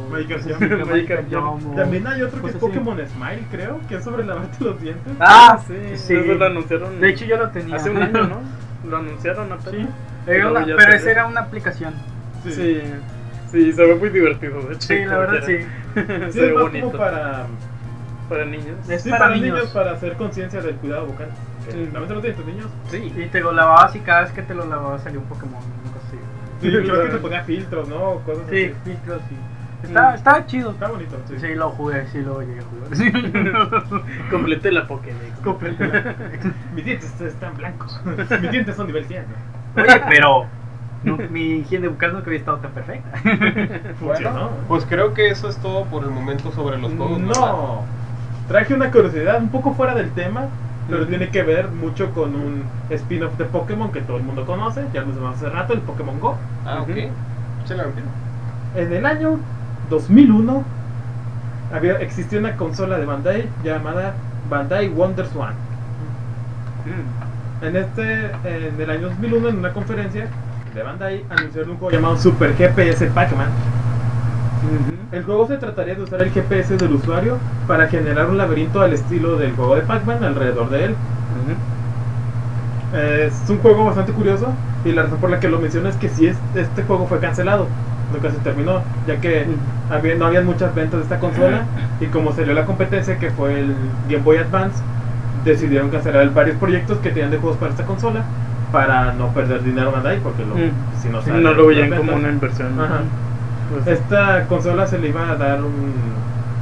Jam, 1.30 1.46
o 1.72 1.74
También 1.74 2.06
hay 2.06 2.22
otro 2.22 2.40
que 2.42 2.48
es 2.48 2.54
así. 2.56 2.66
Pokémon 2.66 2.98
Smile, 3.06 3.46
creo, 3.50 3.80
que 3.88 3.96
es 3.96 4.04
sobre 4.04 4.24
lavarte 4.24 4.62
los 4.64 4.80
dientes. 4.80 5.12
Ah, 5.20 5.58
sí, 5.66 5.74
sí. 5.96 6.14
eso 6.14 6.34
lo 6.34 6.46
anunciaron. 6.46 7.00
De 7.00 7.08
hecho 7.10 7.24
yo 7.24 7.36
lo 7.36 7.50
tenía. 7.50 7.76
hace 7.76 7.90
un 7.90 8.02
año, 8.02 8.26
¿no? 8.26 8.64
Lo 8.84 8.98
anunciaron 8.98 9.50
apenas. 9.50 9.70
Sí. 9.70 9.78
Una- 9.78 9.90
pero 10.26 10.52
salió. 10.52 10.78
esa 10.78 11.10
era 11.10 11.26
una 11.26 11.40
aplicación. 11.40 11.94
Sí, 12.42 12.52
Sí, 12.52 12.82
sí, 13.50 13.72
se 13.72 13.86
ve 13.86 13.94
muy 13.94 14.10
divertido, 14.10 14.60
de 14.60 14.74
hecho. 14.74 14.88
Sí, 14.88 15.04
la 15.06 15.18
verdad 15.18 15.42
sí. 15.46 15.56
Sí, 15.94 16.32
se 16.32 16.40
ve 16.40 16.48
es 16.48 16.54
más 16.54 16.62
bonito. 16.64 16.86
como 16.88 16.98
para... 16.98 17.46
Para 18.28 18.44
niños. 18.44 18.76
Es 18.88 19.02
sí, 19.02 19.08
para 19.10 19.24
para, 19.24 19.34
niños. 19.36 19.56
niños. 19.56 19.70
para 19.70 19.92
hacer 19.92 20.16
conciencia 20.16 20.60
del 20.60 20.76
cuidado 20.76 21.06
bucal. 21.06 21.28
Sí. 21.70 21.88
Lávate 21.92 22.12
los 22.14 22.22
dientes, 22.22 22.44
niños. 22.44 22.66
Sí. 22.90 23.12
Y 23.16 23.26
te 23.28 23.40
lo 23.40 23.52
lavabas 23.52 23.94
y 23.96 24.00
cada 24.00 24.22
vez 24.22 24.32
que 24.32 24.42
te 24.42 24.54
lo 24.54 24.66
lavabas 24.66 25.02
salía 25.02 25.18
un 25.18 25.26
Pokémon. 25.26 25.62
Sí, 26.70 26.70
creo 26.88 27.02
que 27.04 27.08
te 27.10 27.18
ponía 27.18 27.42
filtros, 27.44 27.88
¿no? 27.88 28.20
Cosas 28.26 28.44
Sí, 28.50 28.64
así. 28.64 28.74
filtros, 28.84 29.22
sí. 29.28 29.36
Estaba, 29.84 30.14
estaba 30.14 30.46
chido. 30.46 30.70
Está 30.70 30.88
bonito, 30.88 31.16
sí. 31.28 31.34
Sí, 31.38 31.54
lo 31.54 31.70
jugué, 31.70 32.06
sí 32.08 32.22
lo 32.22 32.40
llegué 32.40 32.60
a 32.60 32.62
jugar. 32.62 32.96
Sí. 32.96 33.12
Completé 34.30 34.72
la 34.72 34.86
Pokédex. 34.86 35.38
Completo. 35.44 35.84
Mis 36.74 36.84
dientes 36.84 37.20
están 37.20 37.56
blancos. 37.56 38.00
Mis 38.40 38.50
dientes 38.50 38.76
son 38.76 38.86
nivel 38.86 39.04
100. 39.04 39.24
Oye, 39.76 40.02
pero 40.08 40.46
no, 41.02 41.18
mi 41.30 41.56
higiene 41.56 41.88
bucal 41.88 42.14
nunca 42.14 42.26
había 42.26 42.38
estado 42.38 42.58
tan 42.58 42.70
perfecta. 42.70 43.18
Funcionó. 43.98 44.50
Pues 44.68 44.86
creo 44.86 45.12
que 45.12 45.28
eso 45.28 45.48
es 45.50 45.56
todo 45.58 45.84
por 45.84 46.04
el 46.04 46.10
momento 46.10 46.50
sobre 46.52 46.78
los 46.78 46.92
juegos. 46.94 47.20
¿verdad? 47.20 47.40
No. 47.40 47.82
Traje 48.48 48.72
una 48.74 48.90
curiosidad 48.90 49.38
un 49.42 49.48
poco 49.50 49.74
fuera 49.74 49.94
del 49.94 50.10
tema, 50.12 50.48
pero 50.88 51.06
tiene 51.06 51.30
que 51.30 51.42
ver 51.42 51.68
mucho 51.68 52.10
con 52.12 52.34
un 52.34 52.64
spin-off 52.90 53.36
de 53.38 53.44
Pokémon 53.46 53.90
que 53.90 54.02
todo 54.02 54.18
el 54.18 54.22
mundo 54.22 54.44
conoce, 54.44 54.84
ya 54.92 55.00
lo 55.00 55.06
mencionamos 55.06 55.36
hace 55.36 55.48
rato, 55.48 55.72
el 55.72 55.80
Pokémon 55.80 56.20
Go. 56.20 56.36
Ah, 56.66 56.82
ok. 56.82 56.90
Se 57.66 57.76
la. 57.76 57.86
En 58.76 58.92
el 58.92 59.06
año 59.06 59.38
2001 59.88 60.64
había, 61.72 61.94
existía 62.00 62.38
una 62.38 62.56
consola 62.56 62.98
de 62.98 63.06
Bandai 63.06 63.48
llamada 63.62 64.14
Bandai 64.50 64.88
Wonder 64.88 65.26
Swan. 65.26 65.54
Mm. 66.84 67.64
En 67.64 67.76
este, 67.76 68.30
en 68.44 68.80
el 68.80 68.90
año 68.90 69.08
2001, 69.08 69.48
en 69.48 69.58
una 69.58 69.72
conferencia 69.72 70.28
de 70.74 70.82
Bandai, 70.82 71.24
anunciaron 71.30 71.70
un 71.70 71.76
juego 71.78 71.92
llamado 71.92 72.16
Super 72.18 72.54
GPS 72.56 73.06
Pac-Man. 73.06 73.48
El 75.12 75.22
juego 75.24 75.46
se 75.46 75.56
trataría 75.58 75.94
de 75.94 76.02
usar 76.02 76.20
el 76.22 76.30
GPS 76.30 76.76
del 76.76 76.92
usuario 76.94 77.38
para 77.68 77.86
generar 77.88 78.26
un 78.28 78.36
laberinto 78.38 78.80
al 78.80 78.92
estilo 78.92 79.36
del 79.36 79.52
juego 79.54 79.76
de 79.76 79.82
Pac-Man 79.82 80.24
alrededor 80.24 80.70
de 80.70 80.84
él. 80.86 80.94
Es 82.94 83.34
un 83.48 83.58
juego 83.58 83.84
bastante 83.86 84.12
curioso 84.12 84.46
y 84.84 84.92
la 84.92 85.02
razón 85.04 85.18
por 85.18 85.30
la 85.30 85.40
que 85.40 85.48
lo 85.48 85.58
menciono 85.58 85.88
es 85.88 85.96
que 85.96 86.08
si 86.08 86.26
es- 86.26 86.38
este 86.54 86.82
juego 86.84 87.06
fue 87.06 87.18
cancelado, 87.18 87.66
nunca 88.12 88.30
se 88.30 88.38
terminó, 88.38 88.82
ya 89.06 89.16
que 89.20 89.46
había, 89.90 90.14
no 90.14 90.26
había 90.26 90.42
muchas 90.42 90.74
ventas 90.74 90.98
de 91.00 91.04
esta 91.04 91.18
consola 91.18 91.62
y 92.00 92.06
como 92.06 92.32
salió 92.32 92.54
la 92.54 92.64
competencia 92.66 93.18
que 93.18 93.30
fue 93.30 93.58
el 93.60 93.74
Game 94.08 94.22
Boy 94.22 94.36
Advance, 94.38 94.80
decidieron 95.44 95.90
cancelar 95.90 96.32
varios 96.32 96.56
proyectos 96.56 96.98
que 96.98 97.10
tenían 97.10 97.30
de 97.30 97.38
juegos 97.38 97.58
para 97.58 97.72
esta 97.72 97.84
consola 97.84 98.22
para 98.70 99.12
no 99.14 99.28
perder 99.28 99.62
dinero 99.62 99.90
Bandai 99.92 100.18
porque 100.20 100.44
lo, 100.44 100.54
Mm. 100.54 100.70
si 101.02 101.08
no, 101.08 101.20
Sí, 101.22 101.30
sale 101.30 101.42
no 101.42 101.52
lo 101.54 101.66
veían 101.66 101.90
como 101.90 102.14
una 102.14 102.28
inversión. 102.28 102.78
Ajá. 102.80 103.00
Pues, 103.70 103.98
Esta 103.98 104.46
consola 104.46 104.86
se 104.86 104.98
le 104.98 105.08
iba 105.08 105.30
a 105.30 105.36
dar 105.36 105.60
un, 105.62 105.92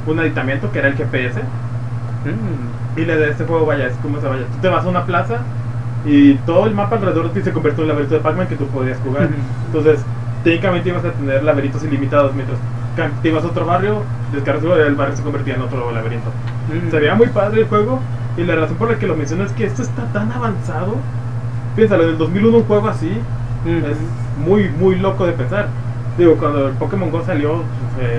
un 0.07 0.19
aditamiento 0.19 0.71
que 0.71 0.79
era 0.79 0.87
el 0.87 0.95
GPS 0.95 1.39
mm. 1.39 2.99
y 2.99 3.05
la 3.05 3.15
de 3.15 3.31
este 3.31 3.45
juego, 3.45 3.65
vaya, 3.65 3.87
es 3.87 3.95
como 3.97 4.19
se 4.19 4.27
vaya. 4.27 4.45
Tú 4.45 4.57
te 4.61 4.69
vas 4.69 4.85
a 4.85 4.89
una 4.89 5.05
plaza 5.05 5.39
y 6.05 6.35
todo 6.45 6.65
el 6.65 6.75
mapa 6.75 6.95
alrededor 6.95 7.31
de 7.31 7.39
ti 7.39 7.45
se 7.45 7.53
convierte 7.53 7.81
en 7.81 7.83
un 7.83 7.89
laberinto 7.89 8.15
de 8.15 8.21
Pac-Man 8.21 8.47
que 8.47 8.55
tú 8.55 8.67
podías 8.67 8.97
jugar. 8.99 9.29
Entonces, 9.67 9.99
técnicamente 10.43 10.89
ibas 10.89 11.05
a 11.05 11.11
tener 11.11 11.43
laberintos 11.43 11.83
ilimitados 11.83 12.33
mientras 12.33 12.57
te 13.21 13.29
ibas 13.29 13.43
a 13.43 13.47
otro 13.47 13.65
barrio, 13.65 14.03
descargas 14.31 14.63
el 14.63 14.95
barrio 14.95 15.15
se 15.15 15.23
convertía 15.23 15.55
en 15.55 15.61
otro 15.61 15.91
laberinto. 15.91 16.29
Mm. 16.69 16.91
Se 16.91 16.99
veía 16.99 17.15
muy 17.15 17.27
padre 17.27 17.61
el 17.61 17.67
juego 17.67 17.99
y 18.37 18.43
la 18.43 18.55
razón 18.55 18.77
por 18.77 18.91
la 18.91 18.97
que 18.97 19.07
lo 19.07 19.15
menciono 19.15 19.43
es 19.43 19.51
que 19.53 19.65
esto 19.65 19.81
está 19.81 20.03
tan 20.13 20.31
avanzado. 20.31 20.95
Piénsalo, 21.75 22.03
en 22.03 22.09
el 22.09 22.17
2001 22.17 22.57
un 22.57 22.63
juego 22.65 22.87
así 22.87 23.19
Mm. 23.65 23.85
es 23.85 23.97
muy, 24.45 24.69
muy 24.69 24.95
loco 24.97 25.25
de 25.25 25.33
pensar. 25.33 25.67
Digo, 26.17 26.35
cuando 26.37 26.67
el 26.67 26.73
Pokémon 26.75 27.09
Go 27.09 27.23
salió, 27.25 27.63
pues, 27.95 28.09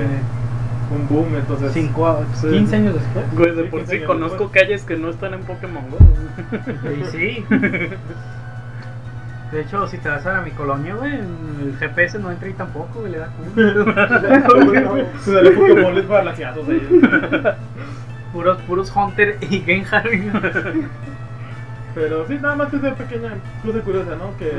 fue 0.88 0.98
un 0.98 1.08
boom, 1.08 1.36
entonces... 1.36 1.72
Cinco, 1.72 2.24
Sí. 2.34 2.48
15 2.48 2.76
años 2.76 2.94
después. 2.94 3.56
De 3.56 3.62
Sí, 3.64 3.68
por 3.70 3.86
sí 3.86 4.00
conozco 4.00 4.50
calles 4.50 4.82
que 4.82 4.96
no 4.96 5.10
están 5.10 5.34
en 5.34 5.40
Pokémon 5.42 5.84
Go. 5.90 5.98
Y 7.00 7.04
sí. 7.06 7.44
De 9.52 9.60
hecho, 9.60 9.86
si 9.86 9.98
te 9.98 10.08
vas 10.08 10.26
a 10.26 10.40
mi 10.40 10.50
colonia, 10.50 10.96
güey, 10.96 11.14
el 11.14 11.76
GPS 11.78 12.18
no 12.18 12.32
entra 12.32 12.48
ahí 12.48 12.54
tampoco, 12.54 12.98
güey, 13.00 13.12
le 13.12 13.18
da 13.18 13.28
culo. 13.28 13.84
Se 15.20 15.32
salió 15.32 15.54
Pokémon 15.54 15.94
les 15.94 16.04
para 16.06 16.24
las 16.24 16.36
ciazos 16.36 16.68
ahí. 16.68 16.80
puros, 18.32 18.60
puros 18.62 18.92
Hunter 18.94 19.38
y 19.42 19.60
Gengar. 19.60 20.08
Pero 21.94 22.26
sí, 22.26 22.38
nada 22.42 22.56
más 22.56 22.68
que 22.68 22.76
esa 22.78 22.94
pequeña 22.96 23.34
cosa 23.64 23.80
curiosa, 23.80 24.16
¿no? 24.16 24.36
Que 24.36 24.50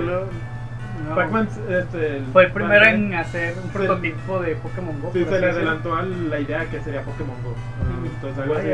No. 1.03 1.15
Pac-Man 1.15 1.49
este, 1.69 2.21
Fue 2.31 2.45
el 2.45 2.51
primero 2.51 2.85
en 2.85 3.13
hacer 3.13 3.55
un 3.61 3.69
prototipo 3.69 4.39
de 4.39 4.55
Pokémon 4.55 5.01
Go. 5.01 5.11
Sí, 5.13 5.25
se 5.25 5.39
le 5.39 5.49
adelantó 5.49 5.95
a 5.95 6.03
la 6.03 6.39
idea 6.39 6.65
que 6.65 6.81
sería 6.81 7.01
Pokémon 7.01 7.35
Go. 7.43 7.49
Ujú. 7.49 8.05
Entonces, 8.05 8.43
algo 8.43 8.55
así. 8.55 8.67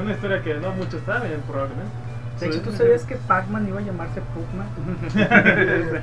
Una 0.00 0.12
historia 0.12 0.42
que 0.42 0.54
no 0.54 0.70
muchos 0.72 1.02
saben, 1.04 1.40
probablemente. 1.48 1.92
De 2.38 2.46
hecho, 2.46 2.62
¿tú 2.62 2.72
sabías 2.72 3.04
que 3.04 3.16
Pac-Man 3.16 3.68
iba 3.68 3.80
a 3.80 3.82
llamarse 3.82 4.22
Pugman? 4.32 4.68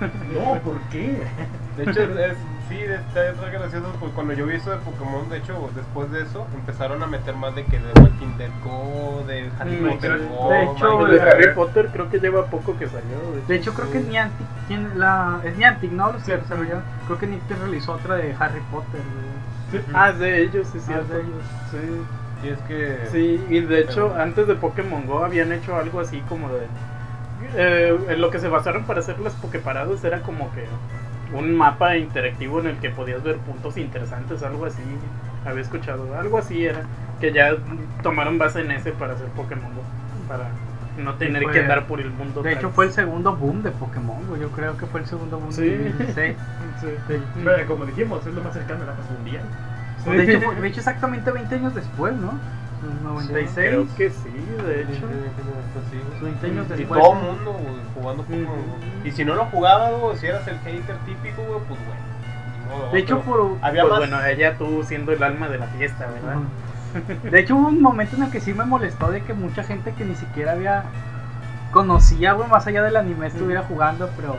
No, 0.32 0.58
¿por 0.60 0.80
qué? 0.90 1.22
De 1.76 1.82
hecho, 1.82 2.00
es, 2.02 2.36
sí, 2.70 2.78
está, 2.78 3.28
está 3.28 3.50
gracioso 3.50 3.92
porque 4.00 4.14
cuando 4.14 4.32
yo 4.32 4.46
vi 4.46 4.54
eso 4.56 4.70
de 4.70 4.78
Pokémon, 4.78 5.28
de 5.28 5.36
hecho, 5.38 5.70
después 5.74 6.10
de 6.10 6.22
eso, 6.22 6.46
empezaron 6.54 7.02
a 7.02 7.06
meter 7.06 7.34
más 7.36 7.54
de 7.54 7.64
que 7.66 7.78
de 7.78 7.92
Walking 8.00 8.38
Dead 8.38 8.50
Go, 8.64 9.22
de 9.26 9.50
Harry 9.58 9.76
Mm, 9.76 9.88
Potter 9.90 10.18
de 10.20 10.26
Go. 10.26 10.52
hecho, 10.54 10.98
Minecraft. 10.98 11.02
El 11.02 11.10
de 11.10 11.20
Harry 11.30 11.54
Potter 11.54 11.88
creo 11.92 12.08
que 12.10 12.18
lleva 12.20 12.46
poco 12.46 12.78
que 12.78 12.86
salió. 12.86 13.18
De 13.46 13.54
hecho, 13.56 13.74
creo 13.74 13.90
que 13.90 13.98
es 13.98 14.06
Niantic. 14.06 14.46
¿Quién 14.68 14.86
es 14.86 14.96
la... 14.96 15.40
Es 15.44 15.56
Niantic, 15.58 15.92
¿no? 15.92 16.12
Los 16.12 16.22
que 16.22 16.36
desarrollaron. 16.38 16.82
Creo 17.06 17.18
que 17.18 17.26
Niantic 17.26 17.58
realizó 17.58 17.92
otra 17.92 18.14
de 18.16 18.34
Harry 18.38 18.60
Potter. 18.70 19.00
Ah, 19.94 20.10
es 20.10 20.18
de 20.18 20.42
ellos, 20.42 20.66
sí, 20.72 20.78
Ah, 20.80 20.84
cierto. 20.86 21.14
de 21.14 21.20
ellos. 21.20 21.44
Sí. 21.70 21.78
Y 22.42 22.48
es 22.48 22.58
que. 22.62 22.98
Sí, 23.12 23.46
y 23.50 23.60
de 23.60 23.80
hecho, 23.80 24.08
Pero- 24.08 24.22
antes 24.22 24.46
de 24.48 24.54
Pokémon 24.54 25.06
Go 25.06 25.24
habían 25.24 25.52
hecho 25.52 25.76
algo 25.76 26.00
así 26.00 26.20
como 26.28 26.48
de. 26.48 26.66
eh, 27.54 27.98
en 28.08 28.20
lo 28.20 28.30
que 28.30 28.38
se 28.38 28.48
basaron 28.48 28.84
para 28.84 29.00
hacer 29.00 29.18
las 29.20 29.34
Poképaradas 29.34 30.02
era 30.04 30.20
como 30.22 30.50
que 30.52 30.64
un 31.32 31.54
mapa 31.56 31.96
interactivo 31.96 32.60
en 32.60 32.66
el 32.68 32.76
que 32.76 32.90
podías 32.90 33.22
ver 33.22 33.36
puntos 33.38 33.76
interesantes, 33.76 34.42
algo 34.42 34.66
así. 34.66 34.82
Había 35.46 35.62
escuchado, 35.62 36.06
algo 36.18 36.38
así 36.38 36.64
era. 36.66 36.82
Que 37.20 37.32
ya 37.32 37.52
tomaron 38.02 38.38
base 38.38 38.60
en 38.60 38.70
ese 38.70 38.92
para 38.92 39.14
hacer 39.14 39.26
Pokémon 39.28 39.72
Go. 39.74 39.82
Para 40.28 40.48
no 40.98 41.14
tener 41.14 41.42
fue- 41.42 41.52
que 41.52 41.60
andar 41.60 41.86
por 41.86 42.00
el 42.00 42.10
mundo. 42.10 42.42
De 42.42 42.52
hecho, 42.52 42.70
fue 42.70 42.86
el 42.86 42.92
segundo 42.92 43.34
boom 43.36 43.62
de 43.62 43.70
Pokémon. 43.70 44.18
Yo 44.40 44.48
creo 44.50 44.76
que 44.76 44.86
fue 44.86 45.00
el 45.00 45.06
segundo 45.06 45.38
boom 45.38 45.52
Sí. 45.52 45.62
de 45.62 45.76
2016. 45.90 46.36
Sí. 46.80 46.86
Pero 47.44 47.66
como 47.66 47.84
dijimos, 47.84 48.26
es 48.26 48.34
lo 48.34 48.42
más 48.42 48.54
cercano 48.54 48.84
a 48.84 48.86
la 48.86 48.92
paz 48.94 49.10
mundial. 49.10 49.42
Sí. 50.04 50.10
De, 50.10 50.22
hecho, 50.24 50.40
fue- 50.40 50.54
de 50.56 50.68
hecho, 50.68 50.80
exactamente 50.80 51.30
20 51.30 51.54
años 51.56 51.74
después, 51.74 52.14
¿no? 52.14 52.32
96. 53.02 53.54
Creo 53.54 53.86
que 53.96 54.10
sí, 54.10 54.30
de 54.66 54.82
hecho. 54.82 54.92
sí, 54.92 55.00
sí, 55.90 55.98
sí. 56.18 56.24
20 56.24 56.46
años 56.46 56.66
Y 56.78 56.84
todo 56.84 57.12
el 57.12 57.18
mundo 57.18 57.52
güey, 57.52 57.74
jugando 57.94 58.22
Pokémon. 58.22 58.54
Y 59.04 59.10
si 59.10 59.24
no 59.24 59.34
lo 59.34 59.44
jugabas, 59.46 59.92
güey, 60.00 60.16
si 60.16 60.26
eras 60.26 60.46
el 60.48 60.58
hater 60.60 60.96
típico, 61.06 61.42
güey, 61.42 61.60
pues 61.68 61.80
bueno. 61.86 62.90
De 62.92 62.98
hecho, 63.00 63.20
por, 63.22 63.56
había 63.62 63.82
Pues 63.82 63.90
más. 63.92 63.98
bueno, 64.10 64.24
ella 64.24 64.56
tú 64.56 64.82
siendo 64.84 65.12
el 65.12 65.22
alma 65.22 65.48
de 65.48 65.58
la 65.58 65.66
fiesta, 65.66 66.06
¿verdad? 66.06 66.38
De 67.30 67.40
hecho, 67.40 67.56
hubo 67.56 67.68
un 67.68 67.82
momento 67.82 68.16
en 68.16 68.24
el 68.24 68.30
que 68.30 68.40
sí 68.40 68.52
me 68.54 68.64
molestó 68.64 69.10
de 69.10 69.22
que 69.22 69.32
mucha 69.34 69.62
gente 69.64 69.92
que 69.94 70.04
ni 70.04 70.14
siquiera 70.14 70.52
había 70.52 70.84
conocía, 71.72 72.32
güey, 72.32 72.48
más 72.48 72.66
allá 72.66 72.82
del 72.82 72.96
anime 72.96 73.26
estuviera 73.28 73.62
jugando, 73.62 74.08
pero 74.16 74.36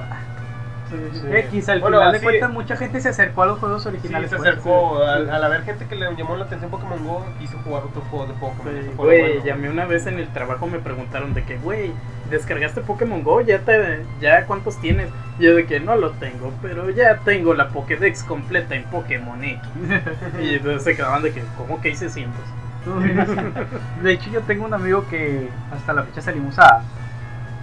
Sí. 1.13 1.27
X, 1.31 1.69
al 1.69 1.79
Bueno, 1.81 1.97
final 1.97 2.11
de 2.11 2.17
así- 2.17 2.25
cuentas 2.25 2.49
mucha 2.51 2.75
gente 2.77 2.99
se 3.01 3.09
acercó 3.09 3.43
a 3.43 3.45
los 3.47 3.59
juegos 3.59 3.83
Sí, 3.83 3.89
originales. 3.89 4.29
se 4.29 4.37
pues. 4.37 4.49
acercó. 4.49 5.03
Al, 5.03 5.25
sí. 5.25 5.31
al 5.31 5.43
haber 5.43 5.63
gente 5.63 5.85
que 5.87 5.95
le 5.95 6.13
llamó 6.15 6.35
la 6.35 6.45
atención 6.45 6.69
Pokémon 6.71 7.03
Go, 7.05 7.25
quiso 7.39 7.57
jugar 7.63 7.83
otros 7.83 8.03
juegos 8.09 8.27
de 8.29 8.33
Pokémon. 8.35 8.73
Sí, 8.81 8.89
Güey, 8.97 9.21
bueno. 9.21 9.45
llamé 9.45 9.69
una 9.69 9.85
vez 9.85 10.05
en 10.07 10.19
el 10.19 10.27
trabajo, 10.29 10.67
me 10.67 10.79
preguntaron 10.79 11.33
de 11.33 11.43
que, 11.43 11.57
güey, 11.57 11.91
¿descargaste 12.29 12.81
Pokémon 12.81 13.23
Go? 13.23 13.41
¿Ya, 13.41 13.59
te, 13.59 14.05
¿Ya 14.19 14.45
cuántos 14.45 14.79
tienes? 14.81 15.09
Y 15.39 15.43
yo 15.43 15.55
de 15.55 15.65
que 15.65 15.79
no 15.79 15.95
lo 15.95 16.11
tengo, 16.11 16.51
pero 16.61 16.89
ya 16.89 17.17
tengo 17.19 17.53
la 17.53 17.69
Pokédex 17.69 18.23
completa 18.23 18.75
en 18.75 18.83
Pokémon 18.85 19.43
X. 19.43 19.59
y 20.41 20.55
entonces 20.55 20.83
se 20.83 20.95
quedaban 20.95 21.23
de 21.23 21.31
que, 21.31 21.41
¿cómo 21.57 21.81
que 21.81 21.89
hice 21.89 22.09
cientos? 22.09 22.43
De 24.01 24.11
hecho, 24.13 24.29
yo 24.31 24.41
tengo 24.41 24.65
un 24.65 24.73
amigo 24.73 25.05
que 25.09 25.49
hasta 25.71 25.93
la 25.93 26.03
fecha 26.03 26.21
salimos 26.21 26.57
a, 26.59 26.81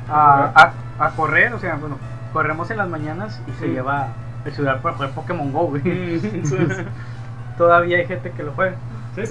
a, 0.08 0.72
a, 0.98 1.04
a 1.06 1.10
correr, 1.10 1.52
o 1.54 1.58
sea, 1.58 1.74
bueno, 1.74 1.98
corremos 2.32 2.70
en 2.70 2.76
las 2.78 2.88
mañanas 2.88 3.40
y 3.46 3.52
se 3.52 3.66
Mm. 3.68 3.72
lleva 3.72 4.08
el 4.44 4.52
celular 4.52 4.80
para 4.80 4.94
jugar 4.94 5.10
Pokémon 5.10 5.52
Go, 5.52 5.66
güey. 5.68 5.82
sí. 6.20 6.42
Todavía 7.56 7.98
hay 7.98 8.06
gente 8.06 8.30
que 8.30 8.42
lo 8.42 8.52
juega. 8.52 8.76
Sí. 9.14 9.22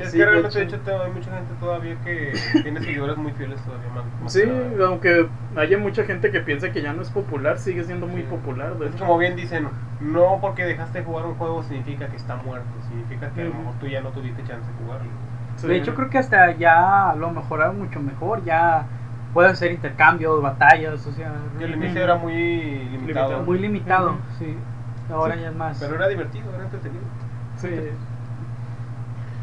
Es 0.00 0.10
Sí, 0.10 0.18
que 0.18 0.24
de 0.24 0.26
realmente, 0.26 0.58
de 0.58 0.64
hecho. 0.64 0.76
hay 1.04 1.12
mucha 1.12 1.30
gente 1.30 1.52
todavía 1.60 1.94
que 2.04 2.32
tiene 2.62 2.80
seguidores 2.80 3.16
muy 3.16 3.30
fieles 3.32 3.60
todavía, 3.64 3.88
man. 3.94 4.28
Sí, 4.28 4.40
que 4.40 4.46
nada. 4.46 4.86
aunque 4.88 5.28
haya 5.54 5.78
mucha 5.78 6.02
gente 6.04 6.32
que 6.32 6.40
piensa 6.40 6.72
que 6.72 6.82
ya 6.82 6.92
no 6.92 7.02
es 7.02 7.10
popular, 7.10 7.58
sigue 7.58 7.84
siendo 7.84 8.06
muy 8.08 8.22
popular. 8.22 8.74
De 8.76 8.86
Es 8.86 8.94
hecho. 8.94 9.04
como 9.04 9.18
bien 9.18 9.36
dicen, 9.36 9.68
no 10.00 10.38
porque 10.40 10.64
dejaste 10.64 10.98
de 10.98 11.04
jugar 11.04 11.26
un 11.26 11.34
juego 11.36 11.62
significa 11.62 12.08
que 12.08 12.16
está 12.16 12.36
muerto, 12.36 12.66
significa 12.88 13.30
que 13.30 13.42
a 13.42 13.44
lo 13.44 13.50
Ujú. 13.50 13.58
mejor 13.60 13.74
tú 13.78 13.86
ya 13.86 14.00
no 14.00 14.08
tuviste 14.10 14.42
chance 14.42 14.66
de 14.66 14.84
jugarlo. 14.84 15.10
Sí. 15.56 15.68
De 15.68 15.76
hecho, 15.76 15.94
creo 15.94 16.10
que 16.10 16.18
hasta 16.18 16.50
ya 16.56 17.14
lo 17.16 17.30
mejoraron 17.30 17.78
mucho 17.78 18.00
mejor. 18.00 18.42
Ya 18.44 18.84
pueden 19.36 19.52
hacer 19.52 19.70
intercambios, 19.70 20.40
batallas, 20.40 21.06
o 21.06 21.12
sea, 21.12 21.30
Que 21.58 21.64
al 21.66 21.74
inicio 21.74 22.02
era 22.02 22.16
muy 22.16 22.32
limitado, 22.32 22.98
Limitado. 23.28 23.42
muy 23.44 23.58
limitado. 23.58 24.14
Sí. 24.38 24.56
Ahora 25.12 25.34
Sí, 25.34 25.40
ya 25.42 25.48
es 25.50 25.56
más. 25.56 25.76
pero 25.78 25.94
era 25.96 26.08
divertido, 26.08 26.54
era 26.54 26.64
entretenido. 26.64 27.02
Sí. 27.58 27.68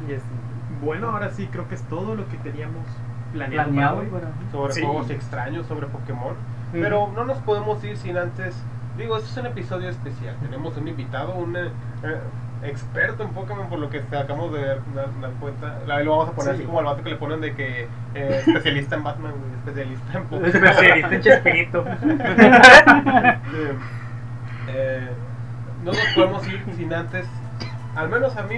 Y 0.10 0.14
así. 0.16 0.26
Bueno, 0.84 1.12
ahora 1.12 1.30
sí 1.30 1.48
creo 1.52 1.68
que 1.68 1.76
es 1.76 1.84
todo 1.84 2.16
lo 2.16 2.28
que 2.28 2.38
teníamos 2.38 2.84
planeado, 3.34 3.70
planeado. 3.70 3.98
hoy. 4.00 4.08
Sobre 4.52 4.74
Sí. 4.74 4.82
juegos 4.82 5.10
extraños, 5.12 5.68
sobre 5.68 5.86
Pokémon. 5.86 6.34
Pero 6.72 7.12
no 7.16 7.24
nos 7.26 7.38
podemos 7.38 7.84
ir 7.84 7.96
sin 7.96 8.18
antes. 8.18 8.56
Digo, 8.98 9.16
este 9.18 9.30
es 9.30 9.38
un 9.38 9.46
episodio 9.46 9.89
especial. 9.89 10.36
Tenemos 10.41 10.76
un 10.76 10.88
invitado, 10.88 11.36
un 11.36 11.56
eh, 11.56 11.70
experto 12.66 13.24
en 13.24 13.30
Pokémon, 13.30 13.68
por 13.70 13.80
lo 13.80 13.89
que 13.89 14.01
sacamos 14.09 14.53
de 14.53 14.66
dar, 14.66 14.78
dar- 14.95 15.32
cuenta. 15.39 15.78
Ahí 15.89 16.03
lo 16.05 16.11
vamos 16.11 16.30
a 16.30 16.32
poner 16.34 16.53
Sí. 16.53 16.59
así 16.59 16.66
como 16.66 16.80
al 16.80 16.86
vato 16.86 17.03
que 17.03 17.09
le 17.09 17.16
ponen 17.18 17.41
de 17.41 17.53
que 17.55 17.88
eh, 18.16 18.43
especialista 18.47 18.95
en 18.95 19.03
Batman, 19.03 19.32
güey, 19.32 19.53
especialista 19.59 20.18
en 20.18 20.24
Pokémon. 20.26 20.45
Especialista 20.55 21.16
en 21.16 21.22
Chespirito. 21.22 21.86
Eh, 24.68 25.07
no 25.84 25.91
nos 25.91 25.99
podemos 26.16 26.47
ir 26.47 26.64
sin 26.76 26.93
antes. 26.93 27.26
Al 27.95 28.09
menos 28.09 28.36
a 28.38 28.43
mí 28.43 28.57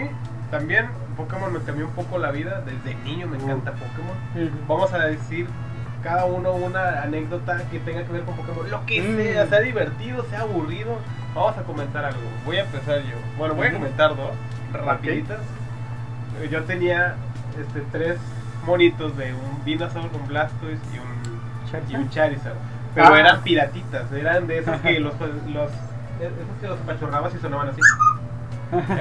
también 0.52 0.88
Pokémon 1.18 1.52
me 1.52 1.60
cambió 1.60 1.88
un 1.88 1.94
poco 1.94 2.18
la 2.18 2.32
vida. 2.32 2.62
Desde 2.66 2.96
niño 3.04 3.28
me 3.28 3.38
encanta 3.38 3.72
Pokémon. 3.72 4.52
Vamos 4.68 4.94
a 4.94 5.00
decir 5.08 5.48
cada 6.04 6.26
uno 6.26 6.52
una 6.54 7.02
anécdota 7.02 7.64
que 7.72 7.80
tenga 7.80 8.04
que 8.04 8.14
ver 8.14 8.22
con 8.24 8.36
Pokémon. 8.36 8.70
Lo 8.70 8.86
que 8.86 9.02
Mm. 9.02 9.16
sea, 9.18 9.48
sea 9.48 9.60
divertido, 9.62 10.24
sea 10.30 10.42
aburrido. 10.42 10.98
Vamos 11.36 11.58
a 11.58 11.64
comentar 11.64 12.06
algo. 12.06 12.22
Voy 12.46 12.58
a 12.58 12.62
empezar 12.64 13.00
yo. 13.04 13.16
Bueno, 13.38 13.54
voy 13.56 13.68
a 13.68 13.74
comentar 13.74 14.16
dos 14.16 14.32
rapiditas. 14.72 15.40
Eh, 16.42 16.50
Yo 16.50 16.64
tenía 16.64 17.16
este, 17.60 17.82
tres 17.92 18.18
monitos 18.66 19.16
de 19.18 19.34
un 19.34 19.64
Venusaur, 19.66 20.10
un 20.14 20.28
Blastoise 20.28 20.80
y 20.94 20.98
un, 21.00 21.92
y 21.92 21.96
un 21.98 22.10
Charizard. 22.10 22.56
Pero 22.94 23.08
Ah. 23.14 23.20
eran 23.20 23.42
piratitas, 23.42 24.10
eran 24.14 24.48
de 24.48 24.60
esos 24.60 24.80
que 24.82 25.00
los, 25.02 25.14
los 25.20 25.70
esos 26.20 26.58
que 26.62 26.68
los 26.68 26.80
apachurrabas 26.80 27.36
y 27.36 27.40
sonaban 27.40 27.70
así. 27.70 27.82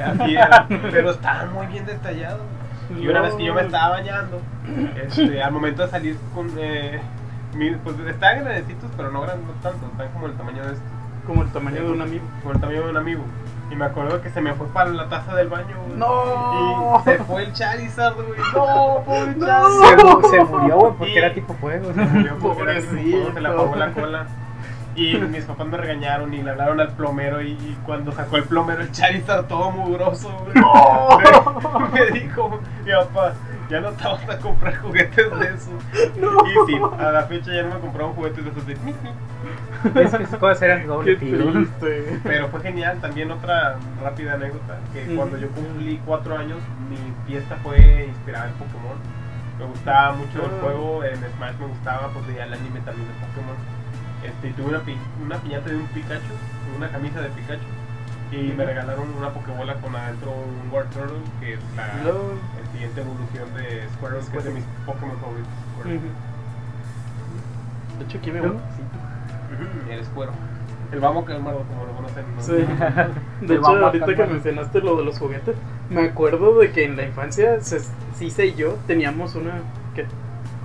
Así 0.04 0.34
era, 0.34 0.66
pero 0.90 1.10
estaban 1.12 1.52
muy 1.52 1.66
bien 1.66 1.86
detallados. 1.86 2.40
Y 3.00 3.06
una 3.06 3.20
vez 3.22 3.34
que 3.34 3.44
yo 3.44 3.54
me 3.54 3.62
estaba 3.62 3.90
bañando, 3.90 4.42
este, 4.96 5.42
al 5.42 5.52
momento 5.52 5.82
de 5.82 5.88
salir 5.88 6.18
con. 6.34 6.50
Eh, 6.58 7.00
pues 7.84 7.96
estaban 8.00 8.44
grandecitos, 8.44 8.90
pero 8.96 9.10
no 9.12 9.22
grandes 9.22 9.46
no 9.46 9.52
tanto, 9.62 9.86
están 9.86 10.08
como 10.12 10.26
el 10.26 10.34
tamaño 10.34 10.66
de 10.66 10.72
este, 10.72 10.84
Como 11.26 11.42
el 11.42 11.50
tamaño 11.52 11.82
de 11.82 11.90
un 11.90 12.02
amigo. 12.02 12.24
como 12.42 12.54
el 12.54 12.60
tamaño 12.60 12.82
de 12.84 12.90
un 12.90 12.96
amigo. 12.96 13.22
Y 13.70 13.76
me 13.76 13.86
acuerdo 13.86 14.20
que 14.20 14.28
se 14.30 14.40
me 14.42 14.52
fue 14.54 14.66
para 14.68 14.90
la 14.90 15.08
taza 15.08 15.34
del 15.34 15.48
baño, 15.48 15.74
güey. 15.86 15.98
¡No! 15.98 17.00
Y 17.00 17.04
se 17.04 17.18
fue 17.24 17.44
el 17.44 17.52
Charizard, 17.54 18.14
güey. 18.14 18.26
No, 18.54 19.02
pobre 19.04 19.34
No. 19.36 19.46
Charizard. 19.46 19.98
Se, 19.98 20.04
mu- 20.04 20.30
se 20.30 20.44
murió, 20.44 20.76
güey, 20.76 20.92
porque 20.98 21.12
Y- 21.14 21.18
era 21.18 21.32
tipo 21.34 21.54
fuego. 21.54 21.92
Se 21.94 22.00
murió 22.02 22.36
porque 22.40 22.62
era 22.62 22.80
fuego, 22.82 23.32
se 23.34 23.40
le 23.40 23.48
apagó 23.48 23.74
la 23.76 23.92
cola. 23.92 24.26
Y 24.96 25.16
mis 25.16 25.42
papás 25.44 25.66
me 25.66 25.76
regañaron 25.76 26.32
y 26.34 26.40
le 26.42 26.50
hablaron 26.52 26.80
al 26.80 26.92
plomero 26.92 27.42
y, 27.42 27.48
y 27.52 27.76
cuando 27.84 28.12
sacó 28.12 28.36
el 28.36 28.44
plomero 28.44 28.80
el 28.80 28.92
Charizard 28.92 29.46
todo 29.48 29.72
mugroso, 29.72 30.30
güey, 30.44 30.54
me, 31.90 32.00
me 32.00 32.10
dijo 32.20 32.60
mi 32.84 32.92
papá, 32.92 33.32
ya 33.68 33.80
no 33.80 33.90
te 33.90 34.04
vas 34.04 34.28
a 34.28 34.38
comprar 34.38 34.76
juguetes 34.76 35.36
de 35.40 35.46
eso. 35.52 35.70
Y 36.46 36.70
sí, 36.70 36.78
a 36.96 37.10
la 37.10 37.22
fecha 37.24 37.52
ya 37.52 37.62
no 37.64 37.74
me 37.74 37.80
compraron 37.80 38.12
juguetes 38.14 38.44
de 38.44 38.50
esos 38.52 38.66
de. 38.68 38.76
Es 39.84 39.92
que 39.92 40.02
esas 40.24 40.38
cosas 40.38 40.62
eran 40.62 40.80
de 40.80 40.86
doble. 40.86 41.16
Pero 42.22 42.48
fue 42.48 42.60
genial, 42.60 42.98
también 43.00 43.30
otra 43.30 43.76
rápida 44.02 44.34
anécdota, 44.34 44.78
que 44.92 45.14
cuando 45.14 45.36
yo 45.38 45.48
cumplí 45.50 46.00
cuatro 46.06 46.36
años, 46.36 46.58
mi 46.88 46.96
fiesta 47.26 47.56
fue 47.62 48.06
inspirada 48.08 48.46
en 48.48 48.52
Pokémon. 48.54 48.96
Me 49.58 49.66
gustaba 49.66 50.12
mucho 50.16 50.38
el 50.44 50.50
Ah. 50.50 50.58
juego, 50.62 51.04
en 51.04 51.16
Smash 51.16 51.54
me 51.60 51.66
gustaba, 51.66 52.08
pues 52.08 52.26
veía 52.26 52.44
el 52.44 52.52
anime 52.54 52.80
también 52.80 53.06
de 53.08 53.14
Pokémon. 53.14 53.56
Este, 54.24 54.48
y 54.48 54.52
tuve 54.52 54.68
una, 54.68 54.80
pi- 54.80 54.96
una 55.22 55.36
piñata 55.36 55.68
de 55.70 55.76
un 55.76 55.86
Pikachu, 55.88 56.34
una 56.76 56.88
camisa 56.88 57.20
de 57.20 57.28
Pikachu, 57.28 57.68
y 58.32 58.52
me 58.56 58.64
regalaron 58.64 59.06
una 59.16 59.28
Pokébola 59.30 59.74
con 59.76 59.94
adentro 59.94 60.32
un 60.32 60.72
War 60.72 60.86
Turtle, 60.86 61.18
que 61.40 61.52
es 61.54 61.60
la 61.76 61.84
el 61.92 62.66
siguiente 62.72 63.00
evolución 63.02 63.54
de 63.54 63.86
Squirtle, 63.94 64.30
que 64.32 64.38
es 64.38 64.44
de 64.44 64.50
mis 64.50 64.64
Pokémon 64.86 65.16
favoritos. 65.20 65.52
Squirtle. 65.78 66.10
De 67.98 68.04
hecho, 68.06 68.18
aquí 68.18 68.30
uno. 69.58 69.68
Ujú, 69.84 69.92
El 69.92 70.04
Squirtle. 70.04 70.36
El 70.92 71.00
Vamos 71.00 71.24
Calmardo, 71.24 71.64
como 71.68 71.84
lo 71.86 71.92
conocen. 71.92 72.24
¿no? 72.36 72.42
Sí. 72.42 73.46
De 73.46 73.54
hecho, 73.58 73.66
ahorita 73.66 74.14
que 74.14 74.26
mencionaste 74.26 74.80
lo 74.80 74.96
de 74.96 75.04
los 75.04 75.18
juguetes, 75.18 75.56
me 75.90 76.02
acuerdo 76.02 76.58
de 76.58 76.70
que 76.70 76.84
en 76.84 76.96
la 76.96 77.04
infancia, 77.04 77.58
Cisa 78.16 78.44
y 78.44 78.54
yo 78.54 78.76
teníamos 78.86 79.34
una. 79.34 79.54
¿qué? 79.94 80.04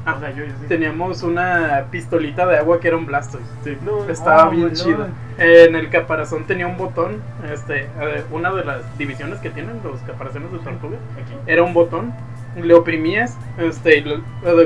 Ah, 0.06 0.16
o 0.16 0.20
sea, 0.20 0.32
yo, 0.32 0.46
yo 0.46 0.52
sí. 0.62 0.66
Teníamos 0.68 1.24
una 1.24 1.86
pistolita 1.92 2.46
de 2.46 2.58
agua 2.58 2.80
que 2.80 2.88
era 2.90 2.98
un 2.98 3.06
Blastoise. 3.06 3.46
Sí. 3.64 3.78
No, 3.84 4.06
Estaba 4.06 4.48
Oh, 4.48 4.52
bien 4.52 4.64
lol. 4.68 4.74
chido. 4.74 5.08
Eh, 5.38 5.66
en 5.68 5.76
el 5.76 5.90
caparazón 5.90 6.46
tenía 6.46 6.68
un 6.68 6.78
botón. 6.78 7.22
Este, 7.52 7.84
eh, 7.84 8.24
una 8.32 8.52
de 8.54 8.66
las 8.66 8.98
divisiones 8.98 9.40
que 9.40 9.50
tienen 9.50 9.80
los 9.84 10.00
caparazones 10.02 10.52
de 10.52 10.60
tortuga 10.60 10.98
Aquí. 11.22 11.34
era 11.48 11.64
un 11.64 11.74
botón. 11.74 12.14
Le 12.56 12.74
oprimías, 12.74 13.38
este, 13.58 14.02
lo- 14.02 14.22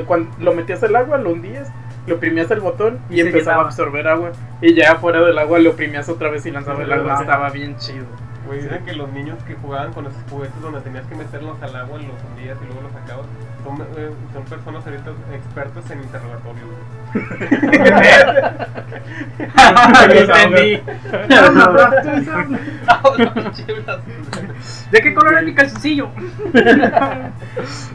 cuando 0.06 0.30
lo 0.38 0.52
metías 0.54 0.82
al 0.82 0.94
agua, 0.96 1.18
lo 1.18 1.30
hundías, 1.32 1.68
le 2.06 2.14
oprimías 2.14 2.50
el 2.50 2.60
botón 2.60 2.98
y, 3.10 3.20
empezaba 3.20 3.40
llenaba. 3.40 3.62
a 3.62 3.66
absorber 3.66 4.08
agua. 4.08 4.32
Y 4.60 4.74
ya 4.74 4.96
fuera 4.96 5.20
del 5.20 5.38
agua 5.38 5.58
le 5.58 5.68
oprimías 5.68 6.08
otra 6.08 6.30
vez 6.30 6.44
y 6.46 6.50
lanzaba 6.50 6.82
el 6.82 6.92
agua. 6.92 7.20
Estaba 7.20 7.50
bien 7.50 7.76
chido. 7.78 8.06
Güey, 8.46 8.60
dicen 8.60 8.84
que 8.84 8.92
los 8.92 9.10
niños 9.12 9.42
que 9.44 9.54
jugaban 9.54 9.92
con 9.94 10.06
esos 10.06 10.20
juguetes 10.28 10.60
donde 10.60 10.82
tenías 10.82 11.06
que 11.06 11.14
meterlos 11.14 11.56
al 11.62 11.76
agua, 11.76 11.98
los 11.98 12.22
hundías 12.30 12.58
y 12.60 12.64
luego 12.66 12.82
los 12.82 12.92
sacabas, 12.92 13.24
son, 13.64 13.80
eh, 13.96 14.10
son 14.34 14.44
personas 14.44 14.86
ahorita 14.86 15.12
expertas 15.32 15.90
en 15.90 16.02
interrogatorios. 16.02 16.68
Entendí. 20.10 20.82
¿De 24.90 25.00
qué 25.00 25.14
color 25.14 25.38
es 25.38 25.44
mi 25.44 25.54
calzoncillo? 25.54 26.10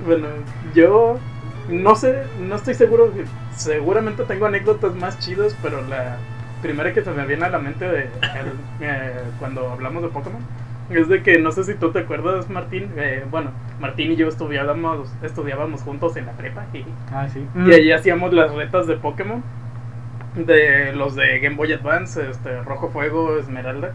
Bueno, 0.05 0.27
yo 0.73 1.19
no 1.69 1.95
sé, 1.95 2.23
no 2.39 2.55
estoy 2.55 2.73
seguro. 2.73 3.11
Seguramente 3.55 4.23
tengo 4.25 4.45
anécdotas 4.45 4.95
más 4.95 5.19
chidas, 5.19 5.55
pero 5.61 5.81
la 5.87 6.17
primera 6.61 6.93
que 6.93 7.01
se 7.03 7.11
me 7.11 7.25
viene 7.25 7.45
a 7.45 7.49
la 7.49 7.59
mente 7.59 7.85
de 7.85 7.99
el- 8.01 8.09
eh, 8.81 9.13
cuando 9.39 9.69
hablamos 9.69 10.01
de 10.03 10.09
Pokémon 10.09 10.41
es 10.89 11.07
de 11.07 11.21
que 11.21 11.37
no 11.39 11.51
sé 11.51 11.63
si 11.63 11.75
tú 11.75 11.91
te 11.91 11.99
acuerdas, 11.99 12.49
Martín. 12.49 12.91
eh, 12.97 13.23
bueno, 13.29 13.51
Martín 13.79 14.11
y 14.11 14.15
yo 14.15 14.27
estudiábamos, 14.27 15.11
estudiábamos 15.21 15.81
juntos 15.83 16.17
en 16.17 16.25
la 16.25 16.31
prepa 16.33 16.65
jeje, 16.71 16.89
Ah, 17.13 17.27
sí. 17.31 17.45
y 17.55 17.73
allí 17.73 17.91
hacíamos 17.91 18.33
las 18.33 18.51
retas 18.53 18.87
de 18.87 18.95
Pokémon. 18.97 19.43
De 20.35 20.93
los 20.93 21.15
de 21.15 21.39
Game 21.39 21.55
Boy 21.55 21.73
Advance, 21.73 22.29
este, 22.29 22.61
Rojo 22.61 22.89
Fuego, 22.89 23.37
Esmeralda. 23.37 23.93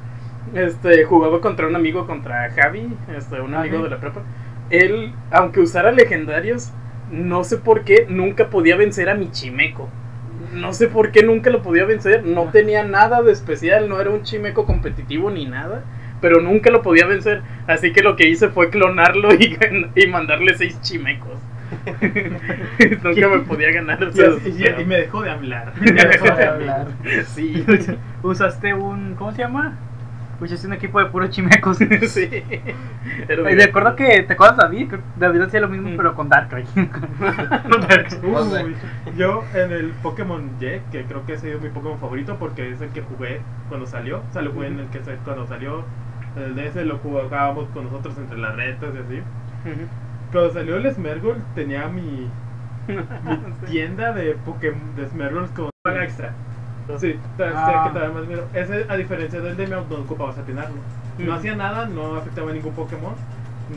Este, 0.54 1.04
jugaba 1.04 1.40
contra 1.40 1.66
un 1.66 1.76
amigo, 1.76 2.06
contra 2.06 2.50
Javi, 2.50 2.92
este, 3.16 3.40
un 3.40 3.54
amigo 3.54 3.76
Ajá. 3.76 3.84
de 3.84 3.90
la 3.90 3.98
prepa. 3.98 4.20
Él, 4.68 5.12
aunque 5.30 5.60
usara 5.60 5.92
legendarios, 5.92 6.70
no 7.14 7.44
sé 7.44 7.56
por 7.58 7.84
qué 7.84 8.06
nunca 8.08 8.48
podía 8.50 8.76
vencer 8.76 9.08
a 9.08 9.14
mi 9.14 9.30
Chimeco. 9.30 9.88
No 10.52 10.72
sé 10.72 10.88
por 10.88 11.10
qué 11.10 11.22
nunca 11.22 11.50
lo 11.50 11.62
podía 11.62 11.84
vencer. 11.84 12.24
No 12.24 12.44
tenía 12.50 12.84
nada 12.84 13.22
de 13.22 13.32
especial, 13.32 13.88
no 13.88 14.00
era 14.00 14.10
un 14.10 14.22
Chimeco 14.22 14.66
competitivo 14.66 15.30
ni 15.30 15.46
nada. 15.46 15.84
Pero 16.20 16.40
nunca 16.40 16.70
lo 16.70 16.80
podía 16.82 17.06
vencer. 17.06 17.42
Así 17.66 17.92
que 17.92 18.02
lo 18.02 18.16
que 18.16 18.28
hice 18.28 18.48
fue 18.48 18.70
clonarlo 18.70 19.34
y, 19.34 19.56
y 19.96 20.06
mandarle 20.06 20.56
seis 20.56 20.80
Chimecos. 20.80 21.38
nunca 23.02 23.28
me 23.28 23.38
podía 23.40 23.72
ganar. 23.72 24.02
o 24.04 24.08
Y, 24.08 24.12
sea, 24.12 24.28
así- 24.28 24.54
y- 24.58 24.82
y 24.82 24.84
me 24.84 24.96
dejó 24.96 25.22
de 25.22 25.30
hablar. 25.30 25.72
Ya 25.84 26.04
dejó 26.08 26.26
de 26.34 26.44
hablar. 26.46 26.86
Sí, 27.26 27.64
Usaste 28.22 28.74
un. 28.74 29.14
¿Cómo 29.16 29.32
se 29.32 29.38
llama? 29.42 29.76
Usaste 30.44 30.66
un 30.66 30.74
equipo 30.74 30.98
de 31.00 31.06
puros 31.06 31.30
chimecos. 31.30 31.78
sí. 31.78 32.28
Y 33.28 33.54
recuerdo 33.56 33.96
que, 33.96 34.22
¿te 34.24 34.32
acuerdas 34.34 34.58
David? 34.58 34.92
David 35.16 35.40
hacía 35.42 35.60
lo 35.60 35.68
mismo, 35.68 35.88
Mm. 35.90 35.96
pero 35.96 36.14
con 36.14 36.28
Darkrai. 36.28 36.64
Yo 39.16 39.44
en 39.54 39.72
el 39.72 39.90
Pokémon 40.02 40.50
Y, 40.60 40.80
que 40.92 41.04
creo 41.08 41.24
que 41.26 41.34
ese 41.34 41.54
es 41.54 41.60
mi 41.60 41.68
Pokémon 41.70 41.98
favorito 41.98 42.36
porque 42.38 42.70
es 42.70 42.80
el 42.80 42.90
que 42.90 43.02
jugué 43.02 43.40
cuando 43.68 43.86
salió. 43.86 44.18
O 44.18 44.32
sea, 44.32 44.42
lo 44.42 44.52
jugué 44.52 44.68
en 44.68 44.80
el 44.80 44.86
que 44.88 45.00
cuando 45.24 45.46
salió 45.46 45.84
el 46.36 46.54
DS, 46.56 46.84
lo 46.84 46.98
jugábamos 46.98 47.68
con 47.70 47.84
nosotros 47.84 48.16
entre 48.18 48.38
las 48.38 48.56
retas 48.56 48.90
y 48.94 48.98
así. 48.98 49.22
Cuando 50.32 50.52
salió 50.52 50.76
el 50.76 50.92
Smergol, 50.92 51.36
tenía 51.54 51.86
mi, 51.88 52.28
mi 52.88 53.66
tienda 53.70 54.12
de 54.12 54.34
Pokémon 54.44 54.96
de 54.96 55.08
Smergols 55.08 55.50
con 55.50 55.70
paga 55.82 56.04
extra. 56.04 56.32
Sí, 56.98 57.18
Ah. 57.18 57.34
ta- 57.38 57.84
que 57.92 57.98
te 57.98 58.04
da 58.04 58.10
más 58.12 58.22
dinero. 58.22 58.46
Ese, 58.52 58.86
a 58.88 58.96
diferencia 58.96 59.40
del 59.40 59.56
de 59.56 59.66
Meowth, 59.66 59.88
no 59.88 59.96
ocupabas 60.00 60.36
atinarlo. 60.38 60.76
No 61.18 61.32
hacía 61.34 61.54
nada, 61.56 61.86
no 61.86 62.16
afectaba 62.16 62.50
a 62.50 62.54
ningún 62.54 62.74
Pokémon, 62.74 63.14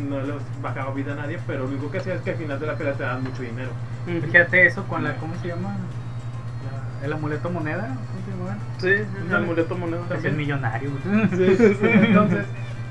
no 0.10 0.20
les 0.22 0.62
bajaba 0.62 0.94
vida 0.94 1.14
a 1.14 1.16
nadie, 1.16 1.40
pero 1.48 1.60
lo 1.64 1.70
único 1.70 1.90
que 1.92 2.00
hacía 2.00 2.16
es 2.16 2.22
que 2.22 2.32
al 2.32 2.38
final 2.38 2.60
de 2.60 2.68
la 2.68 2.76
pelea 2.76 2.94
te 2.94 3.04
daban 3.04 3.24
mucho 3.24 3.42
dinero. 3.44 3.70
Fíjate 4.06 4.66
eso 4.66 4.84
con 4.88 5.04
la. 5.04 5.16
¿Cómo 5.18 5.36
se 5.42 5.48
llama? 5.50 5.76
La- 7.00 7.06
el 7.06 7.14
amuleto 7.14 7.50
moneda. 7.50 7.88
¿Cómo 7.88 8.26
se 8.80 8.90
llama? 8.96 9.06
Sí, 9.06 9.22
un 9.26 9.34
amuleto 9.34 9.78
moneda 9.78 10.02
Es 10.18 10.26
el 10.26 10.34
millonario. 10.36 10.90
Sí, 11.32 11.56
sí, 11.58 11.74
sí. 11.76 11.78
Entonces, 11.82 12.46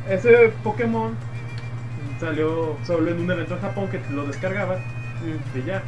ese 0.08 0.52
Pokémon 0.62 1.12
salió 2.20 2.76
solo 2.84 3.10
en 3.10 3.20
un 3.20 3.30
evento 3.30 3.54
en 3.54 3.60
Japón 3.60 3.88
que 3.88 4.00
lo 4.10 4.24
descargabas 4.26 4.78
Mm. 5.22 5.58
y 5.58 5.62
ya. 5.64 5.82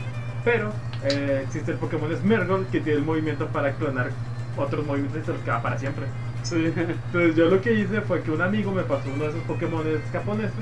Pero 0.45 0.73
eh, 1.05 1.43
existe 1.45 1.73
el 1.73 1.79
Pokémon 1.79 2.15
Smergol 2.17 2.67
que 2.73 2.81
tiene 2.81 2.99
el 2.99 3.05
movimiento 3.05 3.47
para 3.49 3.73
clonar 3.73 4.11
otros 4.57 4.85
movimientos 4.87 5.23
y 5.23 5.25
se 5.27 5.33
los 5.33 5.41
queda 5.43 5.63
para 5.63 5.79
siempre. 5.79 6.07
Sí. 6.43 6.73
Entonces 6.77 7.37
yo 7.37 7.47
lo 7.51 7.61
que 7.61 7.73
hice 7.75 8.01
fue 8.03 8.23
que 8.23 8.31
un 8.31 8.41
amigo 8.43 8.73
me 8.73 8.83
pasó 8.83 9.09
uno 9.15 9.25
de 9.25 9.31
esos 9.31 9.43
Pokémon 9.43 9.85
japoneses 10.13 10.53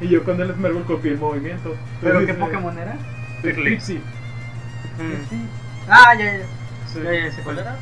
y 0.00 0.08
yo 0.08 0.22
con 0.24 0.40
el 0.40 0.52
Smergol 0.54 0.84
copié 0.84 1.12
el 1.12 1.18
movimiento. 1.18 1.74
¿Pero 2.00 2.24
qué 2.24 2.34
Pokémon 2.34 2.78
era? 2.78 2.92
eh, 3.42 3.50
Eclipse. 3.50 3.94
Mm. 4.98 5.46
Ah, 5.88 6.14
ya, 6.18 6.38
ya. 6.38 6.44
Sí. 6.92 7.00
Ya, 7.02 7.12
ya 7.12 7.44
¿Cuál 7.44 7.58
era? 7.58 7.76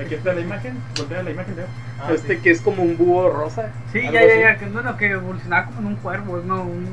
Aquí 0.00 0.14
está 0.14 0.32
la 0.32 0.40
imagen, 0.40 0.78
voltea 0.96 1.22
la 1.22 1.30
imagen 1.30 1.56
de 1.56 1.64
Ah, 2.00 2.12
Este 2.12 2.36
sí. 2.36 2.40
que 2.42 2.50
es 2.52 2.60
como 2.60 2.82
un 2.84 2.96
búho 2.96 3.28
rosa. 3.30 3.72
Sí, 3.92 4.00
ya, 4.02 4.12
ya, 4.12 4.20
así. 4.20 4.40
ya. 4.40 4.56
Que, 4.58 4.66
bueno, 4.66 4.96
que 4.96 5.10
evolucionaba 5.10 5.66
como 5.66 5.80
en 5.80 5.86
un 5.88 5.96
cuervo, 5.96 6.40
no, 6.46 6.62
un. 6.62 6.86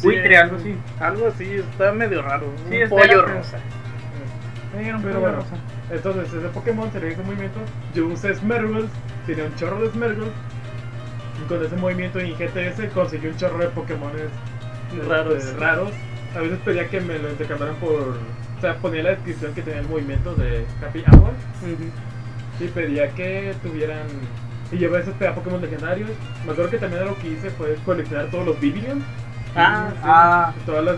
Sí, 0.00 0.06
buitre, 0.06 0.36
algo 0.36 0.56
así. 0.56 0.76
Algo 1.00 1.26
así, 1.28 1.44
está 1.54 1.92
medio 1.92 2.22
raro. 2.22 2.46
Sí, 2.68 2.82
un 2.82 2.88
pollo 2.88 3.22
rosa. 3.22 3.58
Un 4.74 4.82
Pero 4.82 4.98
pollo 5.00 5.20
bueno, 5.20 5.36
rosa. 5.36 5.56
entonces 5.90 6.32
ese 6.32 6.48
Pokémon 6.48 6.90
tenía 6.90 7.10
ese 7.10 7.22
movimiento. 7.22 7.60
Yo 7.94 8.06
usé 8.06 8.34
Smergol, 8.34 8.88
tenía 9.26 9.44
un 9.44 9.54
chorro 9.56 9.80
de 9.80 9.90
Smergol. 9.90 10.32
Y 11.42 11.48
con 11.48 11.64
ese 11.64 11.76
movimiento 11.76 12.18
en 12.20 12.34
GTS 12.36 12.92
conseguí 12.94 13.26
un 13.26 13.36
chorro 13.36 13.58
de 13.58 13.68
Pokémon 13.68 14.12
Raros. 15.08 15.54
raros. 15.58 15.90
A 16.36 16.40
veces 16.40 16.58
pedía 16.64 16.88
que 16.88 17.00
me 17.00 17.18
lo 17.18 17.30
intercambiaran 17.30 17.76
por. 17.76 17.92
O 17.92 18.60
sea, 18.60 18.76
ponía 18.76 19.02
la 19.02 19.10
descripción 19.10 19.52
que 19.54 19.62
tenía 19.62 19.80
el 19.80 19.88
movimiento 19.88 20.34
de 20.34 20.64
Happy 20.82 21.04
Hour. 21.12 21.32
Y 22.60 22.68
pedía 22.68 23.08
que 23.10 23.54
tuvieran. 23.62 24.06
Y 24.70 24.78
yo 24.78 24.88
a 24.88 24.98
veces 24.98 25.12
pedía 25.18 25.34
Pokémon 25.34 25.60
legendarios. 25.60 26.10
Me 26.46 26.52
acuerdo 26.52 26.70
que 26.70 26.78
también 26.78 27.04
lo 27.04 27.18
que 27.18 27.28
hice 27.28 27.50
fue 27.50 27.74
coleccionar 27.84 28.30
todos 28.30 28.46
los 28.46 28.60
Bibilion. 28.60 29.02
Ah, 29.54 29.88
sí. 29.92 29.98
Ah, 30.02 30.52
Todas 30.64 30.84
las 30.84 30.96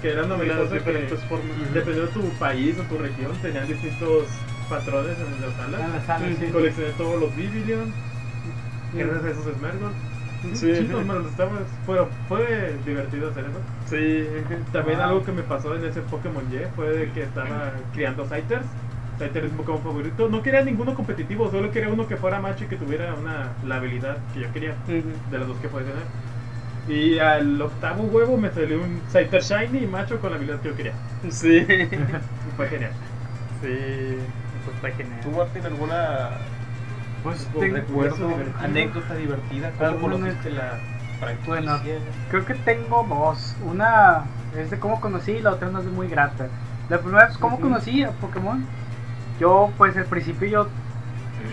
que 0.00 0.10
eran 0.12 0.28
novedosas 0.28 0.70
diferentes 0.72 1.20
que, 1.20 1.26
formas. 1.26 1.56
dependiendo 1.72 2.06
de 2.06 2.12
tu 2.12 2.28
país 2.38 2.76
o 2.78 2.82
tu 2.82 2.98
región, 2.98 3.32
tenían 3.40 3.66
distintos 3.68 4.24
patrones 4.68 5.16
en 5.18 5.40
las 5.40 5.50
en 5.50 5.56
salas. 5.56 5.90
la 5.92 6.00
sala, 6.06 6.26
Ujú. 6.26 6.36
sí. 6.40 6.46
Coleccioné 6.52 6.90
todos 6.92 7.20
los 7.20 7.36
Bibilion. 7.36 7.92
Gracias 8.94 9.24
a 9.24 9.30
esos 9.30 9.54
Smergol. 9.56 9.92
Sí. 10.54 10.66
Los 10.88 11.26
estaba- 11.26 11.50
fue, 11.86 12.04
fue 12.28 12.76
divertido 12.84 13.30
hacer 13.30 13.44
eso. 13.44 13.60
Sí. 13.86 14.26
También 14.72 15.00
Ah. 15.00 15.04
algo 15.08 15.22
que 15.24 15.30
me 15.32 15.42
pasó 15.42 15.74
en 15.76 15.84
ese 15.84 16.00
Pokémon 16.02 16.42
Y 16.52 16.58
fue 16.74 16.88
de 16.90 17.12
que 17.12 17.22
estaba 17.22 17.72
criando 17.92 18.24
Scythers. 18.26 18.66
Scyther 19.18 19.44
es 19.44 19.52
mi 19.52 19.58
Pokémon 19.58 19.82
favorito. 19.82 20.28
No 20.28 20.42
quería 20.42 20.62
ninguno 20.64 20.94
competitivo, 20.94 21.48
solo 21.50 21.70
quería 21.70 21.90
uno 21.90 22.08
que 22.08 22.16
fuera 22.16 22.40
macho 22.40 22.64
y 22.64 22.66
que 22.66 22.76
tuviera 22.76 23.14
una, 23.14 23.50
la 23.64 23.76
habilidad 23.76 24.16
que 24.34 24.40
yo 24.40 24.52
quería, 24.52 24.74
de 24.88 25.38
las 25.38 25.46
dos 25.46 25.56
que 25.58 25.68
puede 25.68 25.84
tener. 25.84 26.02
Y 26.88 27.18
al 27.18 27.60
octavo 27.62 28.02
huevo 28.04 28.36
me 28.36 28.50
salió 28.50 28.82
un 28.82 29.00
Scyther 29.10 29.42
Shiny 29.42 29.84
y 29.84 29.86
macho 29.86 30.18
con 30.20 30.30
la 30.30 30.36
habilidad 30.36 30.60
que 30.60 30.68
yo 30.70 30.76
quería. 30.76 30.92
Sí. 31.30 31.64
Fue 32.56 32.68
genial. 32.68 32.92
Sí. 33.60 33.68
Eso 33.68 34.70
está 34.74 34.88
¿Tú, 34.90 34.96
genial. 34.96 35.36
Martín, 35.36 35.64
alguna 35.66 36.28
Pues 37.22 37.48
recuerdo, 37.54 38.28
divertido. 38.28 38.58
anécdota 38.60 39.14
divertida? 39.14 39.70
¿Cómo 39.78 40.00
conociste 40.00 40.50
la 40.50 40.78
franquicia? 41.20 41.46
Bueno, 41.46 41.80
creo 42.30 42.44
que 42.44 42.54
tengo 42.54 43.06
dos. 43.08 43.56
Una 43.64 44.24
es 44.58 44.70
de 44.70 44.78
cómo 44.80 45.00
conocí 45.00 45.32
y 45.32 45.40
la 45.40 45.52
otra 45.52 45.68
no 45.68 45.78
es 45.80 45.86
muy 45.86 46.08
grata. 46.08 46.48
La 46.88 46.98
primera 46.98 47.28
es 47.28 47.38
cómo 47.38 47.60
conocí 47.60 48.02
a 48.02 48.10
Pokémon. 48.10 48.64
Yo, 49.38 49.72
pues 49.78 49.96
al 49.96 50.04
principio, 50.06 50.48
yo 50.48 50.68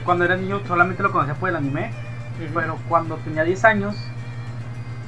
cuando 0.04 0.26
era 0.26 0.36
niño 0.38 0.60
solamente 0.68 1.04
lo 1.04 1.12
conocía 1.12 1.36
por 1.36 1.50
el 1.50 1.56
anime. 1.56 1.92
Pero 2.54 2.78
cuando 2.88 3.16
tenía 3.18 3.44
10 3.44 3.66
años, 3.66 3.96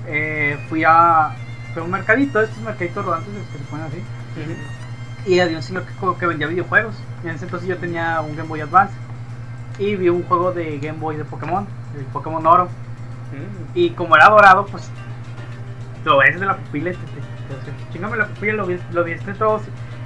eh, 0.08 0.58
fui 0.70 0.84
a, 0.84 1.32
fui 1.74 1.82
a 1.82 1.86
un 1.86 1.92
mercadito, 1.92 2.42
estos 2.42 2.60
mercaditos 2.64 3.06
rodantes 3.06 3.34
que 3.52 3.58
se 3.58 3.64
ponen 3.66 3.86
así. 3.86 4.04
Y 5.26 5.40
había 5.40 5.58
un 5.58 5.64
señor 5.64 5.84
que, 5.86 5.94
que 6.20 6.26
vendía 6.28 6.48
videojuegos. 6.48 6.96
Y 7.24 7.28
en 7.28 7.36
ese 7.36 7.46
entonces 7.46 7.70
yo 7.70 7.78
tenía 7.78 8.22
un 8.22 8.36
Game 8.36 8.50
Boy 8.50 8.62
Advance. 8.62 8.94
Y 9.80 9.96
vi 9.96 10.10
un 10.10 10.24
juego 10.24 10.52
de 10.52 10.80
Game 10.80 11.00
Boy 11.00 11.16
de 11.18 11.26
Pokémon, 11.26 11.66
el 11.98 12.06
Pokémon 12.06 12.46
Oro. 12.46 12.66
Mm. 12.66 13.78
Y 13.78 13.92
como 13.92 14.16
era 14.16 14.30
dorado, 14.30 14.66
pues 14.66 14.90
lo 16.04 16.18
ves 16.18 16.40
de 16.40 16.46
la 16.46 16.58
pupila 16.58 16.92
te, 16.92 16.98
te, 16.98 17.72
te- 17.72 17.94
chingame 17.94 18.18
la 18.18 18.28
pupila, 18.28 18.54
lo 18.54 18.66
vi, 18.66 18.80
lo 18.92 19.04
vi 19.04 19.12
entre 19.14 19.34
todos 19.36 19.62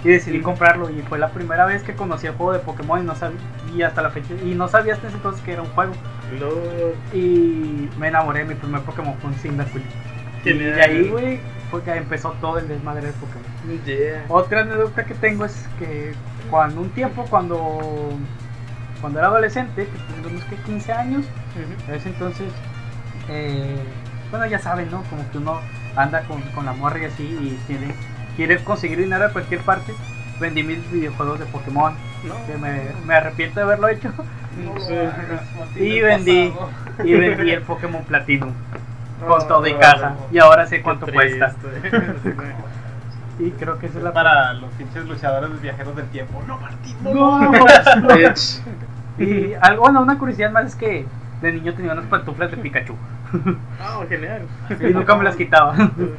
y 0.05 0.09
decidí 0.09 0.39
comprarlo. 0.41 0.89
Y 0.89 1.01
fue 1.01 1.17
la 1.19 1.29
primera 1.29 1.65
vez 1.65 1.83
que 1.83 1.93
conocí 1.95 2.27
el 2.27 2.33
juego 2.35 2.53
de 2.53 2.59
Pokémon 2.59 3.01
y 3.01 3.05
no 3.05 3.15
sabía, 3.15 3.37
y 3.75 3.81
hasta 3.81 4.01
la 4.01 4.11
fecha, 4.11 4.33
y 4.45 4.53
no 4.55 4.67
sabía 4.69 4.93
hasta 4.93 5.07
ese 5.07 5.17
entonces 5.17 5.43
que 5.43 5.51
era 5.53 5.61
un 5.63 5.69
juego. 5.69 5.91
Lo- 6.39 6.93
Y 7.17 7.89
me 7.97 8.07
enamoré, 8.07 8.45
mi 8.45 8.55
primer 8.55 8.81
Pokémon 8.81 9.15
fue 9.19 9.31
un 9.31 9.35
Cyndaquil. 9.35 9.83
Y 10.45 10.53
de 10.53 10.81
ahí, 10.81 11.09
güey, 11.09 11.39
fue 11.71 11.81
que 11.83 11.91
empezó 11.95 12.31
todo 12.39 12.59
el 12.59 12.67
desmadre 12.67 13.07
de 13.07 13.13
Pokémon. 13.13 13.83
Yeah. 13.85 14.25
Otra 14.29 14.61
anécdota 14.61 15.03
que 15.05 15.15
tengo 15.15 15.43
es 15.45 15.67
que 15.79 16.13
cuando 16.51 16.81
un 16.81 16.89
tiempo, 16.91 17.25
cuando, 17.27 17.79
cuando 19.01 19.19
era 19.19 19.27
adolescente, 19.29 19.87
que 19.87 20.13
tenía 20.13 20.29
unos 20.29 20.43
que 20.45 20.55
15 20.57 20.93
años, 20.93 21.25
Ujú. 21.55 21.89
en 21.91 21.95
ese 21.95 22.09
entonces, 22.09 22.51
eh, 23.29 23.75
bueno, 24.29 24.45
ya 24.45 24.59
saben, 24.59 24.89
¿no? 24.91 25.01
Como 25.09 25.29
que 25.31 25.37
uno 25.39 25.59
anda 25.95 26.21
con, 26.27 26.41
con 26.53 26.65
la 26.65 26.73
morra 26.73 26.99
y 26.99 27.05
así 27.05 27.23
y 27.23 27.59
tiene, 27.67 27.87
quiere 28.35 28.63
conseguir 28.63 28.97
dinero 28.99 29.27
de 29.27 29.33
cualquier 29.33 29.61
parte. 29.61 29.93
Vendí 30.39 30.63
mis 30.63 30.91
videojuegos 30.91 31.39
de 31.39 31.45
Pokémon, 31.45 31.93
No. 32.25 32.35
que 32.45 32.57
me, 32.57 32.81
me 33.05 33.13
arrepiento 33.15 33.59
de 33.59 33.65
haberlo 33.65 33.87
hecho. 33.87 34.11
No 34.63 34.79
Sí. 34.79 35.79
Y 35.79 35.99
vendí. 36.01 36.49
pasado. 36.49 36.69
Y 37.07 37.13
vendí 37.13 37.51
el 37.51 37.61
Pokémon 37.61 38.03
Platinum 38.05 38.51
con 39.25 39.41
Oh, 39.41 39.45
todo 39.47 39.65
y 39.67 39.73
no. 39.73 39.79
caja. 39.79 40.15
Y 40.31 40.39
ahora 40.39 40.65
sé 40.67 40.81
cuánto 40.81 41.07
cuesta. 41.07 41.53
Y 43.37 43.51
creo 43.51 43.77
que 43.79 43.87
esa 43.87 43.97
es 43.97 44.03
la 44.05 44.13
Para 44.13 44.53
los 44.53 44.71
pinches 44.73 45.05
luchadores 45.05 45.61
viajeros 45.61 45.93
del 45.95 46.05
tiempo. 46.07 46.41
No, 46.47 46.57
Martín, 46.57 46.95
no. 47.03 47.51
No. 47.51 48.15
Bitch. 48.15 48.61
Y 49.17 49.53
algo, 49.61 49.83
bueno, 49.83 50.01
una 50.01 50.17
curiosidad 50.17 50.51
más 50.51 50.65
es 50.65 50.75
que 50.75 51.05
de 51.41 51.51
niño 51.53 51.73
tenía 51.73 51.93
unas 51.93 52.05
pantuflas 52.07 52.51
de 52.51 52.57
Pikachu. 52.57 52.95
Oh, 53.97 54.05
genial. 54.07 54.41
Y 54.79 54.93
nunca 54.93 55.15
me 55.15 55.23
las 55.23 55.35
quitaba. 55.35 55.75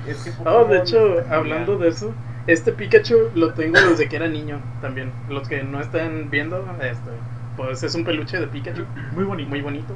Es 0.06 0.22
que 0.24 0.30
Oh, 0.48 0.64
de 0.64 0.78
hecho, 0.78 0.98
hablando 1.30 1.76
de 1.78 1.88
eso, 1.88 2.12
este 2.46 2.72
Pikachu 2.72 3.30
lo 3.34 3.52
tengo 3.54 3.78
desde 3.80 4.08
que 4.08 4.16
era 4.16 4.28
niño 4.28 4.58
también. 4.80 5.10
Los 5.28 5.48
que 5.48 5.62
no 5.62 5.80
están 5.80 6.30
viendo, 6.30 6.64
este, 6.80 7.10
pues 7.56 7.82
es 7.82 7.94
un 7.94 8.04
peluche 8.04 8.38
de 8.38 8.46
Pikachu, 8.46 8.84
Muy 9.12 9.24
bonito. 9.24 9.48
muy 9.50 9.60
bonito. 9.62 9.94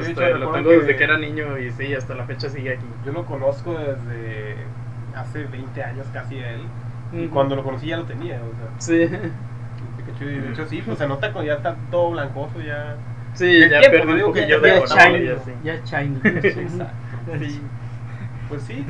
Este, 0.00 0.12
hecho, 0.12 0.38
lo 0.38 0.52
tengo 0.52 0.70
que- 0.70 0.76
desde 0.78 0.96
que 0.96 1.04
era 1.04 1.18
niño 1.18 1.58
y 1.58 1.70
sí, 1.70 1.92
hasta 1.94 2.14
la 2.14 2.24
fecha 2.24 2.48
sigue 2.48 2.72
aquí. 2.72 2.86
Yo 3.04 3.12
lo 3.12 3.24
conozco 3.26 3.74
desde 3.74 4.56
hace 5.16 5.44
20 5.44 5.82
años 5.82 6.06
casi 6.12 6.38
a 6.38 6.50
él. 6.52 6.60
Y 7.12 7.24
Ujú. 7.26 7.34
cuando 7.34 7.56
lo 7.56 7.62
conocí 7.62 7.88
ya 7.88 7.98
lo 7.98 8.04
tenía. 8.04 8.36
O 8.36 8.80
sea, 8.80 8.96
Sí, 8.96 9.08
Pikachu, 9.96 10.24
y 10.24 10.38
de 10.40 10.50
hecho 10.50 10.66
sí, 10.66 10.82
pues 10.84 10.98
se 10.98 11.06
nota 11.06 11.32
cuando 11.32 11.50
ya 11.50 11.56
está 11.56 11.76
todo 11.90 12.10
blancoso 12.12 12.60
ya. 12.60 12.96
Sí, 13.34 13.60
ya 13.68 13.80
tiempo, 13.80 13.98
perdí 13.98 14.10
un 14.10 14.16
digo 14.16 14.32
que 14.32 14.40
poquillo 14.40 14.62
ya. 14.62 14.64
Ya. 15.64 15.74
Exacto. 16.24 17.38
Sí. 17.38 17.60
Pues 18.48 18.62
sí, 18.62 18.84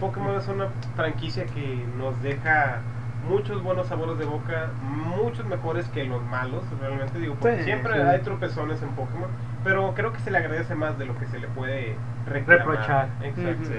Pokémon 0.00 0.36
es 0.36 0.48
una 0.48 0.68
franquicia 0.96 1.44
que 1.46 1.84
nos 1.98 2.20
deja 2.22 2.80
muchos 3.28 3.62
buenos 3.62 3.88
sabores 3.88 4.18
de 4.18 4.24
boca, 4.24 4.70
muchos 4.82 5.44
mejores 5.46 5.86
que 5.88 6.04
los 6.04 6.22
malos, 6.24 6.62
realmente 6.80 7.18
digo, 7.18 7.34
porque 7.38 7.58
Sí, 7.58 7.64
siempre 7.64 7.94
sí. 7.94 8.00
hay 8.00 8.20
tropezones 8.20 8.80
en 8.82 8.88
Pokémon, 8.90 9.28
pero 9.64 9.92
creo 9.94 10.12
que 10.12 10.20
se 10.20 10.30
le 10.30 10.38
agradece 10.38 10.74
más 10.74 10.98
de 10.98 11.04
lo 11.04 11.18
que 11.18 11.26
se 11.26 11.38
le 11.38 11.48
puede 11.48 11.96
reclamar. 12.26 12.66
Reprochar. 12.66 13.08
Exacto. 13.22 13.70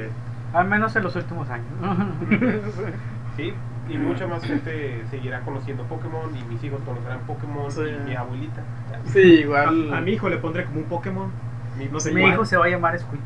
Al 0.54 0.68
menos 0.68 0.96
en 0.96 1.04
los 1.04 1.16
últimos 1.16 1.50
años. 1.50 1.68
Sí, 3.38 3.54
y 3.90 3.98
mucha 3.98 4.28
más 4.28 4.44
gente 4.46 5.04
seguirá 5.10 5.42
conociendo 5.42 5.84
Pokémon 5.84 6.36
y 6.38 6.44
mis 6.52 6.64
hijos 6.64 6.82
conocerán 6.86 7.20
Pokémon 7.22 7.72
Sí. 7.72 7.82
y 7.82 8.10
mi 8.10 8.16
abuelita. 8.16 8.62
Sí, 9.06 9.20
igual. 9.42 9.94
A, 9.94 9.98
a 9.98 10.02
mi 10.02 10.12
hijo 10.12 10.30
le 10.30 10.38
pondré 10.38 10.66
como 10.66 10.80
un 10.80 10.86
Pokémon. 10.86 11.32
Mi, 11.78 11.86
No 11.86 12.00
sé 12.00 12.12
Mi 12.12 12.20
igual. 12.22 12.34
hijo 12.34 12.46
se 12.46 12.58
va 12.58 12.66
a 12.66 12.70
llamar 12.70 12.98
Squid. 13.00 13.20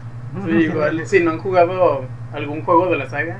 Sí, 0.45 0.51
igual. 0.51 1.05
Si 1.05 1.19
no 1.23 1.31
han 1.31 1.39
jugado 1.39 2.05
algún 2.33 2.63
juego 2.63 2.87
de 2.89 2.97
la 2.97 3.07
saga, 3.09 3.37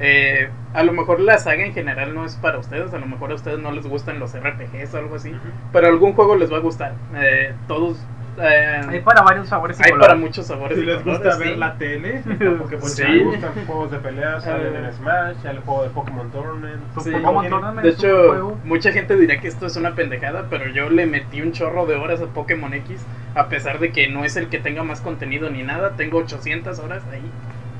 eh, 0.00 0.48
a 0.74 0.82
lo 0.82 0.92
mejor 0.92 1.20
la 1.20 1.38
saga 1.38 1.64
en 1.64 1.72
general 1.72 2.14
no 2.14 2.24
es 2.24 2.36
para 2.36 2.58
ustedes. 2.58 2.92
A 2.94 2.98
lo 2.98 3.06
mejor 3.06 3.32
a 3.32 3.34
ustedes 3.34 3.58
no 3.58 3.72
les 3.72 3.86
gustan 3.86 4.18
los 4.18 4.34
RPGs 4.34 4.94
o 4.94 4.98
algo 4.98 5.16
así. 5.16 5.32
Pero 5.72 5.86
algún 5.88 6.12
juego 6.12 6.36
les 6.36 6.52
va 6.52 6.58
a 6.58 6.60
gustar. 6.60 6.94
Eh, 7.16 7.52
todos. 7.66 7.98
Eh, 8.38 8.80
Hay 8.88 9.00
para 9.00 9.22
varios 9.22 9.48
sabores 9.48 9.78
y 9.78 9.82
hay 9.84 9.90
colores. 9.90 10.08
para 10.08 10.20
muchos 10.20 10.46
sabores. 10.46 10.76
Si 10.78 10.82
y 10.82 10.86
les 10.86 11.04
gusta 11.04 11.36
ver 11.36 11.48
sí. 11.48 11.56
la 11.56 11.74
tele, 11.78 12.16
está 12.28 12.58
Pokémon 12.58 12.88
Sí. 12.88 13.02
Les 13.02 13.24
gustan 13.24 13.52
juegos 13.66 13.90
de 13.90 13.98
peleas, 13.98 14.44
salen 14.44 14.74
Eh. 14.74 14.86
en 14.86 14.92
Smash, 14.92 15.36
el 15.46 15.58
juego 15.60 15.82
de 15.84 15.90
Pokémon 15.90 16.30
Tournament. 16.30 16.82
Sí. 17.02 17.10
Pokémon 17.10 17.34
Tiene- 17.40 17.48
Tournament 17.50 17.84
De 17.86 17.92
hecho, 17.92 18.26
juego. 18.28 18.58
mucha 18.64 18.92
gente 18.92 19.16
dirá 19.16 19.40
que 19.40 19.48
esto 19.48 19.66
es 19.66 19.76
una 19.76 19.94
pendejada, 19.94 20.46
pero 20.50 20.68
yo 20.68 20.90
le 20.90 21.06
metí 21.06 21.40
un 21.42 21.52
chorro 21.52 21.86
de 21.86 21.96
horas 21.96 22.20
a 22.20 22.26
Pokémon 22.26 22.72
X, 22.74 23.04
a 23.34 23.48
pesar 23.48 23.78
de 23.78 23.92
que 23.92 24.08
no 24.08 24.24
es 24.24 24.36
el 24.36 24.48
que 24.48 24.58
tenga 24.58 24.82
más 24.82 25.00
contenido 25.00 25.50
ni 25.50 25.62
nada, 25.62 25.92
tengo 25.96 26.18
800 26.18 26.78
horas 26.78 27.02
ahí. 27.12 27.22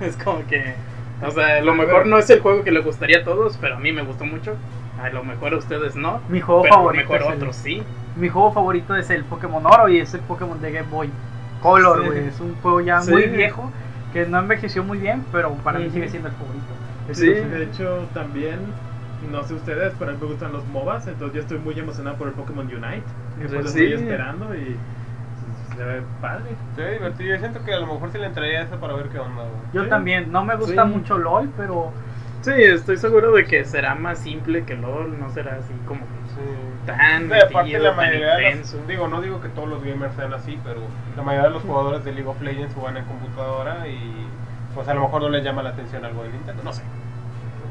Es 0.07 0.17
como 0.17 0.47
que, 0.47 0.75
o 1.27 1.31
sea, 1.31 1.57
a 1.57 1.61
lo 1.63 1.75
mejor 1.75 2.07
no 2.07 2.19
es 2.19 2.29
el 2.29 2.41
juego 2.41 2.63
que 2.65 2.71
le 2.71 2.81
gustaría 2.81 3.21
a 3.21 3.25
todos, 3.25 3.57
pero 3.59 3.77
a 3.77 3.79
mí 3.79 3.93
me 3.93 4.03
gustó 4.03 4.25
mucho. 4.27 4.55
A 4.99 5.11
lo 5.11 5.23
mejor 5.25 5.55
ustedes 5.55 5.95
no, 5.97 6.21
Mi 6.29 6.41
juego 6.41 6.63
pero 6.63 6.75
a 6.75 6.77
lo 6.79 6.83
favorito. 6.85 7.03
mejor 7.13 7.21
es 7.23 7.27
a 7.29 7.33
el- 7.33 7.37
otros 7.39 7.57
sí. 7.57 7.83
Mi 8.15 8.29
juego 8.29 8.53
favorito 8.53 8.97
es 8.97 9.11
el 9.11 9.25
Pokémon 9.25 9.65
Oro 9.67 9.89
y 9.89 9.99
es 9.99 10.15
el 10.15 10.21
Pokémon 10.21 10.61
de 10.61 10.73
Game 10.73 10.89
Boy 10.91 11.11
Color, 11.61 12.01
Sí. 12.03 12.07
güey. 12.07 12.19
Es 12.29 12.41
un 12.41 12.55
juego 12.57 12.81
ya 12.81 13.01
Sí. 13.03 13.11
muy 13.13 13.27
viejo 13.27 13.71
que 14.13 14.27
no 14.27 14.39
envejeció 14.39 14.83
muy 14.85 14.99
bien, 14.99 15.25
pero 15.33 15.53
para 15.57 15.79
mí 15.79 15.87
Ujú. 15.87 15.95
sigue 15.95 16.09
siendo 16.09 16.29
el 16.29 16.35
favorito. 16.35 16.65
Sí. 17.13 17.27
De 17.29 17.65
hecho, 17.65 18.09
también, 18.15 18.59
no 19.31 19.43
sé 19.45 19.55
ustedes, 19.55 19.93
pero 19.99 20.11
a 20.11 20.15
mí 20.15 20.19
me 20.21 20.27
gustan 20.29 20.53
los 20.53 20.67
MOBAs, 20.69 21.07
entonces 21.09 21.35
yo 21.35 21.41
estoy 21.43 21.59
muy 21.59 21.79
emocionado 21.79 22.17
por 22.17 22.29
el 22.29 22.35
Pokémon 22.35 22.67
Unite. 22.67 23.03
Pues 23.39 23.53
lo 23.53 23.63
Sí. 23.65 23.85
estoy 23.85 23.93
esperando 23.93 24.55
y 24.55 24.77
pues, 24.77 25.77
se 25.79 25.85
ve 25.85 26.03
padre. 26.23 26.45
Se 26.75 26.83
ve 26.83 26.93
divertido. 26.95 27.35
Yo 27.35 27.39
siento 27.41 27.63
que 27.65 27.75
a 27.75 27.81
lo 27.81 27.87
mejor 27.87 28.11
se 28.11 28.19
le 28.19 28.27
entraría 28.27 28.63
eso 28.63 28.77
para 28.77 28.95
ver 28.95 29.09
qué 29.11 29.19
onda. 29.19 29.43
güey. 29.43 29.53
Yo 29.75 29.85
Sí. 29.85 29.91
también, 29.91 30.33
no 30.33 30.43
me 30.45 30.57
gusta 30.57 30.85
Sí. 30.85 30.89
mucho 30.89 31.19
LOL, 31.19 31.51
pero 31.57 31.93
Sí, 32.47 32.63
estoy 32.63 32.97
seguro 32.97 33.33
de 33.33 33.45
que 33.45 33.65
será 33.65 33.97
más 33.97 34.21
simple 34.21 34.63
que 34.65 34.77
LOL, 34.77 35.19
no 35.19 35.31
será 35.31 35.57
así 35.57 35.73
como 35.85 36.03
tan 36.87 37.29
Sí, 37.29 37.35
aparte 37.35 37.79
la 37.81 37.97
tan 37.97 38.15
intenso. 38.15 38.77
los, 38.79 38.87
digo, 38.87 39.09
no 39.09 39.21
digo 39.21 39.41
que 39.41 39.49
todos 39.49 39.69
los 39.69 39.83
gamers 39.83 40.15
sean 40.15 40.33
así, 40.33 40.57
pero 40.63 40.81
la 41.17 41.23
mayoría 41.25 41.49
de 41.49 41.55
los 41.55 41.63
jugadores 41.65 42.05
de 42.05 42.13
League 42.13 42.29
of 42.29 42.41
Legends 42.41 42.73
juegan 42.75 42.99
en 42.99 43.05
computadora 43.07 43.89
y 43.89 43.99
pues 44.77 44.87
a 44.87 44.95
lo 44.95 45.01
mejor 45.01 45.23
no 45.23 45.29
les 45.31 45.43
llama 45.43 45.65
la 45.65 45.71
atención 45.71 46.05
algo 46.05 46.23
de 46.23 46.29
Nintendo, 46.29 46.63
no 46.63 46.73
sé. 46.73 46.83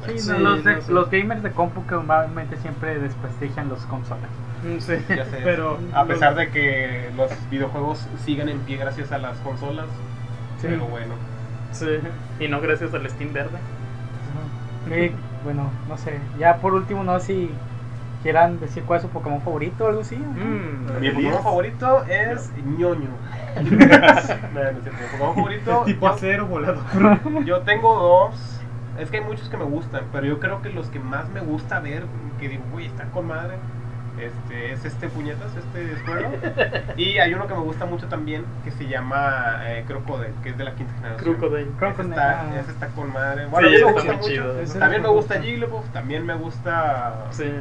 sí, 0.08 0.20
Sí, 0.20 0.30
no, 0.32 0.40
los, 0.40 0.64
de- 0.66 0.76
no 0.76 0.82
sé. 0.82 0.92
los 0.92 1.10
gamers 1.10 1.42
de 1.44 1.52
compu 1.52 1.86
que 1.88 1.96
normalmente 1.96 2.58
siempre 2.58 3.00
desprestigian 3.00 3.70
los 3.70 3.80
consolas. 3.86 4.30
Mm, 4.62 4.80
sí. 4.80 4.96
Ya 5.08 5.24
sé, 5.24 5.38
Pero 5.46 5.80
a 5.94 6.04
pesar 6.04 6.36
de 6.36 6.50
que 6.50 7.12
los 7.16 7.32
videojuegos 7.50 8.06
sigan 8.26 8.50
en 8.50 8.60
pie 8.60 8.76
gracias 8.76 9.14
a 9.14 9.20
las 9.20 9.38
consolas, 9.38 9.86
Sí. 10.60 10.68
pero 10.70 10.86
bueno. 10.88 11.14
Sí, 11.72 11.86
y 12.42 12.48
no 12.50 12.60
gracias 12.60 12.94
al 12.94 13.10
Steam 13.10 13.32
verde. 13.32 13.58
Sí, 14.90 15.12
bueno, 15.44 15.70
no 15.90 15.98
sé. 15.98 16.20
Ya 16.40 16.58
por 16.58 16.74
último, 16.74 17.04
no 17.04 17.20
sé 17.20 17.26
si 17.26 17.50
quieran 18.24 18.60
decir 18.60 18.84
cuál 18.84 18.98
es 18.98 19.04
su 19.04 19.10
Pokémon 19.10 19.42
favorito 19.42 19.86
o 19.86 19.88
algo 19.90 20.02
así. 20.02 20.16
Mm, 20.16 21.00
Mi. 21.00 21.10
Pokémon 21.12 21.44
favorito 21.44 22.04
es 22.06 22.52
ñoño. 22.78 23.10
no, 23.56 23.62
no 23.72 23.80
es 23.80 24.26
cierto. 24.26 24.48
Mi 24.54 25.08
Pokémon 25.08 25.36
favorito 25.36 25.80
es 25.82 25.86
tipo 25.86 26.06
yo- 26.08 26.12
acero 26.14 26.46
volado. 26.48 26.82
Yo 27.46 27.62
tengo 27.62 27.96
dos. 27.96 28.62
Es 29.00 29.12
que 29.12 29.18
hay 29.18 29.24
muchos 29.26 29.50
que 29.50 29.58
me 29.58 29.66
gustan, 29.66 30.06
pero 30.14 30.26
yo 30.26 30.40
creo 30.40 30.62
que 30.62 30.70
los 30.70 30.88
que 30.88 31.00
más 31.00 31.28
me 31.30 31.42
gusta 31.42 31.82
ver, 31.82 32.06
que 32.40 32.48
digo, 32.48 32.64
uy, 32.74 32.86
está 32.86 33.04
con 33.12 33.28
madre, 33.28 33.56
este, 34.20 34.74
es 34.74 34.86
este 34.86 35.08
puñetas, 35.10 35.52
este 35.56 35.96
Squirtle. 35.98 36.84
y 36.98 37.18
hay 37.20 37.34
uno 37.34 37.48
que 37.48 37.54
me 37.54 37.62
gusta 37.62 37.86
mucho 37.86 38.08
también, 38.08 38.46
que 38.64 38.72
se 38.72 38.88
llama 38.88 39.60
eh, 39.64 39.84
Crocodile, 39.88 40.34
que 40.44 40.50
es 40.50 40.58
de 40.58 40.64
la 40.64 40.76
quinta 40.76 40.94
generación. 40.96 41.36
Crocodile. 41.36 41.62
Ese 41.70 41.78
Crocodile, 41.78 42.10
está, 42.16 42.42
ah. 42.42 42.60
ese 42.60 42.72
está 42.72 42.88
con 42.90 43.12
madre. 43.14 43.46
Bueno, 43.48 43.68
Sí, 43.70 43.76
a 43.76 43.78
mí 43.78 43.84
me 43.84 43.90
está 43.90 43.92
gusta 43.94 44.08
muy 44.08 44.16
mucho. 44.18 44.30
chido. 44.30 44.60
Ese 44.60 44.80
También 44.80 45.02
me 45.02 45.10
gusta. 45.10 45.42
Jigglypuff, 45.42 45.90
también 45.90 46.26
me 46.26 46.36
gusta... 46.36 47.28
Sí. 47.32 47.52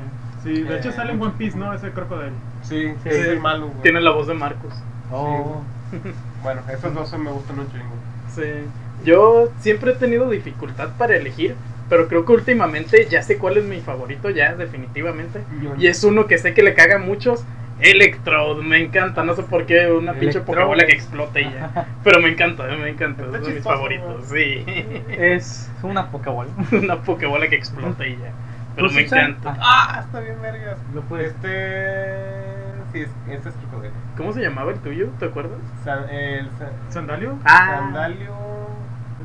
Sí, 0.42 0.62
de 0.62 0.78
hecho 0.78 0.92
sale 0.92 1.12
en 1.12 1.22
One 1.22 1.32
Piece, 1.38 1.56
¿no? 1.56 1.72
Ese 1.72 1.90
Crocodile. 1.90 2.32
Sí, 2.62 2.92
Sí. 3.02 3.08
es 3.08 3.26
el 3.28 3.40
malo. 3.40 3.68
güey. 3.68 3.80
Tiene 3.82 4.00
la 4.00 4.10
voz 4.10 4.26
de 4.26 4.34
Marcos. 4.34 4.72
Oh. 5.10 5.62
Bueno, 6.42 6.60
esos 6.70 6.92
dos 6.92 7.18
me 7.18 7.30
gustan 7.30 7.58
un 7.60 7.70
chingo. 7.70 7.94
Sí. 8.34 8.66
Yo 9.04 9.48
siempre 9.60 9.92
he 9.92 9.94
tenido 9.94 10.28
dificultad 10.28 10.90
para 10.98 11.16
elegir, 11.16 11.56
pero 11.88 12.08
creo 12.08 12.24
que 12.24 12.32
últimamente 12.32 13.06
ya 13.10 13.22
sé 13.22 13.38
cuál 13.38 13.56
es 13.58 13.64
mi 13.64 13.80
favorito, 13.80 14.30
ya 14.30 14.54
definitivamente. 14.54 15.40
Y 15.78 15.86
es 15.86 16.02
uno 16.04 16.26
que 16.26 16.38
sé 16.38 16.54
que 16.54 16.62
le 16.62 16.74
caga 16.74 16.96
a 16.96 16.98
muchos. 16.98 17.44
Electrode, 17.80 18.62
me 18.62 18.78
encanta, 18.78 19.24
no 19.24 19.34
sé 19.34 19.42
por 19.42 19.66
qué, 19.66 19.90
una 19.90 20.12
pinche 20.12 20.38
Electrode. 20.38 20.58
Pokébola 20.60 20.86
que 20.86 20.92
explota 20.92 21.40
y 21.40 21.44
ya. 21.44 21.86
Pero 22.04 22.20
me 22.20 22.28
encanta, 22.28 22.64
me 22.68 22.88
encanta, 22.88 23.24
Está 23.24 23.38
es 23.38 23.46
de 23.46 23.54
mis 23.54 23.64
favoritos, 23.64 24.24
sí. 24.28 24.64
Es 25.10 25.70
una 25.82 26.08
Pokébola. 26.10 26.50
una 26.72 27.02
Pokébola 27.02 27.48
que 27.48 27.56
explota 27.56 28.06
y 28.06 28.12
ya. 28.12 28.30
Pero 28.76 28.88
¿Tú 28.88 28.94
me 28.94 29.02
encanta. 29.02 29.56
Ah, 29.60 30.02
está 30.04 30.20
bien 30.20 30.40
vergas. 30.40 30.78
Este... 31.20 32.44
Sí, 32.92 33.00
es- 33.00 33.10
este 33.32 33.48
es 33.48 33.54
Crocodile. 33.56 33.92
¿Cómo 34.16 34.32
se 34.32 34.40
llamaba 34.40 34.70
el 34.72 34.78
tuyo? 34.78 35.08
¿Te 35.18 35.26
acuerdas? 35.26 35.58
San- 35.84 36.08
el 36.10 36.46
sa- 36.58 36.70
¿Sandalio? 36.90 37.36
Ah, 37.44 37.80
Sandalio. 37.80 38.32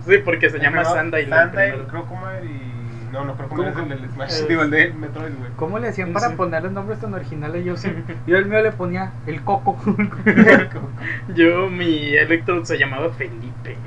Sí, 0.07 0.17
porque 0.23 0.49
se 0.49 0.57
el 0.57 0.63
llama 0.63 0.85
Sandile, 0.85 1.35
primero. 1.51 1.87
Crocomire 1.87 2.45
y. 2.45 2.69
No, 3.11 3.25
no, 3.25 3.35
Crocomire 3.35 3.69
es 3.69 3.75
¿Cómo? 3.75 3.91
el 3.93 4.01
del 4.01 4.09
Smash. 4.11 4.29
Es- 4.29 4.47
Digo, 4.47 4.61
el 4.61 4.69
de 4.69 4.93
Metroid, 4.93 5.33
güey. 5.37 5.51
¿Cómo 5.55 5.79
le 5.79 5.87
hacían 5.87 6.13
para 6.13 6.35
ponerle 6.35 6.69
nombres 6.69 6.99
tan 6.99 7.13
originales? 7.13 7.65
Yo 7.65 7.75
sí. 7.77 7.91
Yo 8.27 8.37
el 8.37 8.45
mío 8.45 8.61
le 8.61 8.71
ponía 8.71 9.11
el 9.25 9.41
coco. 9.43 9.77
Yo, 11.35 11.69
mi 11.69 12.15
Electrode 12.15 12.65
se 12.65 12.77
llamaba 12.77 13.09
Felipe. 13.11 13.77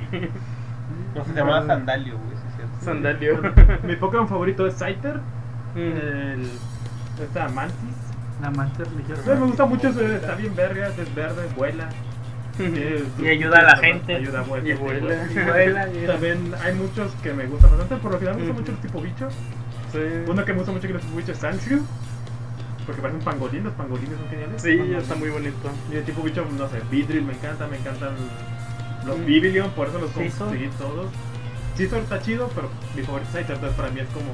No, 1.15 1.23
se 1.25 1.33
llamaba 1.33 1.65
Sandalio, 1.65 2.17
güey, 2.17 2.35
sí, 2.37 2.43
es 2.49 2.55
cierto. 2.55 2.85
Sandalio. 2.85 3.53
Mi 3.83 3.95
Pokémon 3.95 4.27
favorito 4.27 4.65
es 4.67 4.73
Scyther. 4.75 5.17
Mm. 5.75 5.79
El, 5.79 6.49
esta 7.23 7.47
Mantis. 7.49 7.95
La 8.41 8.49
Master 8.51 8.87
Sí, 8.87 8.91
me 8.95 9.03
religiosa. 9.03 9.35
gusta 9.35 9.65
mucho, 9.65 9.87
ese, 9.89 10.15
está 10.15 10.35
bien 10.35 10.53
vergas, 10.55 10.97
es 10.97 11.15
verde, 11.15 11.47
vuela. 11.55 11.87
Y 13.19 13.27
ayuda 13.27 13.59
a 13.59 13.63
la 13.63 13.77
gente. 13.77 14.15
Ayuda 14.15 14.39
a 14.39 14.43
vuelta, 14.43 14.69
Y 14.69 14.73
vuela. 14.73 15.27
Y 15.31 15.33
vuela, 15.45 15.87
y- 15.93 16.05
También 16.07 16.53
hay 16.63 16.73
muchos 16.75 17.11
que 17.23 17.33
me 17.33 17.45
gustan 17.47 17.71
bastante. 17.71 17.95
Por 17.97 18.11
lo 18.11 18.19
general 18.19 18.39
me 18.39 18.45
gusta 18.47 18.59
mucho 18.61 18.71
el 18.73 18.77
tipo 18.79 19.01
bicho. 19.01 19.27
Sí. 19.91 19.99
Uno 20.27 20.45
que 20.45 20.51
me 20.53 20.57
gusta 20.59 20.71
mucho 20.71 20.87
que 20.87 20.93
es 20.93 20.99
el 20.99 21.01
tipo 21.05 21.17
bicho 21.17 21.31
es 21.31 21.37
Sanshu. 21.39 21.81
Porque 22.85 23.01
parece 23.01 23.17
un 23.19 23.23
pangolín. 23.25 23.63
Los 23.63 23.73
pangolines 23.73 24.17
son 24.17 24.29
geniales. 24.29 24.61
Sí, 24.61 24.93
está 24.97 25.15
muy 25.15 25.29
bonito. 25.29 25.69
Y 25.91 25.95
el 25.95 26.03
tipo 26.03 26.21
bicho, 26.21 26.45
no 26.57 26.67
sé, 26.69 26.81
Vidril 26.91 27.23
me 27.23 27.33
encanta. 27.33 27.67
Me 27.67 27.77
encantan 27.77 28.15
los 29.05 29.17
Mm. 29.19 29.25
Bibilion. 29.25 29.69
Por 29.71 29.87
eso 29.87 29.99
los 29.99 30.11
conseguí 30.11 30.67
todos. 30.77 31.07
Scizor 31.75 31.99
está 31.99 32.21
chido, 32.21 32.49
pero 32.53 32.69
mi 32.95 33.01
favorito 33.01 33.29
es 33.37 33.49
entonces 33.49 33.75
para 33.75 33.89
mí 33.89 33.99
es 33.99 34.07
como, 34.09 34.33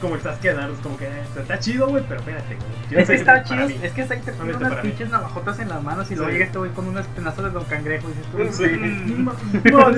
como 0.00 0.18
Sasuke 0.20 0.54
Naruto, 0.54 0.74
es 0.78 0.82
como 0.82 0.96
que 0.96 1.06
eh, 1.06 1.22
está 1.40 1.58
chido, 1.58 1.88
güey, 1.88 2.04
pero 2.08 2.20
espérate, 2.20 2.54
güey. 2.54 3.00
Es 3.02 3.08
que 3.08 3.14
está 3.16 3.42
chido, 3.42 3.68
mí. 3.68 3.78
es 3.82 3.92
que 3.92 4.00
está 4.02 4.14
tiene 4.16 4.54
unas 4.56 4.74
pinches 4.82 5.10
navajotas 5.10 5.58
en 5.58 5.68
las 5.68 5.82
manos 5.82 6.10
y 6.10 6.14
luego 6.14 6.30
llega 6.30 6.44
este 6.44 6.58
güey 6.58 6.70
con 6.72 6.86
unos 6.88 7.06
tenazos 7.08 7.44
de 7.44 7.50
Don 7.50 7.64
Cangrejo 7.64 8.06
y 8.08 8.12
dices 8.12 8.56
tú, 8.56 8.64
Sí. 8.64 8.70
"Mm". 8.76 9.24
¿no? 9.24 9.92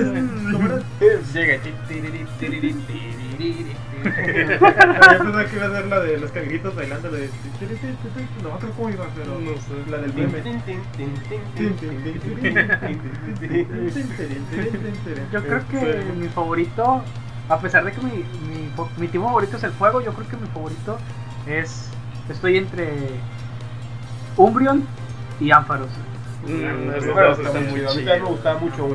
Llega. 1.33 1.59
Yo 8.61 8.69
iba 8.89 9.05
a 9.05 9.11
ser 9.61 9.87
la 9.89 9.97
del. 9.99 10.11
Yo 15.31 15.41
creo 15.43 15.67
que 15.67 16.03
mi 16.17 16.27
favorito, 16.29 17.03
a 17.49 17.59
pesar 17.59 17.85
de 17.85 17.91
que 17.91 18.01
mi, 18.01 18.23
mi, 18.97 19.07
tipo 19.07 19.25
favorito 19.25 19.57
es 19.57 19.63
el 19.63 19.71
fuego, 19.71 20.01
yo 20.01 20.13
creo 20.13 20.27
que 20.27 20.37
mi 20.37 20.47
favorito 20.47 20.97
es. 21.47 21.89
Estoy 22.29 22.57
entre. 22.57 22.91
Umbrion 24.37 24.85
y 25.39 25.51
Ánfaros. 25.51 25.89
Me 26.45 26.53
mucho 28.59 28.87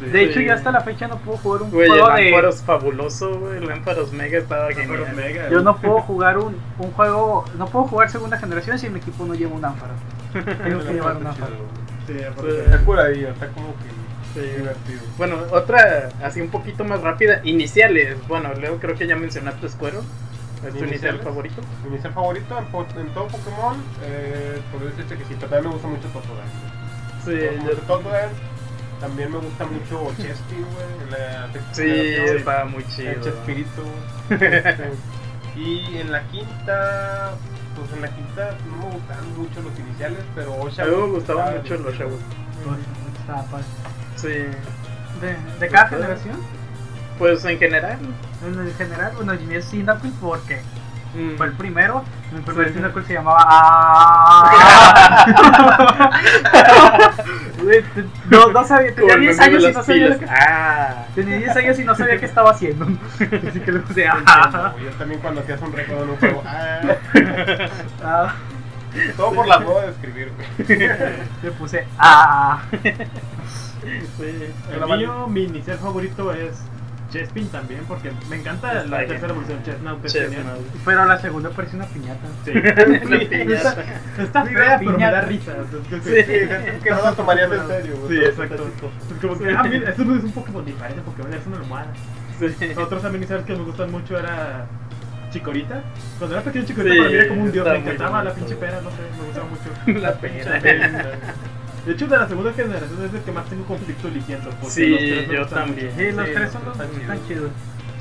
Sí. 0.00 0.06
De 0.06 0.22
hecho, 0.24 0.40
Sí. 0.40 0.46
ya 0.46 0.54
hasta 0.54 0.72
la 0.72 0.80
fecha 0.80 1.06
no 1.08 1.18
puedo 1.18 1.38
jugar 1.38 1.62
un 1.62 1.70
Güey, 1.70 1.88
juego 1.88 2.10
el 2.10 2.16
de. 2.16 2.28
Ampharos 2.28 2.62
fabuloso, 2.62 3.38
güey. 3.38 3.58
El 3.58 3.70
Ampharos 3.70 4.12
Mega 4.12 4.38
estaba 4.38 4.72
genial. 4.72 5.06
Mega, 5.14 5.48
Yo 5.50 5.62
no 5.62 5.76
puedo 5.80 6.00
jugar 6.00 6.38
un, 6.38 6.56
un 6.78 6.90
juego. 6.92 7.44
No 7.56 7.66
puedo 7.66 7.86
jugar 7.86 8.10
segunda 8.10 8.36
generación 8.38 8.78
si 8.78 8.88
mi 8.90 8.98
equipo 8.98 9.24
no 9.24 9.34
lleva 9.34 9.54
un 9.54 9.64
Ampharos. 9.64 9.96
Tengo 10.32 10.80
que 10.84 10.92
llevar 10.94 11.16
un 11.16 11.26
Ampharos. 11.28 11.58
Sí, 12.06 12.12
Está 12.18 12.78
curadillo, 12.84 13.28
está 13.30 13.46
como 13.48 13.68
que 13.76 13.94
Sí. 14.34 14.40
divertido. 14.56 15.00
Bueno, 15.16 15.36
otra 15.52 16.08
así 16.24 16.40
un 16.40 16.48
poquito 16.50 16.84
más 16.84 17.00
rápida. 17.02 17.40
Iniciales. 17.44 18.16
Bueno, 18.26 18.52
Leo, 18.54 18.78
creo 18.80 18.96
que 18.96 19.06
ya 19.06 19.14
mencionaste 19.16 19.68
Squirtle. 19.68 20.00
¿Es 20.66 20.74
tu 20.74 20.82
inicial 20.84 21.18
favorito? 21.20 21.60
Mi 21.84 21.90
inicial 21.90 22.12
favorito 22.14 22.58
en, 22.58 22.64
po- 22.66 22.86
en 22.98 23.08
todo 23.14 23.28
Pokémon, 23.28 23.76
eh, 24.02 24.60
podría 24.72 24.90
decirte 24.90 25.16
que 25.18 25.24
sí, 25.24 25.34
pero 25.38 25.50
también 25.50 25.68
me 25.68 25.72
gusta 25.74 25.88
mucho 25.88 26.08
Totodile. 26.08 26.50
Sí, 27.24 27.60
yo- 27.66 27.76
Totodile. 27.86 28.28
También 29.04 29.30
me 29.32 29.36
gusta 29.38 29.66
mucho 29.66 30.12
Chesty, 30.16 30.54
güey, 30.54 31.10
la 31.10 31.48
sí, 31.72 31.82
estaba 32.38 32.64
muy 32.64 32.84
chido. 32.88 33.10
El 33.10 33.20
Chespirito. 33.20 33.82
Este, 34.30 34.92
y 35.56 35.98
en 35.98 36.10
la 36.10 36.22
quinta, 36.28 37.32
pues 37.76 37.92
en 37.92 38.00
la 38.00 38.08
quinta 38.08 38.56
no 38.70 38.76
me 38.88 38.94
gustaban 38.94 39.36
mucho 39.36 39.60
los 39.60 39.78
iniciales, 39.78 40.20
pero 40.34 40.54
Osha. 40.54 40.84
A 40.84 40.86
mí 40.86 40.92
me 40.96 41.06
gustaban 41.08 41.56
mucho 41.58 41.76
los. 41.76 41.94
Está 41.94 43.42
padre. 43.50 43.64
Sí. 44.16 44.28
De, 45.20 45.36
de 45.60 45.68
cada 45.68 45.88
generación, 45.88 46.36
Pues 47.18 47.44
en 47.44 47.58
general. 47.58 47.98
en 48.46 48.58
el 48.58 48.74
general, 48.74 49.12
bueno, 49.16 49.34
mío 49.34 49.58
es 49.58 49.70
Cyndaquil 49.70 50.12
porque 50.18 50.60
mm, 51.14 51.36
fue 51.36 51.46
el 51.48 51.52
primero. 51.52 52.02
Mi 52.32 52.40
primer 52.40 52.68
Sí. 52.68 52.74
Cyndaquil 52.74 53.04
se 53.04 53.12
llamaba. 53.12 54.50
No, 58.30 58.50
no 58.50 58.64
sabía, 58.64 58.94
tenía 58.94 59.12
con 59.14 59.20
10 59.20 59.38
el 59.38 59.44
años 59.44 59.62
y 59.62 59.72
no 59.72 59.82
sabía 59.82 60.08
lo 60.08 60.18
que. 60.18 60.26
Ah. 60.28 61.06
Tenía 61.14 61.36
10 61.38 61.56
años 61.56 61.78
y 61.78 61.84
no 61.84 61.94
sabía 61.94 62.18
qué 62.18 62.26
estaba 62.26 62.50
haciendo. 62.50 62.86
Así 63.48 63.60
que 63.60 63.72
le 63.72 63.80
puse. 63.80 64.06
Ah. 64.08 64.74
Yo 64.82 64.90
también 64.92 65.20
cuando 65.20 65.40
hacías 65.40 65.60
un 65.62 65.72
récord 65.72 66.02
en 66.02 66.10
un 66.10 66.16
juego. 66.16 66.42
Ah, 68.02 68.34
Ah. 68.34 68.34
todo 69.16 69.32
por 69.32 69.46
la 69.48 69.58
moda 69.58 69.86
de 69.86 69.90
escribir, 69.92 70.32
güey. 70.36 70.78
Le 71.42 71.50
puse. 71.52 71.86
Ah. 71.98 72.62
Sí. 74.16 74.52
El 74.72 74.96
mío, 74.98 75.26
mi 75.28 75.44
inicial 75.44 75.78
favorito 75.78 76.32
es 76.32 76.62
Chespin 77.14 77.48
también, 77.48 77.80
porque 77.86 78.10
me 78.28 78.36
encanta 78.36 78.72
Está 78.72 78.84
la 78.88 78.96
bien. 78.98 79.08
tercera 79.10 79.32
evolución. 79.32 79.62
Chestnut 79.62 80.04
es 80.04 80.12
Chestnut. 80.12 80.36
genial. 80.36 80.58
Pero 80.84 81.04
la 81.06 81.18
segunda 81.20 81.50
parece 81.50 81.76
una 81.76 81.86
piñata. 81.86 82.26
Sí. 82.44 82.50
Una 83.06 83.18
piñata. 83.20 83.84
Está 84.18 84.44
Digo, 84.44 84.60
fea, 84.60 84.78
pero 84.78 84.90
me 84.90 84.96
piñata. 84.96 85.12
da 85.16 85.20
risa. 85.22 85.52
Sí. 86.02 86.10
que 86.82 86.90
no 86.90 87.02
lo 87.02 87.12
tomarías 87.14 87.52
en 87.52 87.66
serio, 87.68 87.96
güey. 87.98 88.18
Sí, 88.18 88.24
exacto. 88.24 88.66
Es 89.10 89.18
como 89.20 89.38
que, 89.38 89.50
ah, 89.52 89.62
mira, 89.62 89.90
esto 89.90 90.04
no 90.04 90.16
es 90.16 90.24
un 90.24 90.32
Pokémon 90.32 90.64
diferente, 90.64 91.00
Pokémon 91.02 91.32
es 91.34 91.46
una 91.46 91.56
almohada. 91.58 91.86
Sí. 92.38 92.66
Otros 92.76 93.00
también 93.02 93.22
iniciales 93.22 93.46
que 93.46 93.54
me 93.54 93.62
gustan 93.62 93.92
mucho 93.92 94.18
era 94.18 94.66
Chicorita. 95.30 95.82
Cuando 96.18 96.36
era 96.36 96.44
pequeño 96.44 96.64
Chicorita 96.64 96.94
Sí, 96.94 96.98
para 96.98 97.10
mí 97.10 97.16
era 97.16 97.28
como 97.28 97.42
un 97.44 97.52
dios, 97.52 97.66
me 97.68 97.76
encantaba 97.78 98.24
la 98.24 98.34
pinche 98.34 98.56
pera, 98.56 98.80
no 98.80 98.90
sé, 98.90 98.96
me 99.18 99.24
gustaba 99.26 99.46
mucho. 99.46 100.00
La 100.00 100.12
pinche 100.14 100.60
pera. 100.60 101.12
De 101.86 101.92
hecho, 101.92 102.06
de 102.06 102.16
la 102.16 102.28
segunda 102.28 102.52
generación 102.52 103.04
es 103.04 103.14
el 103.14 103.20
que 103.20 103.32
más 103.32 103.44
tengo 103.48 103.64
conflicto 103.64 104.08
eligiendo. 104.08 104.50
porque 104.50 104.70
Sí, 104.70 104.86
los 104.88 104.98
tres 104.98 105.28
yo 105.28 105.46
también. 105.46 105.90
Sí, 105.96 106.12
los 106.12 106.26
tres 106.32 106.52
son 106.52 106.64
los 106.64 106.80
están 106.80 107.28
chidos. 107.28 107.28
chidos. 107.28 107.50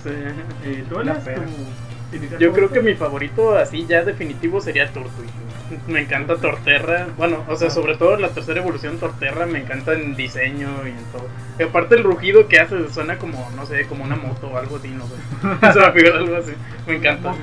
Sí. 0.03 0.69
¿Y 0.69 0.81
tú, 0.83 0.95
tu 0.95 2.15
inicial 2.15 2.39
Yo 2.39 2.53
creo 2.53 2.69
que 2.69 2.81
mi 2.81 2.93
favorito 2.93 3.57
así 3.57 3.85
ya 3.85 4.03
definitivo 4.03 4.61
sería 4.61 4.91
Turtwig. 4.91 5.29
Me 5.87 6.01
encanta 6.01 6.35
Torterra. 6.37 7.07
Bueno, 7.17 7.43
o 7.47 7.55
sea, 7.55 7.69
sobre 7.69 7.95
todo 7.95 8.17
la 8.17 8.29
tercera 8.29 8.59
evolución 8.59 8.97
Torterra 8.99 9.45
me 9.45 9.59
encanta 9.59 9.93
en 9.93 10.15
diseño 10.15 10.69
y 10.85 10.89
en 10.89 11.03
todo. 11.11 11.27
Y 11.59 11.63
aparte 11.63 11.95
el 11.95 12.03
rugido 12.03 12.47
que 12.47 12.59
hace 12.59 12.89
suena 12.89 13.17
como, 13.17 13.49
no 13.55 13.65
sé, 13.65 13.85
como 13.85 14.03
una 14.03 14.15
moto 14.15 14.47
o 14.47 14.57
algo 14.57 14.77
así, 14.77 14.89
no 14.89 15.05
sé. 15.07 15.73
Se 15.73 15.79
me 15.79 15.91
figura 15.91 16.19
algo 16.19 16.35
así. 16.35 16.51
Me 16.87 16.95
encanta. 16.95 17.33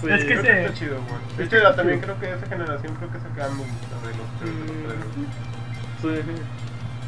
Sí. 0.00 0.06
Es 0.10 0.20
que 0.24 0.26
Creo 0.26 0.42
se- 0.42 0.48
que 0.48 0.60
está 0.64 0.74
chido, 0.74 0.94
güey. 0.96 1.36
De 1.38 1.44
hecho, 1.44 1.56
yo 1.62 1.74
también 1.74 2.00
creo 2.00 2.18
que 2.20 2.32
esa 2.32 2.46
generación 2.46 2.94
creo 2.96 3.10
que 3.12 3.18
se 3.20 3.28
quedan 3.34 3.56
me 3.56 3.62
gusta 3.64 3.96
de 4.06 4.16
los 4.18 4.26
tres. 4.38 4.52
de 6.02 6.12
los 6.12 6.24
tres. 6.24 6.24
Sí. 6.36 6.42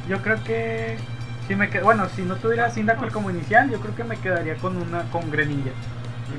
Yo 0.08 0.18
creo 0.22 0.42
que. 0.44 0.96
Si 1.46 1.56
me 1.56 1.68
qued- 1.70 1.82
bueno, 1.82 2.08
si 2.14 2.22
no 2.22 2.36
tuviera 2.36 2.70
Cyndaquil 2.70 3.10
como 3.10 3.28
inicial, 3.30 3.68
yo 3.70 3.80
creo 3.80 3.94
que 3.96 4.04
me 4.04 4.16
quedaría 4.16 4.54
con 4.56 4.76
una 4.76 5.02
con 5.10 5.30
Greninja. 5.30 5.70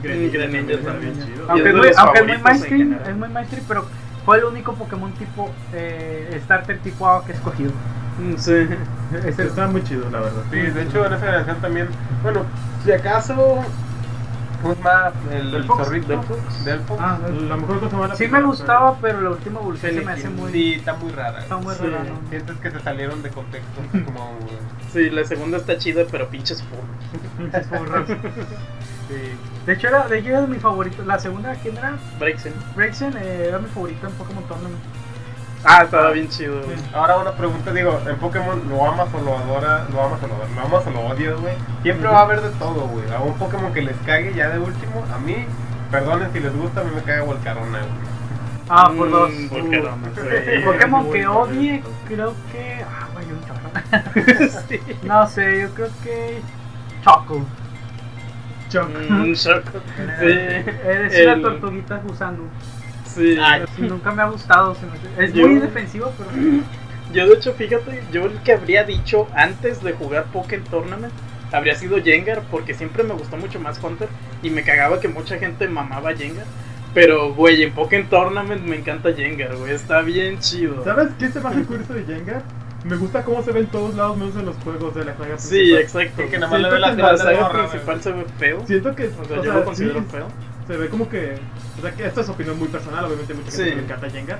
Greninja 0.01 0.37
Greninja 0.37 0.73
está 0.73 0.93
bien 0.93 1.13
también. 1.13 1.27
chido. 1.27 1.43
es 1.43 1.49
Aunque, 1.49 1.69
es 1.69 1.75
muy, 1.75 1.91
aunque 1.97 2.19
es 2.19 2.25
muy 2.27 2.37
mainstream, 2.37 2.79
general. 2.91 3.09
es 3.09 3.15
muy 3.17 3.29
mainstream, 3.29 3.65
pero 3.67 3.85
fue 4.25 4.37
el 4.37 4.43
único 4.45 4.73
Pokémon 4.73 5.11
tipo 5.13 5.51
eh, 5.73 6.39
Starter 6.45 6.79
tipo 6.79 7.07
agua 7.07 7.25
que 7.25 7.33
he 7.33 7.35
escogido. 7.35 7.71
Mm, 8.19 8.35
Sí. 8.37 8.67
Está 9.37 9.67
muy 9.67 9.83
chido, 9.83 10.09
la 10.09 10.19
verdad. 10.21 10.43
Sí, 10.49 10.57
de 10.57 10.81
hecho, 10.83 11.05
en 11.05 11.13
esa 11.13 11.25
generación 11.25 11.57
también. 11.61 11.87
Bueno, 12.23 12.45
si 12.85 12.91
acaso. 12.93 13.63
¿Cómo 14.61 14.75
se 14.75 14.83
llama? 14.83 15.11
El 15.31 15.51
Delphox. 15.51 15.83
zorrito. 15.85 16.07
Delphox. 16.07 16.65
Delphox. 16.65 17.01
Ah, 17.01 17.19
La 17.49 17.57
mejor 17.57 17.79
cosa 17.79 17.97
mala 17.97 18.15
sí 18.15 18.27
me 18.27 18.41
gustaba, 18.41 18.97
pero 19.01 19.21
la 19.21 19.29
última 19.31 19.59
evolución 19.59 19.93
se 19.93 20.01
me 20.01 20.11
hace 20.11 20.29
muy. 20.29 20.51
Sí, 20.51 20.73
está 20.73 20.93
muy 20.95 21.11
rara. 21.11 21.39
Está 21.39 21.57
muy 21.57 21.75
Sí. 21.75 21.83
rara, 21.87 22.03
¿no? 22.03 22.29
Sientes 22.29 22.57
que 22.57 22.71
se 22.71 22.79
salieron 22.79 23.21
de 23.23 23.29
contexto. 23.29 23.81
como. 24.05 24.37
Sí, 24.93 25.09
la 25.09 25.23
segunda 25.23 25.57
está 25.57 25.77
chida, 25.77 26.03
pero 26.11 26.27
pinches 26.29 26.61
furros. 26.63 26.85
Pinches 27.37 27.67
furros. 27.67 28.07
Sí. 28.07 29.33
De 29.65 29.73
hecho, 29.73 29.87
era, 29.87 30.07
de 30.07 30.19
hecho 30.19 30.29
era 30.29 30.47
mi 30.47 30.57
favorito. 30.59 31.03
La 31.05 31.19
segunda, 31.19 31.53
¿quién 31.55 31.77
era? 31.77 31.95
Braixen. 32.19 32.53
Braixen 32.75 33.13
eh, 33.17 33.45
era 33.47 33.59
mi 33.59 33.67
favorito 33.69 34.07
en 34.07 34.13
Pokémon 34.13 34.43
Tournament. 34.45 34.79
Ah, 35.63 35.83
estaba 35.83 36.11
bien 36.11 36.27
chido. 36.29 36.61
güey. 36.63 36.77
Ahora 36.93 37.17
una 37.17 37.33
pregunta, 37.33 37.71
digo, 37.71 37.99
en 38.07 38.15
Pokémon 38.17 38.61
lo 38.69 38.85
amas 38.89 39.07
o 39.13 39.19
lo 39.21 39.37
adoras, 39.37 39.89
lo 39.91 40.01
amas 40.03 40.23
o 40.23 40.27
lo 40.27 40.33
adoras, 40.35 40.51
lo 40.55 40.61
amas 40.61 40.87
o 40.87 40.89
lo 40.91 40.99
odias, 41.01 41.39
güey. 41.39 41.53
Siempre 41.83 42.07
va 42.09 42.19
a 42.19 42.21
haber 42.23 42.41
de 42.41 42.49
todo, 42.51 42.87
güey. 42.87 43.11
A 43.13 43.19
un 43.19 43.33
Pokémon 43.35 43.71
que 43.73 43.81
les 43.83 43.95
cague 44.05 44.33
ya 44.33 44.49
de 44.49 44.59
último, 44.59 45.05
a 45.13 45.19
mí, 45.19 45.45
perdonen 45.91 46.31
si 46.33 46.39
les 46.39 46.55
gusta, 46.55 46.81
a 46.81 46.83
mí 46.83 46.91
me 46.95 47.01
caga 47.03 47.23
Volcarona, 47.23 47.79
güey. 47.79 48.11
Ah, 48.69 48.91
por 48.95 49.07
Mm, 49.07 49.11
dos. 49.11 49.31
Volcarona, 49.51 50.07
sí. 50.15 50.61
Pokémon 50.65 51.11
que 51.11 51.27
odie, 51.27 51.83
creo 52.07 52.33
que. 52.51 52.83
Ah, 52.89 53.07
güey, 53.13 53.25
un 53.27 53.41
chorro. 53.45 54.61
sí. 54.69 54.79
No 55.03 55.27
sé, 55.27 55.61
yo 55.61 55.69
creo 55.75 55.89
que. 56.03 56.41
Choco. 57.03 57.39
Mm, 57.39 59.33
Choco. 59.33 59.79
Sí. 60.19 60.25
Es 60.27 61.13
El- 61.13 61.27
una 61.39 61.41
tortuguita 61.49 61.97
gusano. 61.97 62.43
Sí. 63.15 63.37
Ay. 63.41 63.63
Nunca 63.77 64.11
me 64.11 64.21
ha 64.21 64.25
gustado. 64.29 64.75
Es 65.17 65.33
Yo- 65.33 65.47
muy 65.47 65.59
defensivo, 65.59 66.11
pero. 66.17 66.29
Yo 67.13 67.27
de 67.27 67.33
hecho, 67.33 67.51
fíjate, 67.53 68.01
yo 68.13 68.23
el 68.27 68.39
que 68.41 68.53
habría 68.53 68.85
dicho 68.85 69.27
antes 69.35 69.83
de 69.83 69.91
jugar 69.91 70.27
Pokémon 70.31 70.65
Tournament 70.67 71.11
habría 71.51 71.75
sido 71.75 72.01
Jengar, 72.01 72.41
porque 72.49 72.73
siempre 72.73 73.03
me 73.03 73.13
gustó 73.13 73.35
mucho 73.35 73.59
más 73.59 73.83
Hunter 73.83 74.07
y 74.41 74.49
me 74.49 74.63
cagaba 74.63 75.01
que 75.01 75.09
mucha 75.09 75.37
gente 75.37 75.67
mamaba 75.67 76.15
Jengar. 76.15 76.45
Pero, 76.93 77.33
güey, 77.33 77.63
en 77.63 77.73
Pokémon 77.73 78.07
Tournament 78.09 78.63
me 78.65 78.77
encanta 78.77 79.11
Jengar, 79.11 79.57
güey, 79.57 79.73
está 79.73 79.99
bien 79.99 80.39
chido. 80.39 80.81
¿Sabes 80.85 81.09
qué 81.19 81.27
se 81.27 81.41
me 81.41 81.49
hace 81.49 81.63
curioso 81.63 81.93
de 81.93 82.05
Jengar? 82.05 82.43
Me 82.85 82.95
gusta 82.95 83.23
cómo 83.25 83.43
se 83.43 83.51
ve 83.51 83.59
en 83.59 83.67
todos 83.67 83.93
lados, 83.95 84.15
menos 84.15 84.35
en 84.37 84.45
los 84.45 84.55
juegos 84.63 84.95
de 84.95 85.03
la 85.03 85.17
saga 85.17 85.37
Sí, 85.37 85.49
principal. 85.49 85.81
exacto. 85.81 86.21
Sí, 86.23 86.29
que 86.29 86.39
nada 86.39 86.51
más 86.51 86.61
le 86.61 86.69
Siento 86.69 86.73
ve 86.75 86.79
la 86.79 86.95
que 86.95 87.01
La 87.01 87.17
saga 87.17 87.49
principal 87.51 88.01
se 88.01 88.11
ve 88.13 88.25
feo. 88.39 88.63
Siento 88.65 88.95
que, 88.95 89.07
O 89.07 89.25
sea, 89.25 89.33
o 89.33 89.35
yo 89.35 89.43
sea, 89.43 89.53
lo 89.55 89.65
considero 89.65 89.99
sí, 89.99 90.05
feo. 90.11 90.27
se 90.65 90.77
ve 90.77 90.87
como 90.87 91.09
que, 91.09 91.35
o 91.81 91.87
sea, 91.87 91.95
que 91.95 92.05
esto 92.05 92.21
es 92.21 92.29
opinión 92.29 92.57
muy 92.59 92.67
personal, 92.67 93.05
obviamente 93.05 93.33
mucha 93.33 93.51
gente 93.51 93.69
Sí. 93.71 93.75
le 93.75 93.83
encanta 93.83 94.09
Jengar. 94.09 94.39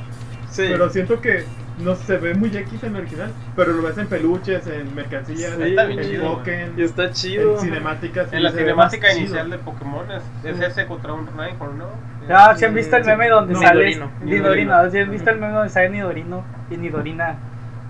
Sí. 0.50 0.64
pero 0.70 0.90
siento 0.90 1.22
que 1.22 1.46
no 1.80 1.96
se 1.96 2.18
ve 2.18 2.34
muy 2.34 2.50
X 2.56 2.84
en 2.84 2.94
el 2.96 3.02
original, 3.04 3.32
pero 3.56 3.72
lo 3.72 3.82
ves 3.84 3.98
en 3.98 4.08
peluches, 4.08 4.68
en 4.68 4.94
mercancías, 4.94 5.54
Sí, 5.56 5.62
en 5.62 5.68
está 5.70 5.86
bien 5.86 6.02
chido, 6.02 6.38
Pokémon, 6.40 6.74
Y 6.78 6.84
está 6.84 7.12
chido. 7.12 7.54
en 7.56 7.60
cinemáticas. 7.62 8.34
En 8.34 8.44
la 8.44 8.52
se 8.52 8.58
cinemática 8.58 9.14
inicial 9.16 9.46
chido. 9.46 9.58
de 9.58 9.64
Pokémon 9.64 10.06
es, 10.12 10.24
es 10.44 10.60
ese 10.60 10.86
contra 10.88 11.14
un 11.14 11.26
Rhyhorn, 11.28 11.78
¿no? 11.78 11.86
Ah, 12.30 12.54
¿se 12.58 12.66
han 12.66 12.74
visto 12.76 12.98
el 12.98 13.06
meme 13.06 13.30
donde 13.30 13.54
No, 13.54 13.62
sale 13.62 13.86
Nidorino. 13.96 14.12
Nidorino? 14.26 14.92
¿Sí 14.92 14.98
han 15.00 15.10
visto 15.12 15.30
el 15.30 15.40
meme 15.40 15.54
donde 15.54 15.70
sale 15.70 15.90
Nidorino 15.90 16.44
y 16.70 16.76
Nidorina 16.78 17.36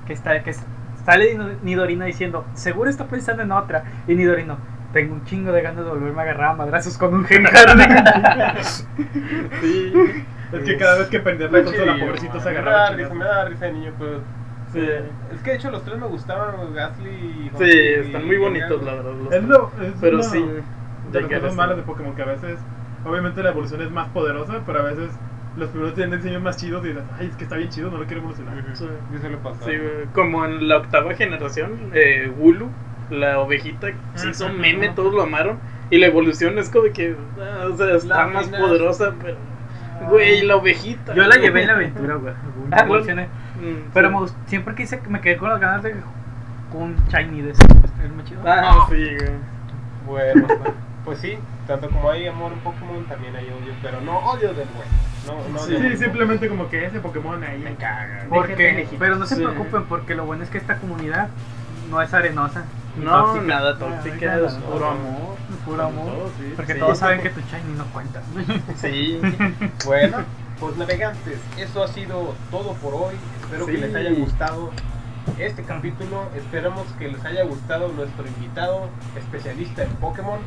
que 0.05 0.13
está 0.13 0.43
que 0.43 0.53
sale 1.03 1.35
Nido- 1.35 1.55
Nidorina 1.63 2.05
diciendo, 2.05 2.45
"Seguro 2.53 2.91
está 2.91 3.05
pensando 3.07 3.41
en 3.41 3.51
otra." 3.51 3.83
Y 4.07 4.13
Nidorino, 4.13 4.57
"Tengo 4.93 5.13
un 5.13 5.23
chingo 5.25 5.51
de 5.51 5.61
ganas 5.61 5.83
de 5.85 5.89
volverme 5.91 6.19
a 6.19 6.23
agarrar 6.23 6.51
a 6.51 6.53
madrazos 6.55 6.97
con 6.97 7.13
un 7.13 7.25
Gengar." 7.25 7.65
Sí. 9.61 9.93
Es 10.53 10.63
que 10.63 10.77
cada 10.77 10.97
vez 10.99 11.07
que 11.07 11.19
prendía 11.19 11.47
la 11.47 11.63
consola, 11.63 11.97
pobrecito 11.99 12.39
se 12.39 12.45
Me 12.51 12.57
agarraba. 12.57 12.77
da 12.77 12.87
a 12.87 12.95
risa, 12.95 13.13
me 13.13 13.25
da 13.25 13.45
risa 13.45 13.65
de 13.65 13.73
niño, 13.73 13.93
pero. 13.97 14.19
Sí. 14.73 14.79
Es 15.33 15.41
que 15.41 15.51
de 15.51 15.55
hecho 15.57 15.71
los 15.71 15.83
tres 15.83 15.97
me 15.97 16.07
gustaban, 16.07 16.73
Gasly 16.73 17.09
y. 17.09 17.51
Sí, 17.57 17.69
están 18.05 18.25
muy 18.25 18.37
bonitos, 18.37 18.83
la 18.83 18.95
verdad. 18.95 19.13
los 19.13 19.33
Es 19.33 19.43
lo, 19.43 19.71
es 19.81 19.93
Pero 20.01 20.15
una 20.17 20.23
sí. 20.23 20.45
de 21.11 21.21
las 21.21 21.29
ya 21.29 21.39
cosas 21.39 21.55
malas 21.55 21.77
de 21.77 21.83
Pokémon 21.83 22.15
que 22.15 22.21
a 22.21 22.25
veces, 22.25 22.59
obviamente 23.05 23.41
la 23.43 23.49
evolución 23.49 23.81
es 23.81 23.91
más 23.91 24.09
poderosa, 24.09 24.61
pero 24.65 24.79
a 24.79 24.83
veces 24.83 25.09
los 25.57 25.69
primeros 25.69 25.93
tienen 25.95 26.17
diseños 26.19 26.41
más 26.41 26.55
chidos 26.57 26.83
y 26.85 26.89
dices, 26.89 27.03
ay, 27.19 27.27
es 27.27 27.35
que 27.35 27.43
está 27.43 27.57
bien 27.57 27.69
chido, 27.69 27.89
no 27.91 27.97
lo 27.97 28.05
quiero 28.05 28.19
evolucionar. 28.21 28.55
Sí. 28.73 28.85
Sí, 29.11 29.17
se 29.21 29.29
lo 29.29 29.37
pasó. 29.39 29.65
Sí, 29.65 29.71
güey, 29.77 30.05
como 30.13 30.45
en 30.45 30.67
la 30.67 30.77
octava 30.77 31.13
generación, 31.15 31.91
eh, 31.93 32.31
Wooloo, 32.37 32.69
la 33.11 33.39
ovejita, 33.39 33.87
se 34.15 34.29
hizo 34.29 34.49
meme, 34.49 34.89
todos 34.89 35.13
lo 35.13 35.21
amaron. 35.21 35.59
Y 35.89 35.97
la 35.97 36.07
evolución 36.07 36.57
es 36.57 36.69
como 36.69 36.91
que, 36.93 37.15
ah, 37.39 37.67
o 37.71 37.75
sea, 37.77 37.95
está 37.95 38.07
La 38.19 38.27
más 38.27 38.45
mina- 38.47 38.59
poderosa, 38.59 39.13
pero. 39.21 39.35
Güey, 40.09 40.41
la 40.43 40.55
ovejita. 40.55 41.13
Yo 41.13 41.23
la 41.23 41.35
güey. 41.35 41.41
llevé 41.41 41.61
en 41.61 41.67
la 41.67 41.73
aventura, 41.73 42.15
güey. 42.15 42.33
Ah. 42.71 42.85
Mm, 42.85 43.91
Pero 43.93 44.09
sí. 44.09 44.15
me 44.33 44.49
siempre 44.49 44.73
quise 44.75 44.99
que 44.99 45.09
me 45.09 45.21
quedé 45.21 45.37
con 45.37 45.49
las 45.49 45.59
ganas 45.59 45.83
de 45.83 45.95
un 46.73 46.95
shiny 47.09 47.41
de 47.41 47.51
ese. 47.51 47.61
Es 48.03 48.11
muy 48.11 48.23
chido. 48.23 48.41
Ah, 48.45 48.87
sí, 48.89 48.95
güey. 49.19 49.31
Bueno, 50.07 50.47
pues 51.05 51.19
sí, 51.19 51.37
tanto 51.67 51.89
como 51.89 52.09
hay 52.09 52.25
amor 52.27 52.53
en 52.53 52.59
Pokémon, 52.59 53.03
también 53.05 53.35
hay 53.35 53.45
odio, 53.45 53.73
pero 53.83 54.01
no 54.01 54.17
odio 54.31 54.53
del 54.53 54.67
bueno. 54.75 54.91
No, 55.27 55.49
no 55.53 55.59
Sí, 55.59 55.97
simplemente 55.97 56.49
como 56.49 56.67
que 56.69 56.85
ese 56.85 56.99
Pokémon 56.99 57.43
ahí. 57.43 57.59
Me 57.59 57.75
caga. 57.75 58.25
Porque, 58.29 58.87
pero 58.97 59.15
no 59.17 59.25
se 59.27 59.35
Sí. 59.35 59.43
preocupen 59.43 59.83
porque 59.83 60.15
lo 60.15 60.25
bueno 60.25 60.43
es 60.43 60.49
que 60.49 60.57
esta 60.57 60.77
comunidad 60.77 61.27
no 61.91 62.01
es 62.01 62.11
arenosa. 62.13 62.65
No, 62.97 63.23
tóxica. 63.25 63.45
nada 63.45 63.77
tóxica, 63.77 64.35
es 64.39 64.53
puro 64.53 64.87
amor. 64.89 65.35
Puro 65.65 65.83
amor. 65.83 66.05
Todo, 66.05 66.27
sí. 66.39 66.53
Porque 66.55 66.73
Sí. 66.73 66.79
todos 66.79 66.97
saben 66.97 67.21
que 67.21 67.29
tu 67.29 67.39
shiny 67.41 67.73
no 67.77 67.85
cuenta. 67.85 68.21
Sí. 68.77 69.19
Bueno, 69.85 70.17
pues 70.59 70.77
navegantes, 70.77 71.39
eso 71.57 71.83
ha 71.83 71.87
sido 71.87 72.33
todo 72.51 72.73
por 72.75 72.93
hoy. 72.93 73.15
Espero 73.41 73.65
que 73.65 73.73
les 73.77 73.95
haya 73.95 74.11
gustado 74.13 74.71
este 75.37 75.63
capítulo. 75.63 76.29
Esperamos 76.35 76.85
que 76.99 77.07
les 77.07 77.23
haya 77.25 77.43
gustado 77.43 77.89
nuestro 77.89 78.27
invitado 78.27 78.89
especialista 79.17 79.83
en 79.83 79.89
Pokémon. 79.95 80.39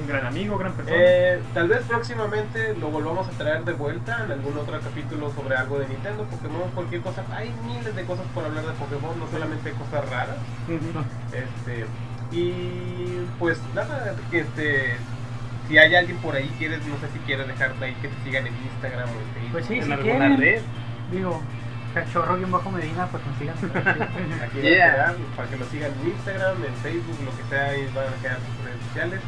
Un 0.00 0.06
gran 0.06 0.26
amigo, 0.26 0.58
gran 0.58 0.72
persona. 0.72 0.96
Eh, 0.98 1.40
tal 1.54 1.68
vez 1.68 1.80
próximamente 1.88 2.74
lo 2.78 2.90
volvamos 2.90 3.26
a 3.28 3.30
traer 3.32 3.64
de 3.64 3.72
vuelta 3.72 4.24
en 4.24 4.32
algún 4.32 4.56
otro 4.58 4.78
capítulo 4.80 5.32
sobre 5.32 5.56
algo 5.56 5.78
de 5.78 5.88
Nintendo, 5.88 6.24
Pokémon, 6.24 6.70
cualquier 6.74 7.00
cosa. 7.02 7.24
Hay 7.34 7.52
miles 7.66 7.94
de 7.94 8.04
cosas 8.04 8.26
por 8.34 8.44
hablar 8.44 8.64
de 8.64 8.72
Pokémon, 8.72 9.18
no 9.18 9.26
solamente 9.28 9.70
cosas 9.72 10.08
raras. 10.10 10.36
Este, 11.32 11.86
y 12.32 13.24
pues 13.38 13.58
nada, 13.74 14.14
que 14.30 14.40
este, 14.40 14.96
si 15.68 15.78
hay 15.78 15.94
alguien 15.94 16.18
por 16.18 16.34
ahí, 16.34 16.52
quieres, 16.58 16.84
no 16.86 16.96
sé 16.98 17.08
si 17.12 17.18
quieres 17.20 17.46
dejarte 17.46 17.84
ahí 17.84 17.94
que 18.02 18.08
te 18.08 18.24
sigan 18.24 18.46
en 18.46 18.54
Instagram 18.54 19.08
o 19.08 19.12
en 19.12 19.34
Facebook. 19.34 19.52
Pues 19.52 19.66
sí, 19.66 19.74
en 19.78 19.84
si 19.84 19.92
alguna 19.92 20.36
quieren. 20.36 20.40
red. 20.40 20.60
Digo, 21.12 21.40
cachorro 22.04 22.36
bien 22.36 22.50
bajo 22.52 22.70
Medina, 22.70 23.06
pues 23.10 23.22
consigan. 23.22 23.56
Aquí 24.44 24.60
Yeah. 24.60 24.86
va 24.86 24.92
a 24.92 24.94
quedar, 24.94 25.14
para 25.36 25.48
que 25.48 25.56
lo 25.56 25.64
sigan 25.66 25.90
en 26.02 26.08
Instagram, 26.10 26.56
en 26.64 26.74
Facebook, 26.82 27.18
lo 27.24 27.30
que 27.36 27.42
sea, 27.48 27.64
ahí 27.70 27.88
van 27.94 28.06
a 28.06 28.22
quedar 28.22 28.38
sus 28.46 28.64
redes 28.64 28.80
sociales. 28.88 29.20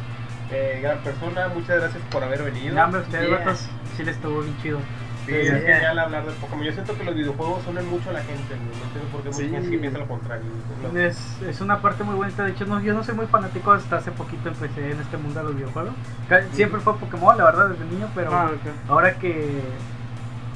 Eh, 0.51 0.79
gran 0.81 0.97
persona, 0.99 1.47
muchas 1.49 1.77
gracias 1.79 2.03
por 2.11 2.23
haber 2.23 2.43
venido. 2.43 2.75
No, 2.75 2.83
hombre, 2.85 3.01
ustedes, 3.01 3.27
Yeah. 3.27 3.37
vatos, 3.39 3.69
sí 3.97 4.03
les 4.03 4.15
estuvo 4.15 4.41
bien 4.41 4.57
chido. 4.61 4.79
Sí, 5.25 5.35
es 5.35 5.47
genial 5.63 5.99
hablar 5.99 6.25
de 6.25 6.31
Pokémon. 6.33 6.63
Yo 6.65 6.71
siento 6.71 6.97
que 6.97 7.03
los 7.03 7.13
videojuegos 7.13 7.61
unen 7.67 7.87
mucho 7.87 8.09
a 8.09 8.13
la 8.13 8.21
gente, 8.21 8.55
no 8.55 8.83
entiendo 8.85 9.09
por 9.11 9.21
qué 9.21 9.27
mucha 9.29 9.37
Sí. 9.43 9.49
gente 9.49 9.77
piensa 9.77 9.97
lo 9.99 10.07
contrario. 10.07 10.45
No. 10.91 10.99
Es, 10.99 11.17
es 11.47 11.61
una 11.61 11.81
parte 11.81 12.03
muy 12.03 12.15
bonita. 12.15 12.43
De 12.45 12.51
hecho, 12.51 12.65
no, 12.65 12.79
yo 12.81 12.93
no 12.95 13.03
soy 13.03 13.13
muy 13.13 13.27
fanático. 13.27 13.71
Hasta 13.71 13.97
hace 13.97 14.09
poquito 14.11 14.49
empecé 14.49 14.91
en 14.91 14.99
este 14.99 15.17
mundo 15.17 15.39
de 15.39 15.45
los 15.45 15.55
videojuegos. 15.55 15.93
Siempre 16.53 16.79
fue 16.79 16.97
Pokémon, 16.97 17.37
la 17.37 17.43
verdad, 17.43 17.69
desde 17.69 17.85
niño. 17.85 18.07
Pero 18.15 18.33
Ah, 18.33 18.49
ahora 18.87 19.13
que, 19.19 19.61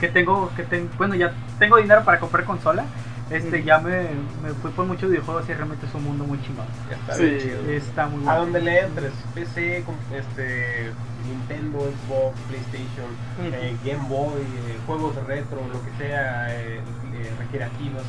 que 0.04 0.10
tengo, 0.10 0.52
que 0.58 0.64
ten- 0.64 0.90
bueno, 0.98 1.16
ya 1.16 1.32
tengo 1.60 1.78
dinero 1.78 2.04
para 2.04 2.20
comprar 2.20 2.44
consola. 2.44 2.84
Este, 3.30 3.64
ya 3.64 3.78
me, 3.80 4.02
me 4.44 4.50
fui 4.62 4.70
por 4.72 4.86
muchos 4.86 5.10
videojuegos 5.10 5.48
y 5.48 5.54
realmente 5.54 5.86
es 5.86 5.96
un 5.96 6.04
mundo 6.04 6.26
muy 6.26 6.42
chingón. 6.42 6.66
Está 6.92 7.14
Sí. 7.16 7.38
chido. 7.42 7.62
Está 7.72 8.08
muy 8.08 8.20
A 8.24 8.26
bueno. 8.26 8.40
donde 8.42 8.62
le 8.62 8.80
entres, 8.82 9.14
PC, 9.34 9.86
este, 10.14 10.92
Nintendo, 11.26 11.80
Xbox, 11.80 12.38
PlayStation, 12.50 13.08
eh, 13.42 13.78
Game 13.86 14.06
Boy, 14.10 14.42
eh, 14.42 14.78
juegos 14.86 15.16
retro, 15.26 15.62
lo 15.72 15.82
que 15.86 15.92
sea, 16.04 16.54
eh, 16.54 16.80
eh, 17.14 17.32
recreativos. 17.40 18.04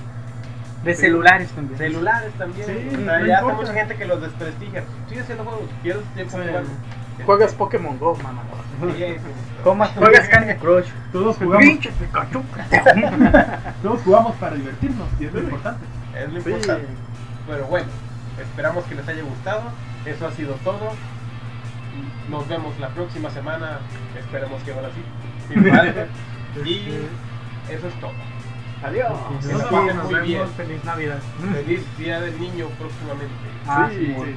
De 0.82 0.94
celulares 0.96 1.48
también. 1.52 1.78
Celulares 1.78 2.32
también. 2.36 2.66
Sí, 2.66 2.88
o 2.88 2.90
sea, 3.04 3.18
no 3.20 3.26
ya 3.26 3.34
hay 3.36 3.40
importa. 3.44 3.60
mucha 3.60 3.72
gente 3.72 3.94
que 3.94 4.04
los 4.06 4.20
desprestigia. 4.20 4.82
Sigue 5.08 5.20
haciendo 5.20 5.44
juegos, 5.44 5.62
pierdes 5.82 6.04
tiempo 6.14 6.36
Sí. 6.36 6.42
jugando. 6.48 6.70
Juegas 7.24 7.54
Pokémon 7.54 7.98
Go, 7.98 8.16
mamá. 8.16 8.42
¿Cómo 9.62 9.84
juegas 9.86 10.28
Candy 10.28 10.54
Crush? 10.54 10.86
Todos 11.12 11.36
jugamos, 11.36 11.64
Pinche 11.64 11.90
Pikachu. 12.00 12.42
todos 13.82 14.00
jugamos 14.02 14.34
para 14.36 14.56
divertirnos 14.56 15.08
y 15.20 15.24
es 15.26 15.32
lo 15.32 15.40
importante. 15.40 15.84
Es 16.16 16.32
lo 16.32 16.40
Sí. 16.40 16.50
importante. 16.50 16.86
Pero 17.46 17.66
bueno, 17.66 17.86
esperamos 18.40 18.84
que 18.84 18.94
les 18.96 19.08
haya 19.08 19.22
gustado. 19.22 19.62
Eso 20.04 20.26
ha 20.26 20.32
sido 20.32 20.54
todo. 20.64 20.90
Nos 22.28 22.48
vemos 22.48 22.78
la 22.80 22.88
próxima 22.88 23.30
semana. 23.30 23.78
Esperemos 24.18 24.62
que 24.64 24.72
ahora 24.72 24.88
sí. 24.90 25.54
y 26.64 26.88
eso 27.72 27.86
es 27.88 27.94
todo. 28.00 28.12
Adiós. 28.84 29.12
Nos 29.30 29.70
vemos, 29.86 30.22
bien. 30.26 30.48
Feliz 30.56 30.84
Navidad. 30.84 31.18
Feliz 31.52 31.80
Día 31.96 32.20
del 32.20 32.38
Niño 32.38 32.66
próximamente. 32.78 33.34
Ah, 33.66 33.88
Sí, 33.90 33.96
sí. 33.98 34.14
sí. 34.14 34.34